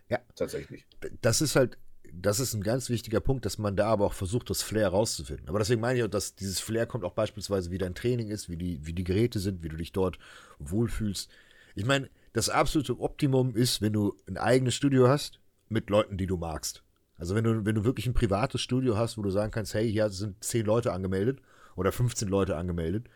Ja. 0.10 0.20
Tatsächlich. 0.36 0.86
Das 1.22 1.42
ist 1.42 1.56
halt, 1.56 1.78
das 2.12 2.40
ist 2.40 2.54
ein 2.54 2.64
ganz 2.64 2.90
wichtiger 2.90 3.22
Punkt, 3.22 3.46
dass 3.46 3.58
man 3.58 3.76
da 3.76 3.88
aber 3.88 4.06
auch 4.06 4.14
versucht, 4.14 4.50
das 4.50 4.62
Flair 4.62 4.90
rauszufinden. 4.90 5.48
Aber 5.48 5.60
deswegen 5.60 5.82
meine 5.82 6.00
ich 6.00 6.04
auch, 6.04 6.10
dass 6.10 6.36
dieses 6.36 6.60
Flair 6.60 6.86
kommt 6.86 7.04
auch 7.04 7.14
beispielsweise, 7.14 7.72
wie 7.72 7.78
dein 7.78 7.96
Training 7.96 8.30
ist, 8.30 8.50
wie 8.50 8.58
die, 8.58 8.86
wie 8.86 8.94
die 8.94 9.04
Geräte 9.04 9.40
sind, 9.40 9.64
wie 9.64 9.70
du 9.70 9.78
dich 9.78 9.92
dort 9.92 10.20
wohlfühlst. 10.60 11.30
Ich 11.76 11.86
meine, 11.86 12.10
das 12.34 12.50
absolute 12.50 13.00
Optimum 13.00 13.56
ist, 13.56 13.82
wenn 13.82 13.94
du 13.94 14.16
ein 14.28 14.38
eigenes 14.38 14.76
Studio 14.76 15.08
hast 15.08 15.40
mit 15.70 15.90
Leuten, 15.90 16.18
die 16.18 16.28
du 16.28 16.38
magst. 16.38 16.84
Also 17.18 17.36
wenn 17.36 17.44
du, 17.44 17.66
wenn 17.66 17.76
du 17.76 17.84
wirklich 17.84 18.08
ein 18.08 18.14
privates 18.14 18.62
Studio 18.62 18.98
hast, 18.98 19.18
wo 19.18 19.22
du 19.22 19.30
sagen 19.30 19.52
kannst, 19.52 19.74
hey, 19.74 19.92
hier 19.92 20.10
sind 20.10 20.44
zehn 20.44 20.66
Leute 20.66 20.94
angemeldet 20.94 21.40
oder 21.76 21.92
15 21.92 22.28
Leute 22.28 22.56
angemeldet 22.56 23.10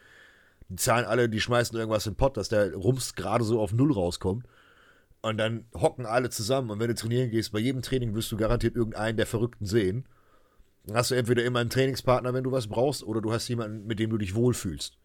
die 0.69 0.75
zahlen 0.75 1.05
alle, 1.05 1.29
die 1.29 1.41
schmeißen 1.41 1.77
irgendwas 1.77 2.07
in 2.07 2.13
den 2.13 2.17
Pott, 2.17 2.37
dass 2.37 2.49
der 2.49 2.73
Rums 2.73 3.15
gerade 3.15 3.43
so 3.43 3.61
auf 3.61 3.73
Null 3.73 3.91
rauskommt. 3.91 4.47
Und 5.21 5.37
dann 5.37 5.65
hocken 5.73 6.05
alle 6.05 6.29
zusammen. 6.29 6.69
Und 6.69 6.79
wenn 6.79 6.89
du 6.89 6.95
trainieren 6.95 7.29
gehst, 7.29 7.51
bei 7.51 7.59
jedem 7.59 7.81
Training 7.81 8.13
wirst 8.13 8.31
du 8.31 8.37
garantiert 8.37 8.75
irgendeinen 8.75 9.15
der 9.15 9.25
Verrückten 9.25 9.65
sehen. 9.65 10.05
Dann 10.85 10.97
hast 10.97 11.11
du 11.11 11.15
entweder 11.15 11.43
immer 11.45 11.59
einen 11.59 11.69
Trainingspartner, 11.69 12.33
wenn 12.33 12.43
du 12.43 12.51
was 12.51 12.67
brauchst, 12.67 13.03
oder 13.03 13.21
du 13.21 13.31
hast 13.31 13.47
jemanden, 13.47 13.85
mit 13.87 13.99
dem 13.99 14.09
du 14.09 14.17
dich 14.17 14.35
wohlfühlst. 14.35 14.97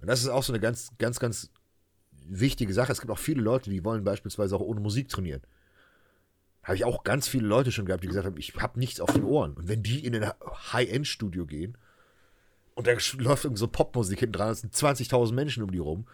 Und 0.00 0.08
das 0.08 0.20
ist 0.20 0.28
auch 0.28 0.42
so 0.42 0.52
eine 0.52 0.60
ganz, 0.60 0.90
ganz, 0.98 1.18
ganz 1.18 1.50
wichtige 2.26 2.74
Sache. 2.74 2.92
Es 2.92 3.00
gibt 3.00 3.10
auch 3.10 3.18
viele 3.18 3.40
Leute, 3.40 3.70
die 3.70 3.84
wollen 3.84 4.04
beispielsweise 4.04 4.56
auch 4.56 4.60
ohne 4.60 4.80
Musik 4.80 5.08
trainieren. 5.08 5.40
Habe 6.64 6.76
ich 6.76 6.84
auch 6.84 7.04
ganz 7.04 7.28
viele 7.28 7.46
Leute 7.46 7.70
schon 7.70 7.84
gehabt, 7.84 8.02
die 8.02 8.08
gesagt 8.08 8.26
haben, 8.26 8.38
ich 8.38 8.54
habe 8.56 8.78
nichts 8.78 9.00
auf 9.00 9.12
den 9.12 9.24
Ohren. 9.24 9.52
Und 9.52 9.68
wenn 9.68 9.82
die 9.82 10.04
in 10.04 10.16
ein 10.16 10.32
High-End-Studio 10.72 11.46
gehen 11.46 11.76
und 12.74 12.86
da 12.86 12.92
läuft 12.92 13.44
irgendwie 13.44 13.60
so 13.60 13.68
Popmusik 13.68 14.18
hinten 14.18 14.32
dran, 14.32 14.50
es 14.50 14.60
sind 14.60 14.74
20.000 14.74 15.34
Menschen 15.34 15.62
um 15.62 15.70
die 15.70 15.78
rum, 15.78 16.06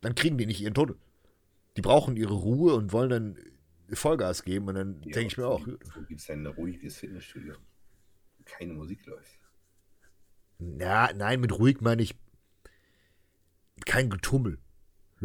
dann 0.00 0.14
kriegen 0.14 0.36
die 0.36 0.46
nicht 0.46 0.60
ihren 0.60 0.74
Tunnel. 0.74 0.96
Die 1.76 1.80
brauchen 1.80 2.16
ihre 2.16 2.34
Ruhe 2.34 2.74
und 2.74 2.92
wollen 2.92 3.10
dann 3.10 3.38
Vollgas 3.92 4.42
geben 4.42 4.68
und 4.68 4.74
dann 4.74 5.02
ja, 5.04 5.12
denke 5.12 5.28
ich 5.28 5.38
mir 5.38 5.46
auch. 5.46 5.66
Wo 5.66 6.02
gibt 6.02 6.20
es 6.20 6.26
denn 6.26 6.44
ein 6.44 6.46
ruhiges 6.46 6.96
Fitnessstudio? 6.96 7.54
Keine 8.44 8.74
Musik 8.74 9.06
läuft. 9.06 9.38
Na, 10.58 11.12
nein, 11.12 11.40
mit 11.40 11.58
ruhig 11.58 11.80
meine 11.80 12.02
ich 12.02 12.16
kein 13.86 14.10
Getummel. 14.10 14.58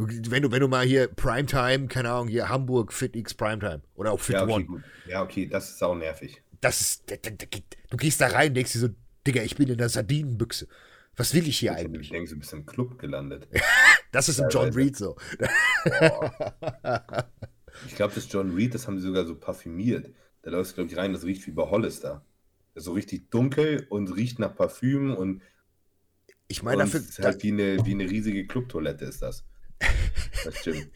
Wenn 0.08 0.44
du, 0.44 0.52
wenn 0.52 0.62
du 0.62 0.68
mal 0.68 0.86
hier 0.86 1.08
Primetime, 1.08 1.88
keine 1.88 2.12
Ahnung, 2.12 2.28
hier 2.28 2.50
Hamburg 2.50 2.94
FitX 2.94 3.34
Primetime 3.34 3.82
oder 3.96 4.12
auch 4.12 4.20
Fit 4.20 4.36
ja, 4.36 4.44
okay, 4.44 4.54
One. 4.54 4.66
Gut. 4.66 4.82
Ja, 5.08 5.24
okay, 5.24 5.48
das 5.48 5.72
ist 5.72 5.84
auch 5.84 5.96
nervig. 5.96 6.42
Das 6.62 6.82
ist, 6.82 7.04
du 7.90 7.98
gehst 7.98 8.22
da 8.22 8.28
rein, 8.28 8.54
denkst 8.54 8.74
dir 8.74 8.80
so, 8.80 8.90
Digga, 9.26 9.44
ich 9.44 9.56
bin 9.56 9.70
in 9.70 9.78
der 9.78 9.90
Sardinenbüchse. 9.90 10.68
Was 11.16 11.34
will 11.34 11.48
ich 11.48 11.60
hier 11.60 11.72
ich 11.74 11.78
eigentlich? 11.78 12.08
Ich 12.08 12.12
denke, 12.12 12.30
du 12.30 12.40
bist 12.40 12.54
im 12.54 12.66
Club 12.66 12.98
gelandet. 12.98 13.48
das 14.12 14.30
ist 14.30 14.40
im 14.40 14.48
John 14.50 14.70
Reed 14.74 14.96
so. 14.96 15.18
ich 17.88 17.96
glaube, 17.96 18.14
das 18.16 18.32
John 18.32 18.56
Reed, 18.56 18.74
das 18.74 18.88
haben 18.88 18.98
sie 19.00 19.08
sogar 19.08 19.26
so 19.26 19.36
parfümiert. 19.36 20.10
Da 20.44 20.52
läufst 20.52 20.72
du, 20.72 20.76
glaube 20.76 20.92
ich, 20.92 20.98
rein, 20.98 21.12
das 21.14 21.26
riecht 21.26 21.46
wie 21.48 21.52
bei 21.52 21.64
Hollister. 21.64 22.24
Das 22.74 22.84
ist 22.84 22.86
so 22.86 22.94
richtig 22.94 23.30
dunkel 23.32 23.86
und 23.90 24.16
riecht 24.16 24.40
nach 24.40 24.56
Parfüm 24.56 25.14
und 25.14 25.42
Ich 26.48 26.64
meine, 26.64 26.84
dafür. 26.84 27.02
es 27.02 27.10
ist 27.10 27.20
halt 27.20 27.44
wie 27.44 27.52
eine, 27.52 27.86
wie 27.86 27.92
eine 27.92 28.10
riesige 28.10 28.48
Clubtoilette 28.48 29.06
ist 29.06 29.22
das. 29.22 29.44
Das 30.46 30.64
Gym. 30.64 30.90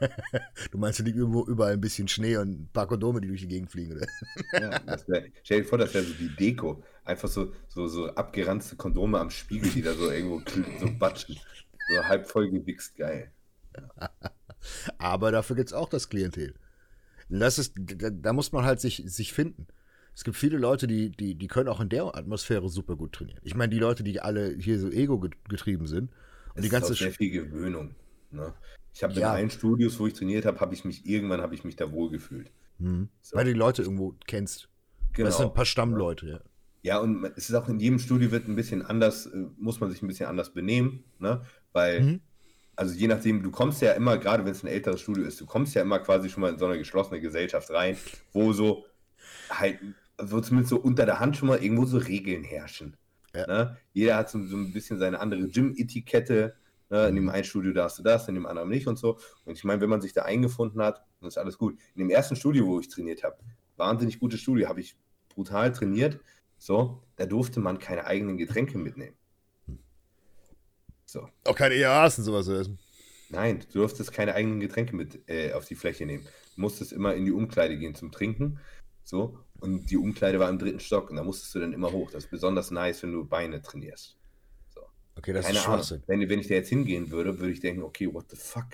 du 0.70 0.78
meinst, 0.78 1.00
da 1.00 1.04
liegt 1.04 1.16
irgendwo 1.16 1.44
überall 1.46 1.72
ein 1.72 1.80
bisschen 1.80 2.08
Schnee 2.08 2.36
und 2.36 2.48
ein 2.50 2.68
paar 2.72 2.86
Kondome, 2.86 3.20
die 3.20 3.28
durch 3.28 3.40
die 3.40 3.48
Gegend 3.48 3.70
fliegen, 3.70 3.96
oder? 3.96 4.06
Ja, 4.52 4.98
wär, 5.06 5.24
stell 5.42 5.62
dir 5.62 5.68
vor, 5.68 5.78
das 5.78 5.94
wäre 5.94 6.04
so 6.04 6.14
die 6.14 6.34
Deko. 6.36 6.82
Einfach 7.04 7.28
so, 7.28 7.52
so, 7.68 7.86
so 7.86 8.08
abgeranzte 8.14 8.76
Kondome 8.76 9.18
am 9.18 9.30
Spiegel, 9.30 9.70
die 9.70 9.82
da 9.82 9.94
so 9.94 10.10
irgendwo 10.10 10.42
so 10.80 10.90
batschen. 10.98 11.38
So 11.88 12.04
halb 12.04 12.26
voll 12.26 12.50
gewichst, 12.50 12.96
geil. 12.96 13.30
Aber 14.98 15.32
dafür 15.32 15.56
gibt 15.56 15.68
es 15.68 15.74
auch 15.74 15.88
das 15.88 16.08
Klientel. 16.08 16.54
Das 17.28 17.58
ist, 17.58 17.74
da, 17.76 18.10
da 18.10 18.32
muss 18.32 18.52
man 18.52 18.64
halt 18.64 18.80
sich, 18.80 19.02
sich 19.06 19.32
finden. 19.32 19.66
Es 20.14 20.24
gibt 20.24 20.36
viele 20.36 20.58
Leute, 20.58 20.86
die, 20.86 21.10
die, 21.10 21.34
die 21.34 21.46
können 21.48 21.68
auch 21.68 21.80
in 21.80 21.88
der 21.88 22.14
Atmosphäre 22.14 22.68
super 22.68 22.96
gut 22.96 23.12
trainieren. 23.12 23.40
Ich 23.42 23.54
meine, 23.54 23.70
die 23.70 23.80
Leute, 23.80 24.04
die 24.04 24.20
alle 24.20 24.54
hier 24.56 24.78
so 24.78 24.90
ego-getrieben 24.90 25.86
sind 25.86 26.10
und 26.54 26.56
Es 26.56 26.62
die 26.62 26.66
ist 26.68 26.72
ganze 26.72 26.92
auch 26.92 26.96
sehr 26.96 27.12
viel 27.12 27.30
Gewöhnung. 27.30 27.94
Ne? 28.34 28.52
Ich 28.92 29.02
habe 29.02 29.12
Ja. 29.14 29.30
in 29.30 29.36
allen 29.38 29.50
Studios, 29.50 29.98
wo 29.98 30.06
ich 30.06 30.12
trainiert 30.14 30.44
habe, 30.46 30.60
habe 30.60 30.74
ich 30.74 30.84
mich 30.84 31.06
irgendwann 31.06 31.40
habe 31.40 31.54
ich 31.54 31.64
mich 31.64 31.76
da 31.76 31.90
wohl 31.90 32.10
gefühlt. 32.10 32.50
Hm. 32.78 33.08
So. 33.22 33.36
Weil 33.36 33.44
du 33.46 33.52
die 33.52 33.58
Leute 33.58 33.82
irgendwo 33.82 34.14
kennst. 34.26 34.68
Genau. 35.12 35.26
Das 35.28 35.36
sind 35.38 35.46
ein 35.46 35.54
paar 35.54 35.64
Stammleute, 35.64 36.26
ja. 36.28 36.40
Ja, 36.82 36.98
und 36.98 37.24
es 37.36 37.48
ist 37.48 37.54
auch 37.54 37.68
in 37.68 37.80
jedem 37.80 37.98
Studio 37.98 38.30
wird 38.30 38.46
ein 38.46 38.56
bisschen 38.56 38.82
anders, 38.84 39.26
äh, 39.26 39.46
muss 39.56 39.80
man 39.80 39.90
sich 39.90 40.02
ein 40.02 40.06
bisschen 40.08 40.26
anders 40.26 40.52
benehmen, 40.52 41.04
ne? 41.18 41.42
Weil, 41.72 42.00
Mhm. 42.02 42.20
also 42.76 42.94
je 42.94 43.08
nachdem, 43.08 43.42
du 43.42 43.50
kommst 43.50 43.80
ja 43.80 43.92
immer, 43.92 44.18
gerade 44.18 44.44
wenn 44.44 44.52
es 44.52 44.62
ein 44.62 44.66
älteres 44.68 45.00
Studio 45.00 45.24
ist, 45.24 45.40
du 45.40 45.46
kommst 45.46 45.74
ja 45.74 45.82
immer 45.82 45.98
quasi 46.00 46.28
schon 46.28 46.42
mal 46.42 46.52
in 46.52 46.58
so 46.58 46.66
eine 46.66 46.76
geschlossene 46.76 47.20
Gesellschaft 47.20 47.70
rein, 47.70 47.96
wo 48.32 48.52
so 48.52 48.84
halt, 49.50 49.78
wo 50.18 50.40
zumindest 50.40 50.70
so 50.70 50.76
unter 50.78 51.06
der 51.06 51.20
Hand 51.20 51.36
schon 51.36 51.48
mal 51.48 51.62
irgendwo 51.62 51.86
so 51.86 51.96
Regeln 51.98 52.44
herrschen. 52.44 52.96
Ja. 53.34 53.46
Ne? 53.46 53.76
Jeder 53.92 54.16
hat 54.16 54.28
so, 54.30 54.44
so 54.44 54.56
ein 54.56 54.72
bisschen 54.72 54.98
seine 54.98 55.20
andere 55.20 55.48
Gym-Etikette. 55.48 56.54
Ne? 56.90 57.08
In 57.08 57.14
dem 57.16 57.28
einen 57.28 57.44
Studio 57.44 57.72
darfst 57.72 57.98
du 57.98 58.02
das, 58.02 58.28
in 58.28 58.34
dem 58.34 58.46
anderen 58.46 58.68
nicht 58.68 58.86
und 58.86 58.98
so. 58.98 59.18
Und 59.44 59.56
ich 59.56 59.64
meine, 59.64 59.80
wenn 59.80 59.88
man 59.90 60.00
sich 60.00 60.12
da 60.12 60.22
eingefunden 60.22 60.80
hat, 60.82 61.04
dann 61.20 61.28
ist 61.28 61.38
alles 61.38 61.58
gut. 61.58 61.78
In 61.94 62.00
dem 62.00 62.10
ersten 62.10 62.36
Studio, 62.36 62.66
wo 62.66 62.80
ich 62.80 62.88
trainiert 62.88 63.22
habe, 63.24 63.36
wahnsinnig 63.76 64.18
gutes 64.20 64.40
Studio, 64.40 64.68
habe 64.68 64.80
ich 64.80 64.96
brutal 65.28 65.72
trainiert. 65.72 66.20
So, 66.58 67.02
da 67.16 67.26
durfte 67.26 67.60
man 67.60 67.78
keine 67.78 68.04
eigenen 68.06 68.38
Getränke 68.38 68.78
mitnehmen. 68.78 69.16
So, 71.04 71.28
Auch 71.44 71.56
keine 71.56 71.74
EAAs 71.74 72.18
und 72.18 72.24
sowas. 72.24 72.48
essen. 72.48 72.78
nein, 73.28 73.60
du 73.72 73.78
durftest 73.80 74.12
keine 74.12 74.34
eigenen 74.34 74.60
Getränke 74.60 74.96
mit 74.96 75.28
äh, 75.28 75.52
auf 75.52 75.66
die 75.66 75.74
Fläche 75.74 76.06
nehmen. 76.06 76.24
Du 76.54 76.60
musstest 76.62 76.92
immer 76.92 77.14
in 77.14 77.24
die 77.24 77.32
Umkleide 77.32 77.76
gehen 77.76 77.94
zum 77.94 78.10
Trinken. 78.10 78.58
So, 79.02 79.38
und 79.60 79.90
die 79.90 79.98
Umkleide 79.98 80.38
war 80.38 80.48
im 80.48 80.58
dritten 80.58 80.80
Stock 80.80 81.10
und 81.10 81.16
da 81.16 81.24
musstest 81.24 81.54
du 81.54 81.58
dann 81.60 81.72
immer 81.74 81.92
hoch. 81.92 82.10
Das 82.10 82.24
ist 82.24 82.30
besonders 82.30 82.70
nice, 82.70 83.02
wenn 83.02 83.12
du 83.12 83.24
Beine 83.26 83.60
trainierst. 83.60 84.16
Okay, 85.16 85.32
das 85.32 85.46
Keine 85.46 85.58
ist 85.58 85.64
Ahnung. 85.66 85.78
Schwachsinn. 85.78 86.02
Wenn, 86.06 86.28
wenn 86.28 86.40
ich 86.40 86.48
da 86.48 86.54
jetzt 86.54 86.68
hingehen 86.68 87.10
würde, 87.10 87.38
würde 87.38 87.52
ich 87.52 87.60
denken, 87.60 87.82
okay, 87.82 88.12
what 88.12 88.30
the 88.30 88.36
fuck? 88.36 88.66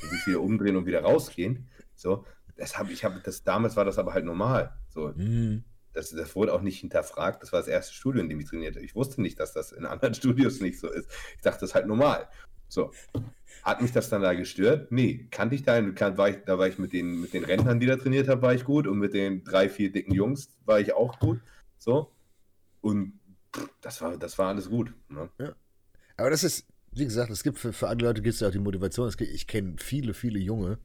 Würde 0.00 0.16
ich 0.16 0.26
wieder 0.26 0.40
umdrehen 0.40 0.76
und 0.76 0.86
wieder 0.86 1.02
rausgehen. 1.02 1.68
So, 1.94 2.24
das 2.56 2.78
habe 2.78 2.92
ich 2.92 3.04
habe 3.04 3.20
das 3.22 3.42
damals 3.44 3.76
war 3.76 3.84
das 3.84 3.98
aber 3.98 4.14
halt 4.14 4.24
normal. 4.24 4.72
So, 4.88 5.14
Hm. 5.14 5.64
das, 5.92 6.10
das 6.10 6.34
wurde 6.36 6.54
auch 6.54 6.62
nicht 6.62 6.80
hinterfragt. 6.80 7.42
Das 7.42 7.52
war 7.52 7.60
das 7.60 7.68
erste 7.68 7.92
Studio, 7.94 8.22
in 8.22 8.28
dem 8.28 8.40
ich 8.40 8.46
trainierte. 8.48 8.80
Ich 8.80 8.94
wusste 8.94 9.20
nicht, 9.20 9.38
dass 9.40 9.52
das 9.52 9.72
in 9.72 9.84
anderen 9.84 10.14
Studios 10.14 10.60
nicht 10.60 10.78
so 10.80 10.88
ist. 10.90 11.08
Ich 11.36 11.42
dachte, 11.42 11.60
das 11.60 11.70
ist 11.70 11.74
halt 11.74 11.86
normal. 11.86 12.28
So. 12.68 12.90
Hat 13.64 13.82
mich 13.82 13.92
das 13.92 14.08
dann 14.08 14.22
da 14.22 14.32
gestört? 14.32 14.90
Nee, 14.90 15.28
kannte 15.30 15.54
ich 15.54 15.62
da. 15.62 15.78
Kann, 15.92 16.16
war 16.16 16.30
ich, 16.30 16.36
da 16.46 16.58
war 16.58 16.68
ich 16.68 16.78
mit 16.78 16.94
den, 16.94 17.20
mit 17.20 17.34
den 17.34 17.44
Rentnern, 17.44 17.78
die 17.80 17.86
da 17.86 17.96
trainiert 17.96 18.28
haben, 18.28 18.40
war 18.40 18.54
ich 18.54 18.64
gut. 18.64 18.86
Und 18.86 18.98
mit 18.98 19.12
den 19.12 19.44
drei, 19.44 19.68
vier 19.68 19.92
dicken 19.92 20.14
Jungs 20.14 20.48
war 20.64 20.80
ich 20.80 20.94
auch 20.94 21.18
gut. 21.18 21.40
So. 21.76 22.10
Und 22.80 23.20
das 23.82 24.00
war, 24.00 24.16
das 24.16 24.38
war 24.38 24.48
alles 24.48 24.70
gut. 24.70 24.94
Ne? 25.10 25.28
Aber 26.16 26.30
das 26.30 26.44
ist, 26.44 26.66
wie 26.92 27.04
gesagt, 27.04 27.30
es 27.30 27.42
gibt 27.42 27.58
für, 27.58 27.72
für 27.72 27.88
andere 27.88 28.10
Leute 28.10 28.22
gibt 28.22 28.34
es 28.34 28.40
ja 28.40 28.48
auch 28.48 28.52
die 28.52 28.58
Motivation. 28.58 29.10
Gibt, 29.10 29.30
ich 29.32 29.46
kenne 29.46 29.76
viele, 29.78 30.14
viele 30.14 30.38
Junge, 30.38 30.78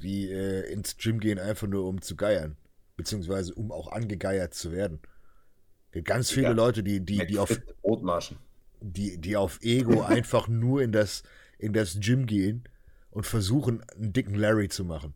die 0.00 0.30
äh, 0.30 0.70
ins 0.72 0.96
Gym 0.96 1.20
gehen, 1.20 1.38
einfach 1.38 1.66
nur 1.68 1.86
um 1.86 2.00
zu 2.00 2.16
geiern. 2.16 2.56
Beziehungsweise 2.96 3.54
um 3.54 3.72
auch 3.72 3.90
angegeiert 3.90 4.54
zu 4.54 4.72
werden. 4.72 5.00
Es 5.88 5.94
gibt 5.94 6.08
ganz 6.08 6.30
viele 6.30 6.48
Ja. 6.48 6.52
Leute, 6.52 6.82
die, 6.82 7.00
die, 7.00 7.26
die, 7.26 7.38
auf, 7.38 7.60
die, 8.80 9.18
die 9.18 9.36
auf 9.36 9.60
Ego 9.62 10.02
einfach 10.02 10.48
nur 10.48 10.82
in 10.82 10.92
das, 10.92 11.22
in 11.58 11.72
das 11.72 11.98
Gym 12.00 12.26
gehen 12.26 12.64
und 13.10 13.26
versuchen, 13.26 13.82
einen 13.90 14.12
dicken 14.12 14.34
Larry 14.34 14.68
zu 14.68 14.84
machen. 14.84 15.14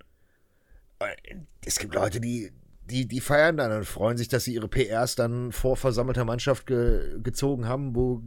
Äh, 0.98 1.16
Es 1.64 1.78
gibt 1.78 1.94
Leute, 1.94 2.20
die, 2.20 2.52
die, 2.90 3.06
die 3.06 3.20
feiern 3.20 3.56
dann 3.56 3.72
und 3.72 3.84
freuen 3.84 4.16
sich, 4.16 4.28
dass 4.28 4.44
sie 4.44 4.54
ihre 4.54 4.68
PRs 4.68 5.14
dann 5.16 5.52
vor 5.52 5.76
versammelter 5.76 6.24
Mannschaft 6.24 6.66
ge, 6.66 7.20
gezogen 7.22 7.66
haben, 7.66 7.94
wo, 7.94 8.22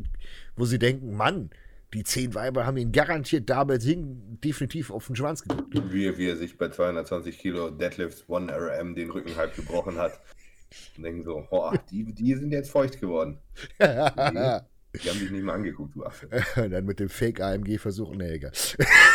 wo 0.56 0.65
sie 0.65 0.80
denken, 0.80 1.15
Mann, 1.15 1.49
die 1.94 2.03
zehn 2.03 2.36
Weiber 2.36 2.65
haben 2.65 2.77
ihn 2.77 2.91
garantiert 2.91 3.49
damals 3.49 3.84
hin, 3.84 4.38
definitiv 4.44 4.91
auf 4.91 5.07
den 5.07 5.15
Schwanz 5.15 5.44
gedrückt. 5.44 5.73
Wie, 5.91 6.18
wie 6.18 6.27
er 6.27 6.36
sich 6.36 6.57
bei 6.57 6.69
220 6.69 7.40
Kilo 7.40 7.72
Deadlifts 7.72 8.26
1 8.30 8.52
RM 8.52 8.95
den 8.95 9.10
Rücken 9.10 9.36
halb 9.36 9.56
gebrochen 9.56 9.98
hat. 9.98 10.19
Und 10.98 11.03
denken 11.03 11.23
so, 11.23 11.48
oh, 11.49 11.73
die, 11.90 12.14
die 12.14 12.36
sind 12.36 12.52
jetzt 12.52 12.69
feucht 12.69 12.99
geworden. 12.99 13.40
Die, 13.80 14.99
die 15.03 15.10
haben 15.10 15.19
dich 15.19 15.31
nicht 15.31 15.44
mal 15.44 15.53
angeguckt, 15.53 15.95
du 15.95 16.03
Affe. 16.03 16.30
Und 16.61 16.72
dann 16.72 16.86
mit 16.86 16.99
dem 16.99 17.10
Fake 17.10 17.40
AMG 17.41 17.80
versuchen, 17.80 18.18
nee, 18.18 18.34
egal. 18.34 18.52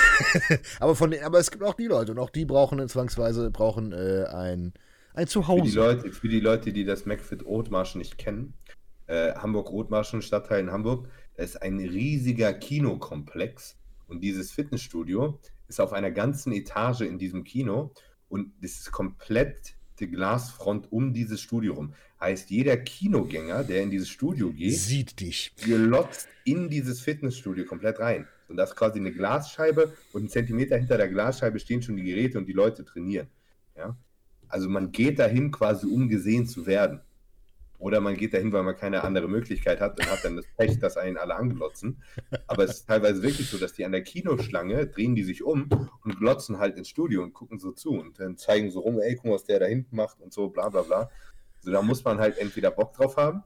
aber 0.81 0.97
von 0.97 1.11
den, 1.11 1.23
aber 1.23 1.39
es 1.39 1.51
gibt 1.51 1.62
auch 1.62 1.75
die 1.75 1.87
Leute 1.87 2.12
und 2.12 2.21
auch 2.21 2.31
die 2.31 2.45
brauchen 2.45 2.87
zwangsweise 2.89 3.51
brauchen 3.51 3.93
äh, 3.93 4.25
ein, 4.27 4.73
ein 5.15 5.27
Für 5.27 5.41
die, 5.41 5.47
Zuhause. 5.47 5.78
Leute, 5.78 6.12
für 6.12 6.28
die 6.28 6.41
Leute, 6.41 6.73
die 6.73 6.85
das 6.85 7.07
McFit 7.07 7.45
Rotmarschen 7.45 7.99
nicht 8.01 8.19
kennen, 8.19 8.55
äh, 9.07 9.32
Hamburg-Rotmarschen, 9.35 10.23
Stadtteil 10.23 10.61
in 10.61 10.70
Hamburg, 10.73 11.09
ist 11.36 11.61
ein 11.62 11.78
riesiger 11.78 12.53
Kinokomplex 12.53 13.77
und 14.07 14.20
dieses 14.20 14.53
Fitnessstudio 14.53 15.39
ist 15.69 15.81
auf 15.81 15.93
einer 15.93 16.11
ganzen 16.11 16.53
Etage 16.53 17.03
in 17.03 17.19
diesem 17.19 17.45
Kino 17.45 17.93
und 18.28 18.53
das 18.61 18.73
ist 18.73 18.93
komplett 18.93 19.77
die 20.01 20.09
Glasfront 20.09 20.91
um 20.93 21.12
dieses 21.12 21.41
Studio 21.41 21.74
rum. 21.74 21.95
Heißt, 22.20 22.51
jeder 22.51 22.77
Kinogänger, 22.77 23.65
der 23.65 23.82
in 23.82 23.91
dieses 23.91 24.09
Studio 24.09 24.51
geht, 24.53 24.77
Sieht 24.77 25.20
dich. 25.20 25.53
glotzt 25.57 26.28
in 26.45 26.69
dieses 26.69 27.01
Fitnessstudio 27.01 27.65
komplett 27.65 28.01
rein. 28.01 28.27
Und 28.49 28.57
das 28.57 28.70
ist 28.70 28.77
quasi 28.77 28.99
eine 28.99 29.12
Glasscheibe 29.12 29.93
und 30.12 30.23
einen 30.23 30.28
Zentimeter 30.28 30.77
hinter 30.77 30.97
der 30.97 31.09
Glasscheibe 31.09 31.59
stehen 31.59 31.82
schon 31.82 31.97
die 31.97 32.03
Geräte 32.03 32.39
und 32.39 32.47
die 32.47 32.53
Leute 32.53 32.85
trainieren. 32.85 33.28
Ja? 33.77 33.97
Also 34.55 34.68
man 34.68 34.93
geht 34.93 35.18
dahin 35.18 35.51
quasi, 35.51 35.85
um 35.85 36.09
gesehen 36.09 36.47
zu 36.47 36.64
werden. 36.64 37.01
Oder 37.81 38.01
man 38.01 38.16
geht 38.16 38.35
dahin, 38.35 38.52
weil 38.52 38.62
man 38.62 38.76
keine 38.76 39.02
andere 39.02 39.26
Möglichkeit 39.26 39.81
hat 39.81 39.98
und 39.98 40.09
hat 40.09 40.24
dann 40.24 40.36
das 40.36 40.44
Pech, 40.56 40.78
dass 40.78 40.97
einen 40.97 41.16
alle 41.16 41.35
anglotzen. 41.35 42.01
Aber 42.47 42.62
es 42.62 42.74
ist 42.74 42.86
teilweise 42.86 43.20
wirklich 43.20 43.51
so, 43.51 43.59
dass 43.59 43.72
die 43.72 43.85
an 43.85 43.90
der 43.90 44.05
Kinoschlange 44.05 44.86
drehen 44.86 45.16
die 45.16 45.24
sich 45.24 45.43
um 45.43 45.68
und 46.05 46.16
glotzen 46.20 46.60
halt 46.60 46.76
ins 46.76 46.89
Studio 46.89 47.24
und 47.24 47.32
gucken 47.32 47.59
so 47.59 47.72
zu 47.72 47.90
und 47.98 48.20
dann 48.20 48.36
zeigen 48.36 48.70
so 48.70 48.78
rum, 48.78 49.01
ey, 49.01 49.16
guck 49.16 49.24
mal, 49.24 49.32
was 49.32 49.43
der 49.43 49.59
da 49.59 49.66
hinten 49.66 49.97
macht 49.97 50.20
und 50.20 50.32
so, 50.32 50.48
bla 50.51 50.68
bla 50.68 50.82
bla. 50.82 51.10
So, 51.62 51.72
da 51.72 51.82
muss 51.82 52.05
man 52.05 52.18
halt 52.18 52.39
entweder 52.39 52.70
Bock 52.70 52.93
drauf 52.93 53.16
haben 53.16 53.43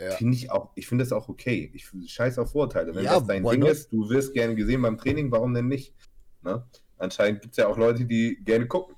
Ja. 0.00 0.10
Finde 0.10 0.34
ich 0.36 0.50
auch, 0.50 0.70
ich 0.74 0.88
finde 0.88 1.04
das 1.04 1.12
auch 1.12 1.28
okay. 1.28 1.70
Ich 1.72 1.88
scheiß 2.12 2.36
auf 2.40 2.50
Vorteile. 2.50 2.92
Wenn 2.96 3.04
Ja, 3.04 3.20
das 3.20 3.28
dein 3.28 3.44
Ding 3.44 3.60
not? 3.60 3.70
ist, 3.70 3.92
du 3.92 4.10
wirst 4.10 4.34
gerne 4.34 4.56
gesehen 4.56 4.82
beim 4.82 4.98
Training, 4.98 5.30
warum 5.30 5.54
denn 5.54 5.68
nicht? 5.68 5.94
Ne? 6.42 6.66
Anscheinend 6.98 7.42
gibt 7.42 7.52
es 7.52 7.58
ja 7.58 7.68
auch 7.68 7.78
Leute, 7.78 8.06
die 8.06 8.42
gerne 8.44 8.66
gucken. 8.66 8.97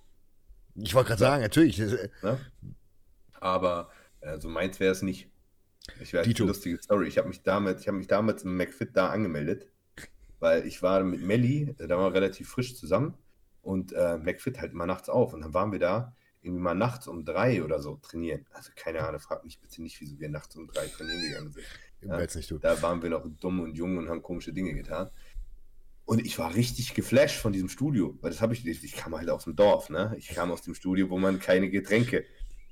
Ich 0.74 0.94
wollte 0.94 1.08
gerade 1.08 1.20
sagen, 1.20 1.42
natürlich. 1.42 1.80
äh, 1.80 2.08
Ne? 2.22 2.38
Aber 3.40 3.90
also 4.20 4.48
meins 4.48 4.80
wäre 4.80 4.92
es 4.92 5.02
nicht. 5.02 5.30
Ich 6.00 6.12
wäre 6.12 6.24
eine 6.24 6.34
lustige 6.34 6.80
Story. 6.82 7.08
Ich 7.08 7.18
habe 7.18 7.28
mich 7.28 7.42
damals, 7.42 7.80
ich 7.82 7.88
habe 7.88 7.98
mich 7.98 8.06
damals 8.06 8.42
im 8.44 8.56
McFit 8.56 8.96
da 8.96 9.08
angemeldet, 9.08 9.66
weil 10.38 10.66
ich 10.66 10.82
war 10.82 11.02
mit 11.02 11.22
Melli, 11.22 11.74
äh, 11.78 11.86
da 11.86 11.96
waren 11.96 12.12
wir 12.12 12.14
relativ 12.14 12.48
frisch 12.48 12.76
zusammen 12.76 13.14
und 13.62 13.92
äh, 13.92 14.18
McFit 14.18 14.60
halt 14.60 14.72
immer 14.72 14.86
nachts 14.86 15.08
auf 15.08 15.32
und 15.32 15.40
dann 15.40 15.54
waren 15.54 15.72
wir 15.72 15.78
da 15.78 16.14
irgendwie 16.42 16.62
mal 16.62 16.74
nachts 16.74 17.06
um 17.06 17.24
drei 17.24 17.62
oder 17.62 17.80
so 17.80 17.96
trainieren. 17.96 18.46
Also 18.52 18.70
keine 18.74 19.06
Ahnung, 19.06 19.20
frag 19.20 19.44
mich 19.44 19.60
bitte 19.60 19.82
nicht, 19.82 20.00
wieso 20.00 20.18
wir 20.18 20.28
nachts 20.28 20.56
um 20.56 20.66
drei 20.66 20.86
trainieren 20.86 21.20
gegangen 21.20 21.50
sind. 21.50 21.66
Werd's 22.02 22.34
nicht. 22.34 22.52
Da 22.62 22.80
waren 22.80 23.02
wir 23.02 23.10
noch 23.10 23.26
dumm 23.40 23.60
und 23.60 23.74
jung 23.74 23.98
und 23.98 24.08
haben 24.08 24.22
komische 24.22 24.52
Dinge 24.52 24.72
getan. 24.74 25.10
Und 26.10 26.26
ich 26.26 26.36
war 26.40 26.56
richtig 26.56 26.94
geflasht 26.94 27.36
von 27.36 27.52
diesem 27.52 27.68
Studio, 27.68 28.18
weil 28.20 28.32
das 28.32 28.40
habe 28.40 28.52
ich, 28.52 28.66
ich 28.66 28.92
kam 28.94 29.14
halt 29.14 29.30
aus 29.30 29.44
dem 29.44 29.54
Dorf, 29.54 29.90
ne? 29.90 30.12
Ich 30.18 30.26
kam 30.26 30.50
aus 30.50 30.60
dem 30.60 30.74
Studio, 30.74 31.08
wo 31.08 31.18
man 31.18 31.38
keine 31.38 31.70
Getränke 31.70 32.24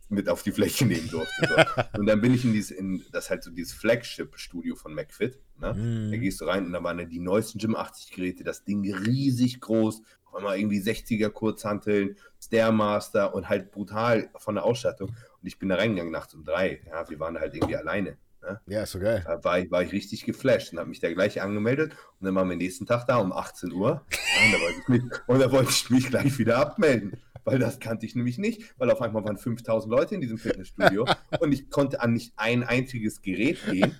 mit 0.08 0.28
auf 0.28 0.42
die 0.42 0.50
Fläche 0.50 0.84
nehmen 0.86 1.08
durfte. 1.08 1.46
So. 1.48 1.82
Und 2.00 2.06
dann 2.06 2.20
bin 2.20 2.34
ich 2.34 2.44
in 2.44 2.52
dieses, 2.52 2.72
in 2.72 3.04
das 3.12 3.30
halt 3.30 3.44
so 3.44 3.52
dieses 3.52 3.74
Flagship-Studio 3.74 4.74
von 4.74 4.92
McFit, 4.92 5.38
ne? 5.60 5.72
Mhm. 5.72 6.10
Da 6.10 6.16
gehst 6.16 6.40
du 6.40 6.46
rein 6.46 6.66
und 6.66 6.72
da 6.72 6.82
waren 6.82 6.98
dann 6.98 7.08
die 7.08 7.20
neuesten 7.20 7.60
Gym 7.60 7.76
80 7.76 8.10
Geräte, 8.10 8.42
das 8.42 8.64
Ding 8.64 8.82
riesig 8.92 9.60
groß, 9.60 10.02
auf 10.24 10.34
einmal 10.34 10.58
irgendwie 10.58 10.80
60er 10.80 11.30
Kurzhanteln, 11.30 12.16
Stairmaster 12.42 13.36
und 13.36 13.48
halt 13.48 13.70
brutal 13.70 14.30
von 14.36 14.56
der 14.56 14.64
Ausstattung. 14.64 15.10
Und 15.10 15.46
ich 15.46 15.60
bin 15.60 15.68
da 15.68 15.76
reingegangen 15.76 16.12
nachts 16.12 16.34
um 16.34 16.42
drei. 16.42 16.80
Ja, 16.88 17.08
wir 17.08 17.20
waren 17.20 17.34
da 17.34 17.40
halt 17.40 17.54
irgendwie 17.54 17.76
alleine. 17.76 18.18
Ne? 18.42 18.60
Ja, 18.66 18.82
ist 18.82 18.92
so 18.92 18.98
geil. 18.98 19.22
Da 19.26 19.42
war 19.44 19.58
ich, 19.58 19.70
war 19.70 19.82
ich 19.82 19.92
richtig 19.92 20.24
geflasht 20.24 20.72
und 20.72 20.78
habe 20.78 20.88
mich 20.88 21.00
da 21.00 21.12
gleich 21.12 21.40
angemeldet. 21.42 21.92
Und 22.20 22.26
dann 22.26 22.34
waren 22.34 22.48
wir 22.48 22.56
nächsten 22.56 22.86
Tag 22.86 23.06
da 23.06 23.16
um 23.16 23.32
18 23.32 23.72
Uhr. 23.72 24.04
Und, 24.44 24.52
da 24.52 24.60
wollte 24.60 24.78
ich 24.80 24.88
mich, 24.88 25.02
und 25.26 25.38
da 25.40 25.52
wollte 25.52 25.70
ich 25.70 25.90
mich 25.90 26.06
gleich 26.08 26.38
wieder 26.38 26.58
abmelden. 26.58 27.18
weil 27.44 27.58
das 27.58 27.80
kannte 27.80 28.04
ich 28.04 28.14
nämlich 28.14 28.38
nicht, 28.38 28.74
weil 28.78 28.90
auf 28.90 29.00
einmal 29.00 29.24
waren 29.24 29.38
5000 29.38 29.90
Leute 29.90 30.14
in 30.14 30.20
diesem 30.20 30.38
Fitnessstudio 30.38 31.06
und 31.40 31.52
ich 31.52 31.70
konnte 31.70 32.00
an 32.00 32.12
nicht 32.12 32.32
ein 32.36 32.62
einziges 32.62 33.22
Gerät 33.22 33.58
gehen, 33.70 33.96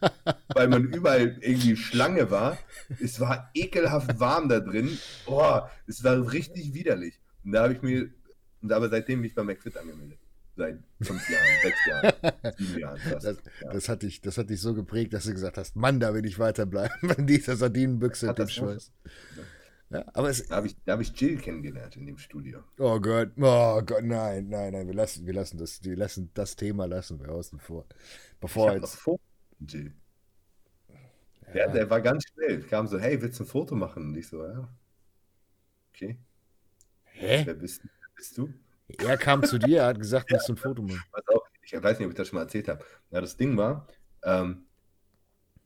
weil 0.55 0.69
man 0.69 0.85
überall 0.85 1.39
irgendwie 1.41 1.77
Schlange 1.77 2.31
war. 2.31 2.59
Es 3.01 3.21
war 3.21 3.51
ekelhaft 3.55 4.21
warm 4.21 4.49
da 4.49 4.61
drin. 4.61 4.99
Boah, 5.25 5.71
es 5.87 6.05
war 6.05 6.31
richtig 6.31 6.75
widerlich. 6.75 7.21
Und 7.45 7.53
da 7.53 7.63
habe 7.63 7.73
ich 7.73 7.83
mir, 7.83 8.11
aber 8.69 8.91
seitdem 8.91 9.21
bin 9.21 9.29
ich 9.31 9.35
bei 9.35 9.45
McFit 9.45 9.77
angemeldet 9.79 10.19
seit 10.59 10.79
fünf 11.01 11.31
Jahren, 11.31 11.47
sechs 11.63 11.87
Jahren, 11.87 12.55
sieben 12.59 12.79
Jahren. 12.81 12.99
Fast. 12.99 13.27
Das, 13.27 13.37
ja. 13.63 13.73
das, 13.73 13.89
hat 13.89 14.03
dich, 14.03 14.21
das 14.21 14.37
hat 14.37 14.51
dich 14.51 14.61
so 14.61 14.75
geprägt, 14.75 15.15
dass 15.15 15.25
du 15.25 15.33
gesagt 15.33 15.57
hast, 15.57 15.77
Mann, 15.77 16.01
da 16.01 16.13
will 16.13 16.27
ich 16.27 16.39
weiterbleiben 16.39 17.11
in 17.17 17.27
dieser 17.27 17.57
Sardinenbüchse 17.57 18.29
und 18.29 18.39
dem 18.39 18.49
Schweiß. 18.49 18.93
Ja, 19.91 20.05
aber 20.13 20.29
es, 20.29 20.47
da 20.47 20.57
habe 20.57 20.67
ich, 20.67 20.77
hab 20.87 21.01
ich 21.01 21.19
Jill 21.19 21.39
kennengelernt 21.39 21.97
in 21.97 22.05
dem 22.05 22.19
Studio. 22.19 22.63
Oh 22.79 23.01
Gott, 23.01 23.31
oh 23.39 23.81
Gott, 23.81 24.05
nein, 24.05 24.49
nein, 24.49 24.73
nein, 24.73 24.87
wir 24.87 24.95
lassen, 24.95 25.25
wir 25.25 25.33
lassen 25.33 25.57
das, 25.57 25.83
wir 25.83 25.97
lassen 25.97 26.31
das 26.35 26.57
Thema 26.57 26.87
lassen 26.87 27.19
wir 27.21 27.31
außen 27.31 27.59
vor. 27.59 27.87
Bevor 28.39 28.75
ich 28.75 28.83
jetzt. 28.83 28.97
Vor 28.97 29.19
Jill. 29.61 29.95
Ja. 31.47 31.53
Der, 31.55 31.69
der 31.69 31.91
war 31.91 32.03
ganz 32.03 32.25
schnell. 32.29 32.61
Kam 32.65 32.87
so, 32.87 32.99
hey, 32.99 33.23
willst 33.23 33.41
du 33.41 33.45
ein 33.45 33.47
Foto 33.47 33.75
machen? 33.75 34.09
Und 34.09 34.17
ich 34.17 34.29
so, 34.29 34.45
ja. 34.45 34.69
Okay. 35.95 36.19
Hä? 37.05 37.43
Wer 37.47 37.55
bist, 37.55 37.83
wer 37.83 38.09
bist 38.15 38.37
du? 38.37 38.53
Er 38.97 39.19
kam 39.19 39.45
zu 39.45 39.59
dir, 39.59 39.81
er 39.81 39.87
hat 39.89 39.99
gesagt, 39.99 40.31
willst 40.31 40.49
du 40.49 40.55
ein 40.55 40.57
Foto 40.57 40.83
machen? 40.83 41.03
ich 41.63 41.73
weiß 41.73 41.99
nicht, 41.99 42.07
ob 42.07 42.13
ich 42.13 42.17
das 42.17 42.29
schon 42.29 42.37
mal 42.37 42.45
erzählt 42.45 42.69
habe. 42.69 42.85
Ja, 43.11 43.21
das 43.21 43.37
Ding 43.37 43.57
war, 43.57 43.87
ähm, 44.23 44.65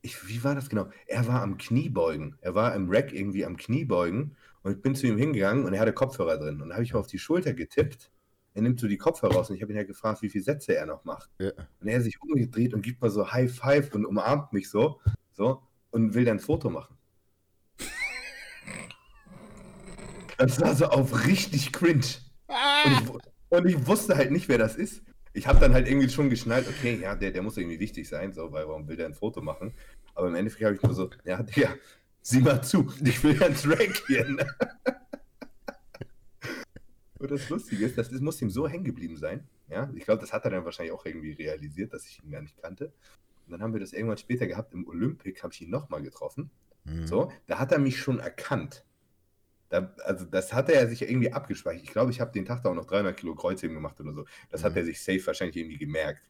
ich, 0.01 0.27
wie 0.27 0.43
war 0.43 0.57
das 0.57 0.69
genau? 0.69 0.89
Er 1.07 1.29
war 1.29 1.43
am 1.43 1.59
Kniebeugen. 1.59 2.37
Er 2.41 2.55
war 2.57 2.75
im 2.75 2.91
Rack 2.91 3.13
irgendwie 3.13 3.45
am 3.45 3.57
Kniebeugen 3.57 4.37
und 4.63 4.73
ich 4.73 4.83
bin 4.83 4.97
zu 4.97 5.07
ihm 5.07 5.17
hingegangen 5.17 5.65
und 5.65 5.75
er 5.75 5.81
hatte 5.81 5.93
Kopfhörer 5.93 6.39
drin. 6.39 6.61
Und 6.61 6.71
da 6.71 6.75
habe 6.75 6.85
ich 6.85 6.93
mal 6.93 6.99
auf 6.99 7.07
die 7.07 7.21
Schulter 7.21 7.53
getippt. 7.53 8.11
Er 8.55 8.63
nimmt 8.63 8.81
so 8.81 8.89
die 8.89 8.99
Kopfhörer 8.99 9.35
raus 9.35 9.49
und 9.49 9.57
ich 9.57 9.63
habe 9.63 9.73
ihn 9.73 9.79
ja 9.79 9.85
gefragt, 9.85 10.21
wie 10.23 10.29
viele 10.29 10.45
Sätze 10.45 10.75
er 10.77 10.87
noch 10.87 11.05
macht. 11.05 11.31
Ja. 11.39 11.53
Und 11.81 11.89
er 11.89 11.97
hat 11.97 12.03
sich 12.03 12.21
umgedreht 12.21 12.75
und 12.75 12.83
gibt 12.83 13.01
mal 13.01 13.11
so 13.11 13.33
High 13.33 13.53
Five 13.55 13.95
und 13.95 14.05
umarmt 14.05 14.53
mich 14.53 14.69
so, 14.69 15.01
so 15.33 15.63
und 15.91 16.15
will 16.15 16.25
dann 16.25 16.39
ein 16.39 16.41
Foto 16.41 16.69
machen. 16.69 16.97
Das 20.37 20.61
war 20.61 20.75
so 20.75 20.87
auf 20.87 21.27
richtig 21.27 21.73
cringe. 21.73 22.05
Und 22.85 22.93
ich, 22.93 23.59
und 23.59 23.67
ich 23.67 23.87
wusste 23.87 24.17
halt 24.17 24.31
nicht, 24.31 24.49
wer 24.49 24.59
das 24.59 24.77
ist. 24.77 25.03
Ich 25.33 25.47
habe 25.47 25.61
dann 25.61 25.73
halt 25.73 25.89
irgendwie 25.89 26.11
schon 26.11 26.29
geschnallt, 26.29 26.69
okay, 26.69 26.99
ja, 27.01 27.15
der, 27.15 27.31
der 27.31 27.43
muss 27.43 27.57
irgendwie 27.57 27.81
wichtig 27.81 28.09
sein, 28.09 28.35
so, 28.35 28.53
weil 28.53 28.69
warum 28.69 28.87
will 28.87 28.97
der 28.97 29.07
ein 29.07 29.15
Foto 29.15 29.41
machen? 29.41 29.73
Aber 30.15 30.29
im 30.29 30.35
Endeffekt 30.35 30.65
habe 30.65 30.75
ich 30.75 30.83
nur 30.83 30.95
so, 30.95 31.09
ja, 31.25 31.43
Digga, 31.43 31.75
sieh 32.21 32.41
mal 32.41 32.63
zu, 32.63 32.93
ich 33.03 33.25
will 33.25 33.39
ja 33.39 33.47
ein 33.47 33.55
Track 33.55 34.03
hier. 34.07 34.29
Ne? 34.29 34.47
Und 37.19 37.31
das 37.31 37.49
Lustige 37.49 37.87
ist, 37.87 37.97
das, 37.97 38.11
das 38.11 38.21
muss 38.21 38.43
ihm 38.43 38.51
so 38.51 38.69
hängen 38.69 38.85
geblieben 38.85 39.17
sein. 39.17 39.47
Ja, 39.71 39.89
ich 39.95 40.05
glaube, 40.05 40.21
das 40.21 40.33
hat 40.33 40.45
er 40.45 40.51
dann 40.51 40.65
wahrscheinlich 40.65 40.93
auch 40.93 41.07
irgendwie 41.07 41.33
realisiert, 41.33 41.95
dass 41.95 42.07
ich 42.07 42.23
ihn 42.23 42.31
gar 42.31 42.43
nicht 42.43 42.61
kannte. 42.61 42.93
Und 43.47 43.53
dann 43.53 43.63
haben 43.63 43.73
wir 43.73 43.81
das 43.81 43.93
irgendwann 43.93 44.19
später 44.19 44.47
gehabt, 44.47 44.75
im 44.75 44.87
Olympic 44.89 45.43
habe 45.43 45.53
ich 45.55 45.63
ihn 45.63 45.71
nochmal 45.71 46.03
getroffen. 46.03 46.51
Mhm. 46.85 47.07
So, 47.07 47.33
da 47.47 47.59
hat 47.59 47.73
er 47.73 47.79
mich 47.79 47.99
schon 47.99 48.19
erkannt. 48.19 48.85
Da, 49.73 49.91
also 50.05 50.27
das 50.27 50.53
hat 50.53 50.69
er 50.69 50.87
sich 50.87 51.01
irgendwie 51.01 51.33
abgespeichert. 51.33 51.83
Ich 51.83 51.93
glaube, 51.93 52.11
ich 52.11 52.21
habe 52.21 52.31
den 52.31 52.45
Tag 52.45 52.63
da 52.63 52.69
auch 52.69 52.75
noch 52.75 52.85
300 52.85 53.17
Kilo 53.17 53.35
Kreuzheben 53.35 53.75
gemacht 53.75 53.99
oder 54.03 54.13
so. 54.13 54.27
Das 54.51 54.61
mhm. 54.61 54.67
hat 54.67 54.77
er 54.77 54.85
sich 54.85 55.01
safe 55.01 55.27
wahrscheinlich 55.27 55.57
irgendwie 55.57 55.79
gemerkt. 55.79 56.21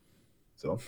So. 0.55 0.79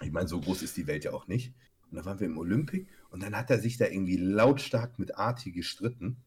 Ich 0.00 0.12
meine, 0.12 0.28
so 0.28 0.40
groß 0.40 0.62
ist 0.62 0.76
die 0.76 0.86
Welt 0.86 1.02
ja 1.02 1.12
auch 1.12 1.26
nicht. 1.26 1.52
Und 1.90 1.96
dann 1.96 2.04
waren 2.04 2.20
wir 2.20 2.28
im 2.28 2.38
Olympic 2.38 2.86
und 3.10 3.20
dann 3.20 3.36
hat 3.36 3.50
er 3.50 3.58
sich 3.58 3.78
da 3.78 3.86
irgendwie 3.86 4.16
lautstark 4.16 5.00
mit 5.00 5.16
Arti 5.16 5.50
gestritten. 5.50 6.18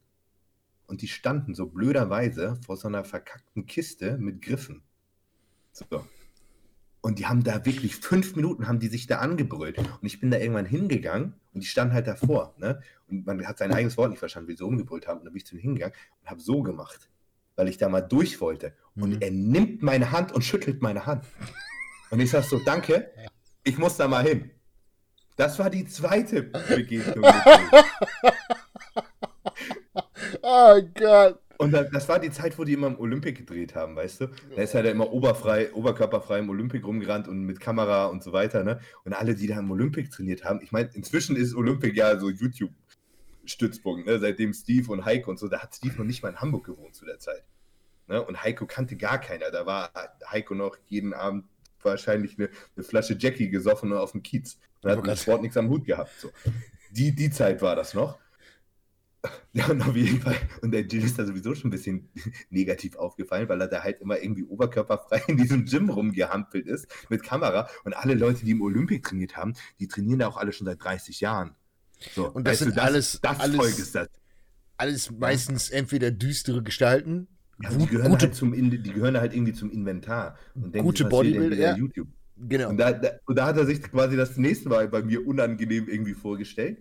Und 0.88 1.02
die 1.02 1.08
standen 1.08 1.56
so 1.56 1.68
blöderweise 1.68 2.58
vor 2.66 2.76
so 2.76 2.90
einer 2.90 3.06
verkackten 3.06 3.66
Kiste 3.66 4.18
mit 4.18 4.42
Griffen. 4.42 4.84
So. 5.72 5.86
Und 7.06 7.20
die 7.20 7.28
haben 7.28 7.44
da 7.44 7.64
wirklich 7.68 7.98
fünf 7.98 8.36
Minuten 8.36 8.68
haben 8.68 8.80
die 8.80 8.88
sich 8.88 9.06
da 9.06 9.20
angebrüllt. 9.20 9.78
Und 9.78 10.00
ich 10.02 10.20
bin 10.20 10.32
da 10.32 10.40
irgendwann 10.40 10.66
hingegangen 10.66 11.36
und 11.54 11.62
die 11.62 11.68
standen 11.68 11.94
halt 11.94 12.08
davor. 12.08 12.56
Ne? 12.58 12.82
Und 13.08 13.28
man 13.28 13.46
hat 13.46 13.60
sein 13.60 13.72
eigenes 13.72 13.96
Wort 13.96 14.10
nicht 14.10 14.18
verstanden, 14.18 14.50
wie 14.50 14.56
sie 14.56 14.66
umgebrüllt 14.66 15.08
haben. 15.08 15.20
Und 15.20 15.26
dann 15.26 15.34
bin 15.34 15.38
ich 15.38 15.46
zu 15.46 15.54
ihnen 15.54 15.62
hingegangen 15.62 15.96
und 16.24 16.30
habe 16.32 16.42
so 16.42 16.64
gemacht, 16.64 17.12
weil 17.58 17.68
ich 17.68 17.78
da 17.78 17.90
mal 17.90 18.02
durch 18.02 18.42
wollte. 18.42 18.74
Und 18.96 19.12
mhm. 19.12 19.22
er 19.22 19.30
nimmt 19.30 19.84
meine 19.84 20.12
Hand 20.12 20.32
und 20.32 20.44
schüttelt 20.44 20.82
meine 20.82 21.06
Hand. 21.06 21.26
Und 22.10 22.22
ich 22.22 22.32
sage 22.32 22.48
so, 22.48 22.58
danke, 22.66 23.12
ich 23.64 23.78
muss 23.78 23.98
da 23.98 24.08
mal 24.08 24.24
hin. 24.26 24.50
Das 25.36 25.60
war 25.60 25.70
die 25.70 25.86
zweite 25.86 26.42
Begegnung. 26.42 27.24
oh 30.42 30.82
Gott. 30.96 31.45
Und 31.58 31.72
das 31.72 32.10
war 32.10 32.20
die 32.20 32.32
Zeit, 32.32 32.58
wo 32.58 32.64
die 32.64 32.74
immer 32.74 32.88
im 32.88 33.00
Olympik 33.00 33.38
gedreht 33.38 33.76
haben, 33.76 33.96
weißt 33.96 34.22
du? 34.22 34.28
Da 34.56 34.62
ist 34.62 34.74
halt 34.74 34.86
immer 34.88 35.12
oberfrei, 35.12 35.72
oberkörperfrei 35.74 36.40
im 36.40 36.50
Olympik 36.50 36.86
rumgerannt 36.86 37.28
und 37.28 37.46
mit 37.46 37.60
Kamera 37.60 38.06
und 38.06 38.24
so 38.24 38.34
weiter, 38.34 38.64
ne? 38.64 38.80
Und 39.04 39.14
alle, 39.14 39.36
die 39.36 39.48
da 39.48 39.60
im 39.60 39.72
Olympik 39.72 40.12
trainiert 40.12 40.44
haben, 40.44 40.62
ich 40.62 40.72
meine, 40.72 40.90
inzwischen 40.94 41.36
ist 41.36 41.56
Olympik 41.56 41.96
ja 41.96 42.20
so 42.20 42.30
YouTube-Stützpunkt, 42.30 44.06
ne? 44.06 44.20
Seitdem 44.20 44.54
Steve 44.54 44.92
und 44.92 45.06
Heiko 45.06 45.32
und 45.32 45.40
so, 45.40 45.48
da 45.48 45.60
hat 45.60 45.76
Steve 45.76 45.96
noch 45.98 46.06
nicht 46.06 46.24
mal 46.24 46.30
in 46.30 46.42
Hamburg 46.42 46.66
gewohnt 46.66 46.96
zu 46.96 47.06
der 47.06 47.20
Zeit. 47.20 47.44
Ne? 48.08 48.24
Und 48.24 48.44
Heiko 48.44 48.66
kannte 48.66 48.96
gar 48.96 49.20
keiner. 49.20 49.52
Da 49.52 49.66
war 49.66 49.92
Heiko 50.30 50.54
noch 50.56 50.78
jeden 50.88 51.14
Abend 51.14 51.46
wahrscheinlich 51.82 52.38
eine, 52.38 52.50
eine 52.76 52.84
Flasche 52.84 53.16
Jackie 53.18 53.50
gesoffen 53.50 53.92
und 53.92 53.98
auf 53.98 54.12
dem 54.12 54.24
Kiez. 54.24 54.58
Und 54.82 54.92
hat 54.92 55.06
mit 55.06 55.18
Sport 55.18 55.42
nichts 55.42 55.58
am 55.58 55.70
Hut 55.70 55.86
gehabt. 55.86 56.12
So. 56.20 56.30
Die, 56.92 57.16
die 57.16 57.30
Zeit 57.30 57.62
war 57.62 57.76
das 57.76 57.94
noch. 57.94 58.20
Ja, 59.54 59.68
und 59.68 59.82
auf 59.82 59.96
jeden 59.96 60.20
Fall. 60.20 60.36
Und 60.62 60.72
der 60.72 60.82
Jill 60.82 61.04
ist 61.04 61.18
da 61.18 61.26
sowieso 61.26 61.56
schon 61.56 61.70
ein 61.70 61.72
bisschen 61.72 62.10
negativ 62.50 62.96
aufgefallen, 62.96 63.48
weil 63.48 63.62
er 63.62 63.68
da 63.68 63.84
halt 63.84 64.02
immer 64.02 64.22
irgendwie 64.22 64.44
oberkörperfrei 64.44 65.24
in 65.28 65.38
diesem 65.38 65.66
Gym 65.66 65.90
rumgehampelt 65.90 66.68
ist 66.68 66.88
mit 67.10 67.24
Kamera. 67.24 67.70
Und 67.84 67.94
alle 67.94 68.16
Leute, 68.16 68.46
die 68.46 68.52
im 68.52 68.62
Olympik 68.62 69.04
trainiert 69.04 69.38
haben, 69.38 69.54
die 69.80 69.88
trainieren 69.88 70.20
da 70.20 70.28
auch 70.28 70.38
alle 70.38 70.52
schon 70.52 70.66
seit 70.66 70.84
30 70.84 71.22
Jahren. 71.22 71.56
So, 72.14 72.30
und 72.30 72.48
das 72.48 72.60
sind 72.60 72.76
das, 72.76 72.84
alles, 72.84 73.20
das 73.22 73.40
alles, 73.40 73.56
Volk 73.56 73.80
ist 73.80 73.96
das. 73.96 74.10
Alles 74.78 75.12
meistens 75.12 75.70
entweder 75.70 76.12
düstere 76.12 76.62
Gestalten. 76.62 77.28
Ja, 77.62 77.70
die, 77.70 77.86
gehören 77.86 78.12
gute, 78.12 78.26
halt 78.26 78.36
zum, 78.36 78.54
die 78.54 78.92
gehören 78.92 79.18
halt 79.18 79.34
irgendwie 79.34 79.54
zum 79.54 79.72
Inventar. 79.72 80.38
Und 80.54 80.74
gute 80.74 81.06
Bodybuilder. 81.06 81.56
Ja. 81.56 81.76
YouTube. 81.78 82.10
Genau. 82.38 82.70
Und 82.70 82.78
da, 82.78 82.92
da, 82.92 83.12
und 83.26 83.38
da 83.38 83.46
hat 83.46 83.58
er 83.58 83.66
sich 83.66 83.82
quasi 83.82 84.18
das 84.18 84.36
nächste 84.36 84.68
Mal 84.68 84.90
bei 84.90 85.02
mir 85.02 85.26
unangenehm 85.26 85.88
irgendwie 85.88 86.14
vorgestellt. 86.14 86.80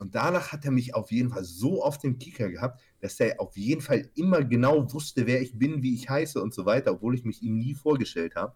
Und 0.00 0.14
danach 0.14 0.50
hat 0.50 0.64
er 0.64 0.70
mich 0.70 0.94
auf 0.94 1.12
jeden 1.12 1.28
Fall 1.28 1.44
so 1.44 1.84
auf 1.84 1.98
den 1.98 2.18
Kicker 2.18 2.48
gehabt, 2.48 2.80
dass 3.00 3.20
er 3.20 3.38
auf 3.38 3.54
jeden 3.54 3.82
Fall 3.82 4.08
immer 4.14 4.42
genau 4.42 4.90
wusste, 4.94 5.26
wer 5.26 5.42
ich 5.42 5.58
bin, 5.58 5.82
wie 5.82 5.94
ich 5.94 6.08
heiße 6.08 6.40
und 6.42 6.54
so 6.54 6.64
weiter, 6.64 6.92
obwohl 6.92 7.14
ich 7.14 7.26
mich 7.26 7.42
ihm 7.42 7.58
nie 7.58 7.74
vorgestellt 7.74 8.34
habe. 8.34 8.54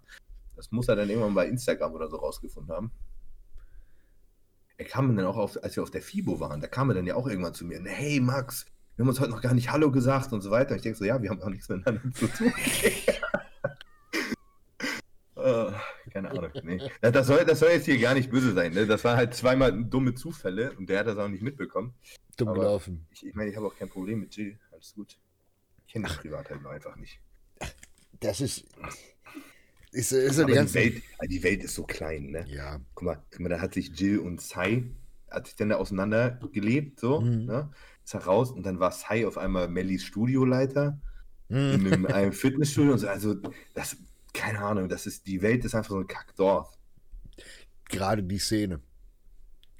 Das 0.56 0.72
muss 0.72 0.88
er 0.88 0.96
dann 0.96 1.10
irgendwann 1.10 1.34
bei 1.34 1.46
Instagram 1.46 1.92
oder 1.92 2.08
so 2.08 2.16
rausgefunden 2.16 2.74
haben. 2.74 2.90
Er 4.78 4.86
kam 4.86 5.14
dann 5.14 5.26
auch, 5.26 5.36
auf, 5.36 5.62
als 5.62 5.76
wir 5.76 5.82
auf 5.82 5.90
der 5.90 6.00
FIBO 6.00 6.40
waren, 6.40 6.62
da 6.62 6.66
kam 6.66 6.88
er 6.88 6.94
dann 6.94 7.06
ja 7.06 7.14
auch 7.14 7.28
irgendwann 7.28 7.52
zu 7.52 7.66
mir, 7.66 7.78
hey 7.84 8.20
Max, 8.20 8.64
wir 8.96 9.02
haben 9.02 9.10
uns 9.10 9.20
heute 9.20 9.30
noch 9.30 9.42
gar 9.42 9.52
nicht 9.52 9.70
Hallo 9.70 9.90
gesagt 9.90 10.32
und 10.32 10.40
so 10.40 10.50
weiter. 10.50 10.70
Und 10.70 10.76
ich 10.76 10.82
denke 10.82 10.98
so, 10.98 11.04
ja, 11.04 11.20
wir 11.20 11.28
haben 11.28 11.42
auch 11.42 11.50
nichts 11.50 11.68
miteinander 11.68 12.10
zu 12.14 12.26
tun. 12.26 12.52
Uh, 15.44 15.72
keine 16.10 16.30
Ahnung. 16.30 16.50
Nee. 16.62 16.80
Das, 17.02 17.26
soll, 17.26 17.44
das 17.44 17.58
soll 17.58 17.68
jetzt 17.70 17.84
hier 17.84 17.98
gar 17.98 18.14
nicht 18.14 18.30
böse 18.30 18.54
sein. 18.54 18.72
Ne? 18.72 18.86
Das 18.86 19.04
waren 19.04 19.18
halt 19.18 19.34
zweimal 19.34 19.84
dumme 19.84 20.14
Zufälle 20.14 20.72
und 20.78 20.88
der 20.88 21.00
hat 21.00 21.06
das 21.06 21.18
auch 21.18 21.28
nicht 21.28 21.42
mitbekommen. 21.42 21.92
Dumm 22.38 22.48
Aber 22.48 22.60
gelaufen. 22.60 23.06
Ich, 23.10 23.26
ich 23.26 23.34
meine, 23.34 23.50
ich 23.50 23.56
habe 23.56 23.66
auch 23.66 23.76
kein 23.76 23.90
Problem 23.90 24.20
mit 24.20 24.34
Jill. 24.34 24.58
Alles 24.72 24.94
gut. 24.94 25.18
Ich 25.86 25.92
kenne 25.92 26.08
die 26.08 26.14
privat 26.14 26.48
halt 26.48 26.62
nur 26.62 26.70
einfach 26.70 26.96
nicht. 26.96 27.20
Das 28.20 28.40
ist. 28.40 28.64
Ist, 29.92 30.12
ist 30.12 30.38
ja 30.38 30.44
die, 30.44 30.54
ganze... 30.54 30.78
die, 30.78 30.94
Welt, 30.94 31.02
die 31.28 31.42
Welt 31.42 31.62
ist 31.62 31.74
so 31.74 31.84
klein, 31.84 32.30
ne? 32.30 32.46
Ja. 32.48 32.80
Guck 32.94 33.04
mal, 33.04 33.22
guck 33.30 33.40
mal, 33.40 33.50
da 33.50 33.60
hat 33.60 33.74
sich 33.74 33.90
Jill 33.90 34.20
und 34.20 34.40
Sai, 34.40 34.84
hat 35.30 35.46
sich 35.46 35.56
dann 35.56 35.68
da 35.68 35.76
auseinandergelebt, 35.76 36.98
so, 36.98 37.20
mhm. 37.20 37.44
ne? 37.44 37.70
Ist 38.02 38.14
raus 38.26 38.50
und 38.50 38.64
dann 38.64 38.80
war 38.80 38.92
Sai 38.92 39.26
auf 39.26 39.36
einmal 39.36 39.68
Mellys 39.68 40.04
Studioleiter 40.04 40.98
mhm. 41.50 41.56
in 41.56 41.86
einem, 41.86 42.06
einem 42.06 42.32
Fitnessstudio 42.32 42.92
und 42.92 42.98
so. 42.98 43.08
Also, 43.08 43.36
das, 43.74 43.98
keine 44.34 44.58
Ahnung, 44.58 44.88
das 44.88 45.06
ist, 45.06 45.26
die 45.26 45.40
Welt 45.40 45.64
ist 45.64 45.74
einfach 45.74 45.90
so 45.90 45.98
ein 45.98 46.06
Kackdorf. 46.06 46.76
Gerade 47.88 48.22
die 48.22 48.38
Szene. 48.38 48.80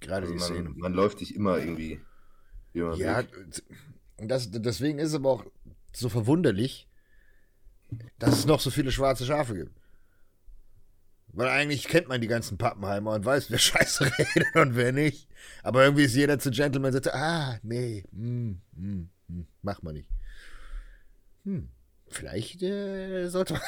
Gerade 0.01 0.27
also 0.27 0.33
die 0.33 0.41
man, 0.41 0.49
Szene. 0.49 0.71
Man 0.71 0.95
läuft 0.95 1.19
sich 1.19 1.35
immer 1.35 1.59
irgendwie. 1.59 2.01
Ja, 2.73 3.23
und 4.17 4.29
das, 4.29 4.51
deswegen 4.51 4.99
ist 4.99 5.11
es 5.11 5.15
aber 5.15 5.31
auch 5.31 5.45
so 5.93 6.09
verwunderlich, 6.09 6.89
dass 8.19 8.39
es 8.39 8.47
noch 8.47 8.61
so 8.61 8.71
viele 8.71 8.91
schwarze 8.91 9.27
Schafe 9.27 9.55
gibt. 9.55 9.73
Weil 11.29 11.49
eigentlich 11.49 11.89
kennt 11.89 12.09
man 12.09 12.21
die 12.21 12.29
ganzen 12.29 12.59
Pappenheimer 12.59 13.13
und 13.13 13.25
weiß, 13.25 13.51
wer 13.51 13.59
Scheiße 13.59 14.05
redet 14.19 14.57
und 14.57 14.77
wer 14.77 14.93
nicht. 14.93 15.29
Aber 15.63 15.85
irgendwie 15.85 16.05
ist 16.05 16.15
jeder 16.15 16.39
zu 16.39 16.51
Gentleman 16.51 16.95
und 16.95 17.03
sagt, 17.03 17.15
ah, 17.15 17.59
nee, 17.63 18.05
mm, 18.13 18.53
mm, 18.73 19.11
mm, 19.29 19.47
mach 19.63 19.83
mal 19.83 19.93
nicht. 19.93 20.09
Hm, 21.45 21.69
vielleicht 22.09 22.63
äh, 22.63 23.29
sollte 23.29 23.55
man 23.55 23.63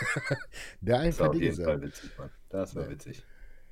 Der 0.80 1.00
ein 1.00 1.14
paar 1.14 1.30
Dinge 1.30 1.52
sagen. 1.52 1.82
Witzig, 1.82 2.10
Mann. 2.18 2.30
Das 2.48 2.74
war 2.74 2.84
ja. 2.84 2.90
witzig. 2.90 3.22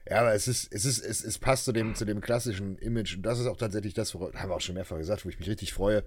Ja, 0.08 0.20
aber 0.20 0.34
es 0.34 0.48
ist, 0.48 0.72
es 0.72 0.84
ist, 0.84 1.02
es, 1.02 1.24
es 1.24 1.38
passt 1.38 1.64
zu 1.64 1.72
dem, 1.72 1.94
zu 1.94 2.04
dem 2.04 2.20
klassischen 2.20 2.76
Image 2.78 3.16
und 3.16 3.22
das 3.22 3.38
ist 3.38 3.46
auch 3.46 3.56
tatsächlich 3.56 3.94
das, 3.94 4.14
worauf, 4.14 4.34
haben 4.34 4.50
wir 4.50 4.54
auch 4.54 4.60
schon 4.60 4.74
mehrfach 4.74 4.98
gesagt, 4.98 5.24
wo 5.24 5.30
ich 5.30 5.38
mich 5.38 5.48
richtig 5.48 5.72
freue. 5.72 6.04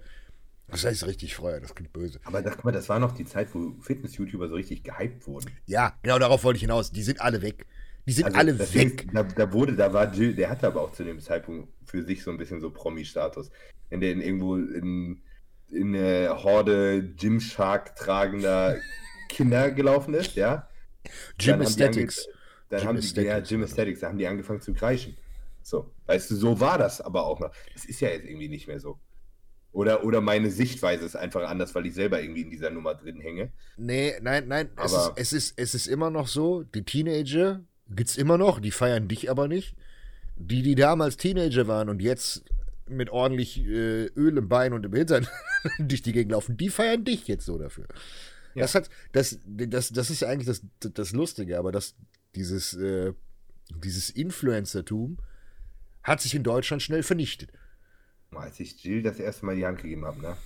Das 0.68 0.84
heißt 0.84 1.06
richtig 1.06 1.34
freue, 1.34 1.60
das 1.60 1.74
klingt 1.74 1.92
böse. 1.92 2.20
Aber 2.24 2.42
das, 2.42 2.54
guck 2.54 2.66
mal, 2.66 2.72
das 2.72 2.88
war 2.90 2.98
noch 2.98 3.12
die 3.12 3.24
Zeit, 3.24 3.48
wo 3.54 3.74
Fitness-YouTuber 3.80 4.48
so 4.48 4.54
richtig 4.54 4.84
gehypt 4.84 5.26
wurden. 5.26 5.50
Ja, 5.66 5.94
genau 6.02 6.18
darauf 6.18 6.44
wollte 6.44 6.58
ich 6.58 6.62
hinaus. 6.62 6.92
Die 6.92 7.02
sind 7.02 7.20
alle 7.22 7.40
weg. 7.40 7.66
Die 8.06 8.12
sind 8.12 8.26
Also, 8.26 8.38
alle 8.38 8.58
weg. 8.58 8.70
Ding, 8.72 9.10
Da, 9.12 9.22
da 9.22 9.52
wurde, 9.52 9.74
da 9.74 9.92
war 9.92 10.12
Jill, 10.12 10.34
der 10.34 10.50
hatte 10.50 10.66
aber 10.66 10.82
auch 10.82 10.92
zu 10.92 11.04
dem 11.04 11.20
Zeitpunkt 11.20 11.68
für 11.84 12.04
sich 12.04 12.22
so 12.22 12.30
ein 12.30 12.36
bisschen 12.36 12.60
so 12.60 12.70
Promi-Status. 12.70 13.50
Wenn 13.88 14.00
der 14.00 14.12
in 14.12 14.20
irgendwo 14.20 14.56
in, 14.56 15.22
in 15.70 15.96
eine 15.96 16.42
Horde 16.42 17.02
Gymshark 17.02 17.96
tragender 17.96 18.76
Kinder 19.28 19.70
gelaufen 19.70 20.14
ist, 20.14 20.34
ja. 20.36 20.68
Gym 21.04 21.12
dann 21.38 21.52
haben 21.52 21.60
die 21.60 21.66
Aesthetics. 21.66 22.26
ange- 22.26 22.32
Dann 22.70 22.80
Gym 22.80 22.88
haben 22.88 23.00
die, 23.00 23.06
ja, 23.06 23.12
Aesthetics, 23.22 23.48
Gym 23.48 23.60
also. 23.62 23.70
Aesthetics, 23.72 24.00
da 24.00 24.08
haben 24.08 24.18
die 24.18 24.26
angefangen 24.26 24.60
zu 24.60 24.74
kreischen. 24.74 25.16
So, 25.62 25.90
weißt 26.06 26.30
du, 26.30 26.36
so 26.36 26.60
war 26.60 26.78
das 26.78 27.00
aber 27.00 27.26
auch 27.26 27.40
noch. 27.40 27.50
Das 27.74 27.84
ist 27.84 28.00
ja 28.00 28.08
jetzt 28.08 28.24
irgendwie 28.26 28.48
nicht 28.48 28.66
mehr 28.68 28.80
so. 28.80 28.98
Oder, 29.72 30.02
oder 30.04 30.20
meine 30.22 30.50
Sichtweise 30.50 31.04
ist 31.04 31.14
einfach 31.14 31.46
anders, 31.48 31.74
weil 31.74 31.84
ich 31.86 31.94
selber 31.94 32.20
irgendwie 32.22 32.40
in 32.42 32.50
dieser 32.50 32.70
Nummer 32.70 32.94
drin 32.94 33.20
hänge. 33.20 33.52
Nee, 33.76 34.14
nein, 34.22 34.48
nein. 34.48 34.70
Es 34.76 34.92
ist, 34.92 34.98
Aber- 34.98 35.14
es, 35.20 35.32
ist, 35.32 35.54
es 35.58 35.74
ist 35.74 35.86
immer 35.86 36.10
noch 36.10 36.26
so, 36.26 36.62
die 36.62 36.84
Teenager 36.84 37.60
gibt's 37.90 38.16
immer 38.16 38.38
noch, 38.38 38.60
die 38.60 38.70
feiern 38.70 39.08
dich 39.08 39.30
aber 39.30 39.46
nicht. 39.46 39.76
Die, 40.36 40.62
die 40.62 40.74
damals 40.74 41.16
Teenager 41.16 41.66
waren 41.68 41.88
und 41.88 42.00
jetzt 42.00 42.44
mit 42.88 43.10
ordentlich 43.10 43.58
äh, 43.58 44.06
Öl 44.16 44.38
im 44.38 44.48
Bein 44.48 44.72
und 44.72 44.86
im 44.86 44.94
Hintern 44.94 45.26
durch 45.78 46.00
die 46.02 46.12
Gegend 46.12 46.32
laufen, 46.32 46.56
die 46.56 46.70
feiern 46.70 47.04
dich 47.04 47.28
jetzt 47.28 47.44
so 47.44 47.58
dafür. 47.58 47.86
Ja. 48.58 48.64
Das 48.64 48.74
hat, 48.74 48.90
das, 49.12 49.38
das, 49.46 49.90
das 49.90 50.10
ist 50.10 50.20
ja 50.20 50.28
eigentlich 50.28 50.46
das, 50.46 50.62
das 50.80 51.12
Lustige, 51.12 51.58
aber 51.58 51.72
das, 51.72 51.94
dieses, 52.34 52.74
äh, 52.74 53.14
dieses 53.82 54.10
Influencertum 54.10 55.18
hat 56.02 56.20
sich 56.20 56.34
in 56.34 56.42
Deutschland 56.42 56.82
schnell 56.82 57.02
vernichtet. 57.02 57.52
Als 58.30 58.60
ich 58.60 58.82
Jill 58.84 59.02
das 59.02 59.18
erste 59.18 59.46
Mal 59.46 59.56
die 59.56 59.66
Hand 59.66 59.80
gegeben 59.82 60.04
habe, 60.04 60.20
ne? 60.20 60.36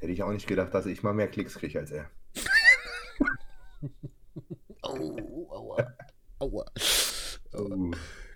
Hätte 0.00 0.12
ich 0.12 0.22
auch 0.22 0.32
nicht 0.32 0.46
gedacht, 0.46 0.72
dass 0.72 0.86
ich 0.86 1.02
mal 1.02 1.12
mehr 1.12 1.28
Klicks 1.28 1.54
kriege 1.54 1.78
als 1.78 1.90
er. 1.90 2.10
Au, 4.82 5.48
aua, 5.50 5.96
aua. 6.38 6.64
Uh, 7.54 7.94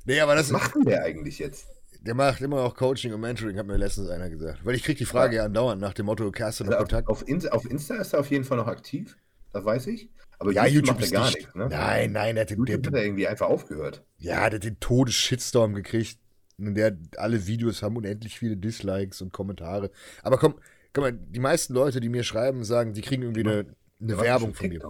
Nee, 0.08 0.20
aber 0.20 0.34
das 0.34 0.50
was 0.50 0.62
macht 0.62 0.74
denn 0.74 0.84
der 0.84 1.02
eigentlich 1.02 1.38
jetzt? 1.38 1.68
Der 2.00 2.14
macht 2.14 2.40
immer 2.40 2.62
noch 2.62 2.74
Coaching 2.74 3.12
und 3.12 3.20
Mentoring, 3.20 3.58
hat 3.58 3.66
mir 3.66 3.76
letztens 3.76 4.08
einer 4.08 4.30
gesagt. 4.30 4.64
Weil 4.64 4.74
ich 4.74 4.84
krieg 4.84 4.96
die 4.98 5.04
Frage 5.04 5.36
ja, 5.36 5.44
andauernd 5.44 5.80
nach 5.80 5.94
dem 5.94 6.06
Motto, 6.06 6.30
du 6.60 6.64
noch 6.64 6.70
Also 6.72 6.78
Kontakt? 6.78 7.08
auf, 7.08 7.22
auf, 7.22 7.28
Insta, 7.28 7.50
auf 7.50 7.68
Insta 7.68 7.96
ist 7.96 8.12
er 8.12 8.20
auf 8.20 8.30
jeden 8.30 8.44
Fall 8.44 8.56
noch 8.56 8.68
aktiv, 8.68 9.16
das 9.52 9.64
weiß 9.64 9.88
ich. 9.88 10.08
Aber 10.38 10.52
ja, 10.52 10.66
YouTube 10.66 11.00
macht 11.00 11.00
er 11.00 11.04
ist 11.06 11.12
gar 11.12 11.26
nicht. 11.26 11.38
nichts, 11.38 11.54
ne? 11.54 11.68
Nein, 11.68 12.12
nein, 12.12 12.36
der 12.36 12.42
hat 12.42 12.50
den, 12.50 12.58
YouTube 12.58 12.86
hat 12.86 12.94
der, 12.94 13.00
er 13.00 13.06
irgendwie 13.06 13.26
einfach 13.26 13.48
aufgehört. 13.48 14.04
ja, 14.18 14.48
der 14.48 14.58
hat 14.58 14.64
den 14.64 14.78
Todes-Shitstorm 14.80 15.74
gekriegt. 15.74 16.18
Und 16.58 16.74
der 16.74 16.96
alle 17.16 17.46
Videos 17.46 17.82
haben 17.82 17.96
unendlich 17.96 18.38
viele 18.38 18.56
Dislikes 18.56 19.20
und 19.20 19.32
Kommentare. 19.32 19.90
Aber 20.22 20.38
komm, 20.38 20.54
guck 20.92 21.04
mal, 21.04 21.12
die 21.12 21.38
meisten 21.38 21.72
Leute, 21.72 22.00
die 22.00 22.08
mir 22.08 22.24
schreiben, 22.24 22.64
sagen, 22.64 22.94
die 22.94 23.00
kriegen 23.02 23.22
irgendwie 23.22 23.42
eine, 23.42 23.52
eine 23.52 23.76
Der 24.00 24.16
macht 24.16 24.24
Werbung 24.26 24.54
von 24.54 24.68
mir. 24.68 24.80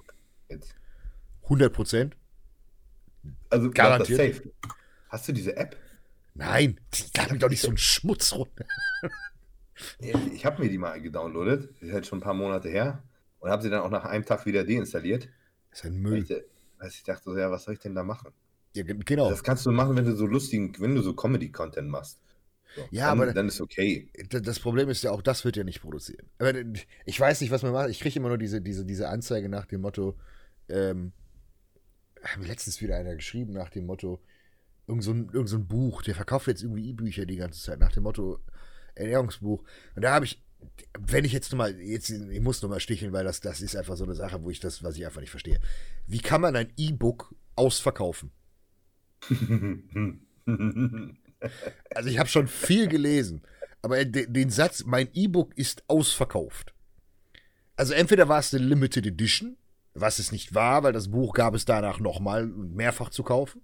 Jetzt. 0.48 0.74
100 1.44 1.72
Prozent? 1.72 2.16
Also 3.50 3.70
Garantiert. 3.70 4.18
macht. 4.18 4.42
Hast 5.08 5.28
du 5.28 5.32
diese 5.32 5.56
App? 5.56 5.76
Nein, 6.38 6.80
lad 7.16 7.32
mir 7.32 7.38
doch 7.38 7.48
nicht 7.50 7.60
so 7.62 7.68
einen 7.68 7.76
Schmutz 7.78 8.32
runter. 8.32 8.64
Ich 10.00 10.44
habe 10.44 10.60
mir 10.62 10.68
die 10.68 10.76
mal 10.78 11.00
gedownloadet, 11.00 11.70
das 11.74 11.82
ist 11.82 11.92
halt 11.92 12.04
schon 12.04 12.18
ein 12.18 12.22
paar 12.22 12.34
Monate 12.34 12.68
her, 12.68 13.04
und 13.38 13.48
habe 13.48 13.62
sie 13.62 13.70
dann 13.70 13.82
auch 13.82 13.90
nach 13.90 14.04
einem 14.04 14.24
Tag 14.24 14.44
wieder 14.44 14.64
deinstalliert. 14.64 15.28
Das 15.70 15.80
ist 15.80 15.84
ein 15.86 15.92
Weil 16.04 16.10
Müll. 16.10 16.22
ich, 16.24 16.30
weil 16.78 16.88
ich 16.88 17.04
dachte 17.04 17.22
so, 17.22 17.36
ja, 17.38 17.48
was 17.50 17.62
soll 17.62 17.74
ich 17.74 17.80
denn 17.80 17.94
da 17.94 18.02
machen? 18.02 18.32
Ja, 18.74 18.82
ge- 18.82 18.98
genau. 19.04 19.30
Das 19.30 19.44
kannst 19.44 19.64
du 19.66 19.70
machen, 19.70 19.94
wenn 19.96 20.04
du 20.04 20.16
so 20.16 20.26
lustigen, 20.26 20.72
wenn 20.80 20.96
du 20.96 21.02
so 21.02 21.14
Comedy-Content 21.14 21.88
machst. 21.88 22.18
So, 22.74 22.82
Ja, 22.90 23.10
dann, 23.10 23.20
aber- 23.22 23.32
dann 23.32 23.46
ist 23.46 23.60
okay. 23.60 24.10
Das 24.28 24.58
Problem 24.58 24.88
ist 24.88 25.04
ja 25.04 25.12
auch, 25.12 25.22
das 25.22 25.44
wird 25.44 25.56
ja 25.56 25.62
nicht 25.62 25.80
produziert. 25.80 26.24
Aber 26.38 26.52
ich 27.06 27.20
weiß 27.20 27.40
nicht, 27.40 27.50
was 27.52 27.62
man 27.62 27.72
macht. 27.72 27.90
Ich 27.90 28.00
kriege 28.00 28.18
immer 28.18 28.28
nur 28.30 28.38
diese, 28.38 28.60
diese, 28.60 28.84
diese 28.84 29.08
Anzeige 29.08 29.48
nach 29.48 29.66
dem 29.66 29.82
Motto, 29.82 30.16
ähm, 30.68 31.12
mir 32.36 32.48
letztens 32.48 32.80
wieder 32.82 32.96
einer 32.96 33.14
geschrieben 33.14 33.52
nach 33.52 33.70
dem 33.70 33.86
Motto, 33.86 34.20
irgend 34.88 35.04
so 35.04 35.12
ein, 35.12 35.28
irgend 35.32 35.48
so 35.48 35.56
ein 35.56 35.68
Buch, 35.68 36.02
der 36.02 36.14
verkauft 36.14 36.46
jetzt 36.48 36.62
irgendwie 36.62 36.88
E-Bücher 36.88 37.26
die 37.26 37.36
ganze 37.36 37.60
Zeit, 37.60 37.78
nach 37.78 37.92
dem 37.92 38.02
Motto 38.04 38.40
Ernährungsbuch. 38.94 39.62
Und 39.94 40.02
da 40.02 40.14
habe 40.14 40.24
ich, 40.24 40.42
wenn 40.98 41.24
ich 41.24 41.32
jetzt 41.32 41.52
nochmal, 41.52 41.78
jetzt, 41.78 42.10
ich 42.10 42.40
muss 42.40 42.62
nochmal 42.62 42.80
sticheln, 42.80 43.12
weil 43.12 43.24
das, 43.24 43.40
das 43.40 43.60
ist 43.60 43.76
einfach 43.76 43.96
so 43.96 44.04
eine 44.04 44.14
Sache, 44.14 44.42
wo 44.42 44.50
ich 44.50 44.60
das, 44.60 44.82
was 44.82 44.96
ich 44.96 45.06
einfach 45.06 45.20
nicht 45.20 45.30
verstehe. 45.30 45.60
Wie 46.06 46.20
kann 46.20 46.40
man 46.40 46.56
ein 46.56 46.72
E-Book 46.76 47.34
ausverkaufen? 47.54 48.30
Also 51.94 52.08
ich 52.08 52.18
habe 52.18 52.28
schon 52.28 52.48
viel 52.48 52.88
gelesen, 52.88 53.42
aber 53.82 54.04
de, 54.04 54.26
den 54.26 54.50
Satz, 54.50 54.84
mein 54.84 55.08
E-Book 55.12 55.56
ist 55.56 55.84
ausverkauft. 55.86 56.74
Also 57.76 57.92
entweder 57.92 58.28
war 58.28 58.40
es 58.40 58.52
eine 58.52 58.64
Limited 58.64 59.06
Edition, 59.06 59.56
was 59.94 60.18
es 60.18 60.32
nicht 60.32 60.54
war, 60.54 60.82
weil 60.82 60.92
das 60.92 61.10
Buch 61.10 61.34
gab 61.34 61.54
es 61.54 61.64
danach 61.64 62.00
nochmal 62.00 62.50
und 62.50 62.74
mehrfach 62.74 63.10
zu 63.10 63.22
kaufen. 63.22 63.62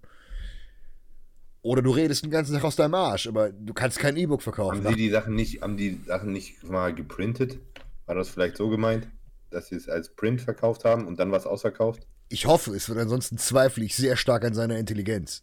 Oder 1.65 1.81
du 1.81 1.89
redest 1.89 2.23
den 2.23 2.29
ganzen 2.29 2.53
Tag 2.53 2.63
aus 2.63 2.75
deinem 2.75 2.93
Arsch, 2.93 3.25
aber 3.25 3.51
du 3.51 3.73
kannst 3.73 3.97
kein 3.97 4.15
E-Book 4.17 4.43
verkaufen. 4.43 4.83
haben 4.83 4.93
sie 4.93 5.01
die 5.01 5.09
Sachen 5.09 5.33
nicht, 5.33 5.63
haben 5.63 5.77
die 5.77 5.99
Sachen 6.05 6.31
nicht 6.31 6.63
mal 6.63 6.93
geprintet? 6.93 7.57
War 8.05 8.13
das 8.13 8.29
vielleicht 8.29 8.55
so 8.55 8.69
gemeint, 8.69 9.07
dass 9.49 9.69
sie 9.69 9.75
es 9.75 9.89
als 9.89 10.09
Print 10.09 10.41
verkauft 10.41 10.85
haben 10.85 11.07
und 11.07 11.17
dann 11.17 11.31
was 11.31 11.47
ausverkauft? 11.47 12.05
Ich 12.29 12.45
hoffe 12.45 12.75
es, 12.75 12.87
weil 12.87 12.99
ansonsten 12.99 13.39
zweifle 13.39 13.83
ich 13.83 13.95
sehr 13.95 14.15
stark 14.15 14.45
an 14.45 14.53
seiner 14.53 14.77
Intelligenz. 14.77 15.41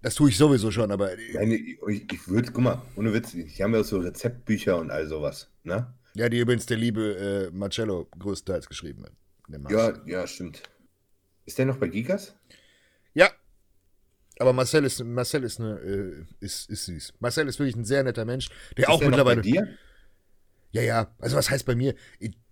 Das 0.00 0.14
tue 0.14 0.30
ich 0.30 0.38
sowieso 0.38 0.70
schon, 0.70 0.90
aber 0.90 1.10
Nein, 1.34 1.50
ich, 1.50 1.78
ich 2.10 2.28
würde, 2.28 2.50
guck 2.50 2.64
mal, 2.64 2.80
ohne 2.96 3.12
Witz, 3.12 3.34
ich 3.34 3.60
habe 3.60 3.76
ja 3.76 3.84
so 3.84 3.98
Rezeptbücher 3.98 4.78
und 4.78 4.90
all 4.90 5.06
sowas, 5.06 5.50
ne? 5.64 5.92
ja, 6.14 6.30
die 6.30 6.38
übrigens 6.38 6.64
der 6.64 6.78
liebe 6.78 7.50
äh, 7.52 7.54
Marcello 7.54 8.08
größtenteils 8.18 8.66
geschrieben 8.66 9.04
hat. 9.04 9.12
Ja, 9.70 9.92
ja, 10.06 10.26
stimmt. 10.26 10.62
Ist 11.44 11.58
der 11.58 11.66
noch 11.66 11.76
bei 11.76 11.88
Gigas? 11.88 12.34
Aber 14.38 14.52
Marcel 14.52 14.84
ist, 14.84 15.02
Marcel 15.04 15.44
ist, 15.44 15.60
eine, 15.60 15.78
äh, 15.78 16.24
ist, 16.40 16.68
ist 16.68 16.86
süß. 16.86 17.14
Marcel 17.20 17.46
ist 17.48 17.58
wirklich 17.58 17.76
ein 17.76 17.84
sehr 17.84 18.02
netter 18.02 18.24
Mensch, 18.24 18.48
der 18.76 18.90
auch 18.90 18.94
ist 18.94 19.00
der 19.00 19.10
noch 19.10 19.16
mittlerweile. 19.16 19.36
bei 19.36 19.42
dir? 19.42 19.68
Ja, 20.72 20.82
ja. 20.82 21.14
Also 21.20 21.36
was 21.36 21.50
heißt 21.50 21.66
bei 21.66 21.76
mir? 21.76 21.94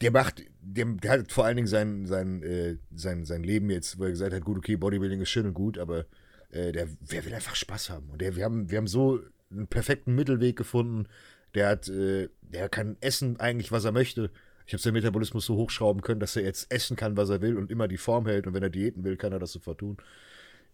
Der 0.01 0.13
macht, 0.13 0.43
der, 0.61 0.85
der 0.87 1.11
hat 1.11 1.33
vor 1.33 1.45
allen 1.45 1.57
Dingen 1.57 1.69
sein, 1.69 2.07
sein, 2.07 2.43
äh, 2.45 2.77
sein, 2.95 3.25
sein 3.25 3.43
Leben 3.43 3.69
jetzt, 3.69 3.99
wo 3.99 4.05
er 4.05 4.11
gesagt 4.11 4.33
hat, 4.33 4.45
gut, 4.45 4.59
okay, 4.59 4.77
Bodybuilding 4.77 5.21
ist 5.21 5.31
schön 5.31 5.47
und 5.47 5.55
gut, 5.55 5.77
aber 5.77 6.07
äh, 6.51 6.71
der, 6.71 6.87
der 7.01 7.25
will 7.25 7.35
einfach 7.35 7.57
Spaß 7.57 7.91
haben. 7.91 8.11
Und 8.11 8.21
der, 8.21 8.37
wir 8.37 8.45
haben, 8.45 8.71
wir 8.71 8.79
haben 8.79 8.87
so 8.87 9.21
einen 9.51 9.67
perfekten 9.67 10.15
Mittelweg 10.15 10.57
gefunden. 10.57 11.09
Der 11.55 11.69
hat, 11.69 11.89
äh, 11.89 12.29
der 12.43 12.69
kann 12.69 12.97
essen 13.01 13.41
eigentlich, 13.41 13.73
was 13.73 13.85
er 13.85 13.93
möchte. 13.93 14.31
Ich 14.67 14.73
habe 14.73 14.81
seinen 14.81 14.95
Metabolismus 14.95 15.45
so 15.45 15.57
hochschrauben 15.57 16.03
können, 16.03 16.21
dass 16.21 16.37
er 16.37 16.45
jetzt 16.45 16.73
essen 16.73 16.97
kann, 16.97 17.17
was 17.17 17.29
er 17.29 17.43
will 17.43 17.57
und 17.57 17.73
immer 17.73 17.89
die 17.89 17.97
Form 17.97 18.27
hält. 18.27 18.47
Und 18.47 18.55
wenn 18.55 18.63
er 18.63 18.71
Diäten 18.71 19.03
will, 19.03 19.17
kann 19.17 19.33
er 19.33 19.41
das 19.41 19.51
sofort 19.51 19.79
tun. 19.79 19.97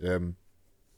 Ähm, 0.01 0.37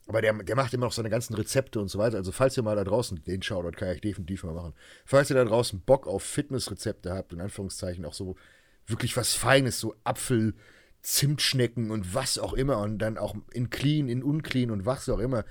aber 0.07 0.21
der, 0.21 0.33
der 0.33 0.55
macht 0.55 0.73
immer 0.73 0.85
noch 0.85 0.93
seine 0.93 1.09
ganzen 1.09 1.35
Rezepte 1.35 1.79
und 1.79 1.87
so 1.87 1.99
weiter. 1.99 2.17
Also, 2.17 2.31
falls 2.31 2.57
ihr 2.57 2.63
mal 2.63 2.75
da 2.75 2.83
draußen, 2.83 3.23
den 3.23 3.41
Shoutout 3.41 3.77
kann 3.77 3.93
ich 3.93 4.01
definitiv 4.01 4.43
mal 4.43 4.53
machen. 4.53 4.73
Falls 5.05 5.29
ihr 5.29 5.35
da 5.35 5.45
draußen 5.45 5.81
Bock 5.81 6.07
auf 6.07 6.23
Fitnessrezepte 6.23 7.13
habt, 7.13 7.33
in 7.33 7.41
Anführungszeichen 7.41 8.05
auch 8.05 8.13
so 8.13 8.35
wirklich 8.87 9.15
was 9.15 9.33
Feines, 9.33 9.79
so 9.79 9.95
Apfel, 10.03 10.53
Zimtschnecken 11.01 11.91
und 11.91 12.13
was 12.13 12.37
auch 12.37 12.53
immer 12.53 12.79
und 12.79 12.99
dann 12.99 13.17
auch 13.17 13.35
in 13.53 13.69
clean, 13.69 14.07
in 14.07 14.23
unclean 14.23 14.69
und 14.69 14.85
was 14.85 15.09
auch 15.09 15.19
immer, 15.19 15.45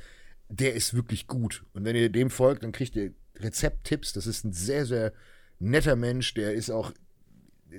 der 0.49 0.75
ist 0.75 0.95
wirklich 0.95 1.27
gut. 1.27 1.65
Und 1.73 1.85
wenn 1.85 1.97
ihr 1.97 2.09
dem 2.09 2.31
folgt, 2.31 2.63
dann 2.63 2.73
kriegt 2.73 2.97
ihr 2.97 3.13
Rezepttipps. 3.37 4.13
Das 4.13 4.27
ist 4.27 4.45
ein 4.45 4.53
sehr, 4.53 4.87
sehr 4.87 5.13
netter 5.59 5.97
Mensch. 5.97 6.35
Der 6.35 6.55
ist 6.55 6.71
auch 6.71 6.93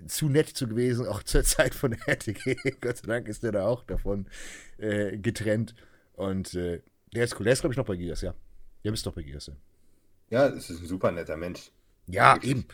zu 0.07 0.29
nett 0.29 0.49
zu 0.49 0.67
gewesen, 0.67 1.05
auch 1.05 1.23
zur 1.23 1.43
Zeit 1.43 1.75
von 1.75 1.93
RTG. 1.93 2.55
Gott 2.81 2.97
sei 2.97 3.07
Dank 3.07 3.27
ist 3.27 3.43
der 3.43 3.51
da 3.51 3.65
auch 3.65 3.83
davon 3.83 4.27
äh, 4.77 5.17
getrennt. 5.17 5.75
Und 6.21 6.53
äh, 6.53 6.81
der 7.13 7.23
ist 7.23 7.39
cool. 7.39 7.45
Der 7.45 7.53
ist, 7.53 7.61
glaube 7.61 7.73
ich, 7.73 7.77
noch 7.77 7.85
bei 7.85 7.95
Gigas, 7.95 8.21
ja. 8.21 8.33
Der 8.83 8.93
ist 8.93 9.05
doch 9.05 9.13
bei 9.13 9.23
Gigas, 9.23 9.47
ja. 9.47 9.53
Ja, 10.29 10.47
es 10.47 10.69
ist 10.69 10.81
ein 10.81 10.87
super 10.87 11.11
netter 11.11 11.35
Mensch. 11.35 11.71
Ja, 12.07 12.35
Wirklich. 12.35 12.51
eben. 12.51 12.65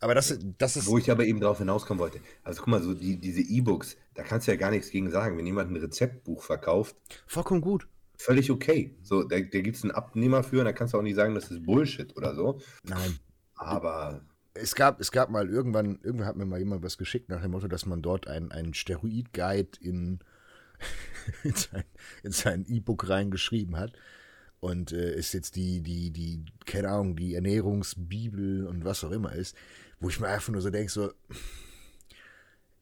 Aber 0.00 0.14
das, 0.14 0.38
das 0.58 0.76
ist. 0.76 0.86
Wo 0.86 0.98
ich 0.98 1.10
aber 1.10 1.24
eben 1.24 1.40
drauf 1.40 1.58
hinauskommen 1.58 1.98
wollte. 2.00 2.20
Also 2.44 2.60
guck 2.60 2.68
mal, 2.68 2.82
so 2.82 2.94
die, 2.94 3.16
diese 3.18 3.40
E-Books, 3.40 3.96
da 4.14 4.22
kannst 4.22 4.46
du 4.46 4.52
ja 4.52 4.58
gar 4.58 4.70
nichts 4.70 4.90
gegen 4.90 5.10
sagen. 5.10 5.36
Wenn 5.38 5.46
jemand 5.46 5.70
ein 5.70 5.76
Rezeptbuch 5.76 6.42
verkauft, 6.42 6.96
vollkommen 7.26 7.60
gut. 7.62 7.88
völlig 8.16 8.50
okay. 8.50 8.94
So, 9.02 9.22
da, 9.24 9.36
da 9.40 9.60
gibt 9.60 9.76
es 9.76 9.82
einen 9.82 9.92
Abnehmer 9.92 10.42
für 10.42 10.58
und 10.60 10.66
da 10.66 10.72
kannst 10.72 10.94
du 10.94 10.98
auch 10.98 11.02
nicht 11.02 11.16
sagen, 11.16 11.34
das 11.34 11.50
ist 11.50 11.64
Bullshit 11.64 12.16
oder 12.16 12.34
so. 12.34 12.60
Nein. 12.84 13.18
Aber 13.56 14.22
Es 14.54 14.74
gab, 14.74 15.00
es 15.00 15.10
gab 15.12 15.30
mal 15.30 15.48
irgendwann, 15.50 15.98
irgendwann 16.02 16.26
hat 16.28 16.36
mir 16.36 16.46
mal 16.46 16.58
jemand 16.58 16.82
was 16.82 16.96
geschickt 16.98 17.28
nach 17.28 17.42
dem 17.42 17.50
Motto, 17.52 17.68
dass 17.68 17.86
man 17.86 18.02
dort 18.02 18.26
einen, 18.28 18.52
einen 18.52 18.74
Steroid-Guide 18.74 19.78
in, 19.80 20.20
in 21.44 21.54
sein 21.54 21.84
in 22.22 22.32
sein 22.32 22.64
E-Book 22.66 23.08
reingeschrieben 23.08 23.76
hat. 23.76 23.92
Und 24.60 24.92
äh, 24.92 25.14
ist 25.14 25.32
jetzt 25.32 25.56
die, 25.56 25.80
die, 25.80 26.10
die, 26.10 26.44
keine 26.66 26.90
Ahnung, 26.90 27.16
die 27.16 27.34
Ernährungsbibel 27.34 28.66
und 28.66 28.84
was 28.84 29.02
auch 29.04 29.10
immer 29.10 29.32
ist, 29.32 29.56
wo 30.00 30.10
ich 30.10 30.20
mir 30.20 30.28
einfach 30.28 30.52
nur 30.52 30.60
so 30.60 30.68
denke, 30.68 30.92
so, 30.92 31.12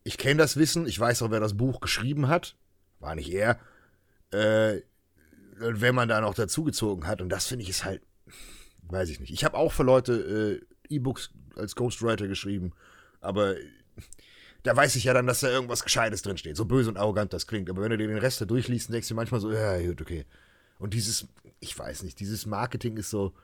ich 0.03 0.19
kenne 0.19 0.39
das 0.39 0.57
Wissen, 0.57 0.89
ich 0.89 0.99
weiß 0.99 1.23
auch, 1.23 1.31
wer 1.31 1.39
das 1.39 1.57
Buch 1.57 1.81
geschrieben 1.81 2.27
hat, 2.27 2.57
war 2.99 3.15
nicht 3.15 3.31
er, 3.33 3.61
äh, 4.33 4.81
wenn 5.59 5.95
man 5.95 6.09
da 6.09 6.21
noch 6.21 6.35
dazugezogen 6.35 7.07
hat, 7.07 7.23
und 7.23 7.29
das 7.29 7.47
finde 7.47 7.63
ich 7.63 7.71
ist 7.71 7.85
halt, 7.85 8.03
weiß 8.83 9.11
ich 9.11 9.21
nicht. 9.21 9.33
Ich 9.33 9.45
habe 9.45 9.57
auch 9.57 9.73
für 9.73 9.85
Leute 9.85 10.61
E-Books 10.89 11.31
als 11.55 11.77
Ghostwriter 11.77 12.27
geschrieben, 12.27 12.73
aber 13.21 13.55
da 14.63 14.77
weiß 14.77 14.97
ich 14.97 15.05
ja 15.05 15.15
dann, 15.15 15.27
dass 15.27 15.41
da 15.41 15.49
irgendwas 15.49 15.85
Gescheites 15.85 16.23
drinsteht. 16.23 16.57
So 16.57 16.65
böse 16.65 16.91
und 16.91 16.97
arrogant 16.97 17.33
das 17.33 17.47
klingt. 17.47 17.71
Aber 17.71 17.83
wenn 17.83 17.91
du 17.91 17.99
dir 17.99 18.09
den 18.09 18.19
Rest 18.19 18.41
da 18.41 18.45
durchliest, 18.45 18.93
denkst 18.93 19.09
du 19.09 19.15
manchmal 19.15 19.41
so, 19.41 19.53
ja, 19.53 19.81
gut, 19.81 20.01
okay. 20.01 20.27
Und 20.79 20.95
dieses, 20.95 21.27
ich 21.61 21.79
weiß 21.79 22.03
nicht, 22.03 22.21
dieses 22.21 22.47
Marketing 22.47 22.97
ist 22.97 23.11
so. 23.11 23.35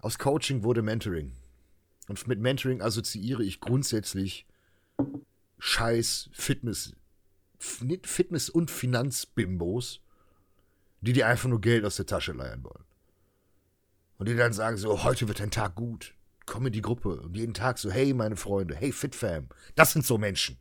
Aus 0.00 0.18
Coaching 0.18 0.62
wurde 0.62 0.82
Mentoring. 0.82 1.32
Und 2.08 2.26
mit 2.26 2.40
Mentoring 2.40 2.82
assoziiere 2.82 3.44
ich 3.44 3.60
grundsätzlich 3.60 4.46
Scheiß 5.58 6.28
Fitness, 6.32 6.94
Fitness- 7.58 8.50
und 8.50 8.70
Finanzbimbos, 8.70 10.00
die 11.00 11.12
dir 11.12 11.28
einfach 11.28 11.48
nur 11.48 11.60
Geld 11.60 11.84
aus 11.84 11.96
der 11.96 12.06
Tasche 12.06 12.32
leiern 12.32 12.64
wollen. 12.64 12.84
Und 14.18 14.28
die 14.28 14.36
dann 14.36 14.52
sagen 14.52 14.76
so, 14.76 15.04
heute 15.04 15.28
wird 15.28 15.40
ein 15.40 15.50
Tag 15.50 15.74
gut. 15.74 16.14
Komm 16.46 16.66
in 16.66 16.72
die 16.72 16.82
Gruppe. 16.82 17.20
Und 17.20 17.36
jeden 17.36 17.54
Tag 17.54 17.78
so, 17.78 17.90
hey, 17.90 18.14
meine 18.14 18.36
Freunde, 18.36 18.74
hey, 18.74 18.92
FitFam. 18.92 19.48
Das 19.74 19.92
sind 19.92 20.04
so 20.04 20.18
Menschen. 20.18 20.58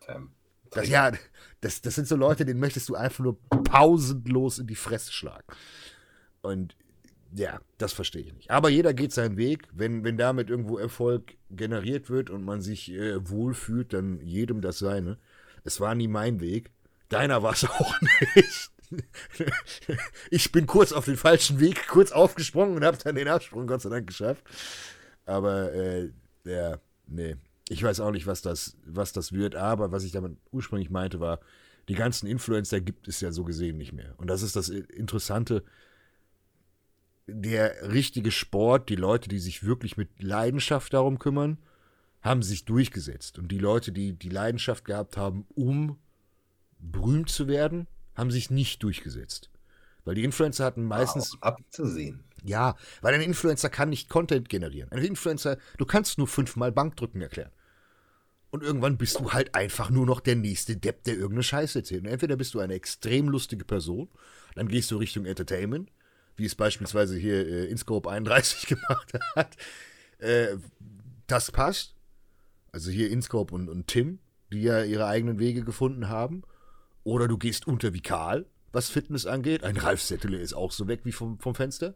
Fam. 0.00 0.32
Das, 0.70 0.88
ja, 0.88 1.12
das, 1.60 1.80
das 1.80 1.94
sind 1.94 2.06
so 2.06 2.16
Leute, 2.16 2.44
denen 2.44 2.60
möchtest 2.60 2.88
du 2.88 2.94
einfach 2.94 3.24
nur 3.24 3.40
pausenlos 3.64 4.58
in 4.58 4.66
die 4.66 4.76
Fresse 4.76 5.12
schlagen. 5.12 5.46
Und 6.42 6.76
ja, 7.32 7.60
das 7.78 7.92
verstehe 7.92 8.22
ich 8.22 8.32
nicht. 8.32 8.50
Aber 8.50 8.70
jeder 8.70 8.94
geht 8.94 9.12
seinen 9.12 9.36
Weg. 9.36 9.68
Wenn, 9.72 10.04
wenn 10.04 10.16
damit 10.16 10.50
irgendwo 10.50 10.78
Erfolg 10.78 11.36
generiert 11.50 12.10
wird 12.10 12.30
und 12.30 12.44
man 12.44 12.60
sich 12.60 12.90
äh, 12.92 13.28
wohlfühlt, 13.28 13.92
dann 13.92 14.20
jedem 14.20 14.60
das 14.60 14.78
seine. 14.78 15.18
Es 15.64 15.80
war 15.80 15.94
nie 15.94 16.08
mein 16.08 16.40
Weg. 16.40 16.70
Deiner 17.08 17.42
war 17.42 17.52
es 17.52 17.64
auch 17.68 18.00
nicht. 18.34 18.70
ich 20.30 20.50
bin 20.50 20.66
kurz 20.66 20.92
auf 20.92 21.04
den 21.04 21.16
falschen 21.16 21.60
Weg, 21.60 21.86
kurz 21.86 22.10
aufgesprungen 22.10 22.76
und 22.76 22.84
habe 22.84 22.96
dann 22.96 23.14
den 23.14 23.28
Absprung 23.28 23.66
Gott 23.66 23.82
sei 23.82 23.90
Dank 23.90 24.06
geschafft. 24.06 24.44
Aber 25.26 25.72
äh, 25.72 26.10
ja, 26.44 26.78
nee. 27.06 27.36
Ich 27.68 27.82
weiß 27.82 28.00
auch 28.00 28.10
nicht, 28.10 28.26
was 28.26 28.42
das, 28.42 28.76
was 28.84 29.12
das 29.12 29.32
wird. 29.32 29.54
Aber 29.54 29.92
was 29.92 30.04
ich 30.04 30.12
damit 30.12 30.36
ursprünglich 30.50 30.90
meinte, 30.90 31.20
war, 31.20 31.40
die 31.88 31.94
ganzen 31.94 32.26
Influencer 32.26 32.80
gibt 32.80 33.08
es 33.08 33.20
ja 33.20 33.32
so 33.32 33.44
gesehen 33.44 33.78
nicht 33.78 33.92
mehr. 33.92 34.14
Und 34.16 34.28
das 34.28 34.42
ist 34.42 34.56
das 34.56 34.68
Interessante 34.68 35.62
der 37.32 37.92
richtige 37.92 38.30
Sport, 38.30 38.88
die 38.88 38.96
Leute, 38.96 39.28
die 39.28 39.38
sich 39.38 39.64
wirklich 39.64 39.96
mit 39.96 40.22
Leidenschaft 40.22 40.92
darum 40.92 41.18
kümmern, 41.18 41.58
haben 42.22 42.42
sich 42.42 42.64
durchgesetzt. 42.64 43.38
Und 43.38 43.48
die 43.48 43.58
Leute, 43.58 43.92
die 43.92 44.12
die 44.12 44.28
Leidenschaft 44.28 44.84
gehabt 44.84 45.16
haben, 45.16 45.46
um 45.54 45.98
berühmt 46.78 47.30
zu 47.30 47.48
werden, 47.48 47.86
haben 48.14 48.30
sich 48.30 48.50
nicht 48.50 48.82
durchgesetzt. 48.82 49.50
Weil 50.04 50.14
die 50.14 50.24
Influencer 50.24 50.64
hatten 50.64 50.84
meistens. 50.84 51.34
Auch 51.34 51.42
abzusehen. 51.42 52.24
Ja, 52.44 52.76
weil 53.00 53.14
ein 53.14 53.20
Influencer 53.20 53.68
kann 53.68 53.90
nicht 53.90 54.08
Content 54.08 54.48
generieren. 54.48 54.90
Ein 54.92 55.04
Influencer, 55.04 55.58
du 55.78 55.84
kannst 55.84 56.18
nur 56.18 56.26
fünfmal 56.26 56.72
Bankdrücken 56.72 57.20
erklären. 57.20 57.50
Und 58.50 58.64
irgendwann 58.64 58.98
bist 58.98 59.20
du 59.20 59.32
halt 59.32 59.54
einfach 59.54 59.90
nur 59.90 60.06
noch 60.06 60.20
der 60.20 60.34
nächste 60.34 60.76
Depp, 60.76 61.04
der 61.04 61.14
irgendeine 61.14 61.44
Scheiße 61.44 61.80
erzählt. 61.80 62.02
Und 62.04 62.10
entweder 62.10 62.36
bist 62.36 62.54
du 62.54 62.60
eine 62.60 62.74
extrem 62.74 63.28
lustige 63.28 63.64
Person, 63.64 64.08
dann 64.56 64.68
gehst 64.68 64.90
du 64.90 64.96
Richtung 64.96 65.24
Entertainment, 65.24 65.90
wie 66.36 66.46
es 66.46 66.56
beispielsweise 66.56 67.16
hier 67.16 67.46
äh, 67.46 67.66
InScope 67.66 68.10
31 68.10 68.66
gemacht 68.66 69.12
hat. 69.36 69.56
Äh, 70.18 70.56
das 71.28 71.52
passt. 71.52 71.94
Also 72.72 72.90
hier 72.90 73.10
InScope 73.10 73.54
und, 73.54 73.68
und 73.68 73.86
Tim, 73.86 74.18
die 74.52 74.62
ja 74.62 74.82
ihre 74.82 75.06
eigenen 75.06 75.38
Wege 75.38 75.62
gefunden 75.62 76.08
haben. 76.08 76.42
Oder 77.04 77.28
du 77.28 77.38
gehst 77.38 77.66
unter 77.66 77.94
wie 77.94 78.00
Karl, 78.00 78.46
was 78.72 78.88
Fitness 78.88 79.26
angeht. 79.26 79.64
Ein 79.64 79.76
Ralf 79.76 80.02
Settele 80.02 80.38
ist 80.38 80.54
auch 80.54 80.72
so 80.72 80.88
weg 80.88 81.00
wie 81.04 81.12
vom, 81.12 81.38
vom 81.38 81.54
Fenster. 81.54 81.94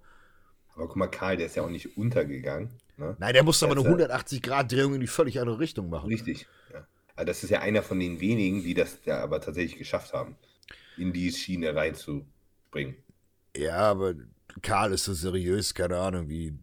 Aber 0.74 0.88
guck 0.88 0.96
mal, 0.96 1.06
Karl, 1.06 1.36
der 1.36 1.46
ist 1.46 1.56
ja 1.56 1.62
auch 1.62 1.70
nicht 1.70 1.96
untergegangen. 1.96 2.70
Ne? 2.96 3.16
Nein, 3.18 3.32
der 3.32 3.42
musste 3.42 3.66
aber 3.66 3.78
eine 3.78 3.88
180-Grad-Drehung 3.88 4.94
in 4.94 5.00
die 5.00 5.06
völlig 5.06 5.40
andere 5.40 5.58
Richtung 5.58 5.88
machen. 5.88 6.08
Richtig, 6.08 6.46
ja. 6.72 6.86
Also 7.16 7.26
das 7.26 7.44
ist 7.44 7.50
ja 7.50 7.60
einer 7.60 7.82
von 7.82 8.00
den 8.00 8.20
wenigen, 8.20 8.62
die 8.62 8.74
das 8.74 8.98
ja 9.04 9.22
aber 9.22 9.40
tatsächlich 9.40 9.78
geschafft 9.78 10.12
haben, 10.12 10.36
in 10.96 11.12
die 11.12 11.30
Schiene 11.32 11.74
reinzubringen. 11.74 12.96
Ja, 13.56 13.78
aber 13.78 14.14
Karl 14.62 14.92
ist 14.92 15.04
so 15.04 15.14
seriös, 15.14 15.74
keine 15.74 15.98
Ahnung, 15.98 16.28
wie 16.28 16.58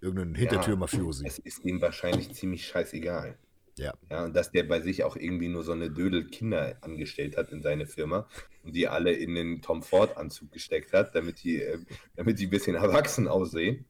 irgendein 0.00 0.34
Hintertür-Mafiosi. 0.34 1.24
Ja, 1.24 1.28
es 1.28 1.38
ist 1.38 1.64
ihm 1.64 1.80
wahrscheinlich 1.82 2.32
ziemlich 2.34 2.66
scheißegal. 2.66 3.36
Ja. 3.76 3.94
ja. 4.10 4.24
Und 4.24 4.34
dass 4.34 4.50
der 4.50 4.64
bei 4.64 4.80
sich 4.80 5.04
auch 5.04 5.16
irgendwie 5.16 5.48
nur 5.48 5.62
so 5.62 5.72
eine 5.72 5.90
Dödel 5.90 6.26
Kinder 6.26 6.76
angestellt 6.80 7.36
hat 7.36 7.50
in 7.50 7.62
seine 7.62 7.86
Firma 7.86 8.28
und 8.64 8.74
die 8.74 8.88
alle 8.88 9.12
in 9.12 9.34
den 9.34 9.62
Tom 9.62 9.82
Ford-Anzug 9.82 10.52
gesteckt 10.52 10.92
hat, 10.92 11.14
damit 11.14 11.42
die, 11.42 11.62
äh, 11.62 11.78
damit 12.16 12.38
die 12.38 12.46
ein 12.46 12.50
bisschen 12.50 12.76
erwachsen 12.76 13.28
aussehen. 13.28 13.84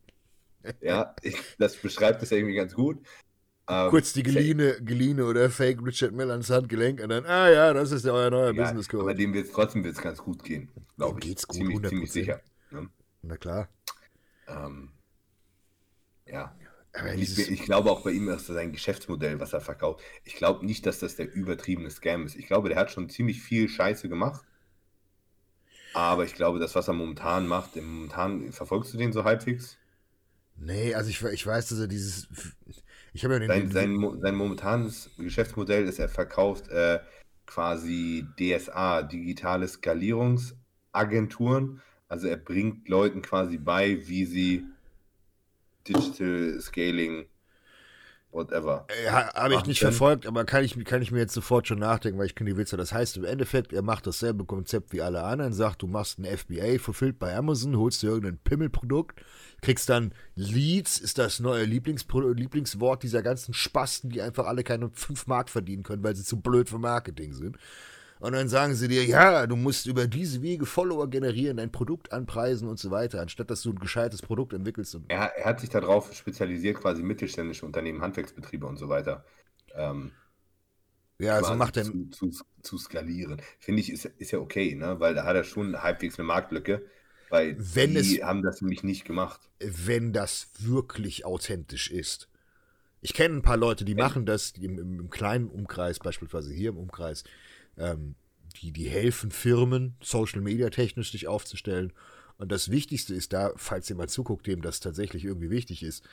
Ja, 0.81 1.15
ich, 1.23 1.37
das 1.59 1.77
beschreibt 1.77 2.23
es 2.23 2.33
irgendwie 2.33 2.55
ganz 2.55 2.75
gut. 2.75 2.99
Ähm, 3.69 3.89
Kurz 3.91 4.13
die 4.13 4.23
geliehene, 4.23 4.83
geliehene 4.83 5.25
oder 5.25 5.49
Fake 5.49 5.81
Richard 5.85 6.13
Miller 6.13 6.33
ans 6.33 6.51
Handgelenk 6.51 7.01
und 7.01 7.09
dann, 7.09 7.25
ah 7.25 7.49
ja, 7.49 7.73
das 7.73 7.93
ist 7.93 8.05
ja 8.05 8.13
euer 8.13 8.31
neuer 8.31 8.53
ja, 8.53 8.63
Business 8.65 8.89
Code. 8.89 9.05
Aber 9.05 9.15
dem 9.15 9.33
wird 9.33 9.53
trotzdem 9.53 9.85
wird's 9.85 10.01
ganz 10.01 10.19
gut 10.19 10.43
gehen. 10.43 10.69
Glaube 10.97 11.21
ich. 11.21 11.29
Geht's 11.29 11.47
gut, 11.47 11.57
ziemlich, 11.57 11.89
ziemlich 11.89 12.13
sicher. 12.13 12.41
Ne? 12.71 12.89
Na 13.23 13.37
klar. 13.37 13.69
Ähm, 14.49 14.91
ja. 16.27 16.55
Ich, 17.17 17.39
ich, 17.39 17.63
glaube 17.63 17.91
auch 17.91 18.03
bei 18.03 18.11
ihm 18.11 18.29
ist 18.29 18.49
das 18.49 18.57
sein 18.57 18.73
Geschäftsmodell, 18.73 19.39
was 19.39 19.53
er 19.53 19.61
verkauft. 19.61 20.03
Ich 20.25 20.35
glaube 20.35 20.67
nicht, 20.67 20.85
dass 20.87 20.99
das 20.99 21.15
der 21.15 21.33
übertriebene 21.33 21.89
Scam 21.89 22.27
ist. 22.27 22.35
Ich 22.35 22.49
glaube, 22.49 22.69
der 22.69 22.79
hat 22.79 22.91
schon 22.91 23.09
ziemlich 23.09 23.41
viel 23.41 23.69
Scheiße 23.69 24.09
gemacht. 24.09 24.45
Aber 25.95 26.25
ich 26.25 26.35
glaube, 26.35 26.59
das, 26.59 26.75
was 26.75 26.89
er 26.89 26.95
momentan 26.95 27.47
macht, 27.47 27.77
momentan 27.77 28.51
verfolgst 28.53 28.93
du 28.93 28.99
den 28.99 29.13
so 29.13 29.23
halbwegs? 29.23 29.79
Nee, 30.57 30.95
also 30.95 31.11
ich, 31.11 31.23
ich 31.23 31.47
weiß, 31.47 31.69
dass 31.69 31.79
er 31.79 31.87
dieses. 31.87 32.29
Ich 33.13 33.25
habe 33.25 33.35
ja 33.35 33.41
den, 33.41 33.49
sein, 33.49 33.71
sein, 33.71 34.19
sein 34.21 34.35
momentanes 34.35 35.11
Geschäftsmodell 35.17 35.87
ist, 35.87 35.99
er 35.99 36.09
verkauft 36.09 36.69
äh, 36.69 37.01
quasi 37.47 38.25
DSA, 38.39 39.03
digitale 39.03 39.67
Skalierungsagenturen. 39.67 41.83
Also 42.09 42.29
er 42.29 42.37
bringt 42.37 42.89
Leuten 42.89 43.21
quasi 43.23 43.59
bei, 43.59 44.07
wie 44.07 44.27
sie 44.27 44.65
Digital 45.87 46.61
Scaling, 46.61 47.27
whatever. 48.31 48.87
Ja, 49.05 49.33
habe 49.35 49.55
ich 49.55 49.65
nicht 49.67 49.81
verfolgt, 49.81 50.27
aber 50.27 50.45
kann 50.45 50.65
ich, 50.65 50.83
kann 50.85 51.03
ich 51.03 51.11
mir 51.11 51.19
jetzt 51.19 51.35
sofort 51.35 51.67
schon 51.67 51.79
nachdenken, 51.79 52.19
weil 52.19 52.27
ich 52.27 52.35
kenne 52.35 52.51
die 52.51 52.57
Witze. 52.57 52.77
Das 52.77 52.93
heißt 52.93 53.17
im 53.17 53.25
Endeffekt, 53.25 53.73
er 53.73 53.83
macht 53.83 54.07
dasselbe 54.07 54.45
Konzept 54.45 54.93
wie 54.93 55.03
alle 55.03 55.23
anderen, 55.23 55.53
sagt, 55.53 55.83
du 55.83 55.87
machst 55.87 56.19
ein 56.19 56.25
FBA, 56.25 56.79
fulfilled 56.79 57.19
bei 57.19 57.35
Amazon, 57.35 57.77
holst 57.77 58.03
dir 58.03 58.09
irgendein 58.09 58.39
Pimmelprodukt, 58.39 59.21
kriegst 59.63 59.89
dann 59.89 60.15
Leads, 60.35 60.99
ist 60.99 61.19
das 61.19 61.41
neue 61.41 61.65
Lieblingspro 61.65 62.21
Lieblingswort 62.29 63.03
dieser 63.03 63.23
ganzen 63.23 63.55
Spasten, 63.55 64.11
die 64.11 64.23
einfach 64.23 64.47
alle 64.47 64.65
keine 64.65 64.91
5 64.91 65.27
Mark 65.27 65.49
verdienen 65.49 65.83
können, 65.83 66.05
weil 66.05 66.17
sie 66.17 66.25
zu 66.25 66.41
blöd 66.41 66.69
für 66.69 66.79
Marketing 66.79 67.33
sind. 67.33 67.57
Und 68.21 68.33
dann 68.33 68.49
sagen 68.49 68.75
sie 68.75 68.87
dir, 68.87 69.05
ja, 69.05 69.47
du 69.47 69.57
musst 69.57 69.87
über 69.87 70.07
diese 70.07 70.43
Wege 70.43 70.67
Follower 70.67 71.09
generieren, 71.09 71.57
dein 71.57 71.73
Produkt 71.73 72.13
anpreisen 72.13 72.69
und 72.69 72.79
so 72.79 72.91
weiter, 72.91 73.23
anstatt 73.23 73.51
dass 73.51 73.63
du 73.63 73.71
ein 73.71 73.79
gescheites 73.79 74.21
Produkt 74.21 74.53
entwickelst. 74.53 74.99
Er, 75.09 75.35
er, 75.37 75.45
hat 75.47 75.61
sich 75.61 75.71
darauf 75.71 76.13
spezialisiert, 76.15 76.79
quasi 76.79 77.03
mittelständische 77.03 77.65
Unternehmen, 77.65 78.03
Handwerksbetriebe 78.03 78.67
und 78.67 78.77
so 78.77 78.91
weiter. 78.91 79.25
Ähm, 79.75 80.13
ja, 81.19 81.37
also 81.37 81.55
macht 81.55 81.79
er. 81.79 81.85
Zu, 81.85 82.11
zu, 82.11 82.31
zu, 82.63 82.79
skalieren. 82.79 83.41
Finde 83.59 83.81
ich, 83.81 83.91
ist, 83.91 84.05
ist 84.05 84.31
ja 84.33 84.39
okay, 84.39 84.75
ne? 84.75 85.01
weil 85.01 85.15
da 85.15 85.25
hat 85.25 85.37
er 85.37 85.45
schon 85.45 85.83
halbwegs 85.83 86.19
eine 86.19 86.27
Marktlücke. 86.27 86.83
Weil 87.31 87.57
wenn 87.59 87.95
die 87.95 88.19
es, 88.19 88.23
haben 88.23 88.43
das 88.43 88.61
nämlich 88.61 88.83
nicht 88.83 89.07
gemacht. 89.07 89.41
Wenn 89.61 90.13
das 90.13 90.49
wirklich 90.59 91.25
authentisch 91.25 91.91
ist. 91.91 92.29
Ich 93.03 93.15
kenne 93.15 93.37
ein 93.37 93.43
paar 93.43 93.57
Leute, 93.57 93.87
die 93.87 93.95
machen 93.95 94.27
das 94.27 94.53
im, 94.61 94.79
im 94.79 95.09
kleinen 95.09 95.49
Umkreis, 95.49 95.99
beispielsweise 95.99 96.53
hier 96.53 96.71
im 96.71 96.77
Umkreis 96.77 97.25
ähm, 97.77 98.15
die, 98.61 98.73
die 98.73 98.89
helfen 98.89 99.31
Firmen, 99.31 99.97
Social 100.03 100.41
Media 100.41 100.71
technisch 100.71 101.13
sich 101.13 101.29
aufzustellen. 101.29 101.93
Und 102.39 102.51
das 102.51 102.71
Wichtigste 102.71 103.15
ist 103.15 103.33
da, 103.33 103.53
falls 103.57 103.89
ihr 103.91 103.97
mal 103.97 104.09
zuguckt, 104.09 104.47
dem 104.47 104.63
das 104.63 104.81
tatsächlich 104.81 105.25
irgendwie 105.25 105.51
wichtig 105.51 105.83
ist, 105.83 106.05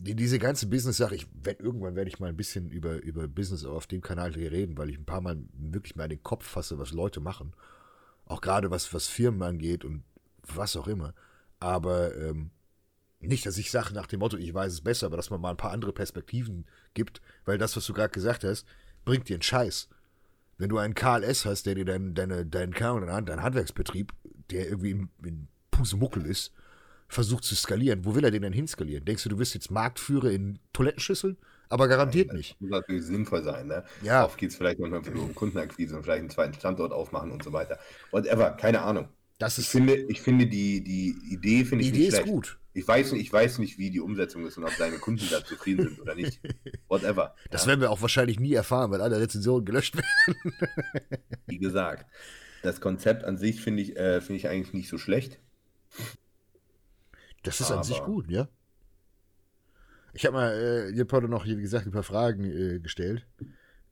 die, 0.00 0.14
diese 0.14 0.38
ganze 0.38 0.66
Business-Sache, 0.66 1.14
ich 1.14 1.26
werd, 1.42 1.60
irgendwann 1.60 1.96
werde 1.96 2.08
ich 2.08 2.20
mal 2.20 2.28
ein 2.28 2.36
bisschen 2.36 2.70
über, 2.70 3.02
über 3.02 3.26
Business 3.26 3.64
auf 3.64 3.86
dem 3.86 4.00
Kanal 4.00 4.34
hier 4.34 4.52
reden, 4.52 4.78
weil 4.78 4.90
ich 4.90 4.98
ein 4.98 5.04
paar 5.04 5.20
Mal 5.20 5.38
wirklich 5.52 5.96
mal 5.96 6.04
in 6.04 6.10
den 6.10 6.22
Kopf 6.22 6.46
fasse, 6.46 6.78
was 6.78 6.92
Leute 6.92 7.20
machen. 7.20 7.52
Auch 8.26 8.40
gerade 8.40 8.70
was, 8.70 8.92
was 8.94 9.08
Firmen 9.08 9.42
angeht 9.42 9.84
und 9.84 10.04
was 10.42 10.76
auch 10.76 10.86
immer. 10.86 11.14
Aber 11.58 12.14
ähm, 12.16 12.50
nicht, 13.20 13.46
dass 13.46 13.58
ich 13.58 13.70
sage 13.70 13.94
nach 13.94 14.06
dem 14.06 14.20
Motto, 14.20 14.36
ich 14.36 14.54
weiß 14.54 14.72
es 14.72 14.80
besser, 14.80 15.06
aber 15.06 15.16
dass 15.16 15.30
man 15.30 15.40
mal 15.40 15.50
ein 15.50 15.56
paar 15.56 15.72
andere 15.72 15.92
Perspektiven 15.92 16.66
gibt, 16.94 17.20
weil 17.44 17.58
das, 17.58 17.76
was 17.76 17.86
du 17.86 17.92
gerade 17.92 18.12
gesagt 18.12 18.44
hast, 18.44 18.66
bringt 19.04 19.28
dir 19.28 19.34
einen 19.34 19.42
Scheiß. 19.42 19.88
Wenn 20.58 20.68
du 20.68 20.78
einen 20.78 20.94
KLS 20.94 21.44
hast, 21.46 21.66
der 21.66 21.76
dir 21.76 21.84
deinen 21.84 22.14
deine, 22.14 22.44
dein 22.44 22.74
Kern, 22.74 23.06
dein 23.24 23.42
Handwerksbetrieb, 23.42 24.12
der 24.50 24.68
irgendwie 24.68 24.90
in, 24.90 25.08
in 25.24 25.48
Pusemuckel 25.70 26.26
ist, 26.26 26.52
versucht 27.08 27.44
zu 27.44 27.54
skalieren, 27.54 28.04
wo 28.04 28.14
will 28.14 28.24
er 28.24 28.30
den 28.30 28.42
denn 28.42 28.52
hinskalieren? 28.52 29.04
Denkst 29.04 29.22
du, 29.22 29.28
du 29.30 29.38
wirst 29.38 29.54
jetzt 29.54 29.70
Marktführer 29.70 30.30
in 30.30 30.58
Toilettenschüsseln? 30.72 31.38
Aber 31.70 31.86
garantiert 31.88 32.28
Nein, 32.28 32.36
nicht. 32.36 32.52
Das 32.52 32.60
muss 32.60 32.70
natürlich 32.70 33.04
sinnvoll 33.04 33.42
sein. 33.42 33.66
Ne? 33.66 33.84
Ja. 34.02 34.24
Oft 34.24 34.38
geht 34.38 34.50
es 34.50 34.56
vielleicht 34.56 34.78
manchmal 34.78 35.00
um 35.16 35.34
Kundenakquise 35.34 35.96
und 35.96 36.02
vielleicht 36.02 36.20
einen 36.20 36.30
zweiten 36.30 36.54
Standort 36.54 36.92
aufmachen 36.92 37.30
und 37.30 37.42
so 37.42 37.52
weiter. 37.52 37.78
Whatever, 38.10 38.50
keine 38.52 38.82
Ahnung. 38.82 39.08
Das 39.38 39.54
Ich 39.58 39.64
ist, 39.66 39.70
finde, 39.70 39.94
ich 39.94 40.20
finde 40.20 40.46
die, 40.46 40.82
die 40.82 41.16
Idee 41.32 41.64
finde 41.64 41.84
ich 41.84 41.90
Idee 41.90 41.98
nicht 42.06 42.12
ist 42.12 42.24
gut. 42.26 42.58
Ich 42.74 42.86
weiß, 42.86 43.12
nicht- 43.12 43.22
ich 43.22 43.32
weiß 43.32 43.58
nicht, 43.58 43.78
wie 43.78 43.90
die 43.90 44.00
Umsetzung 44.00 44.46
ist 44.46 44.56
und 44.58 44.64
ob 44.64 44.76
deine 44.76 44.98
Kunden 44.98 45.24
da 45.30 45.44
zufrieden 45.44 45.88
sind 45.88 46.00
oder 46.00 46.14
nicht. 46.14 46.40
Whatever. 46.88 47.34
Das 47.50 47.62
ja, 47.62 47.68
werden 47.68 47.80
wir 47.80 47.90
auch 47.90 48.02
wahrscheinlich 48.02 48.38
nie 48.40 48.52
erfahren, 48.52 48.90
weil 48.90 49.00
alle 49.00 49.20
Rezensionen 49.20 49.64
gelöscht 49.64 49.96
werden. 49.96 50.52
wie 51.46 51.58
gesagt, 51.58 52.06
das 52.62 52.80
Konzept 52.80 53.24
an 53.24 53.36
sich 53.38 53.60
finde 53.60 53.82
ich, 53.82 53.96
äh, 53.96 54.20
finde 54.20 54.36
ich 54.36 54.48
eigentlich 54.48 54.74
nicht 54.74 54.88
so 54.88 54.98
schlecht. 54.98 55.38
Das 57.44 57.60
ist 57.60 57.70
an 57.70 57.84
sich 57.84 57.96
Aber- 57.98 58.06
gut, 58.06 58.30
ja. 58.30 58.48
Ich 60.14 60.26
habe 60.26 60.34
mal, 60.36 60.52
äh, 60.52 60.90
ihr 60.90 61.00
habt 61.02 61.12
heute 61.12 61.28
noch, 61.28 61.44
wie 61.46 61.54
gesagt, 61.56 61.86
ein 61.86 61.92
paar 61.92 62.02
Fragen 62.02 62.44
äh, 62.44 62.80
gestellt. 62.80 63.26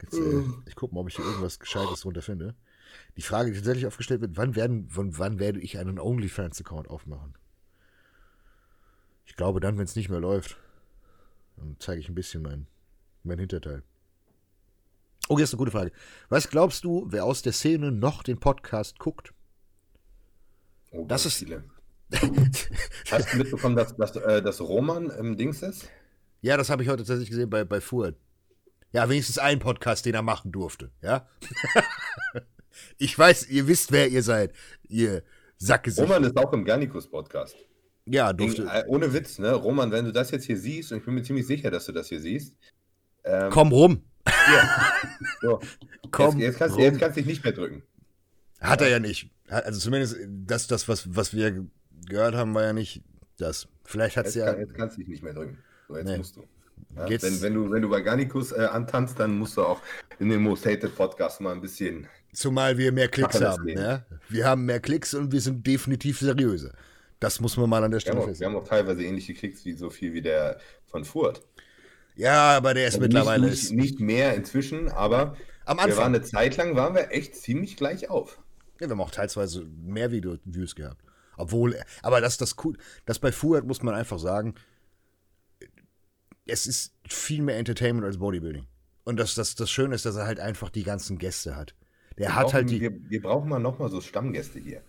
Jetzt, 0.02 0.14
äh, 0.14 0.42
ich 0.66 0.74
gucke 0.74 0.94
mal, 0.94 1.02
ob 1.02 1.08
ich 1.08 1.16
hier 1.16 1.24
irgendwas 1.24 1.58
Gescheites 1.60 2.00
drunter 2.00 2.22
finde. 2.22 2.54
Die 3.16 3.22
Frage, 3.22 3.50
die 3.50 3.56
tatsächlich 3.56 3.86
aufgestellt 3.86 4.20
wird, 4.20 4.36
wann, 4.36 4.54
werden, 4.56 4.88
wann, 4.92 5.16
wann 5.18 5.38
werde 5.38 5.60
ich 5.60 5.78
einen 5.78 5.98
OnlyFans-Account 5.98 6.88
aufmachen? 6.88 7.34
Ich 9.24 9.36
glaube 9.36 9.60
dann, 9.60 9.78
wenn 9.78 9.84
es 9.84 9.96
nicht 9.96 10.08
mehr 10.10 10.20
läuft. 10.20 10.56
Dann 11.56 11.76
zeige 11.78 12.00
ich 12.00 12.08
ein 12.08 12.14
bisschen 12.14 12.42
mein, 12.42 12.66
mein 13.24 13.38
Hinterteil. 13.38 13.82
Oh, 15.28 15.38
ist 15.38 15.52
eine 15.52 15.58
gute 15.58 15.70
Frage. 15.72 15.92
Was 16.28 16.48
glaubst 16.50 16.84
du, 16.84 17.06
wer 17.08 17.24
aus 17.24 17.42
der 17.42 17.52
Szene 17.52 17.90
noch 17.90 18.22
den 18.22 18.38
Podcast 18.38 18.98
guckt? 18.98 19.32
Oh, 20.92 21.04
Das 21.06 21.26
ist- 21.26 21.38
viele. 21.38 21.64
Hast 23.10 23.32
du 23.32 23.38
mitbekommen, 23.38 23.74
dass, 23.74 23.96
dass, 23.96 24.14
äh, 24.14 24.40
dass 24.40 24.60
Roman 24.60 25.10
im 25.10 25.36
Dings 25.36 25.62
ist? 25.62 25.88
Ja, 26.42 26.56
das 26.56 26.70
habe 26.70 26.84
ich 26.84 26.88
heute 26.88 26.98
tatsächlich 26.98 27.30
gesehen 27.30 27.50
bei, 27.50 27.64
bei 27.64 27.80
Fuhr. 27.80 28.14
Ja, 28.92 29.08
wenigstens 29.08 29.38
ein 29.38 29.58
Podcast, 29.58 30.06
den 30.06 30.14
er 30.14 30.22
machen 30.22 30.52
durfte, 30.52 30.92
ja? 31.02 31.26
ich 32.98 33.18
weiß, 33.18 33.48
ihr 33.48 33.66
wisst, 33.66 33.92
wer 33.92 34.08
ihr 34.08 34.22
seid, 34.22 34.52
ihr 34.88 35.22
Sackgesicht. 35.58 36.02
Roman 36.02 36.24
ist 36.24 36.36
auch 36.36 36.52
im 36.52 36.64
Garnikus-Podcast. 36.64 37.56
Ja, 38.04 38.32
durfte. 38.32 38.64
äh, 38.72 38.84
ohne 38.86 39.12
Witz, 39.12 39.38
ne? 39.38 39.52
Roman, 39.52 39.90
wenn 39.90 40.04
du 40.04 40.12
das 40.12 40.30
jetzt 40.30 40.44
hier 40.44 40.56
siehst, 40.58 40.92
und 40.92 40.98
ich 40.98 41.04
bin 41.04 41.14
mir 41.14 41.22
ziemlich 41.22 41.46
sicher, 41.46 41.70
dass 41.70 41.86
du 41.86 41.92
das 41.92 42.08
hier 42.08 42.20
siehst. 42.20 42.54
Ähm, 43.24 43.50
Komm 43.50 43.72
rum. 43.72 44.02
so, 45.42 45.60
Komm 46.10 46.38
jetzt, 46.38 46.40
jetzt, 46.40 46.58
kannst, 46.58 46.76
rum. 46.76 46.82
jetzt 46.82 46.98
kannst 47.00 47.16
du 47.16 47.20
dich 47.20 47.26
nicht 47.28 47.44
mehr 47.44 47.52
drücken. 47.52 47.82
Hat 48.60 48.80
er 48.80 48.88
ja 48.88 48.98
nicht. 48.98 49.30
Also 49.48 49.80
zumindest 49.80 50.16
das, 50.28 50.66
das 50.66 50.88
was, 50.88 51.14
was 51.16 51.34
wir 51.34 51.66
gehört 52.08 52.34
haben, 52.34 52.54
war 52.54 52.62
ja 52.64 52.72
nicht 52.72 53.02
das. 53.38 53.68
Vielleicht 53.84 54.16
hat 54.16 54.26
es 54.26 54.34
Jetzt, 54.34 54.44
ja. 54.44 54.52
kann, 54.52 54.60
jetzt 54.60 54.74
kannst 54.74 54.96
du 54.96 55.00
dich 55.00 55.08
nicht 55.08 55.22
mehr 55.22 55.34
drücken. 55.34 55.58
So, 55.88 55.96
jetzt 55.96 56.06
Nee. 56.08 56.18
musst 56.18 56.36
du. 56.36 56.40
Ja, 56.96 57.08
wenn, 57.08 57.40
wenn 57.42 57.54
du. 57.54 57.70
Wenn 57.70 57.82
du 57.82 57.88
bei 57.88 58.00
Garnikus 58.00 58.52
äh, 58.52 58.66
antanzt, 58.70 59.18
dann 59.18 59.36
musst 59.38 59.56
du 59.56 59.62
auch 59.62 59.80
in 60.18 60.28
den 60.28 60.42
Most 60.42 60.64
Hated 60.66 60.94
Podcast 60.94 61.40
mal 61.40 61.52
ein 61.54 61.60
bisschen. 61.60 62.06
Zumal 62.36 62.76
wir 62.76 62.92
mehr 62.92 63.08
Klicks 63.08 63.40
haben. 63.40 63.66
Ja? 63.66 64.04
Wir 64.28 64.46
haben 64.46 64.66
mehr 64.66 64.78
Klicks 64.78 65.14
und 65.14 65.32
wir 65.32 65.40
sind 65.40 65.66
definitiv 65.66 66.18
seriöser. 66.20 66.74
Das 67.18 67.40
muss 67.40 67.56
man 67.56 67.70
mal 67.70 67.82
an 67.82 67.90
der 67.90 68.00
Stelle 68.00 68.18
auch, 68.18 68.24
wir 68.24 68.28
feststellen. 68.28 68.54
haben 68.54 68.62
auch 68.62 68.68
teilweise 68.68 69.02
ähnliche 69.02 69.32
Klicks 69.32 69.64
wie 69.64 69.72
so 69.72 69.88
viel 69.88 70.12
wie 70.12 70.20
der 70.20 70.60
von 70.86 71.06
Furt. 71.06 71.40
Ja, 72.14 72.58
aber 72.58 72.74
der 72.74 72.88
ist 72.88 72.96
Also 72.96 73.06
mittlerweile. 73.06 73.46
nicht, 73.46 73.62
ist, 73.64 73.72
nicht, 73.72 74.00
mehr 74.00 74.34
inzwischen, 74.34 74.90
aber 74.90 75.34
am 75.64 75.78
wir 75.78 75.84
waren 75.84 75.90
Anfang. 75.90 76.04
eine 76.04 76.22
Zeit 76.22 76.58
lang 76.58 76.76
waren 76.76 76.94
wir 76.94 77.10
echt 77.10 77.36
ziemlich 77.36 77.78
gleich 77.78 78.10
auf. 78.10 78.38
Ja, 78.80 78.86
wir 78.86 78.90
haben 78.90 79.00
auch 79.00 79.10
teilweise 79.10 79.64
mehr 79.64 80.10
Video 80.10 80.36
Views 80.44 80.74
gehabt. 80.74 81.02
Obwohl, 81.38 81.80
aber 82.02 82.20
das 82.20 82.36
das 82.36 82.56
cool, 82.64 82.76
das 83.06 83.18
bei 83.18 83.32
Fuad 83.32 83.64
muss 83.64 83.82
man 83.82 83.94
einfach 83.94 84.18
sagen, 84.18 84.54
es 86.44 86.66
ist 86.66 86.92
viel 87.08 87.40
mehr 87.40 87.56
Entertainment 87.56 88.06
als 88.06 88.18
Bodybuilding. 88.18 88.66
Und 89.04 89.16
das, 89.16 89.34
das, 89.34 89.54
das 89.54 89.70
Schöne 89.70 89.94
ist, 89.94 90.04
dass 90.04 90.16
er 90.16 90.26
halt 90.26 90.38
einfach 90.38 90.68
die 90.68 90.82
ganzen 90.82 91.16
Gäste 91.16 91.56
hat. 91.56 91.74
Der 92.18 92.28
Wir 92.28 92.34
hat 92.36 92.42
brauchen, 92.44 92.54
halt 92.54 92.70
die. 92.70 92.80
wir, 92.80 92.92
wir 93.10 93.22
brauchen 93.22 93.48
mal 93.48 93.58
nochmal 93.58 93.90
so 93.90 94.00
Stammgäste 94.00 94.58
hier, 94.58 94.82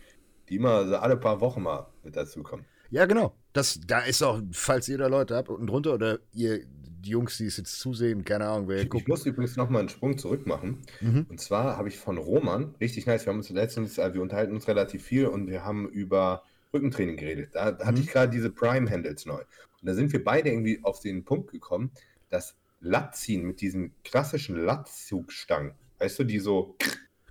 die 0.50 0.56
immer 0.56 0.88
so 0.88 0.96
alle 0.98 1.18
paar 1.18 1.42
Wochen 1.42 1.62
mal 1.64 1.88
mit 2.04 2.16
dazukommen. 2.16 2.66
Ja, 2.90 3.06
genau. 3.06 3.36
Das, 3.54 3.80
da 3.86 4.00
ist 4.00 4.24
auch, 4.24 4.42
falls 4.54 4.88
ihr 4.88 4.98
da 4.98 5.08
Leute 5.08 5.36
habt 5.36 5.50
unten 5.50 5.68
drunter 5.68 5.94
oder 5.94 6.20
ihr, 6.34 6.62
die 7.00 7.10
Jungs, 7.10 7.38
die 7.38 7.46
es 7.46 7.58
jetzt 7.58 7.80
zusehen, 7.80 8.24
keine 8.24 8.48
Ahnung, 8.48 8.70
wer 8.70 8.78
Ich, 8.78 8.84
ich 8.86 8.90
guckt. 8.90 9.08
muss 9.10 9.26
übrigens 9.26 9.58
nochmal 9.58 9.82
einen 9.82 9.90
Sprung 9.90 10.18
zurück 10.18 10.48
machen. 10.48 10.82
Mhm. 11.02 11.26
Und 11.30 11.40
zwar 11.42 11.76
habe 11.78 11.90
ich 11.90 11.98
von 11.98 12.18
Roman, 12.18 12.76
richtig 12.80 13.06
nice, 13.06 13.26
wir 13.26 13.32
haben 13.34 13.40
uns 13.40 13.50
letztens, 13.50 13.98
äh, 13.98 14.14
wir 14.14 14.22
unterhalten 14.22 14.54
uns 14.54 14.68
relativ 14.70 15.04
viel 15.04 15.28
und 15.28 15.48
wir 15.48 15.66
haben 15.66 15.90
über 15.90 16.44
Rückentraining 16.74 17.18
geredet. 17.18 17.50
Da 17.54 17.66
hatte 17.66 17.92
Mhm. 17.92 17.98
ich 18.00 18.08
gerade 18.08 18.32
diese 18.32 18.50
Prime-Handles 18.50 19.26
neu. 19.26 19.40
Und 19.82 19.86
da 19.90 19.94
sind 19.94 20.12
wir 20.14 20.24
beide 20.24 20.50
irgendwie 20.50 20.80
auf 20.84 21.02
den 21.02 21.24
Punkt 21.26 21.52
gekommen, 21.52 21.92
dass 22.30 22.56
Latziehen 22.80 23.44
mit 23.46 23.60
diesen 23.62 23.92
klassischen 24.04 24.56
Latzugstangen, 24.64 25.74
weißt 26.00 26.20
du, 26.20 26.24
die 26.24 26.40
so 26.40 26.76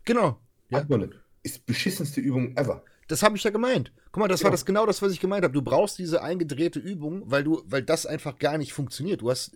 Genau. 0.07 0.41
Ja. 0.71 0.79
abrunden, 0.79 1.15
ist 1.43 1.67
beschissenste 1.67 2.21
Übung 2.21 2.57
ever. 2.57 2.83
Das 3.09 3.23
habe 3.23 3.37
ich 3.37 3.45
ja 3.45 3.51
gemeint. 3.51 3.93
Guck 4.11 4.21
mal, 4.21 4.29
das 4.29 4.41
war 4.43 4.49
Genau. 4.51 4.55
das 4.55 4.65
genau 4.67 4.87
das, 4.87 5.03
was 5.03 5.13
ich 5.13 5.21
gemeint 5.21 5.45
habe. 5.45 5.53
Du 5.53 5.63
brauchst 5.63 5.99
diese 5.99 6.23
eingedrehte 6.23 6.81
Übung, 6.81 7.23
weil 7.27 7.45
du, 7.45 7.63
weil 7.67 7.83
das 7.83 8.05
einfach 8.07 8.39
gar 8.39 8.59
nicht 8.59 8.73
funktioniert. 8.73 9.21
Du 9.21 9.31
hast. 9.31 9.53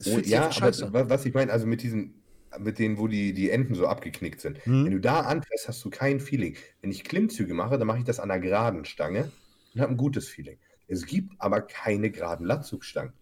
es 0.00 0.06
Oh, 0.08 0.18
ja, 0.18 0.50
aber 0.82 1.10
was 1.10 1.26
ich 1.26 1.34
meine, 1.34 1.52
also 1.52 1.66
mit 1.66 1.82
diesen, 1.82 2.14
mit 2.58 2.78
denen, 2.78 2.98
wo 2.98 3.06
die, 3.06 3.32
die 3.34 3.50
Enden 3.50 3.74
so 3.74 3.86
abgeknickt 3.86 4.40
sind. 4.40 4.64
Mhm. 4.66 4.84
Wenn 4.86 4.92
du 4.92 5.00
da 5.00 5.20
anfährst, 5.20 5.68
hast 5.68 5.84
du 5.84 5.90
kein 5.90 6.18
Feeling. 6.18 6.56
Wenn 6.80 6.90
ich 6.90 7.04
Klimmzüge 7.04 7.54
mache, 7.54 7.78
dann 7.78 7.86
mache 7.86 7.98
ich 7.98 8.04
das 8.04 8.18
an 8.18 8.30
einer 8.30 8.40
geraden 8.40 8.84
Stange 8.84 9.30
und 9.74 9.80
habe 9.80 9.92
ein 9.92 9.96
gutes 9.96 10.28
Feeling. 10.28 10.58
Es 10.88 11.06
gibt 11.06 11.34
aber 11.38 11.60
keine 11.60 12.10
geraden 12.10 12.46
Latzugstangen, 12.46 13.12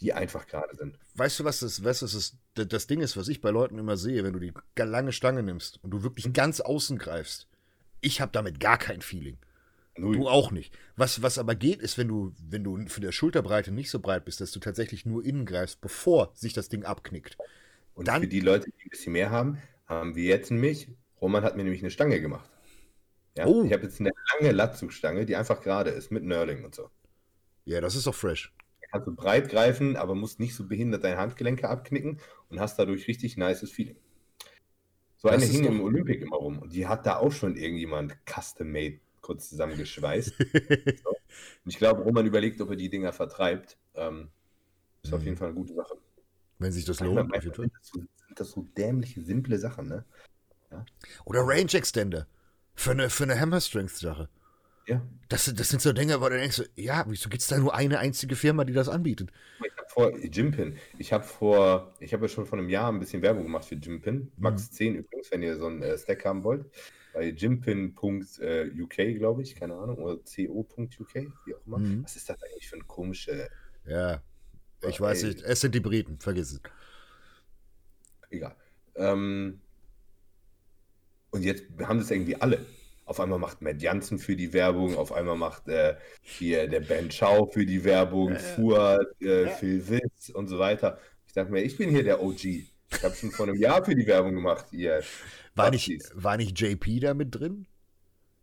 die 0.00 0.12
einfach 0.12 0.46
gerade 0.46 0.76
sind. 0.76 0.98
Weißt 1.14 1.40
du, 1.40 1.44
was 1.44 1.60
das, 1.60 1.82
weißt 1.82 2.02
du, 2.02 2.06
was 2.06 2.12
das, 2.12 2.36
das 2.54 2.68
das 2.68 2.86
Ding 2.86 3.00
ist, 3.00 3.16
was 3.16 3.28
ich 3.28 3.40
bei 3.40 3.50
Leuten 3.50 3.78
immer 3.78 3.96
sehe, 3.96 4.24
wenn 4.24 4.32
du 4.34 4.38
die 4.38 4.52
lange 4.76 5.12
Stange 5.12 5.42
nimmst 5.42 5.82
und 5.82 5.90
du 5.90 5.98
Mhm. 5.98 6.02
wirklich 6.02 6.32
ganz 6.32 6.60
außen 6.60 6.98
greifst? 6.98 7.48
Ich 8.00 8.20
habe 8.20 8.32
damit 8.32 8.60
gar 8.60 8.78
kein 8.78 9.00
Feeling. 9.00 9.38
Null. 9.98 10.16
Du 10.16 10.28
auch 10.28 10.50
nicht. 10.50 10.76
Was, 10.96 11.22
was 11.22 11.38
aber 11.38 11.54
geht, 11.54 11.80
ist, 11.80 11.96
wenn 11.96 12.08
du, 12.08 12.34
wenn 12.46 12.62
du 12.62 12.86
für 12.88 13.00
der 13.00 13.12
Schulterbreite 13.12 13.72
nicht 13.72 13.90
so 13.90 13.98
breit 13.98 14.26
bist, 14.26 14.42
dass 14.42 14.52
du 14.52 14.60
tatsächlich 14.60 15.06
nur 15.06 15.24
innen 15.24 15.46
greifst, 15.46 15.80
bevor 15.80 16.32
sich 16.34 16.52
das 16.52 16.68
Ding 16.68 16.84
abknickt. 16.84 17.38
Und 17.94 18.08
dann- 18.08 18.20
für 18.20 18.28
die 18.28 18.40
Leute, 18.40 18.66
die 18.70 18.84
ein 18.84 18.90
bisschen 18.90 19.14
mehr 19.14 19.30
haben, 19.30 19.56
haben 19.86 20.14
wir 20.14 20.24
jetzt 20.24 20.50
nämlich, 20.50 20.88
Roman 21.22 21.42
hat 21.42 21.56
mir 21.56 21.62
nämlich 21.64 21.80
eine 21.80 21.90
Stange 21.90 22.20
gemacht. 22.20 22.50
Ja, 23.38 23.46
Oh. 23.46 23.64
Ich 23.64 23.72
habe 23.72 23.84
jetzt 23.84 23.98
eine 24.00 24.12
lange 24.34 24.52
Latzugstange, 24.52 25.24
die 25.24 25.34
einfach 25.36 25.62
gerade 25.62 25.90
ist, 25.90 26.10
mit 26.12 26.22
Knurling 26.24 26.64
und 26.64 26.74
so. 26.74 26.90
Ja, 27.64 27.80
das 27.80 27.94
ist 27.96 28.06
doch 28.06 28.14
fresh. 28.14 28.52
Kannst 28.90 29.06
du 29.08 29.14
breit 29.14 29.48
greifen, 29.48 29.96
aber 29.96 30.14
musst 30.14 30.40
nicht 30.40 30.54
so 30.54 30.66
behindert 30.66 31.04
deine 31.04 31.18
Handgelenke 31.18 31.68
abknicken 31.68 32.20
und 32.48 32.60
hast 32.60 32.78
dadurch 32.78 33.08
richtig 33.08 33.36
nices 33.36 33.70
Feeling. 33.70 33.96
So 35.16 35.28
Das 35.28 35.42
eine 35.42 35.52
hing 35.52 35.62
doch- 35.64 35.70
im 35.70 35.80
Olympic 35.80 36.22
immer 36.22 36.36
rum 36.36 36.58
und 36.58 36.72
die 36.72 36.86
hat 36.86 37.06
da 37.06 37.16
auch 37.16 37.32
schon 37.32 37.56
irgendjemand 37.56 38.16
custom-made 38.26 39.00
kurz 39.20 39.48
zusammengeschweißt. 39.48 40.34
so. 41.04 41.10
Und 41.10 41.16
ich 41.66 41.78
glaube, 41.78 42.02
Roman 42.02 42.26
überlegt, 42.26 42.60
ob 42.60 42.70
er 42.70 42.76
die 42.76 42.88
Dinger 42.90 43.12
vertreibt. 43.12 43.76
Ähm, 43.94 44.28
ist 45.02 45.12
auf 45.12 45.20
Mhm. 45.20 45.24
jeden 45.26 45.36
Fall 45.36 45.48
eine 45.48 45.56
gute 45.56 45.74
Sache. 45.74 45.96
Wenn 46.58 46.72
sich 46.72 46.84
das 46.84 47.00
lohnt, 47.00 47.34
auf 47.34 47.42
jeden 47.42 47.54
Fall. 47.54 47.64
sind, 47.64 47.72
das 47.74 47.88
so, 47.88 47.98
sind 48.00 48.40
das 48.40 48.50
so 48.50 48.62
dämliche, 48.76 49.20
simple 49.22 49.58
Sachen, 49.58 49.88
ne? 49.88 50.04
Oder 51.24 51.40
Range 51.42 51.72
Extender. 51.72 52.26
Für 52.74 52.90
eine, 52.92 53.08
für 53.10 53.24
eine 53.24 53.38
Hammer 53.40 53.60
Strength 53.60 53.96
Sache. 53.96 54.28
Ja. 54.86 55.02
Das, 55.28 55.44
sind- 55.46 55.58
das 55.58 55.68
sind 55.68 55.82
so 55.82 55.92
Dinge, 55.92 56.20
wo 56.20 56.28
du 56.28 56.36
denkst, 56.38 56.56
so, 56.56 56.64
ja, 56.76 57.04
wieso 57.08 57.28
gibt 57.28 57.42
es 57.42 57.48
da 57.48 57.58
nur 57.58 57.74
eine 57.74 57.98
einzige 57.98 58.36
Firma, 58.36 58.64
die 58.64 58.72
das 58.72 58.88
anbietet? 58.88 59.30
Ich 59.64 59.76
habe 59.76 59.88
vor 59.88 60.16
Jimpin. 60.18 60.76
Ich 60.98 61.12
habe 61.12 61.24
vor, 61.24 61.92
ich 61.98 62.12
habe 62.12 62.26
ja 62.26 62.28
schon 62.28 62.46
vor 62.46 62.58
einem 62.58 62.68
Jahr 62.68 62.92
ein 62.92 63.00
bisschen 63.00 63.22
Werbung 63.22 63.42
gemacht 63.44 63.64
für 63.64 63.74
Jimpin. 63.74 64.30
Max 64.36 64.70
10 64.70 64.94
übrigens, 64.96 65.30
wenn 65.32 65.42
ihr 65.42 65.56
so 65.56 65.66
einen 65.66 65.82
äh, 65.82 65.98
Stack 65.98 66.24
haben 66.24 66.44
wollt. 66.44 66.66
Bei 67.12 67.28
jimpin.uk, 67.30 68.96
glaube 68.96 69.42
ich, 69.42 69.56
keine 69.56 69.74
Ahnung, 69.74 69.96
oder 69.98 70.16
co.uk, 70.18 71.14
wie 71.46 71.54
auch 71.54 71.66
immer. 71.66 71.78
Mhm. 71.78 72.04
Was 72.04 72.14
ist 72.16 72.28
das 72.28 72.40
eigentlich 72.42 72.68
für 72.68 72.76
ein 72.76 72.86
komische, 72.86 73.48
Ja, 73.86 74.22
ich 74.86 75.00
weiß 75.00 75.22
nicht. 75.24 75.40
Es 75.42 75.60
sind 75.62 75.74
die 75.74 75.80
Briten, 75.80 76.18
vergiss 76.20 76.52
es. 76.52 76.60
egal. 78.30 78.54
Ähm, 78.96 79.60
und 81.30 81.42
jetzt 81.42 81.64
haben 81.82 81.98
das 81.98 82.10
irgendwie 82.10 82.36
alle. 82.36 82.64
Auf 83.06 83.20
einmal 83.20 83.38
macht 83.38 83.62
Matt 83.62 83.80
Jansen 83.80 84.18
für 84.18 84.34
die 84.34 84.52
Werbung, 84.52 84.96
auf 84.96 85.12
einmal 85.12 85.36
macht 85.36 85.68
äh, 85.68 85.94
hier 86.22 86.66
der 86.68 86.80
Ben 86.80 87.08
Chow 87.08 87.52
für 87.52 87.64
die 87.64 87.84
Werbung, 87.84 88.30
Ja, 88.30 88.34
ja. 88.34 88.40
Fuad, 88.40 89.06
äh, 89.22 89.44
Ja. 89.44 89.50
Phil 89.50 89.88
Witz 89.88 90.28
und 90.28 90.48
so 90.48 90.58
weiter. 90.58 90.98
Ich 91.26 91.32
dachte 91.32 91.52
mir, 91.52 91.62
ich 91.62 91.78
bin 91.78 91.88
hier 91.90 92.02
der 92.02 92.20
OG. 92.20 92.44
Ich 92.44 92.68
habe 93.02 93.14
schon 93.14 93.30
vor 93.30 93.46
einem 93.46 93.56
Jahr 93.56 93.84
für 93.84 93.94
die 93.94 94.06
Werbung 94.06 94.34
gemacht. 94.34 94.66
Ihr 94.72 95.02
War 95.54 95.70
nicht, 95.70 96.02
war 96.14 96.36
nicht 96.36 96.60
JP 96.60 97.00
da 97.00 97.14
mit 97.14 97.32
drin? 97.34 97.66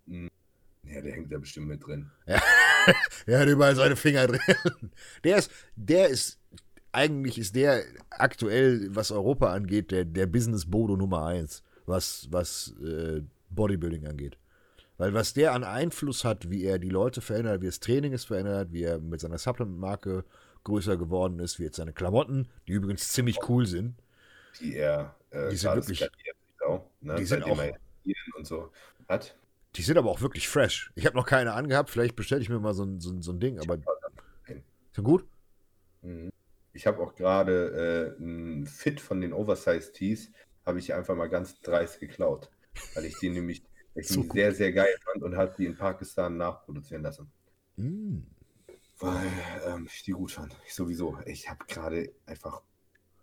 Ja, 0.07 1.01
der 1.01 1.11
hängt 1.13 1.31
da 1.31 1.37
bestimmt 1.39 1.67
mit 1.67 1.85
drin. 1.85 2.09
Er 3.25 3.39
hat 3.39 3.47
überall 3.47 3.75
seine 3.75 3.95
Finger 3.95 4.27
drin. 4.27 4.39
Der 5.23 5.37
ist, 5.37 5.49
der 5.77 6.09
ist, 6.09 6.37
eigentlich 6.91 7.37
ist 7.37 7.55
der 7.55 7.83
aktuell, 8.09 8.89
was 8.93 9.11
Europa 9.11 9.53
angeht, 9.53 9.91
der, 9.91 10.03
der 10.03 10.25
Business-Bodo 10.25 10.97
Nummer 10.97 11.25
eins, 11.25 11.63
was, 11.85 12.27
was 12.31 12.75
äh, 12.85 13.21
Bodybuilding 13.49 14.05
angeht. 14.07 14.37
Weil 15.03 15.13
was 15.13 15.33
der 15.33 15.51
an 15.51 15.65
Einfluss 15.65 16.23
hat, 16.23 16.49
wie 16.49 16.63
er 16.63 16.79
die 16.79 16.87
Leute 16.87 17.19
verändert, 17.19 17.61
wie 17.61 17.65
das 17.65 17.81
Training 17.81 18.13
ist 18.13 18.23
verändert, 18.23 18.71
wie 18.71 18.83
er 18.83 18.99
mit 18.99 19.19
seiner 19.19 19.37
Supplement-Marke 19.37 20.23
größer 20.63 20.95
geworden 20.95 21.39
ist, 21.39 21.59
wie 21.59 21.63
jetzt 21.63 21.75
seine 21.75 21.91
Klamotten, 21.91 22.47
die 22.69 22.71
übrigens 22.71 23.11
ziemlich 23.11 23.37
cool 23.49 23.65
sind. 23.65 23.95
Die 24.61 24.77
er 24.77 25.13
äh, 25.31 25.49
Die 25.49 25.57
sind 25.57 25.75
wirklich- 25.75 26.09
auch, 26.65 26.85
ne? 27.01 27.15
die 27.15 27.25
sind 27.25 27.43
auch- 27.43 27.59
und 28.37 28.47
so 28.47 28.71
hat. 29.09 29.35
Die 29.75 29.81
sind 29.81 29.97
aber 29.97 30.09
auch 30.09 30.21
wirklich 30.21 30.47
fresh. 30.47 30.93
Ich 30.95 31.05
habe 31.05 31.17
noch 31.17 31.25
keine 31.25 31.51
angehabt. 31.51 31.89
Vielleicht 31.89 32.15
bestelle 32.15 32.41
ich 32.41 32.47
mir 32.47 32.61
mal 32.61 32.73
so 32.73 32.85
ein, 32.85 33.01
so, 33.01 33.13
so 33.21 33.33
ein 33.33 33.41
Ding. 33.41 33.59
Aber 33.59 33.77
sind 34.93 35.03
gut? 35.03 35.25
Mhm. 36.01 36.31
Ich 36.71 36.87
habe 36.87 37.01
auch 37.01 37.13
gerade 37.13 38.15
äh, 38.17 38.23
ein 38.23 38.67
Fit 38.67 39.01
von 39.01 39.19
den 39.19 39.33
Oversize 39.33 39.91
Tees, 39.91 40.31
habe 40.65 40.79
ich 40.79 40.93
einfach 40.93 41.17
mal 41.17 41.27
ganz 41.27 41.59
dreist 41.59 41.99
geklaut. 41.99 42.49
Weil 42.95 43.03
ich 43.03 43.17
die 43.19 43.29
nämlich 43.31 43.63
ich 43.95 44.07
So 44.07 44.21
die 44.21 44.27
gut. 44.27 44.37
sehr, 44.37 44.53
sehr 44.53 44.71
geil 44.73 44.95
fand 45.03 45.23
und 45.23 45.35
habe 45.37 45.53
die 45.57 45.65
in 45.65 45.75
Pakistan 45.77 46.37
nachproduzieren 46.37 47.03
lassen. 47.03 47.31
Mm. 47.77 48.19
Weil 48.99 49.31
ähm, 49.67 49.87
ich 49.91 50.03
die 50.03 50.11
gut 50.11 50.31
fand. 50.31 50.55
Ich 50.65 50.73
sowieso. 50.75 51.17
Ich 51.25 51.49
habe 51.49 51.63
gerade 51.67 52.11
einfach 52.25 52.61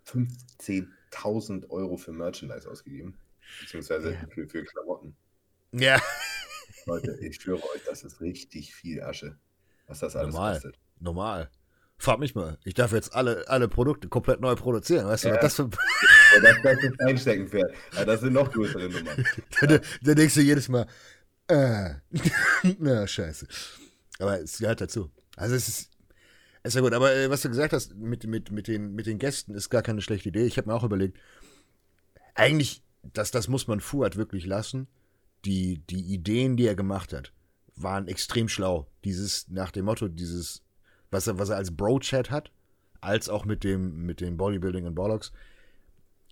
15.000 0.07 1.69
Euro 1.69 1.97
für 1.97 2.11
Merchandise 2.11 2.69
ausgegeben. 2.69 3.17
Beziehungsweise 3.61 4.13
Ja. 4.13 4.19
für, 4.29 4.47
für 4.47 4.63
Klamotten. 4.63 5.15
Ja, 5.73 6.01
Leute, 6.85 7.17
ich 7.21 7.35
schwöre 7.41 7.63
euch, 7.73 7.83
das 7.85 8.03
ist 8.03 8.19
richtig 8.21 8.73
viel 8.73 9.01
Asche. 9.01 9.37
Was 9.87 9.99
das 9.99 10.15
alles 10.15 10.33
Normal. 10.33 10.53
kostet. 10.53 10.79
normal. 10.99 11.49
Frag 11.97 12.19
mich 12.19 12.33
mal. 12.35 12.57
Ich 12.63 12.73
darf 12.73 12.91
jetzt 12.93 13.13
alle, 13.13 13.47
alle 13.47 13.67
Produkte 13.67 14.07
komplett 14.09 14.41
neu 14.41 14.55
produzieren. 14.55 15.05
Weißt 15.07 15.23
du, 15.25 15.29
Ja. 15.29 15.35
was 15.35 15.41
das 15.41 15.55
für. 15.55 15.69
Das, 16.41 16.55
das 16.63 16.83
ist 16.83 16.99
Einsteckenpferd. 17.01 17.73
Ja, 17.93 18.05
das 18.05 18.21
sind 18.21 18.33
noch 18.33 18.51
größere 18.51 18.89
Nummern. 18.89 19.25
da, 19.61 19.79
da 20.01 20.13
denkst 20.13 20.35
du 20.35 20.41
jedes 20.41 20.69
Mal, 20.69 20.87
äh, 21.47 21.95
na, 22.79 23.05
scheiße. 23.05 23.47
Aber 24.19 24.39
es 24.39 24.59
gehört 24.59 24.81
dazu. 24.81 25.11
Also 25.35 25.55
es 25.55 25.67
ist, 25.67 25.89
ist 26.63 26.75
ja 26.75 26.81
gut. 26.81 26.93
Aber 26.93 27.13
äh, 27.13 27.29
was 27.29 27.41
du 27.41 27.49
gesagt 27.49 27.73
hast 27.73 27.95
mit, 27.95 28.25
mit, 28.25 28.51
mit, 28.51 28.67
den, 28.67 28.93
mit 28.93 29.05
den 29.05 29.19
Gästen 29.19 29.53
ist 29.53 29.69
gar 29.69 29.81
keine 29.81 30.01
schlechte 30.01 30.29
Idee. 30.29 30.45
Ich 30.45 30.57
habe 30.57 30.69
mir 30.69 30.75
auch 30.75 30.83
überlegt, 30.83 31.17
eigentlich, 32.35 32.83
das, 33.03 33.31
das 33.31 33.47
muss 33.47 33.67
man 33.67 33.79
Fuad 33.79 34.15
wirklich 34.15 34.45
lassen. 34.45 34.87
Die, 35.43 35.79
die 35.89 36.13
Ideen, 36.13 36.55
die 36.55 36.67
er 36.67 36.75
gemacht 36.75 37.13
hat, 37.13 37.33
waren 37.75 38.07
extrem 38.07 38.47
schlau. 38.47 38.87
Dieses, 39.03 39.47
nach 39.49 39.71
dem 39.71 39.85
Motto, 39.85 40.07
dieses, 40.07 40.63
was 41.09 41.27
er, 41.27 41.39
was 41.39 41.49
er 41.49 41.57
als 41.57 41.75
Bro-Chat 41.75 42.29
hat, 42.29 42.51
als 43.01 43.27
auch 43.27 43.45
mit 43.45 43.63
dem, 43.63 44.05
mit 44.05 44.21
dem 44.21 44.37
Bodybuilding 44.37 44.85
und 44.85 44.93
Bollocks, 44.93 45.31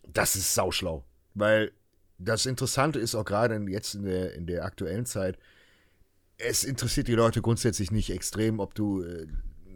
das 0.07 0.35
ist 0.35 0.53
sauschlau. 0.53 1.05
Weil 1.33 1.71
das 2.17 2.45
Interessante 2.45 2.99
ist 2.99 3.15
auch 3.15 3.25
gerade 3.25 3.55
jetzt 3.69 3.95
in 3.95 4.03
der, 4.03 4.33
in 4.33 4.45
der 4.45 4.65
aktuellen 4.65 5.05
Zeit, 5.05 5.37
es 6.37 6.63
interessiert 6.63 7.07
die 7.07 7.15
Leute 7.15 7.41
grundsätzlich 7.41 7.91
nicht 7.91 8.09
extrem, 8.09 8.59
ob 8.59 8.73
du 8.73 9.03
äh, 9.03 9.27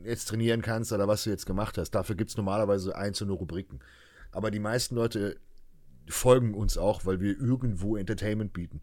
jetzt 0.06 0.26
trainieren 0.26 0.62
kannst 0.62 0.91
oder 0.91 1.08
was 1.08 1.24
du 1.24 1.30
jetzt 1.30 1.45
gemacht 1.45 1.78
hast. 1.78 1.91
Dafür 1.91 2.16
gibt 2.16 2.30
es 2.32 2.38
normalerweise 2.38 2.95
einzelne 2.95 3.34
Rubriken. 3.34 3.80
Aber 4.32 4.50
die 4.52 4.60
meisten 4.60 4.95
Leute 4.95 5.38
folgen 6.08 6.54
uns 6.54 6.78
auch, 6.78 7.06
weil 7.06 7.20
wir 7.20 7.40
irgendwo 7.40 7.95
Entertainment 7.95 8.54
bieten. 8.54 8.82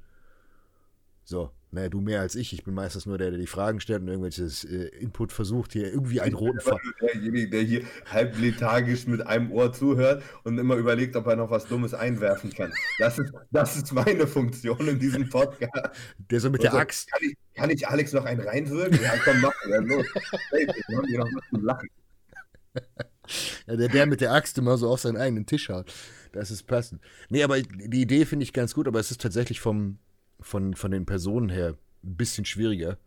So, 1.25 1.51
naja, 1.71 1.89
du 1.89 2.01
mehr 2.01 2.21
als 2.21 2.35
ich. 2.35 2.53
Ich 2.53 2.65
bin 2.65 2.75
meistens 2.75 3.07
nur 3.07 3.17
der, 3.17 3.31
der 3.31 3.39
die 3.39 3.47
Fragen 3.47 3.79
stellt 3.81 4.03
und 4.03 4.09
irgendwelches 4.09 4.65
äh, 4.65 4.89
Input 4.99 5.31
versucht, 5.31 5.73
hier 5.73 5.93
irgendwie 5.93 6.21
einen 6.21 6.35
roten 6.35 6.61
Faden. 6.61 6.93
Derjenige, 7.01 7.49
der 7.49 7.63
hier 7.63 7.83
halb 8.07 8.37
lethargisch 8.39 9.07
mit 9.07 9.25
einem 9.25 9.53
Ohr 9.53 9.73
zuhört 9.73 10.25
und 10.43 10.59
immer 10.59 10.75
überlegt, 10.75 11.15
ob 11.15 11.27
er 11.29 11.37
noch 11.37 11.51
was 11.51 11.67
Dummes 11.67 11.95
einwerfen 11.95 12.51
kann. 12.51 12.73
Das 12.99 13.19
ist, 13.21 13.33
das 13.53 13.77
ist 13.77 13.93
meine 13.93 14.27
Funktion 14.27 14.89
in 14.89 14.99
diesem 14.99 15.29
Podcast. 15.29 15.71
Der 16.19 16.41
so 16.41 16.51
mit 16.51 16.65
der 16.65 16.73
Also, 16.73 16.81
Axt. 16.81 17.13
Kann 17.13 17.23
ich, 17.23 17.37
kann 17.55 17.71
ich 17.71 17.87
Alex 17.87 18.13
noch 18.13 18.25
einen 18.25 18.41
reinwirken? 18.41 18.99
Ja, 19.01 19.13
komm, 19.23 19.41
mach. 19.41 19.53
Ja, 19.69 19.79
los. 19.79 20.07
Hey, 20.51 20.67
wir 20.89 20.97
haben 20.97 21.07
hier 21.07 21.19
noch 21.19 21.29
was 21.33 21.49
zum 21.51 21.65
Lachen. 21.65 21.89
Ja, 23.69 23.77
der, 23.77 23.89
der 23.89 24.07
mit 24.07 24.21
der 24.21 24.33
Axt 24.33 24.59
immer 24.59 24.77
so 24.77 24.89
auf 24.89 25.01
seinen 25.01 25.17
eigenen 25.17 25.47
Tisch 25.47 25.69
haut. 25.69 25.93
Das 26.33 26.51
ist 26.51 26.65
passend. 26.65 27.01
Nee, 27.29 27.45
aber 27.45 27.61
die 27.61 28.03
Idee 28.03 28.25
finde 28.25 28.43
ich 28.43 28.53
ganz 28.53 28.75
gut, 28.75 28.89
aber 28.89 28.99
es 28.99 29.11
ist 29.13 29.21
tatsächlich 29.21 29.61
vom, 29.61 29.99
von, 30.41 30.75
von 30.75 30.91
den 30.91 31.07
Personen 31.07 31.49
her 31.49 31.77
ein 32.03 32.17
bisschen 32.17 32.45
schwieriger. 32.45 32.99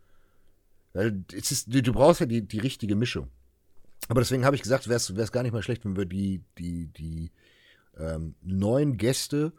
Weil 0.92 1.24
es 1.32 1.50
ist, 1.50 1.74
du, 1.74 1.82
du 1.82 1.92
brauchst 1.92 2.20
ja 2.20 2.26
die, 2.26 2.46
die 2.46 2.60
richtige 2.60 2.96
Mischung. 2.96 3.28
Aber 4.08 4.20
deswegen 4.20 4.44
habe 4.44 4.56
ich 4.56 4.62
gesagt, 4.62 4.88
wäre 4.88 4.96
es 4.96 5.32
gar 5.32 5.42
nicht 5.42 5.52
mal 5.52 5.62
schlecht, 5.62 5.84
wenn 5.84 5.96
wir 5.96 6.04
die, 6.04 6.42
die, 6.58 6.86
die 6.86 7.30
ähm, 7.98 8.34
neuen 8.42 8.96
Gäste 8.96 9.52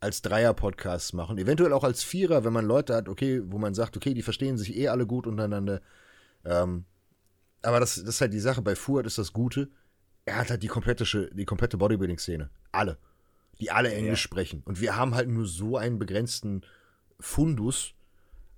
als 0.00 0.20
Dreier-Podcasts 0.22 1.12
machen. 1.12 1.38
Eventuell 1.38 1.72
auch 1.72 1.84
als 1.84 2.02
Vierer, 2.02 2.44
wenn 2.44 2.52
man 2.52 2.66
Leute 2.66 2.94
hat, 2.94 3.08
okay, 3.08 3.42
wo 3.46 3.58
man 3.58 3.74
sagt, 3.74 3.96
okay, 3.96 4.12
die 4.12 4.22
verstehen 4.22 4.58
sich 4.58 4.76
eh 4.76 4.88
alle 4.88 5.06
gut 5.06 5.26
untereinander. 5.26 5.80
Ähm, 6.44 6.84
aber 7.62 7.80
das, 7.80 7.94
das 7.94 8.16
ist 8.16 8.20
halt 8.20 8.34
die 8.34 8.40
Sache. 8.40 8.60
Bei 8.60 8.76
Fuad 8.76 9.06
ist 9.06 9.16
das 9.16 9.32
Gute. 9.32 9.70
Er 10.26 10.36
hat 10.36 10.50
halt 10.50 10.62
die 10.62 10.68
komplette, 10.68 11.30
die 11.32 11.44
komplette 11.44 11.78
Bodybuilding-Szene. 11.78 12.50
Alle. 12.72 12.98
Die 13.60 13.70
alle 13.70 13.94
Englisch 13.94 14.20
sprechen. 14.20 14.62
Und 14.64 14.80
wir 14.80 14.96
haben 14.96 15.14
halt 15.14 15.28
nur 15.28 15.46
so 15.46 15.76
einen 15.76 15.98
begrenzten 15.98 16.62
Fundus 17.20 17.94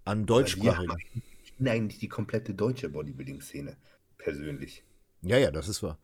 an 0.05 0.21
Wir 0.21 0.27
deutschsprachigen. 0.27 0.91
haben 0.91 1.23
ich 1.59 1.71
eigentlich 1.71 1.99
die 1.99 2.09
komplette 2.09 2.55
deutsche 2.55 2.89
Bodybuilding-Szene. 2.89 3.77
Persönlich. 4.19 4.85
Ja, 5.23 5.39
ja, 5.39 5.51
das 5.51 5.69
ist 5.69 5.83
wahr. 5.83 5.99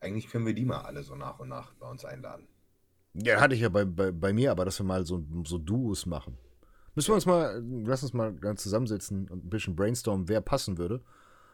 Eigentlich 0.00 0.28
können 0.28 0.46
wir 0.46 0.54
die 0.54 0.64
mal 0.64 0.82
alle 0.82 1.02
so 1.02 1.14
nach 1.14 1.38
und 1.38 1.48
nach 1.48 1.74
bei 1.74 1.88
uns 1.88 2.04
einladen. 2.04 2.46
Ja, 3.14 3.40
hatte 3.40 3.54
ich 3.54 3.60
ja 3.60 3.68
bei, 3.68 3.84
bei, 3.84 4.10
bei 4.10 4.32
mir, 4.32 4.50
aber 4.50 4.64
dass 4.64 4.80
wir 4.80 4.84
mal 4.84 5.04
so, 5.04 5.24
so 5.44 5.58
Duos 5.58 6.06
machen. 6.06 6.38
Müssen 6.94 7.08
wir 7.08 7.14
uns 7.14 7.26
mal, 7.26 7.62
lass 7.84 8.02
uns 8.02 8.12
mal 8.12 8.34
ganz 8.34 8.62
zusammensetzen 8.62 9.28
und 9.28 9.44
ein 9.44 9.50
bisschen 9.50 9.76
brainstormen, 9.76 10.28
wer 10.28 10.40
passen 10.40 10.78
würde, 10.78 11.02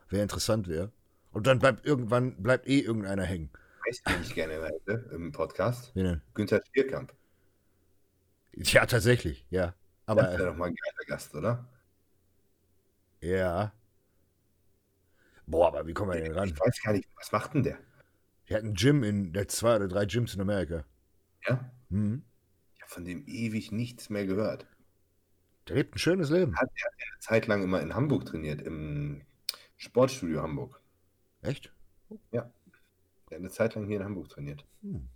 wer 0.08 0.22
interessant 0.22 0.68
wäre. 0.68 0.92
Und 1.32 1.46
dann 1.46 1.58
bleibt 1.58 1.84
irgendwann, 1.84 2.42
bleibt 2.42 2.66
eh 2.66 2.80
irgendeiner 2.80 3.24
hängen. 3.24 3.50
Weißt 3.86 4.02
du, 4.06 4.12
ich 4.22 4.34
gerne 4.34 4.54
hätte 4.54 5.10
im 5.12 5.32
Podcast? 5.32 5.92
Wen 5.94 6.04
denn? 6.04 6.22
Günther 6.34 6.60
Stierkamp. 6.68 7.12
Ja, 8.54 8.86
tatsächlich, 8.86 9.46
ja. 9.50 9.74
das 10.06 10.16
wäre 10.16 10.28
Aber, 10.34 10.44
doch 10.46 10.56
mal 10.56 10.66
ein 10.66 10.74
geiler 10.74 11.06
Gast, 11.06 11.34
oder? 11.34 11.68
ja. 13.20 13.72
Boah, 15.46 15.68
aber 15.68 15.86
wie 15.86 15.94
kommen 15.94 16.12
wir 16.12 16.20
denn 16.20 16.32
ran? 16.32 16.48
Ich 16.48 16.60
weiß 16.60 16.82
gar 16.82 16.92
nicht, 16.92 17.08
was 17.16 17.32
macht 17.32 17.54
denn 17.54 17.62
der? 17.62 17.78
Der 18.48 18.58
hat 18.58 18.64
ein 18.64 18.74
Gym 18.74 19.02
in, 19.02 19.32
der 19.32 19.42
hat 19.42 19.50
zwei 19.50 19.76
oder 19.76 19.88
drei 19.88 20.04
Gyms 20.04 20.34
in 20.34 20.40
Amerika. 20.40 20.84
Ja? 21.46 21.70
Mhm. 21.88 22.22
Ich 22.74 22.82
habe 22.82 22.90
von 22.90 23.04
dem 23.04 23.26
ewig 23.26 23.72
nichts 23.72 24.10
mehr 24.10 24.26
gehört. 24.26 24.66
Der 25.68 25.76
lebt 25.76 25.94
ein 25.94 25.98
schönes 25.98 26.30
Leben. 26.30 26.56
Hat 26.56 26.70
er 26.74 26.90
eine 26.90 27.20
Zeit 27.20 27.46
lang 27.46 27.62
immer 27.62 27.80
in 27.80 27.94
Hamburg 27.94 28.26
trainiert, 28.26 28.60
im 28.62 29.22
Sportstudio 29.76 30.42
Hamburg. 30.42 30.80
Echt? 31.42 31.72
Der 32.32 32.42
hat 32.42 32.52
eine 33.30 33.50
Zeit 33.50 33.74
lang 33.74 33.86
hier 33.86 33.98
in 33.98 34.04
Hamburg 34.04 34.28
trainiert. 34.28 34.64
Hm. 34.82 35.08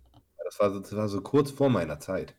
Das 0.43 0.59
war 0.59 0.71
so, 0.71 0.79
das 0.79 0.95
war 0.95 1.07
so 1.09 1.21
kurz 1.21 1.51
vor 1.51 1.69
meiner 1.69 1.99
Zeit. 1.99 2.35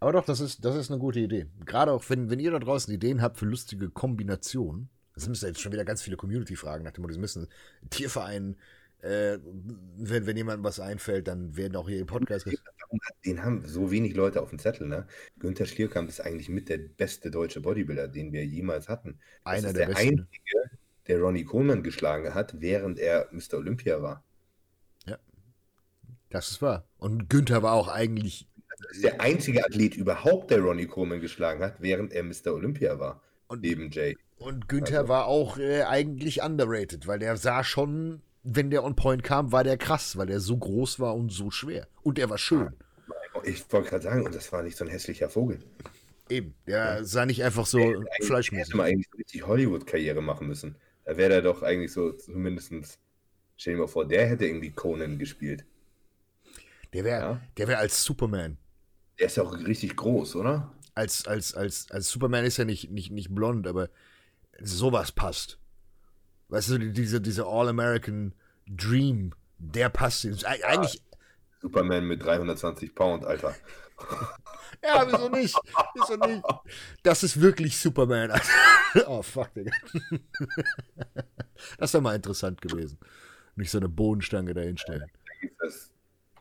Aber 0.00 0.12
doch, 0.12 0.24
das 0.24 0.40
ist, 0.40 0.64
das 0.64 0.76
ist 0.76 0.90
eine 0.90 1.00
gute 1.00 1.20
Idee. 1.20 1.46
Gerade 1.64 1.92
auch, 1.92 2.04
wenn, 2.08 2.30
wenn 2.30 2.40
ihr 2.40 2.50
da 2.50 2.58
draußen 2.58 2.92
Ideen 2.92 3.22
habt 3.22 3.38
für 3.38 3.46
lustige 3.46 3.90
Kombinationen. 3.90 4.88
Das 5.14 5.28
müssen 5.28 5.46
jetzt 5.46 5.60
schon 5.60 5.72
wieder 5.72 5.84
ganz 5.84 6.02
viele 6.02 6.16
Community-Fragen 6.16 6.84
nach 6.84 6.92
dem 6.92 7.02
Motto, 7.02 7.14
das 7.14 7.20
müssen 7.20 7.48
Tiervereinen, 7.88 8.56
äh, 9.00 9.38
wenn, 9.96 10.26
wenn 10.26 10.36
jemandem 10.36 10.64
was 10.64 10.78
einfällt, 10.78 11.26
dann 11.28 11.56
werden 11.56 11.74
auch 11.76 11.88
hier 11.88 12.00
im 12.00 12.06
Podcast. 12.06 12.46
Den 13.24 13.42
haben 13.42 13.66
so 13.66 13.90
wenig 13.90 14.14
Leute 14.14 14.42
auf 14.42 14.50
dem 14.50 14.58
Zettel, 14.58 14.86
ne? 14.86 15.06
Günther 15.38 15.66
Schlierkamp 15.66 16.08
ist 16.08 16.20
eigentlich 16.20 16.48
mit 16.48 16.68
der 16.68 16.78
beste 16.78 17.30
deutsche 17.30 17.60
Bodybuilder, 17.60 18.08
den 18.08 18.32
wir 18.32 18.44
jemals 18.44 18.88
hatten. 18.88 19.18
Das 19.44 19.54
Einer 19.54 19.68
ist 19.68 19.76
der 19.76 19.86
der, 19.86 19.96
einzige, 19.96 20.70
der 21.08 21.18
Ronnie 21.18 21.44
Coleman 21.44 21.82
geschlagen 21.82 22.34
hat, 22.34 22.60
während 22.60 22.98
er 22.98 23.28
Mr. 23.32 23.54
Olympia 23.54 24.02
war. 24.02 24.22
Das 26.30 26.50
ist 26.50 26.62
wahr. 26.62 26.86
Und 26.98 27.30
Günther 27.30 27.62
war 27.62 27.72
auch 27.72 27.88
eigentlich. 27.88 28.48
Das 28.78 28.92
ist 28.92 29.04
der 29.04 29.20
einzige 29.20 29.64
Athlet 29.64 29.96
überhaupt, 29.96 30.50
der 30.50 30.60
Ronnie 30.60 30.86
Coleman 30.86 31.20
geschlagen 31.20 31.62
hat, 31.62 31.76
während 31.80 32.12
er 32.12 32.22
Mr. 32.24 32.52
Olympia 32.54 32.98
war. 32.98 33.22
Und, 33.48 33.62
Neben 33.62 33.90
Jay. 33.90 34.16
und 34.38 34.68
Günther 34.68 34.98
Also- 35.00 35.08
war 35.08 35.26
auch 35.26 35.56
äh, 35.58 35.82
eigentlich 35.82 36.42
underrated, 36.42 37.06
weil 37.06 37.18
der 37.18 37.36
sah 37.36 37.62
schon, 37.64 38.22
wenn 38.42 38.70
der 38.70 38.84
on 38.84 38.96
point 38.96 39.22
kam, 39.22 39.52
war 39.52 39.64
der 39.64 39.76
krass, 39.78 40.16
weil 40.16 40.26
der 40.26 40.40
so 40.40 40.56
groß 40.56 41.00
war 41.00 41.14
und 41.14 41.30
so 41.32 41.50
schwer. 41.50 41.86
Und 42.02 42.18
er 42.18 42.28
war 42.30 42.38
schön. 42.38 42.70
Ich 43.44 43.70
wollte 43.72 43.90
gerade 43.90 44.02
sagen, 44.04 44.24
und 44.26 44.34
das 44.34 44.50
war 44.52 44.62
nicht 44.62 44.76
so 44.76 44.84
ein 44.84 44.90
hässlicher 44.90 45.28
Vogel. 45.28 45.58
Eben. 46.28 46.54
Der 46.66 47.04
sah 47.04 47.24
nicht 47.24 47.44
einfach 47.44 47.66
so 47.66 47.78
fleischmäßig. 48.22 48.68
hätte 48.68 48.76
mal 48.76 48.84
eigentlich 48.84 49.06
so 49.12 49.16
richtig 49.16 49.46
Hollywood-Karriere 49.46 50.20
machen 50.22 50.48
müssen. 50.48 50.74
Da 51.04 51.16
wäre 51.16 51.34
er 51.34 51.42
doch 51.42 51.62
eigentlich 51.62 51.92
so 51.92 52.12
zumindest. 52.12 52.98
Stell 53.56 53.74
dir 53.74 53.80
mal 53.80 53.86
vor, 53.86 54.06
der 54.08 54.26
hätte 54.26 54.44
irgendwie 54.46 54.70
Conan 54.72 55.18
gespielt. 55.18 55.64
Der 56.92 57.04
wäre 57.04 57.20
Ja. 57.20 57.40
der 57.56 57.68
wär 57.68 57.78
als 57.78 58.02
Superman. 58.02 58.56
Der 59.18 59.26
ist 59.26 59.36
ja 59.36 59.42
auch 59.42 59.52
richtig 59.52 59.96
groß, 59.96 60.36
oder? 60.36 60.72
Als, 60.94 61.26
als, 61.26 61.54
als, 61.54 61.90
als 61.90 62.08
Superman 62.08 62.44
ist 62.44 62.56
ja 62.56 62.64
nicht, 62.64 62.90
nicht, 62.90 63.10
nicht 63.10 63.34
blond, 63.34 63.66
aber 63.66 63.88
sowas 64.60 65.12
passt. 65.12 65.58
Weißt 66.48 66.70
du, 66.70 66.78
die- 66.78 66.92
diese, 66.92 67.20
diese 67.20 67.46
All-American 67.46 68.34
Dream, 68.66 69.32
der 69.58 69.88
passt. 69.90 70.26
Eigentlich, 70.44 71.02
Superman 71.60 72.06
mit 72.06 72.22
320 72.22 72.94
Pound, 72.94 73.24
Alter. 73.24 73.54
ja, 74.82 75.06
wieso 75.06 75.28
nicht? 75.28 75.56
Wieso 75.94 76.16
nicht? 76.16 76.42
Das 77.02 77.22
ist 77.22 77.40
wirklich 77.40 77.76
Superman. 77.78 78.38
oh, 79.06 79.22
fuck, 79.22 79.52
Digga. 79.54 79.72
Das 81.78 81.92
wäre 81.94 82.02
mal 82.02 82.14
interessant 82.14 82.60
gewesen. 82.60 82.98
Nicht 83.54 83.70
so 83.70 83.78
eine 83.78 83.88
Bodenstange 83.88 84.52
dahinstellen. 84.52 85.10
Das 85.24 85.25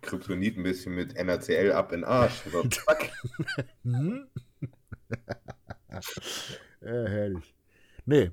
Kryptonit 0.05 0.57
ein 0.57 0.63
bisschen 0.63 0.95
mit 0.95 1.15
NaCl 1.15 1.71
ab 1.71 1.91
in 1.91 2.01
den 2.01 2.09
Arsch. 2.09 2.41
So, 2.51 2.63
zack. 2.69 3.11
Hm? 3.83 4.27
ja, 5.91 5.99
herrlich. 6.81 7.55
Nee. 8.05 8.31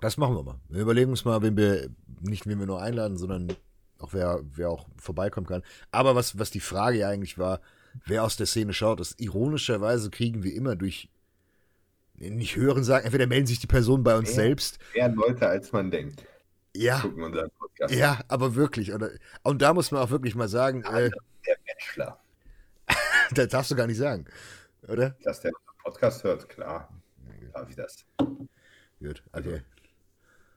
Das 0.00 0.16
machen 0.16 0.34
wir 0.34 0.42
mal. 0.42 0.60
Wir 0.68 0.82
überlegen 0.82 1.10
uns 1.10 1.24
mal, 1.24 1.42
wen 1.42 1.56
wir, 1.56 1.90
nicht 2.20 2.46
wen 2.46 2.58
wir 2.58 2.66
nur 2.66 2.80
einladen, 2.80 3.18
sondern 3.18 3.52
auch 3.98 4.14
wer, 4.14 4.40
wer 4.54 4.70
auch 4.70 4.86
vorbeikommen 4.96 5.46
kann. 5.46 5.62
Aber 5.90 6.14
was, 6.14 6.38
was 6.38 6.50
die 6.50 6.60
Frage 6.60 6.98
ja 6.98 7.08
eigentlich 7.08 7.38
war, 7.38 7.60
wer 8.06 8.24
aus 8.24 8.36
der 8.36 8.46
Szene 8.46 8.72
schaut, 8.72 9.00
ist 9.00 9.20
ironischerweise 9.20 10.10
kriegen 10.10 10.42
wir 10.42 10.54
immer 10.54 10.76
durch 10.76 11.10
nicht 12.28 12.56
hören 12.56 12.84
sagen, 12.84 13.04
entweder 13.04 13.26
melden 13.26 13.46
sich 13.46 13.60
die 13.60 13.66
Personen 13.66 14.04
bei 14.04 14.16
uns 14.16 14.28
mehr, 14.28 14.34
selbst. 14.34 14.78
Mehr 14.94 15.08
Leute, 15.08 15.48
als 15.48 15.72
man 15.72 15.90
denkt. 15.90 16.22
Ja. 16.74 17.02
Ja, 17.88 18.20
aber 18.28 18.54
wirklich. 18.54 18.92
Oder, 18.92 19.10
und 19.42 19.62
da 19.62 19.74
muss 19.74 19.90
man 19.90 20.02
auch 20.02 20.10
wirklich 20.10 20.34
mal 20.34 20.48
sagen. 20.48 20.82
Ja, 20.84 21.00
äh, 21.00 21.10
der 21.46 21.56
Bachelor. 21.66 22.20
das 23.34 23.48
darfst 23.48 23.70
du 23.70 23.76
gar 23.76 23.86
nicht 23.86 23.98
sagen, 23.98 24.26
oder? 24.88 25.16
Dass 25.22 25.40
der 25.40 25.52
Podcast 25.82 26.24
hört, 26.24 26.48
klar. 26.48 26.88
Darf 27.52 27.68
ich 27.68 27.76
das? 27.76 28.04
Gut, 29.00 29.22
okay. 29.32 29.62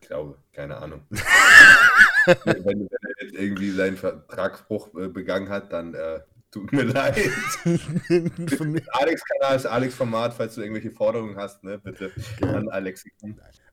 Ich 0.01 0.07
glaube, 0.07 0.37
keine 0.51 0.77
Ahnung. 0.77 1.01
wenn, 2.25 2.65
wenn, 2.65 2.81
er 2.81 3.21
jetzt 3.21 3.33
irgendwie 3.35 3.71
seinen 3.71 3.97
Vertragsbruch 3.97 4.93
äh, 4.95 5.07
begangen 5.07 5.49
hat, 5.49 5.71
dann 5.71 5.93
äh, 5.93 6.19
tut 6.51 6.71
mir 6.71 6.83
leid. 6.83 7.17
Alex 8.91 9.23
Kanal 9.25 9.55
ist 9.55 9.65
Alex 9.65 9.95
Format, 9.95 10.33
falls 10.33 10.55
du 10.55 10.61
irgendwelche 10.61 10.91
Forderungen 10.91 11.37
hast, 11.37 11.63
ne, 11.63 11.79
bitte 11.79 12.11
Geil. 12.39 12.55
an 12.55 12.69
Alex. 12.69 13.05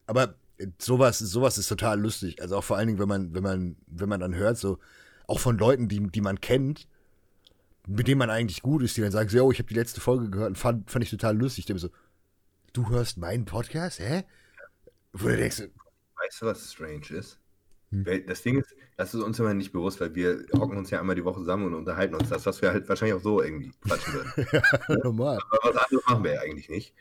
Aber 0.06 0.34
sowas, 0.78 1.18
sowas 1.18 1.58
ist 1.58 1.68
total 1.68 2.00
lustig. 2.00 2.40
Also 2.40 2.56
auch 2.56 2.64
vor 2.64 2.76
allen 2.76 2.88
Dingen, 2.88 2.98
wenn 2.98 3.08
man, 3.08 3.34
wenn 3.34 3.42
man, 3.42 3.76
wenn 3.86 4.08
man 4.08 4.20
dann 4.20 4.34
hört, 4.34 4.58
so 4.58 4.78
auch 5.26 5.40
von 5.40 5.58
Leuten, 5.58 5.88
die, 5.88 6.00
die 6.00 6.20
man 6.20 6.40
kennt, 6.40 6.88
mit 7.86 8.08
denen 8.08 8.18
man 8.18 8.30
eigentlich 8.30 8.62
gut 8.62 8.82
ist, 8.82 8.96
die 8.96 9.00
dann 9.00 9.12
sagen, 9.12 9.28
so, 9.28 9.50
ich 9.50 9.58
habe 9.58 9.68
die 9.68 9.74
letzte 9.74 10.00
Folge 10.00 10.30
gehört 10.30 10.50
und 10.50 10.58
fand, 10.58 10.90
fand 10.90 11.04
ich 11.04 11.10
total 11.10 11.36
lustig. 11.36 11.68
Ich 11.68 11.80
so, 11.80 11.90
du 12.72 12.88
hörst 12.88 13.18
meinen 13.18 13.44
Podcast, 13.44 14.00
hä? 14.00 14.24
Wo 15.12 15.28
du 15.28 15.36
denkst, 15.36 15.62
weißt 16.16 16.42
du, 16.42 16.46
was 16.46 16.72
strange 16.72 17.10
ist? 17.10 17.38
Hm. 17.90 18.04
Das 18.26 18.42
Ding 18.42 18.60
ist, 18.60 18.74
das 18.96 19.14
ist 19.14 19.22
uns 19.22 19.38
immer 19.38 19.54
nicht 19.54 19.72
bewusst, 19.72 20.00
weil 20.00 20.14
wir 20.14 20.44
hocken 20.54 20.76
uns 20.76 20.90
ja 20.90 21.00
einmal 21.00 21.16
die 21.16 21.24
Woche 21.24 21.40
zusammen 21.40 21.66
und 21.66 21.74
unterhalten 21.74 22.14
uns 22.14 22.28
das, 22.28 22.46
was 22.46 22.62
wir 22.62 22.70
halt 22.70 22.88
wahrscheinlich 22.88 23.16
auch 23.16 23.22
so 23.22 23.42
irgendwie 23.42 23.72
quatschen 23.82 24.14
würden. 24.14 24.46
ja, 24.52 24.96
normal. 25.02 25.38
Aber 25.50 25.74
was 25.74 25.84
anderes 25.84 26.06
machen 26.06 26.24
wir 26.24 26.34
ja 26.34 26.40
eigentlich 26.42 26.68
nicht. 26.68 26.94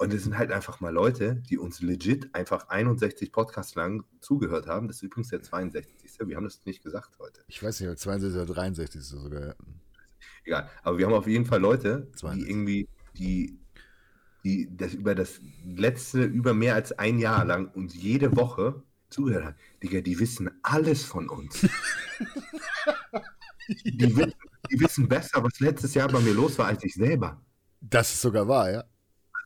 Und 0.00 0.14
es 0.14 0.24
sind 0.24 0.38
halt 0.38 0.50
einfach 0.50 0.80
mal 0.80 0.94
Leute, 0.94 1.42
die 1.50 1.58
uns 1.58 1.82
legit 1.82 2.34
einfach 2.34 2.70
61 2.70 3.32
Podcasts 3.32 3.74
lang 3.74 4.02
zugehört 4.20 4.66
haben. 4.66 4.88
Das 4.88 4.96
ist 4.96 5.02
übrigens 5.02 5.28
der 5.28 5.42
62. 5.42 6.26
Wir 6.26 6.36
haben 6.36 6.44
das 6.44 6.64
nicht 6.64 6.82
gesagt 6.82 7.18
heute. 7.18 7.42
Ich 7.48 7.62
weiß 7.62 7.80
nicht, 7.80 7.98
62 7.98 8.40
oder 8.40 8.54
63 8.54 9.02
sogar. 9.02 9.56
Egal. 10.42 10.70
Aber 10.84 10.96
wir 10.96 11.04
haben 11.04 11.12
auf 11.12 11.26
jeden 11.26 11.44
Fall 11.44 11.60
Leute, 11.60 12.08
62. 12.16 12.32
die 12.32 12.50
irgendwie, 12.50 12.88
die, 13.18 13.58
die 14.42 14.74
das 14.74 14.94
über 14.94 15.14
das 15.14 15.38
letzte, 15.66 16.24
über 16.24 16.54
mehr 16.54 16.76
als 16.76 16.92
ein 16.92 17.18
Jahr 17.18 17.44
lang 17.44 17.70
uns 17.74 17.94
jede 17.94 18.34
Woche 18.34 18.82
zugehört 19.10 19.44
haben. 19.44 19.56
Digga, 19.82 20.00
die 20.00 20.18
wissen 20.18 20.50
alles 20.62 21.04
von 21.04 21.28
uns. 21.28 21.60
die, 23.84 24.16
wissen, 24.16 24.32
die 24.72 24.80
wissen 24.80 25.08
besser, 25.08 25.44
was 25.44 25.60
letztes 25.60 25.92
Jahr 25.92 26.08
bei 26.08 26.20
mir 26.20 26.32
los 26.32 26.58
war, 26.58 26.68
als 26.68 26.82
ich 26.84 26.94
selber. 26.94 27.38
Das 27.82 28.10
ist 28.14 28.22
sogar 28.22 28.48
wahr, 28.48 28.70
ja 28.70 28.84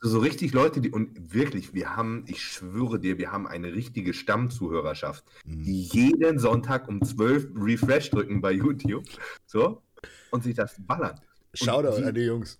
so 0.04 0.18
richtig 0.18 0.52
Leute, 0.52 0.82
die, 0.82 0.90
und 0.90 1.32
wirklich, 1.32 1.72
wir 1.72 1.96
haben, 1.96 2.24
ich 2.28 2.42
schwöre 2.42 3.00
dir, 3.00 3.16
wir 3.16 3.32
haben 3.32 3.46
eine 3.46 3.72
richtige 3.72 4.12
Stammzuhörerschaft, 4.12 5.24
mhm. 5.46 5.64
die 5.64 5.82
jeden 5.82 6.38
Sonntag 6.38 6.88
um 6.88 7.02
12 7.02 7.48
Refresh 7.56 8.10
drücken 8.10 8.42
bei 8.42 8.52
YouTube, 8.52 9.04
so, 9.46 9.82
und 10.30 10.44
sich 10.44 10.54
das 10.54 10.76
ballern. 10.78 11.18
Shoutout 11.54 12.04
an 12.04 12.14
die 12.14 12.22
Jungs. 12.22 12.58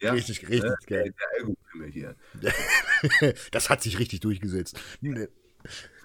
Ja, 0.00 0.12
richtig, 0.12 0.48
richtig 0.48 0.70
äh, 0.70 0.86
geil. 0.86 1.14
Der 1.78 1.86
hier. 1.88 2.16
das 3.50 3.68
hat 3.68 3.82
sich 3.82 3.98
richtig 3.98 4.20
durchgesetzt. 4.20 4.80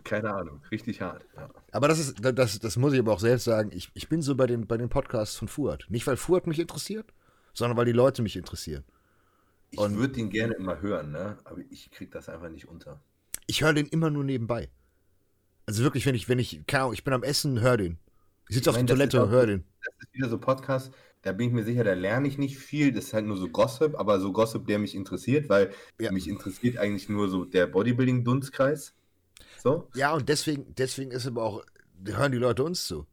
Keine 0.04 0.34
Ahnung, 0.34 0.62
richtig 0.70 1.00
hart. 1.00 1.24
Ja. 1.38 1.50
Aber 1.72 1.88
das 1.88 2.00
ist, 2.00 2.16
das, 2.20 2.60
das 2.60 2.76
muss 2.76 2.92
ich 2.92 3.00
aber 3.00 3.14
auch 3.14 3.20
selbst 3.20 3.46
sagen, 3.46 3.70
ich, 3.74 3.90
ich 3.94 4.10
bin 4.10 4.22
so 4.22 4.36
bei 4.36 4.48
den, 4.48 4.68
bei 4.68 4.78
den 4.78 4.90
Podcasts 4.90 5.38
von 5.38 5.48
Fuad. 5.48 5.86
Nicht, 5.90 6.06
weil 6.08 6.18
Fuad 6.18 6.48
mich 6.48 6.60
interessiert, 6.60 7.14
sondern 7.54 7.78
weil 7.78 7.86
die 7.86 7.94
Leute 7.94 8.22
mich 8.22 8.36
interessieren. 8.36 8.84
Ich 9.74 9.80
würde 9.80 10.14
den 10.14 10.30
gerne 10.30 10.54
immer 10.54 10.82
hören, 10.82 11.12
ne? 11.12 11.38
aber 11.44 11.62
ich 11.70 11.92
kriege 11.92 12.12
das 12.12 12.30
einfach 12.30 12.50
nicht 12.50 12.68
unter. 12.68 13.02
Ich 13.48 13.64
höre 13.64 13.74
den 13.74 13.88
immer 13.88 14.10
nur 14.10 14.24
nebenbei. 14.24 14.70
Also 15.66 15.84
wirklich, 15.84 16.06
wenn 16.06 16.16
ich, 16.16 16.30
wenn 16.30 16.40
ich, 16.40 16.62
ich 16.94 17.04
bin 17.04 17.14
am 17.14 17.24
Essen, 17.24 17.62
höre 17.62 17.78
den. 17.78 17.98
Ich 18.50 18.56
sitze 18.56 18.70
auf 18.70 18.76
der 18.76 18.86
Toilette 18.86 19.24
und 19.24 19.30
höre 19.30 19.48
den. 19.48 19.64
Das 19.84 19.94
ist 20.00 20.14
wieder 20.14 20.30
so 20.30 20.38
Podcast, 20.38 20.94
da 21.24 21.32
bin 21.32 21.48
ich 21.48 21.54
mir 21.54 21.64
sicher, 21.64 21.84
da 21.84 21.94
lerne 21.94 22.28
ich 22.28 22.38
nicht 22.38 22.58
viel. 22.58 22.92
Das 22.92 23.06
ist 23.06 23.14
halt 23.14 23.26
nur 23.26 23.38
so 23.38 23.48
Gossip, 23.48 23.98
aber 23.98 24.20
so 24.20 24.32
Gossip, 24.34 24.68
der 24.68 24.78
mich 24.78 24.94
interessiert, 24.94 25.50
weil 25.50 25.72
ja. 26.00 26.12
mich 26.12 26.28
interessiert 26.28 26.78
eigentlich 26.78 27.10
nur 27.10 27.30
so 27.30 27.46
der 27.46 27.66
Bodybuilding-Dunstkreis. 27.68 28.94
So. 29.62 29.88
Ja, 29.96 30.14
und 30.14 30.28
deswegen, 30.28 30.76
deswegen 30.76 31.12
ist 31.12 31.26
aber 31.26 31.44
auch, 31.44 31.64
hören 32.06 32.34
die 32.34 32.38
Leute 32.38 32.64
uns 32.64 32.86
zu. 32.86 33.08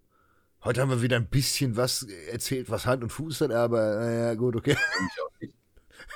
Heute 0.62 0.82
haben 0.82 0.90
wir 0.90 1.02
wieder 1.02 1.16
ein 1.16 1.28
bisschen 1.28 1.76
was 1.76 2.02
erzählt, 2.02 2.68
was 2.68 2.84
Hand 2.84 3.02
und 3.04 3.10
Fuß 3.10 3.40
hat, 3.42 3.52
aber 3.52 4.00
naja, 4.00 4.34
gut, 4.34 4.56
okay. 4.56 4.72
Ich 4.72 5.22
auch 5.22 5.40
nicht. 5.40 5.54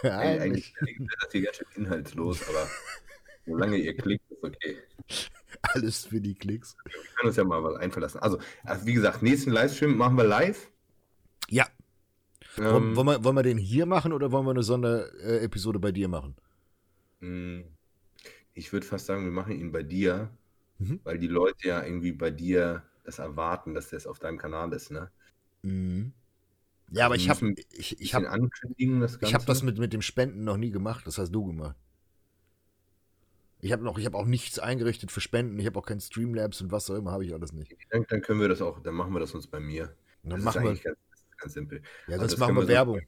Eigentlich, 0.03 0.75
eigentlich 0.81 1.01
ist 1.01 1.17
das 1.23 1.33
hier 1.33 1.43
ganz 1.43 1.57
schön 1.57 1.67
inhaltslos, 1.77 2.49
aber 2.49 2.69
solange 3.47 3.77
ihr 3.77 3.97
klickt, 3.97 4.31
ist 4.31 4.43
okay. 4.43 4.77
Alles 5.63 6.07
für 6.07 6.21
die 6.21 6.35
Klicks. 6.35 6.77
Wir 6.85 6.93
können 7.17 7.29
uns 7.29 7.37
ja 7.37 7.45
mal 7.45 7.63
was 7.63 7.77
einverlassen. 7.77 8.21
Also, 8.21 8.39
also, 8.65 8.87
wie 8.87 8.95
gesagt, 8.95 9.23
nächsten 9.23 9.51
Livestream 9.51 9.97
machen 9.97 10.17
wir 10.17 10.25
live. 10.25 10.71
Ja. 11.49 11.67
Ähm, 12.59 12.95
wollen, 12.97 13.07
wir, 13.07 13.25
wollen 13.25 13.37
wir 13.37 13.43
den 13.43 13.59
hier 13.59 13.87
machen 13.87 14.13
oder 14.13 14.31
wollen 14.31 14.47
wir 14.47 14.51
eine 14.51 14.63
Sonderepisode 14.63 15.79
bei 15.79 15.93
dir 15.93 16.09
machen? 16.09 16.37
Hm, 17.21 17.65
ich 18.53 18.73
würde 18.73 18.87
fast 18.87 19.07
sagen, 19.07 19.25
wir 19.25 19.33
machen 19.33 19.53
ihn 19.53 19.73
bei 19.73 19.83
dir, 19.83 20.31
mhm. 20.79 21.01
weil 21.05 21.19
die 21.19 21.29
Leute 21.29 21.69
ja 21.69 21.83
irgendwie 21.83 22.13
bei 22.13 22.31
dir 22.31 22.83
das 23.05 23.19
erwarten, 23.19 23.75
dass 23.75 23.91
das 23.91 24.07
auf 24.07 24.19
deinem 24.19 24.39
Kanal 24.39 24.73
ist, 24.73 24.91
ne? 24.91 25.11
Mhm. 25.63 26.13
Ja, 26.91 27.07
aber 27.07 27.17
ich 27.17 27.29
habe 27.29 27.55
ich, 27.73 28.01
ich 28.01 28.15
hab, 28.15 28.23
ich 28.23 29.35
hab 29.35 29.47
das 29.47 29.63
mit, 29.63 29.79
mit 29.79 29.93
dem 29.93 30.03
Spenden 30.03 30.45
noch 30.45 30.57
nie 30.57 30.71
gemacht. 30.71 31.07
Das 31.07 31.19
hast 31.19 31.33
du 31.33 31.45
gemacht. 31.45 31.77
Ich 33.61 33.73
habe 33.73 33.83
noch, 33.83 33.99
ich 33.99 34.05
habe 34.05 34.19
auch 34.19 34.27
nichts 34.27 34.59
eingerichtet 34.59 35.11
für 35.11 35.23
Spenden. 35.23 35.59
Ich 35.59 35.65
habe 35.65 35.79
auch 35.79 35.87
kein 35.87 35.99
Streamlabs 35.99 36.61
und 36.61 36.71
was 36.71 36.91
auch 36.91 36.97
immer, 36.97 37.13
habe 37.13 37.25
ich 37.25 37.33
alles 37.33 37.53
nicht. 37.53 37.75
Dann, 37.91 38.05
dann, 38.09 38.21
können 38.21 38.39
wir 38.41 38.49
das 38.49 38.61
auch, 38.61 38.79
dann 38.81 38.95
machen 38.95 39.15
wir 39.15 39.21
das 39.21 39.35
uns 39.35 39.47
bei 39.47 39.59
mir. 39.59 39.95
Dann 40.23 40.33
das 40.33 40.45
machen 40.45 40.65
wir 40.65 40.75
ganz, 40.75 40.99
ganz, 41.39 41.55
simpel. 41.55 41.83
Ja, 42.07 42.19
sonst 42.19 42.33
also 42.33 42.45
machen 42.45 42.57
wir 42.57 42.69
Werbung. 42.69 43.01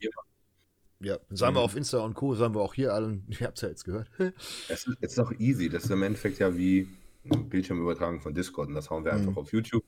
Ja, 1.00 1.18
sagen 1.28 1.52
mhm. 1.52 1.58
wir 1.58 1.60
auf 1.60 1.76
Insta 1.76 1.98
und 1.98 2.14
Co. 2.14 2.34
sagen 2.34 2.54
wir 2.54 2.62
auch 2.62 2.72
hier 2.72 2.94
allen. 2.94 3.26
Ihr 3.38 3.46
habt 3.46 3.58
es 3.58 3.62
ja 3.62 3.68
jetzt 3.68 3.84
gehört. 3.84 4.10
Es 4.68 4.86
ist, 4.86 4.98
ist 5.02 5.20
auch 5.20 5.32
easy. 5.32 5.68
Das 5.68 5.84
ist 5.84 5.90
im 5.90 6.02
Endeffekt 6.02 6.38
ja 6.38 6.56
wie 6.56 6.88
ein 7.30 7.50
Bildschirmübertragung 7.50 8.22
von 8.22 8.34
Discord 8.34 8.68
und 8.68 8.74
das 8.74 8.88
hauen 8.88 9.04
wir 9.04 9.12
mhm. 9.12 9.28
einfach 9.28 9.36
auf 9.36 9.52
YouTube. 9.52 9.84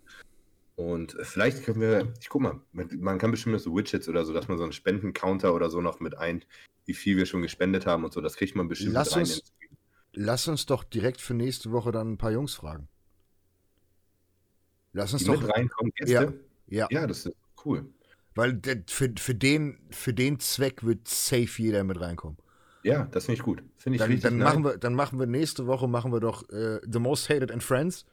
Und 0.78 1.16
vielleicht 1.22 1.64
können 1.64 1.80
wir, 1.80 2.12
ich 2.20 2.28
guck 2.28 2.40
mal, 2.40 2.60
man 2.70 3.18
kann 3.18 3.32
bestimmt 3.32 3.60
so 3.60 3.74
Widgets 3.74 4.08
oder 4.08 4.24
so, 4.24 4.32
dass 4.32 4.46
man 4.46 4.58
so 4.58 4.62
einen 4.62 4.72
Spendencounter 4.72 5.52
oder 5.52 5.70
so 5.70 5.80
noch 5.80 5.98
mit 5.98 6.16
ein, 6.16 6.44
wie 6.84 6.94
viel 6.94 7.16
wir 7.16 7.26
schon 7.26 7.42
gespendet 7.42 7.84
haben 7.84 8.04
und 8.04 8.12
so, 8.12 8.20
das 8.20 8.36
kriegt 8.36 8.54
man 8.54 8.68
bestimmt 8.68 8.92
lass 8.92 9.16
rein. 9.16 9.22
Uns, 9.22 9.42
lass 10.12 10.46
uns 10.46 10.66
doch 10.66 10.84
direkt 10.84 11.20
für 11.20 11.34
nächste 11.34 11.72
Woche 11.72 11.90
dann 11.90 12.12
ein 12.12 12.16
paar 12.16 12.30
Jungs 12.30 12.54
fragen. 12.54 12.86
Lass 14.92 15.12
uns 15.12 15.24
Die 15.24 15.32
doch. 15.32 15.42
Mit 15.42 15.50
reinkommen, 15.50 15.92
Gäste? 15.96 16.40
Ja, 16.68 16.86
ja. 16.88 17.00
ja, 17.00 17.06
das 17.08 17.26
ist 17.26 17.34
cool. 17.64 17.84
Weil 18.36 18.60
für, 18.86 19.12
für, 19.18 19.34
den, 19.34 19.80
für 19.90 20.14
den 20.14 20.38
Zweck 20.38 20.84
wird 20.84 21.08
safe 21.08 21.60
jeder 21.60 21.82
mit 21.82 22.00
reinkommen. 22.00 22.38
Ja, 22.84 23.08
das 23.10 23.24
finde 23.24 23.38
ich 23.40 23.42
gut. 23.42 23.64
Finde 23.78 23.96
ich 23.96 24.00
dann, 24.00 24.12
richtig 24.12 24.30
dann 24.30 24.38
machen 24.38 24.62
wir 24.62 24.78
Dann 24.78 24.94
machen 24.94 25.18
wir 25.18 25.26
nächste 25.26 25.66
Woche 25.66 25.88
machen 25.88 26.12
wir 26.12 26.20
doch 26.20 26.48
äh, 26.50 26.78
The 26.88 27.00
Most 27.00 27.30
Hated 27.30 27.50
and 27.50 27.64
Friends. 27.64 28.06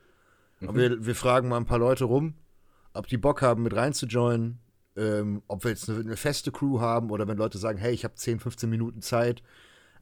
Mhm. 0.62 0.76
Wir, 0.76 1.06
wir 1.06 1.14
fragen 1.14 1.48
mal 1.48 1.58
ein 1.58 1.68
paar 1.68 1.78
Leute 1.78 2.06
rum 2.06 2.34
ob 2.96 3.08
die 3.08 3.18
Bock 3.18 3.42
haben, 3.42 3.64
mit 3.64 3.76
reinzujoinen, 3.76 4.60
ähm, 4.96 5.44
ob 5.48 5.64
wir 5.64 5.72
jetzt 5.72 5.90
eine, 5.90 6.00
eine, 6.00 6.18
feste 6.18 6.52
Crew 6.52 6.80
haben 6.80 7.12
oder 7.12 7.28
wenn 7.28 7.38
Leute 7.38 7.58
sagen, 7.58 7.78
hey, 7.78 7.94
ich 7.94 8.04
habe 8.04 8.16
10, 8.16 8.40
15 8.40 8.70
Minuten 8.70 9.02
Zeit, 9.02 9.44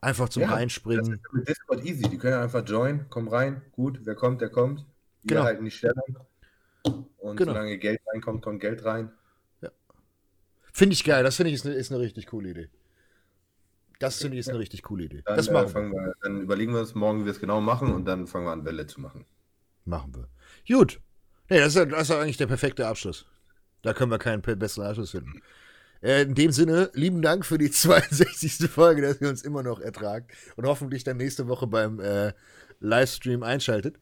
einfach 0.02 0.30
zum 0.30 0.44
ja, 0.44 0.49
Reinspringen. 0.49 1.06
Das 1.06 1.10
ist 1.10 1.34
mit 1.34 1.48
Discord 1.48 1.86
easy, 1.86 2.03
die 2.03 2.18
können 2.18 2.36
einfach 2.36 2.65
joinen, 2.68 3.10
kommen 3.10 3.28
rein, 3.28 3.61
gut, 3.72 3.99
wer 4.03 4.15
kommt, 4.15 4.41
der 4.41 4.49
kommt. 4.49 4.86
Die 5.24 5.28
genau. 5.28 5.44
halten 5.44 5.65
die 5.65 5.72
Stellung. 5.72 6.18
Und 7.18 7.38
genau. 7.38 7.53
solange 7.53 7.78
Geld 7.78 8.02
reinkommt, 8.14 8.44
kommt 8.44 8.60
Geld 8.60 8.84
rein. 8.86 9.11
Ja. 9.61 9.70
Finde 10.72 10.94
ich 10.94 11.03
geil, 11.03 11.24
das 11.24 11.38
finde 11.38 11.49
ich 11.49 11.56
ist 11.56 11.65
eine, 11.65 11.76
ist 11.76 11.91
eine 11.91 12.02
richtig 12.02 12.28
coole 12.28 12.49
Idee. 12.49 12.70
Das 13.99 14.18
finde 14.18 14.36
ich 14.36 14.41
ist 14.41 14.49
eine 14.49 14.60
richtig 14.60 14.84
coole 14.84 15.06
Idee. 15.06 15.22
Dann, 15.24 15.38
das 15.38 15.48
äh, 15.48 15.53
machen 15.53 15.74
wir. 15.74 15.91
wir. 15.91 16.14
Dann 16.22 16.41
überlegen 16.41 16.74
wir 16.74 16.82
uns 16.82 16.94
morgen, 16.94 17.22
wie 17.22 17.26
wir 17.26 17.32
es 17.32 17.40
genau 17.40 17.61
machen 17.61 17.94
und 17.94 18.06
dann 18.06 18.28
fangen 18.28 18.45
wir 18.45 18.52
an, 18.52 18.65
Welle 18.65 18.86
zu 18.86 18.99
machen. 18.99 19.26
Machen 19.86 20.14
wir. 20.14 20.28
Gut, 20.68 20.99
Nee, 21.49 21.60
das 21.60 21.76
ist, 21.76 21.91
das 21.91 22.10
ist 22.10 22.11
eigentlich 22.15 22.38
der 22.38 22.48
perfekte 22.48 22.88
Abschluss. 22.88 23.26
Da 23.82 23.94
können 23.94 24.11
wir 24.11 24.18
keinen 24.20 24.41
besseren 24.41 24.88
Abschluss 24.88 25.11
finden. 25.11 25.41
Äh, 26.02 26.24
in 26.24 26.36
dem 26.36 26.52
Sinne, 26.52 26.90
lieben 26.94 27.22
Dank 27.22 27.45
für 27.45 27.57
die 27.57 27.72
62. 27.72 28.70
Folge, 28.70 29.02
dass 29.02 29.22
ihr 29.22 29.30
uns 29.30 29.41
immer 29.41 29.64
noch 29.64 29.80
ertragt 29.80 30.32
und 30.56 30.65
hoffentlich 30.65 31.03
dann 31.03 31.18
nächste 31.18 31.48
Woche 31.48 31.68
beim 31.68 31.99
äh, 31.99 32.34
Livestream 32.80 33.44
einschaltet. 33.44 33.99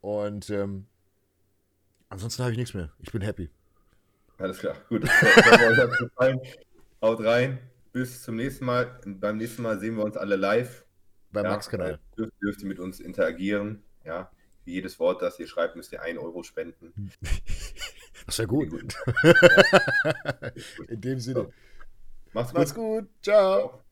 Und 0.00 0.48
ähm, 0.50 0.86
ansonsten 2.08 2.42
habe 2.42 2.52
ich 2.52 2.58
nichts 2.58 2.74
mehr. 2.74 2.92
Ich 3.00 3.12
bin 3.12 3.22
happy. 3.22 3.50
Alles 4.38 4.58
klar, 4.58 4.76
gut. 4.88 5.04
Haut 7.02 7.24
rein. 7.24 7.58
bis 7.92 8.22
zum 8.22 8.36
nächsten 8.36 8.64
Mal. 8.64 9.00
Beim 9.04 9.36
nächsten 9.36 9.62
Mal 9.62 9.78
sehen 9.80 9.96
wir 9.96 10.04
uns 10.04 10.16
alle 10.16 10.36
live. 10.36 10.84
Beim 11.32 11.44
Ja, 11.44 11.50
Max-Kanal. 11.50 11.98
Dürft, 12.16 12.32
dürft 12.42 12.62
ihr 12.62 12.68
mit 12.68 12.78
uns 12.78 13.00
interagieren. 13.00 13.82
Ja, 14.04 14.30
für 14.68 14.72
jedes 14.72 15.00
Wort, 15.00 15.22
das 15.22 15.38
ihr 15.40 15.46
schreibt, 15.46 15.76
müsst 15.76 15.92
ihr 15.92 16.02
1 16.02 16.18
Euro 16.18 16.42
spenden. 16.42 17.10
Das 18.26 18.36
wäre 18.40 18.48
gut. 18.48 18.68
Gut. 18.68 18.94
In 20.88 21.00
dem 21.00 21.18
Sinne. 21.18 21.50
Macht's 22.34 22.50
gut. 22.50 22.58
Macht's 22.58 22.74
gut. 22.74 23.08
Ciao. 23.22 23.68
Ciao. 23.68 23.84